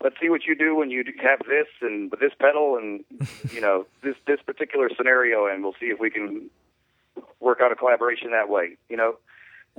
let's 0.04 0.16
see 0.22 0.30
what 0.30 0.46
you 0.46 0.56
do 0.56 0.76
when 0.76 0.90
you 0.92 1.04
have 1.22 1.40
this 1.48 1.68
and 1.82 2.10
with 2.12 2.20
this 2.20 2.32
pedal 2.40 2.78
and 2.78 3.04
you 3.54 3.62
know 3.62 3.86
this 4.04 4.16
this 4.28 4.40
particular 4.46 4.90
scenario, 4.96 5.46
and 5.48 5.64
we'll 5.64 5.76
see 5.80 5.88
if 5.88 6.00
we 6.00 6.10
can 6.10 6.50
work 7.40 7.60
out 7.62 7.72
a 7.72 7.76
collaboration 7.76 8.32
that 8.32 8.50
way, 8.50 8.78
you 8.90 8.96
know. 8.98 9.16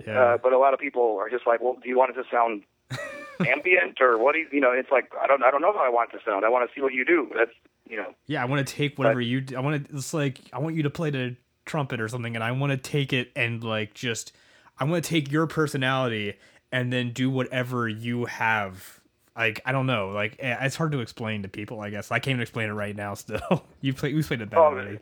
yeah. 0.07 0.21
Uh, 0.21 0.37
but 0.39 0.53
a 0.53 0.59
lot 0.59 0.75
of 0.75 0.81
people 0.81 1.17
are 1.19 1.31
just 1.31 1.47
like, 1.47 1.61
well, 1.63 1.77
do 1.83 1.89
you 1.89 1.97
want 1.97 2.11
it 2.11 2.15
to 2.15 2.25
sound 2.31 2.63
ambient 3.47 4.01
or 4.01 4.19
what 4.19 4.33
do 4.33 4.41
you, 4.41 4.47
you 4.53 4.61
know, 4.61 4.73
it's 4.73 4.91
like, 4.91 5.11
I 5.21 5.27
don't, 5.27 5.43
I 5.43 5.51
don't 5.51 5.63
know 5.63 5.73
how 5.73 5.85
I 5.85 5.89
want 5.89 6.11
it 6.13 6.19
to 6.19 6.25
sound. 6.25 6.45
I 6.45 6.49
want 6.49 6.69
to 6.69 6.75
see 6.75 6.83
what 6.83 6.93
you 6.93 7.05
do. 7.05 7.31
That's, 7.35 7.51
you 7.89 7.97
know, 7.97 8.15
Yeah, 8.27 8.43
I 8.43 8.45
want 8.47 8.67
to 8.67 8.75
take 8.75 8.99
whatever 8.99 9.21
you. 9.21 9.41
d- 9.41 9.57
I 9.57 9.61
want 9.61 9.89
to. 9.89 9.97
It's 9.97 10.13
like 10.13 10.41
I 10.53 10.59
want 10.59 10.75
you 10.77 10.83
to 10.85 10.91
play 10.91 11.11
the 11.11 11.37
trumpet 11.71 12.01
or 12.01 12.09
something, 12.09 12.35
and 12.35 12.43
I 12.43 12.51
want 12.53 12.73
to 12.73 12.77
take 12.77 13.13
it 13.13 13.31
and 13.37 13.63
like 13.63 13.95
just. 13.95 14.33
I 14.79 14.85
want 14.85 15.05
to 15.05 15.11
take 15.11 15.31
your 15.31 15.47
personality 15.47 16.35
and 16.73 16.91
then 16.91 17.11
do 17.13 17.29
whatever 17.31 17.87
you 17.87 18.25
have. 18.25 19.01
Like 19.37 19.61
I 19.67 19.73
don't 19.73 19.87
know. 19.87 20.09
Like 20.09 20.37
eh, 20.41 20.57
it's 20.63 20.75
hard 20.75 20.93
to 20.93 21.01
explain 21.01 21.43
to 21.43 21.49
people. 21.49 21.81
I 21.81 21.91
guess 21.91 22.11
I 22.11 22.19
can't 22.19 22.33
even 22.33 22.41
explain 22.43 22.71
it 22.71 22.73
right 22.73 22.97
now. 22.97 23.15
Still, 23.15 23.65
you 23.83 23.93
play. 23.95 24.13
We 24.15 24.23
played 24.23 24.41
it 24.41 24.49
better 24.51 24.63
Oh, 24.63 24.67
already. 24.67 24.99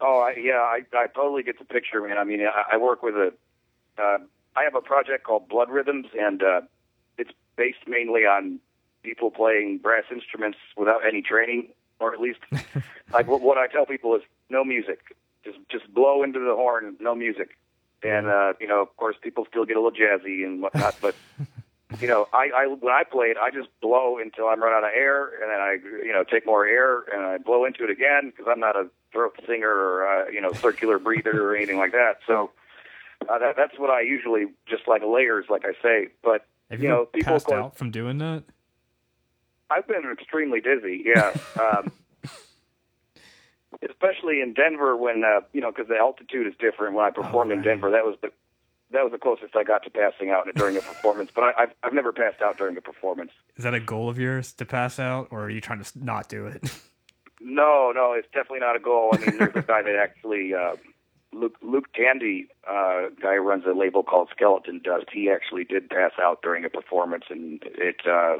oh, 0.00 0.20
I, 0.20 0.34
yeah, 0.40 0.54
I, 0.60 0.80
I 0.94 1.06
totally 1.14 1.42
get 1.42 1.58
the 1.58 1.64
picture, 1.66 2.00
man. 2.00 2.16
I 2.18 2.24
mean, 2.24 2.40
I, 2.40 2.74
I 2.74 2.76
work 2.78 3.02
with 3.02 3.14
a, 3.14 3.32
uh, 3.98 4.18
I 4.56 4.62
have 4.64 4.74
a 4.74 4.80
project 4.80 5.24
called 5.24 5.48
Blood 5.48 5.68
Rhythms, 5.70 6.06
and 6.18 6.42
uh, 6.42 6.60
it's 7.18 7.30
based 7.56 7.86
mainly 7.86 8.22
on 8.22 8.58
people 9.02 9.30
playing 9.30 9.78
brass 9.78 10.04
instruments 10.10 10.58
without 10.76 11.06
any 11.06 11.20
training, 11.22 11.68
or 12.00 12.12
at 12.14 12.20
least, 12.20 12.40
like 13.12 13.28
what, 13.28 13.40
what 13.42 13.58
I 13.58 13.66
tell 13.66 13.84
people 13.86 14.14
is 14.16 14.22
no 14.50 14.64
music, 14.64 15.00
just 15.48 15.58
just 15.70 15.94
blow 15.94 16.22
into 16.22 16.38
the 16.38 16.54
horn, 16.54 16.96
no 17.00 17.14
music, 17.14 17.56
and 18.02 18.26
uh, 18.26 18.52
you 18.60 18.66
know, 18.66 18.82
of 18.82 18.96
course, 18.96 19.16
people 19.22 19.46
still 19.48 19.64
get 19.64 19.76
a 19.76 19.80
little 19.80 19.98
jazzy 19.98 20.44
and 20.44 20.62
whatnot, 20.62 20.96
but. 21.00 21.14
You 22.02 22.06
know, 22.06 22.28
I, 22.34 22.50
I 22.54 22.66
when 22.66 22.92
I 22.92 23.02
play 23.02 23.28
it, 23.28 23.38
I 23.38 23.50
just 23.50 23.70
blow 23.80 24.18
until 24.18 24.48
I'm 24.48 24.62
run 24.62 24.74
out 24.74 24.84
of 24.84 24.90
air, 24.94 25.24
and 25.40 25.50
then 25.50 25.58
I, 25.58 26.04
you 26.04 26.12
know, 26.12 26.22
take 26.22 26.44
more 26.44 26.66
air 26.66 27.00
and 27.10 27.24
I 27.24 27.38
blow 27.38 27.64
into 27.64 27.82
it 27.82 27.88
again 27.88 28.30
because 28.30 28.44
I'm 28.46 28.60
not 28.60 28.76
a 28.76 28.90
throat 29.10 29.40
singer 29.46 29.70
or 29.70 30.06
uh, 30.06 30.28
you 30.28 30.42
know 30.42 30.52
circular 30.52 30.98
breather 30.98 31.42
or 31.42 31.56
anything 31.56 31.78
like 31.78 31.92
that. 31.92 32.18
So 32.26 32.50
uh, 33.28 33.38
that, 33.38 33.56
that's 33.56 33.78
what 33.78 33.90
I 33.90 34.02
usually 34.02 34.46
just 34.68 34.86
like 34.86 35.02
layers, 35.02 35.46
like 35.48 35.64
I 35.64 35.72
say. 35.82 36.08
But 36.22 36.46
Have 36.70 36.80
you 36.80 36.88
you, 36.88 36.94
know, 36.94 37.04
people 37.06 37.32
passed 37.32 37.50
out 37.50 37.76
from 37.76 37.90
doing 37.90 38.18
that? 38.18 38.44
I've 39.70 39.86
been 39.86 40.04
extremely 40.10 40.60
dizzy, 40.60 41.04
yeah. 41.04 41.34
Um, 41.60 41.92
especially 43.82 44.40
in 44.40 44.54
Denver 44.54 44.96
when 44.96 45.24
uh, 45.24 45.40
you 45.52 45.60
know 45.60 45.70
because 45.70 45.88
the 45.88 45.96
altitude 45.96 46.46
is 46.46 46.54
different. 46.58 46.94
When 46.94 47.04
I 47.04 47.10
performed 47.10 47.52
in 47.52 47.58
right. 47.58 47.64
Denver, 47.64 47.90
that 47.90 48.04
was 48.04 48.16
the 48.22 48.30
that 48.90 49.02
was 49.02 49.12
the 49.12 49.18
closest 49.18 49.54
I 49.56 49.64
got 49.64 49.82
to 49.84 49.90
passing 49.90 50.30
out 50.30 50.48
during 50.54 50.76
a 50.76 50.80
performance. 50.80 51.30
But 51.34 51.44
I, 51.44 51.62
I've 51.62 51.74
I've 51.82 51.92
never 51.94 52.12
passed 52.12 52.42
out 52.42 52.58
during 52.58 52.76
a 52.76 52.80
performance. 52.80 53.32
Is 53.56 53.64
that 53.64 53.74
a 53.74 53.80
goal 53.80 54.08
of 54.08 54.18
yours 54.18 54.52
to 54.54 54.64
pass 54.64 54.98
out, 54.98 55.28
or 55.30 55.44
are 55.44 55.50
you 55.50 55.60
trying 55.60 55.82
to 55.82 56.04
not 56.04 56.28
do 56.28 56.46
it? 56.46 56.70
No, 57.40 57.92
no, 57.94 58.12
it's 58.12 58.26
definitely 58.28 58.60
not 58.60 58.76
a 58.76 58.80
goal. 58.80 59.10
I 59.12 59.18
mean, 59.18 59.38
there's 59.38 59.54
a 59.54 59.62
guy 59.62 59.82
that 59.82 59.94
actually, 59.94 60.54
uh, 60.54 60.76
Luke, 61.32 61.56
Luke 61.62 61.92
Tandy, 61.94 62.48
uh, 62.68 63.10
guy 63.20 63.36
who 63.36 63.42
runs 63.42 63.64
a 63.66 63.72
label 63.78 64.02
called 64.02 64.28
Skeleton 64.34 64.80
Dust. 64.82 65.06
He 65.12 65.30
actually 65.30 65.64
did 65.64 65.88
pass 65.88 66.12
out 66.20 66.42
during 66.42 66.64
a 66.64 66.70
performance, 66.70 67.24
and 67.30 67.62
it 67.64 68.00
uh, 68.08 68.38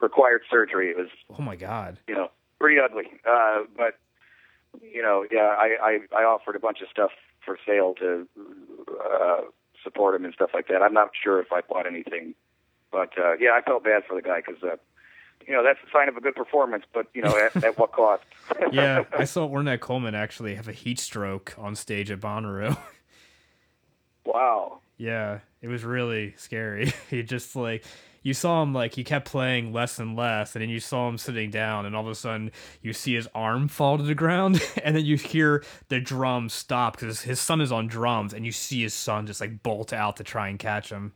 required 0.00 0.42
surgery. 0.50 0.90
It 0.90 0.96
was, 0.96 1.08
oh 1.38 1.42
my 1.42 1.56
god. 1.56 1.98
you 2.06 2.14
know, 2.14 2.28
pretty 2.60 2.78
ugly. 2.78 3.06
Uh, 3.26 3.60
but 3.76 3.98
you 4.82 5.02
know, 5.02 5.24
yeah, 5.30 5.54
I, 5.58 6.00
I, 6.12 6.20
I 6.20 6.24
offered 6.24 6.56
a 6.56 6.60
bunch 6.60 6.80
of 6.80 6.88
stuff 6.88 7.10
for 7.44 7.58
sale 7.66 7.94
to 8.00 8.26
uh, 9.02 9.40
support 9.82 10.14
him 10.14 10.24
and 10.24 10.34
stuff 10.34 10.50
like 10.54 10.68
that. 10.68 10.82
I'm 10.82 10.94
not 10.94 11.10
sure 11.22 11.40
if 11.40 11.52
I 11.52 11.60
bought 11.60 11.86
anything, 11.86 12.34
but 12.90 13.10
uh, 13.18 13.34
yeah, 13.38 13.50
I 13.52 13.62
felt 13.62 13.84
bad 13.84 14.02
for 14.08 14.14
the 14.14 14.22
guy 14.22 14.42
because. 14.44 14.62
Uh, 14.62 14.76
you 15.46 15.52
know 15.52 15.62
that's 15.62 15.78
a 15.86 15.90
sign 15.92 16.08
of 16.08 16.16
a 16.16 16.20
good 16.20 16.34
performance, 16.34 16.84
but 16.92 17.06
you 17.14 17.22
know 17.22 17.36
at, 17.36 17.62
at 17.62 17.78
what 17.78 17.92
cost? 17.92 18.24
Yeah, 18.72 19.04
I 19.16 19.24
saw 19.24 19.48
Ornette 19.48 19.80
Coleman 19.80 20.14
actually 20.14 20.54
have 20.54 20.68
a 20.68 20.72
heat 20.72 20.98
stroke 20.98 21.54
on 21.58 21.74
stage 21.74 22.10
at 22.10 22.20
Bonnaroo. 22.20 22.76
wow. 24.24 24.80
Yeah, 24.96 25.40
it 25.60 25.68
was 25.68 25.84
really 25.84 26.34
scary. 26.36 26.92
he 27.10 27.22
just 27.22 27.54
like 27.54 27.84
you 28.26 28.34
saw 28.34 28.60
him 28.60 28.74
like 28.74 28.96
he 28.96 29.04
kept 29.04 29.28
playing 29.28 29.72
less 29.72 30.00
and 30.00 30.16
less, 30.16 30.56
and 30.56 30.62
then 30.62 30.68
you 30.68 30.80
saw 30.80 31.08
him 31.08 31.16
sitting 31.16 31.48
down, 31.48 31.86
and 31.86 31.94
all 31.94 32.02
of 32.02 32.08
a 32.08 32.14
sudden 32.16 32.50
you 32.82 32.92
see 32.92 33.14
his 33.14 33.28
arm 33.36 33.68
fall 33.68 33.96
to 33.96 34.02
the 34.02 34.16
ground, 34.16 34.60
and 34.84 34.96
then 34.96 35.04
you 35.04 35.16
hear 35.16 35.62
the 35.90 36.00
drums 36.00 36.52
stop 36.52 36.98
because 36.98 37.20
his 37.22 37.38
son 37.38 37.60
is 37.60 37.70
on 37.70 37.86
drums, 37.86 38.34
and 38.34 38.44
you 38.44 38.50
see 38.50 38.82
his 38.82 38.94
son 38.94 39.28
just 39.28 39.40
like 39.40 39.62
bolt 39.62 39.92
out 39.92 40.16
to 40.16 40.24
try 40.24 40.48
and 40.48 40.58
catch 40.58 40.90
him. 40.90 41.12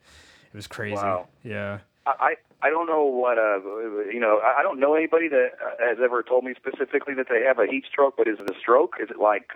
It 0.55 0.57
was 0.57 0.69
crazy. 0.69 0.95
Wow. 0.95 1.27
Yeah. 1.43 1.81
I 2.07 2.37
I 2.63 2.71
don't 2.71 2.87
know 2.87 3.05
what 3.05 3.39
uh 3.39 3.59
you 4.11 4.21
know 4.21 4.41
I 4.41 4.63
don't 4.63 4.79
know 4.79 4.95
anybody 4.95 5.29
that 5.29 5.51
uh, 5.61 5.85
has 5.85 5.99
ever 6.03 6.23
told 6.23 6.45
me 6.45 6.55
specifically 6.57 7.15
that 7.15 7.27
they 7.29 7.43
have 7.43 7.59
a 7.59 7.67
heat 7.67 7.85
stroke. 7.91 8.15
But 8.17 8.29
is 8.29 8.39
it 8.39 8.49
a 8.49 8.55
stroke? 8.59 8.95
Is 9.01 9.11
it 9.11 9.19
like 9.19 9.51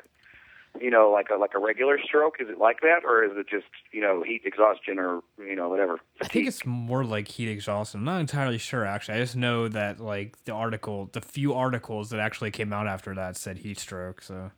you 0.80 0.90
know 0.90 1.10
like 1.10 1.28
a 1.34 1.38
like 1.38 1.54
a 1.54 1.58
regular 1.58 1.98
stroke? 2.02 2.36
Is 2.40 2.48
it 2.48 2.58
like 2.58 2.80
that, 2.80 3.04
or 3.04 3.24
is 3.24 3.32
it 3.36 3.48
just 3.48 3.66
you 3.92 4.00
know 4.00 4.22
heat 4.22 4.42
exhaustion 4.44 4.98
or 4.98 5.20
you 5.38 5.56
know 5.56 5.68
whatever? 5.68 6.00
I 6.20 6.28
think 6.28 6.48
it's 6.48 6.64
more 6.64 7.04
like 7.04 7.28
heat 7.28 7.48
exhaustion. 7.48 8.00
I'm 8.00 8.04
not 8.04 8.20
entirely 8.20 8.58
sure 8.58 8.84
actually. 8.84 9.18
I 9.18 9.20
just 9.20 9.36
know 9.36 9.68
that 9.68 10.00
like 10.00 10.44
the 10.44 10.52
article, 10.52 11.10
the 11.12 11.20
few 11.20 11.54
articles 11.54 12.10
that 12.10 12.20
actually 12.20 12.50
came 12.50 12.72
out 12.72 12.86
after 12.86 13.14
that 13.14 13.36
said 13.36 13.58
heat 13.58 13.78
stroke. 13.78 14.22
So 14.22 14.50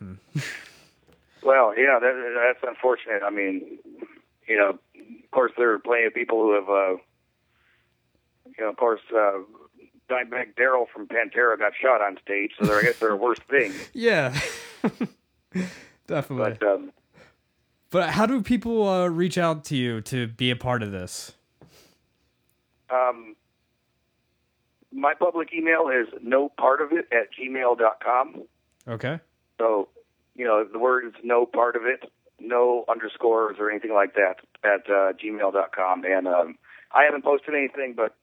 Well, 1.42 1.72
yeah, 1.76 1.98
that, 2.00 2.52
that's 2.54 2.68
unfortunate. 2.68 3.22
I 3.24 3.30
mean, 3.30 3.78
you 4.48 4.56
know, 4.56 4.70
of 4.70 5.30
course 5.30 5.52
there 5.56 5.72
are 5.72 5.78
plenty 5.78 6.04
of 6.04 6.14
people 6.14 6.40
who 6.40 6.54
have, 6.54 6.68
uh, 6.68 6.96
you 8.46 8.64
know, 8.64 8.70
of 8.70 8.76
course, 8.76 9.00
uh, 9.14 9.38
Dimebag 10.08 10.56
Darrell 10.56 10.86
from 10.92 11.06
Pantera 11.06 11.58
got 11.58 11.72
shot 11.80 12.00
on 12.00 12.18
stage, 12.22 12.52
so 12.60 12.76
I 12.76 12.82
guess 12.82 12.98
they're 12.98 13.10
a 13.10 13.16
worse 13.16 13.38
thing. 13.50 13.72
yeah, 13.92 14.38
definitely. 16.06 16.56
But 16.58 16.62
um, 16.66 16.92
But 17.90 18.10
how 18.10 18.26
do 18.26 18.42
people 18.42 18.88
uh, 18.88 19.06
reach 19.08 19.38
out 19.38 19.64
to 19.66 19.76
you 19.76 20.00
to 20.02 20.26
be 20.26 20.50
a 20.50 20.56
part 20.56 20.82
of 20.82 20.92
this? 20.92 21.32
um, 22.90 23.36
my 24.92 25.12
public 25.14 25.52
email 25.52 25.88
is 25.88 26.08
no 26.22 26.48
part 26.48 26.80
of 26.80 26.92
it 26.92 27.06
at 27.12 27.28
gmail.com. 27.38 28.42
Okay. 28.88 29.20
So, 29.60 29.88
you 30.34 30.44
know, 30.46 30.64
the 30.64 30.78
word 30.78 31.04
is 31.06 31.12
no 31.22 31.44
part 31.44 31.76
of 31.76 31.82
it, 31.84 32.10
no 32.40 32.84
underscores 32.88 33.56
or 33.58 33.70
anything 33.70 33.92
like 33.92 34.14
that 34.14 34.36
at 34.64 34.88
uh, 34.88 35.12
gmail.com. 35.12 36.04
And 36.04 36.26
um, 36.26 36.56
I 36.92 37.04
haven't 37.04 37.22
posted 37.24 37.54
anything, 37.54 37.92
but 37.94 38.16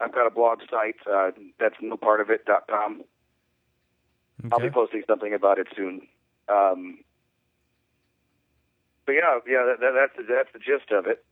I've 0.00 0.14
got 0.14 0.26
a 0.26 0.30
blog 0.30 0.60
site 0.70 0.96
uh, 1.10 1.30
that's 1.58 1.74
no 1.80 1.96
part 1.96 2.20
of 2.20 2.30
it.com. 2.30 3.02
I'll 4.50 4.60
be 4.60 4.70
posting 4.70 5.02
something 5.06 5.34
about 5.34 5.58
it 5.58 5.66
soon. 5.76 6.00
Um, 6.48 6.98
but 9.04 9.12
yeah, 9.12 9.38
yeah, 9.46 9.64
that, 9.66 9.80
that, 9.80 9.92
that's 9.94 10.16
the, 10.16 10.34
that's 10.34 10.52
the 10.52 10.58
gist 10.58 10.90
of 10.92 11.06
it. 11.06 11.24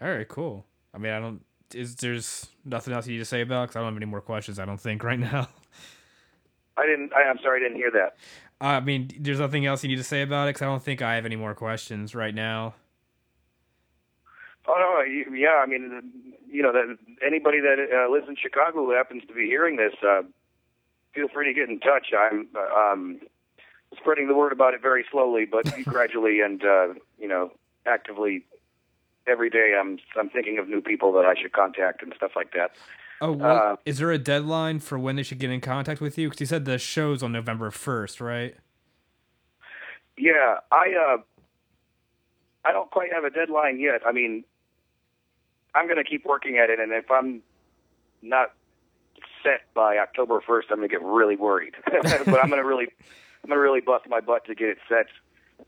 All 0.00 0.08
right. 0.08 0.26
Cool. 0.26 0.64
I 0.94 0.98
mean, 0.98 1.12
I 1.12 1.20
don't. 1.20 1.44
Is 1.74 1.96
there's 1.96 2.46
nothing 2.64 2.94
else 2.94 3.06
you 3.06 3.12
need 3.12 3.18
to 3.18 3.26
say 3.26 3.42
about? 3.42 3.68
Because 3.68 3.76
I 3.76 3.80
don't 3.80 3.88
have 3.92 3.96
any 3.96 4.06
more 4.06 4.22
questions. 4.22 4.58
I 4.58 4.64
don't 4.64 4.80
think 4.80 5.04
right 5.04 5.18
now. 5.18 5.48
I 6.78 6.86
didn't. 6.86 7.12
I, 7.12 7.28
I'm 7.28 7.38
sorry, 7.42 7.60
I 7.60 7.68
didn't 7.68 7.76
hear 7.76 7.90
that. 7.90 8.16
I 8.60 8.80
mean, 8.80 9.10
there's 9.18 9.40
nothing 9.40 9.66
else 9.66 9.82
you 9.82 9.88
need 9.88 9.96
to 9.96 10.04
say 10.04 10.22
about 10.22 10.44
it 10.44 10.50
because 10.50 10.62
I 10.62 10.66
don't 10.66 10.82
think 10.82 11.02
I 11.02 11.16
have 11.16 11.26
any 11.26 11.36
more 11.36 11.54
questions 11.54 12.14
right 12.14 12.34
now. 12.34 12.74
Oh 14.68 14.74
no, 14.76 15.34
yeah. 15.34 15.62
I 15.62 15.66
mean, 15.66 16.34
you 16.46 16.62
know, 16.62 16.72
that 16.72 16.96
anybody 17.26 17.60
that 17.60 17.78
uh, 17.78 18.12
lives 18.12 18.26
in 18.28 18.36
Chicago 18.36 18.84
who 18.84 18.92
happens 18.92 19.22
to 19.26 19.34
be 19.34 19.46
hearing 19.46 19.76
this, 19.76 19.94
uh, 20.06 20.22
feel 21.14 21.28
free 21.28 21.52
to 21.52 21.58
get 21.58 21.70
in 21.70 21.80
touch. 21.80 22.08
I'm 22.16 22.48
uh, 22.54 22.92
um, 22.92 23.20
spreading 23.96 24.28
the 24.28 24.34
word 24.34 24.52
about 24.52 24.74
it 24.74 24.82
very 24.82 25.06
slowly, 25.10 25.46
but 25.50 25.64
gradually 25.84 26.40
and 26.40 26.62
uh, 26.62 26.88
you 27.18 27.28
know, 27.28 27.52
actively 27.86 28.44
every 29.26 29.48
day 29.48 29.74
I'm 29.78 29.98
I'm 30.18 30.28
thinking 30.28 30.58
of 30.58 30.68
new 30.68 30.82
people 30.82 31.12
that 31.14 31.24
I 31.24 31.34
should 31.40 31.52
contact 31.52 32.02
and 32.02 32.12
stuff 32.14 32.32
like 32.36 32.52
that. 32.52 32.72
Oh, 33.20 33.76
is 33.84 33.98
there 33.98 34.12
a 34.12 34.18
deadline 34.18 34.78
for 34.78 34.98
when 34.98 35.16
they 35.16 35.24
should 35.24 35.38
get 35.38 35.50
in 35.50 35.60
contact 35.60 36.00
with 36.00 36.18
you? 36.18 36.28
Because 36.28 36.40
you 36.40 36.46
said 36.46 36.66
the 36.66 36.78
show's 36.78 37.22
on 37.22 37.32
November 37.32 37.70
first, 37.70 38.20
right? 38.20 38.54
Yeah, 40.16 40.58
I 40.70 40.92
uh, 41.14 41.16
I 42.64 42.72
don't 42.72 42.90
quite 42.90 43.12
have 43.12 43.24
a 43.24 43.30
deadline 43.30 43.80
yet. 43.80 44.02
I 44.06 44.12
mean, 44.12 44.44
I'm 45.74 45.86
going 45.86 46.02
to 46.02 46.08
keep 46.08 46.24
working 46.24 46.58
at 46.58 46.70
it, 46.70 46.80
and 46.80 46.92
if 46.92 47.10
I'm 47.10 47.42
not 48.22 48.52
set 49.42 49.72
by 49.74 49.98
October 49.98 50.40
1st, 50.40 50.64
I'm 50.70 50.78
going 50.78 50.88
to 50.88 50.94
get 50.94 51.02
really 51.02 51.36
worried. 51.36 51.74
but 51.86 52.42
I'm 52.42 52.48
going 52.48 52.62
to 52.62 52.66
really, 52.66 52.88
I'm 53.44 53.48
going 53.48 53.56
to 53.56 53.60
really 53.60 53.80
bust 53.80 54.06
my 54.08 54.20
butt 54.20 54.44
to 54.46 54.54
get 54.54 54.68
it 54.68 54.78
set. 54.88 55.06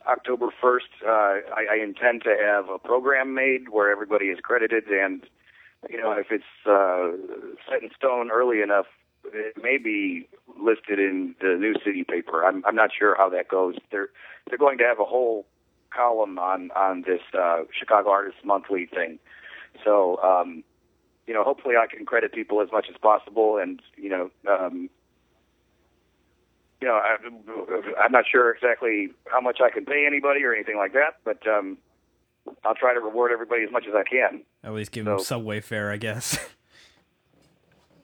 October 0.06 0.48
1st, 0.62 1.04
uh, 1.04 1.52
I, 1.54 1.66
I 1.72 1.82
intend 1.82 2.22
to 2.22 2.36
have 2.40 2.68
a 2.68 2.78
program 2.78 3.34
made 3.34 3.70
where 3.70 3.90
everybody 3.90 4.26
is 4.26 4.38
credited, 4.40 4.86
and 4.86 5.26
you 5.88 6.00
know, 6.00 6.12
if 6.12 6.26
it's 6.30 6.44
uh, 6.66 7.10
set 7.68 7.82
in 7.82 7.90
stone 7.96 8.30
early 8.30 8.60
enough, 8.60 8.86
it 9.24 9.62
may 9.62 9.78
be 9.78 10.28
listed 10.60 10.98
in 10.98 11.34
the 11.40 11.56
new 11.58 11.74
city 11.84 12.04
paper. 12.04 12.44
I'm, 12.44 12.64
I'm 12.66 12.74
not 12.74 12.90
sure 12.96 13.16
how 13.16 13.28
that 13.30 13.48
goes. 13.48 13.76
They're 13.90 14.10
they're 14.48 14.58
going 14.58 14.78
to 14.78 14.84
have 14.84 15.00
a 15.00 15.04
whole 15.04 15.46
column 15.90 16.38
on 16.38 16.70
on 16.72 17.02
this 17.02 17.20
uh, 17.38 17.62
Chicago 17.76 18.10
Artists 18.10 18.40
Monthly 18.44 18.86
thing. 18.86 19.18
So, 19.84 20.20
um, 20.22 20.62
you 21.26 21.34
know, 21.34 21.42
hopefully 21.44 21.74
I 21.76 21.86
can 21.86 22.04
credit 22.06 22.32
people 22.32 22.60
as 22.60 22.68
much 22.72 22.86
as 22.90 22.96
possible, 22.98 23.56
and 23.58 23.80
you 23.96 24.08
know, 24.08 24.30
um, 24.48 24.90
you 26.80 26.88
know, 26.88 26.94
I, 26.94 27.16
I'm 28.02 28.12
not 28.12 28.24
sure 28.30 28.50
exactly 28.52 29.10
how 29.30 29.40
much 29.40 29.60
I 29.62 29.70
can 29.70 29.84
pay 29.84 30.06
anybody 30.06 30.42
or 30.44 30.54
anything 30.54 30.76
like 30.76 30.92
that, 30.94 31.18
but 31.24 31.46
um, 31.46 31.76
I'll 32.64 32.74
try 32.74 32.94
to 32.94 33.00
reward 33.00 33.32
everybody 33.32 33.62
as 33.64 33.70
much 33.70 33.84
as 33.86 33.94
I 33.94 34.02
can. 34.02 34.42
At 34.64 34.72
least 34.72 34.90
give 34.92 35.04
So- 35.04 35.10
them 35.16 35.18
subway 35.20 35.60
fare, 35.60 35.90
I 35.90 35.96
guess. 35.96 36.38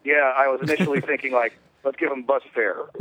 Yeah, 0.04 0.32
I 0.36 0.46
was 0.46 0.60
initially 0.62 1.00
thinking 1.00 1.32
like, 1.32 1.52
let's 1.82 1.96
give 1.96 2.10
them 2.10 2.22
bus 2.22 2.42
fare, 2.54 2.76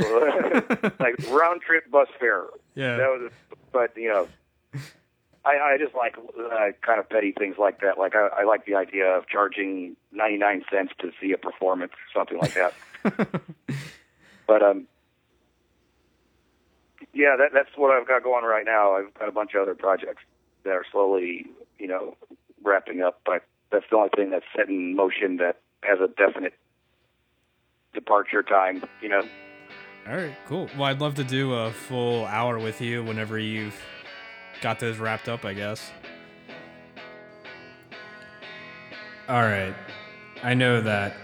like 0.98 1.14
round 1.30 1.60
trip 1.60 1.88
bus 1.88 2.08
fare. 2.18 2.46
Yeah. 2.74 2.96
That 2.96 3.06
was, 3.10 3.30
but 3.70 3.96
you 3.96 4.08
know, 4.08 4.28
I, 5.46 5.74
I 5.74 5.78
just 5.78 5.94
like 5.94 6.16
uh, 6.18 6.72
kind 6.82 6.98
of 6.98 7.08
petty 7.08 7.30
things 7.30 7.54
like 7.56 7.80
that. 7.80 7.98
Like 7.98 8.16
I, 8.16 8.40
I 8.40 8.44
like 8.44 8.66
the 8.66 8.74
idea 8.74 9.06
of 9.06 9.28
charging 9.28 9.96
ninety 10.12 10.38
nine 10.38 10.64
cents 10.70 10.92
to 10.98 11.12
see 11.20 11.30
a 11.30 11.38
performance 11.38 11.92
or 11.92 12.18
something 12.18 12.38
like 12.38 12.54
that. 12.54 12.74
but 14.48 14.62
um, 14.62 14.88
yeah, 17.14 17.36
that 17.38 17.50
that's 17.54 17.70
what 17.76 17.92
I've 17.92 18.08
got 18.08 18.24
going 18.24 18.44
right 18.44 18.64
now. 18.66 18.96
I've 18.96 19.14
got 19.14 19.28
a 19.28 19.32
bunch 19.32 19.54
of 19.54 19.62
other 19.62 19.76
projects 19.76 20.24
that 20.64 20.72
are 20.72 20.84
slowly, 20.90 21.46
you 21.78 21.86
know, 21.86 22.16
wrapping 22.64 23.00
up. 23.02 23.20
But 23.24 23.44
that's 23.70 23.84
the 23.88 23.96
only 23.96 24.10
thing 24.16 24.30
that's 24.30 24.46
set 24.56 24.68
in 24.68 24.96
motion 24.96 25.36
that 25.36 25.60
has 25.84 26.00
a 26.00 26.08
definite 26.08 26.54
departure 27.94 28.42
time. 28.42 28.82
You 29.00 29.10
know. 29.10 29.22
All 30.08 30.14
right, 30.14 30.36
cool. 30.46 30.68
Well, 30.76 30.84
I'd 30.84 31.00
love 31.00 31.14
to 31.16 31.24
do 31.24 31.54
a 31.54 31.70
full 31.70 32.26
hour 32.26 32.58
with 32.58 32.80
you 32.80 33.02
whenever 33.04 33.38
you've 33.38 33.74
got 34.60 34.80
those 34.80 34.98
wrapped 34.98 35.28
up, 35.28 35.44
I 35.44 35.54
guess. 35.54 35.90
All 39.28 39.42
right. 39.42 39.74
I 40.42 40.54
know 40.54 40.80
that 40.80 41.16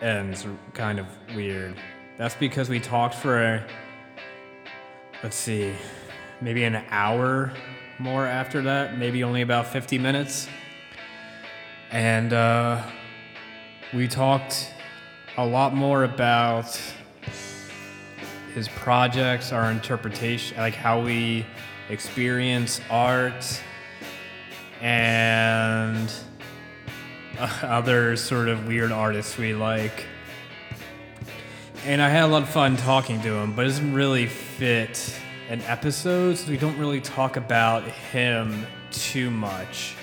ends 0.00 0.46
kind 0.74 0.98
of 0.98 1.06
weird. 1.34 1.76
That's 2.18 2.34
because 2.34 2.68
we 2.68 2.80
talked 2.80 3.14
for, 3.14 3.42
a, 3.42 3.66
let's 5.22 5.36
see, 5.36 5.74
maybe 6.40 6.64
an 6.64 6.84
hour 6.90 7.52
more 7.98 8.26
after 8.26 8.62
that, 8.62 8.98
maybe 8.98 9.24
only 9.24 9.42
about 9.42 9.66
50 9.66 9.98
minutes. 9.98 10.48
And 11.90 12.32
uh, 12.32 12.82
we 13.94 14.06
talked 14.06 14.72
a 15.36 15.46
lot 15.46 15.74
more 15.74 16.04
about 16.04 16.80
his 18.54 18.68
projects, 18.68 19.52
our 19.52 19.70
interpretation, 19.70 20.56
like 20.56 20.74
how 20.74 21.00
we 21.00 21.44
experience 21.88 22.80
art, 22.90 23.60
and 24.80 26.12
other 27.62 28.16
sort 28.16 28.48
of 28.48 28.66
weird 28.66 28.92
artists 28.92 29.36
we 29.36 29.54
like. 29.54 30.06
And 31.84 32.02
I 32.02 32.08
had 32.08 32.24
a 32.24 32.26
lot 32.26 32.42
of 32.42 32.48
fun 32.48 32.76
talking 32.76 33.20
to 33.22 33.32
him, 33.34 33.54
but 33.54 33.64
it 33.64 33.68
doesn't 33.68 33.94
really 33.94 34.26
fit 34.26 35.14
an 35.48 35.60
episode, 35.62 36.36
so 36.36 36.50
we 36.50 36.56
don't 36.56 36.76
really 36.78 37.00
talk 37.00 37.36
about 37.36 37.84
him 37.84 38.66
too 38.90 39.30
much. 39.30 39.94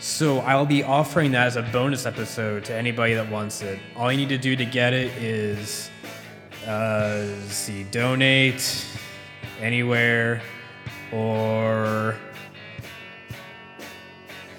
So 0.00 0.38
I'll 0.40 0.66
be 0.66 0.84
offering 0.84 1.32
that 1.32 1.46
as 1.46 1.56
a 1.56 1.62
bonus 1.62 2.06
episode 2.06 2.64
to 2.66 2.74
anybody 2.74 3.14
that 3.14 3.30
wants 3.30 3.62
it. 3.62 3.78
All 3.96 4.12
you 4.12 4.18
need 4.18 4.28
to 4.28 4.38
do 4.38 4.56
to 4.56 4.64
get 4.64 4.92
it 4.92 5.10
is 5.22 5.90
uh, 6.66 7.26
see, 7.48 7.84
donate 7.84 8.84
anywhere, 9.60 10.42
or 11.12 12.16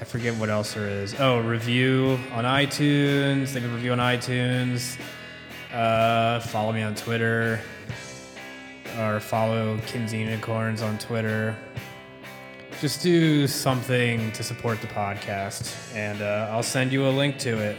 I 0.02 0.06
forget 0.06 0.36
what 0.36 0.50
else 0.50 0.74
there 0.74 0.88
is. 0.88 1.14
Oh, 1.20 1.40
review 1.40 2.20
on 2.32 2.46
iTunes. 2.46 3.54
Leave 3.54 3.66
a 3.66 3.68
review 3.68 3.92
on 3.92 4.00
iTunes. 4.00 4.98
Uh, 5.74 6.40
follow 6.40 6.72
me 6.72 6.82
on 6.82 6.96
Twitter, 6.96 7.60
or 8.98 9.20
follow 9.20 9.78
Kinsey 9.86 10.20
Unicorns 10.20 10.82
on 10.82 10.98
Twitter. 10.98 11.56
Just 12.82 13.04
do 13.04 13.46
something 13.46 14.32
to 14.32 14.42
support 14.42 14.82
the 14.82 14.88
podcast, 14.88 15.76
and 15.94 16.22
uh, 16.22 16.48
I'll 16.50 16.64
send 16.64 16.94
you 16.94 17.08
a 17.08 17.12
link 17.12 17.38
to 17.40 17.58
it 17.58 17.78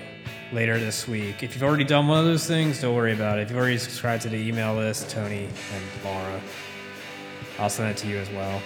later 0.53 0.79
this 0.79 1.09
week. 1.09 1.43
If 1.43 1.55
you've 1.55 1.63
already 1.63 1.85
done 1.85 2.07
one 2.07 2.19
of 2.19 2.27
those 2.27 2.47
things, 2.47 2.81
don't 2.81 2.95
worry 2.95 3.13
about 3.13 3.39
it. 3.39 3.43
If 3.43 3.51
you've 3.51 3.59
already 3.59 3.79
subscribed 3.79 4.23
to 4.25 4.29
the 4.29 4.37
email 4.37 4.75
list, 4.75 5.09
Tony 5.09 5.49
and 5.75 6.05
Laura, 6.05 6.41
I'll 7.61 7.71
send 7.71 7.91
it 7.91 7.97
to 7.99 8.09
you 8.09 8.17
as 8.19 8.29
well. 8.31 8.61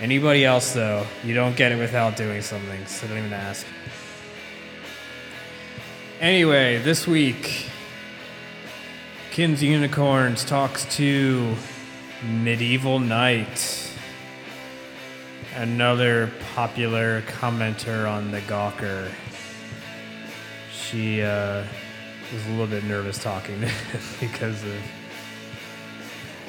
Anybody 0.00 0.44
else, 0.44 0.72
though, 0.72 1.06
you 1.22 1.34
don't 1.34 1.54
get 1.56 1.72
it 1.72 1.76
without 1.76 2.16
doing 2.16 2.40
something, 2.40 2.86
so 2.86 3.06
don't 3.06 3.18
even 3.18 3.32
ask. 3.32 3.66
Anyway, 6.20 6.78
this 6.78 7.06
week, 7.06 7.66
Kins 9.30 9.62
Unicorns 9.62 10.44
talks 10.44 10.86
to 10.96 11.54
Medieval 12.22 12.98
Knight, 12.98 13.92
another 15.56 16.30
popular 16.54 17.20
commenter 17.22 18.10
on 18.10 18.30
the 18.30 18.40
Gawker 18.40 19.10
she 20.94 21.22
uh, 21.22 21.64
was 22.32 22.46
a 22.46 22.50
little 22.50 22.66
bit 22.66 22.84
nervous 22.84 23.18
talking 23.18 23.60
because 24.20 24.62
of 24.62 24.76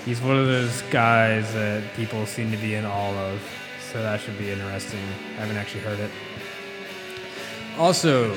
he's 0.05 0.21
one 0.21 0.37
of 0.37 0.47
those 0.47 0.81
guys 0.83 1.53
that 1.53 1.83
people 1.95 2.25
seem 2.25 2.49
to 2.51 2.57
be 2.57 2.75
in 2.75 2.85
awe 2.85 3.31
of. 3.31 3.41
So 3.91 4.01
that 4.01 4.21
should 4.21 4.37
be 4.37 4.51
interesting. 4.51 5.01
I 5.37 5.41
haven't 5.41 5.57
actually 5.57 5.81
heard 5.81 5.99
it. 5.99 6.09
Also, 7.77 8.33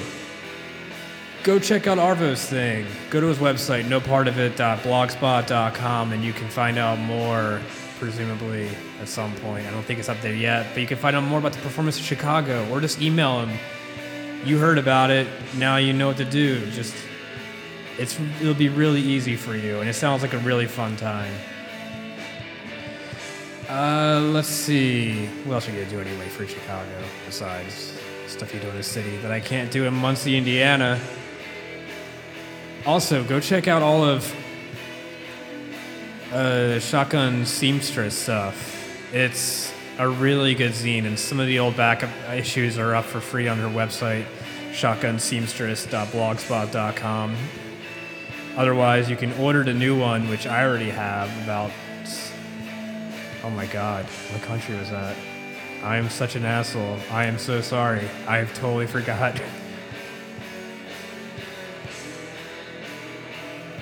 go 1.44 1.58
check 1.58 1.86
out 1.86 1.98
Arvo's 1.98 2.44
thing. 2.44 2.86
Go 3.10 3.20
to 3.20 3.26
his 3.26 3.38
website, 3.38 3.84
nopartofit.blogspot.com, 3.84 6.12
and 6.12 6.24
you 6.24 6.32
can 6.32 6.48
find 6.48 6.78
out 6.78 6.98
more, 6.98 7.60
presumably, 7.98 8.68
at 9.00 9.08
some 9.08 9.34
point. 9.36 9.66
I 9.66 9.70
don't 9.70 9.84
think 9.84 10.00
it's 10.00 10.08
up 10.08 10.20
there 10.20 10.34
yet, 10.34 10.66
but 10.72 10.80
you 10.80 10.86
can 10.86 10.98
find 10.98 11.14
out 11.14 11.22
more 11.24 11.38
about 11.38 11.52
the 11.52 11.60
performance 11.60 11.98
in 11.98 12.04
Chicago, 12.04 12.66
or 12.70 12.80
just 12.80 13.00
email 13.00 13.40
him 13.40 13.50
you 14.44 14.58
heard 14.58 14.78
about 14.78 15.10
it 15.10 15.26
now 15.56 15.76
you 15.76 15.92
know 15.92 16.08
what 16.08 16.16
to 16.16 16.24
do 16.24 16.64
just 16.70 16.94
it's 17.98 18.18
it'll 18.40 18.54
be 18.54 18.68
really 18.68 19.00
easy 19.00 19.36
for 19.36 19.56
you 19.56 19.80
and 19.80 19.88
it 19.88 19.94
sounds 19.94 20.22
like 20.22 20.32
a 20.32 20.38
really 20.38 20.66
fun 20.66 20.96
time 20.96 21.32
uh 23.68 24.20
let's 24.32 24.48
see 24.48 25.26
what 25.44 25.54
else 25.54 25.68
are 25.68 25.72
you 25.72 25.78
gonna 25.78 25.90
do 25.90 26.00
anyway 26.00 26.28
for 26.28 26.46
chicago 26.46 27.02
besides 27.26 27.98
stuff 28.26 28.52
you 28.54 28.60
do 28.60 28.68
in 28.68 28.76
the 28.76 28.82
city 28.82 29.16
that 29.18 29.30
i 29.30 29.40
can't 29.40 29.70
do 29.70 29.84
in 29.84 29.94
muncie 29.94 30.36
indiana 30.36 31.00
also 32.86 33.24
go 33.24 33.40
check 33.40 33.68
out 33.68 33.82
all 33.82 34.04
of 34.04 34.34
uh 36.32 36.78
shotgun 36.78 37.44
seamstress 37.44 38.16
stuff 38.16 38.76
it's 39.12 39.72
a 39.98 40.08
really 40.08 40.54
good 40.54 40.72
zine, 40.72 41.04
and 41.06 41.18
some 41.18 41.40
of 41.40 41.48
the 41.48 41.58
old 41.58 41.76
backup 41.76 42.08
issues 42.32 42.78
are 42.78 42.94
up 42.94 43.04
for 43.04 43.20
free 43.20 43.48
on 43.48 43.58
her 43.58 43.66
website, 43.66 44.24
shotgunseamstress.blogspot.com. 44.70 47.36
Otherwise, 48.56 49.10
you 49.10 49.16
can 49.16 49.32
order 49.34 49.62
the 49.64 49.74
new 49.74 49.98
one, 49.98 50.28
which 50.28 50.46
I 50.46 50.64
already 50.64 50.90
have 50.90 51.28
about. 51.42 51.72
Oh 53.42 53.50
my 53.50 53.66
god, 53.66 54.04
what 54.04 54.42
country 54.42 54.76
was 54.76 54.90
that? 54.90 55.16
I 55.82 55.96
am 55.96 56.08
such 56.08 56.34
an 56.36 56.44
asshole. 56.44 56.98
I 57.10 57.24
am 57.26 57.38
so 57.38 57.60
sorry. 57.60 58.08
I 58.26 58.38
have 58.38 58.52
totally 58.54 58.86
forgot. 58.86 59.38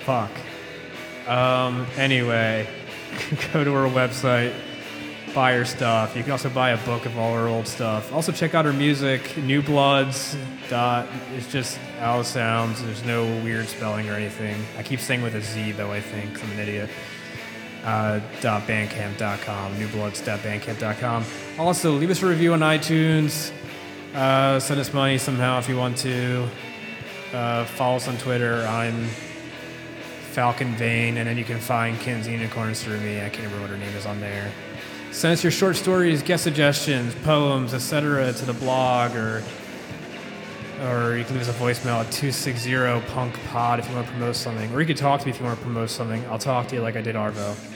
Fuck. 0.05 0.31
Um, 1.27 1.87
anyway, 1.97 2.69
go 3.53 3.65
to 3.65 3.74
our 3.74 3.89
website 3.89 4.53
buy 5.37 5.53
her 5.53 5.66
stuff. 5.66 6.16
You 6.16 6.23
can 6.23 6.33
also 6.33 6.49
buy 6.49 6.70
a 6.70 6.78
book 6.87 7.05
of 7.05 7.19
all 7.19 7.35
her 7.35 7.47
old 7.47 7.69
stuff. 7.69 8.11
Also 8.11 8.33
check 8.33 8.55
out 8.55 8.65
her 8.65 8.73
music, 8.73 9.37
New 9.37 9.61
Bloods. 9.61 10.35
Dot. 10.70 11.07
It's 11.37 11.53
just 11.53 11.77
how 12.01 12.20
it 12.20 12.24
sounds. 12.24 12.83
There's 12.83 13.05
no 13.05 13.23
weird 13.45 13.66
spelling 13.66 14.09
or 14.09 14.15
anything. 14.15 14.57
I 14.78 14.83
keep 14.83 14.99
saying 14.99 15.20
with 15.23 15.35
a 15.35 15.43
Z 15.43 15.73
though. 15.73 15.93
I 15.93 16.01
think. 16.01 16.43
I'm 16.43 16.51
an 16.53 16.59
idiot. 16.59 16.89
Uh, 17.86 18.20
bandcamp.com, 18.42 19.76
newbloods.bandcamp.com. 19.76 21.24
Also, 21.56 21.92
leave 21.92 22.10
us 22.10 22.20
a 22.20 22.26
review 22.26 22.52
on 22.52 22.58
iTunes. 22.58 23.52
Uh, 24.12 24.58
send 24.58 24.80
us 24.80 24.92
money 24.92 25.18
somehow 25.18 25.60
if 25.60 25.68
you 25.68 25.76
want 25.76 25.96
to. 25.98 26.48
Uh, 27.32 27.64
follow 27.64 27.94
us 27.94 28.08
on 28.08 28.16
Twitter. 28.18 28.66
I'm 28.66 29.06
Falcon 30.32 30.74
Vane, 30.74 31.18
and 31.18 31.28
then 31.28 31.38
you 31.38 31.44
can 31.44 31.60
find 31.60 31.96
Kinsey 32.00 32.32
Unicorns 32.32 32.82
through 32.82 32.98
me. 32.98 33.18
I 33.18 33.28
can't 33.28 33.44
remember 33.44 33.60
what 33.60 33.70
her 33.70 33.76
name 33.76 33.94
is 33.94 34.04
on 34.04 34.18
there. 34.18 34.50
Send 35.12 35.34
us 35.34 35.44
your 35.44 35.52
short 35.52 35.76
stories, 35.76 36.24
guest 36.24 36.42
suggestions, 36.42 37.14
poems, 37.22 37.72
etc. 37.72 38.32
to 38.32 38.44
the 38.44 38.52
blog, 38.54 39.14
or 39.14 39.44
or 40.82 41.16
you 41.16 41.24
can 41.24 41.38
leave 41.38 41.48
us 41.48 41.54
a 41.54 41.58
voicemail 41.58 42.04
at 42.04 42.10
260 42.10 43.00
punk 43.12 43.38
pod 43.46 43.78
if 43.78 43.88
you 43.88 43.94
want 43.94 44.06
to 44.06 44.12
promote 44.12 44.34
something, 44.34 44.72
or 44.74 44.80
you 44.80 44.86
can 44.86 44.96
talk 44.96 45.20
to 45.20 45.26
me 45.26 45.30
if 45.30 45.38
you 45.38 45.46
want 45.46 45.56
to 45.56 45.64
promote 45.64 45.88
something. 45.88 46.24
I'll 46.26 46.38
talk 46.38 46.66
to 46.68 46.74
you 46.74 46.82
like 46.82 46.96
I 46.96 47.00
did 47.00 47.14
Arvo. 47.14 47.76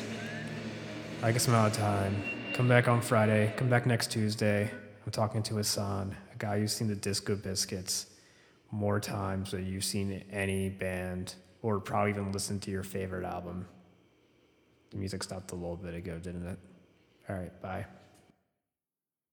I 1.22 1.32
guess 1.32 1.46
I'm 1.48 1.54
out 1.54 1.72
of 1.72 1.76
time. 1.76 2.22
Come 2.54 2.66
back 2.66 2.88
on 2.88 3.02
Friday. 3.02 3.52
Come 3.58 3.68
back 3.68 3.84
next 3.84 4.10
Tuesday. 4.10 4.70
I'm 5.04 5.12
talking 5.12 5.42
to 5.42 5.56
Hassan, 5.56 6.16
a 6.32 6.36
guy 6.38 6.58
who's 6.58 6.72
seen 6.72 6.88
the 6.88 6.94
Disco 6.94 7.36
Biscuits 7.36 8.06
more 8.70 8.98
times 8.98 9.50
than 9.50 9.66
you've 9.66 9.84
seen 9.84 10.24
any 10.32 10.70
band, 10.70 11.34
or 11.60 11.78
probably 11.78 12.12
even 12.12 12.32
listened 12.32 12.62
to 12.62 12.70
your 12.70 12.82
favorite 12.82 13.26
album. 13.26 13.66
The 14.92 14.96
music 14.96 15.22
stopped 15.22 15.52
a 15.52 15.56
little 15.56 15.76
bit 15.76 15.94
ago, 15.94 16.18
didn't 16.18 16.46
it? 16.46 16.58
All 17.28 17.36
right, 17.36 17.60
bye. 17.60 17.84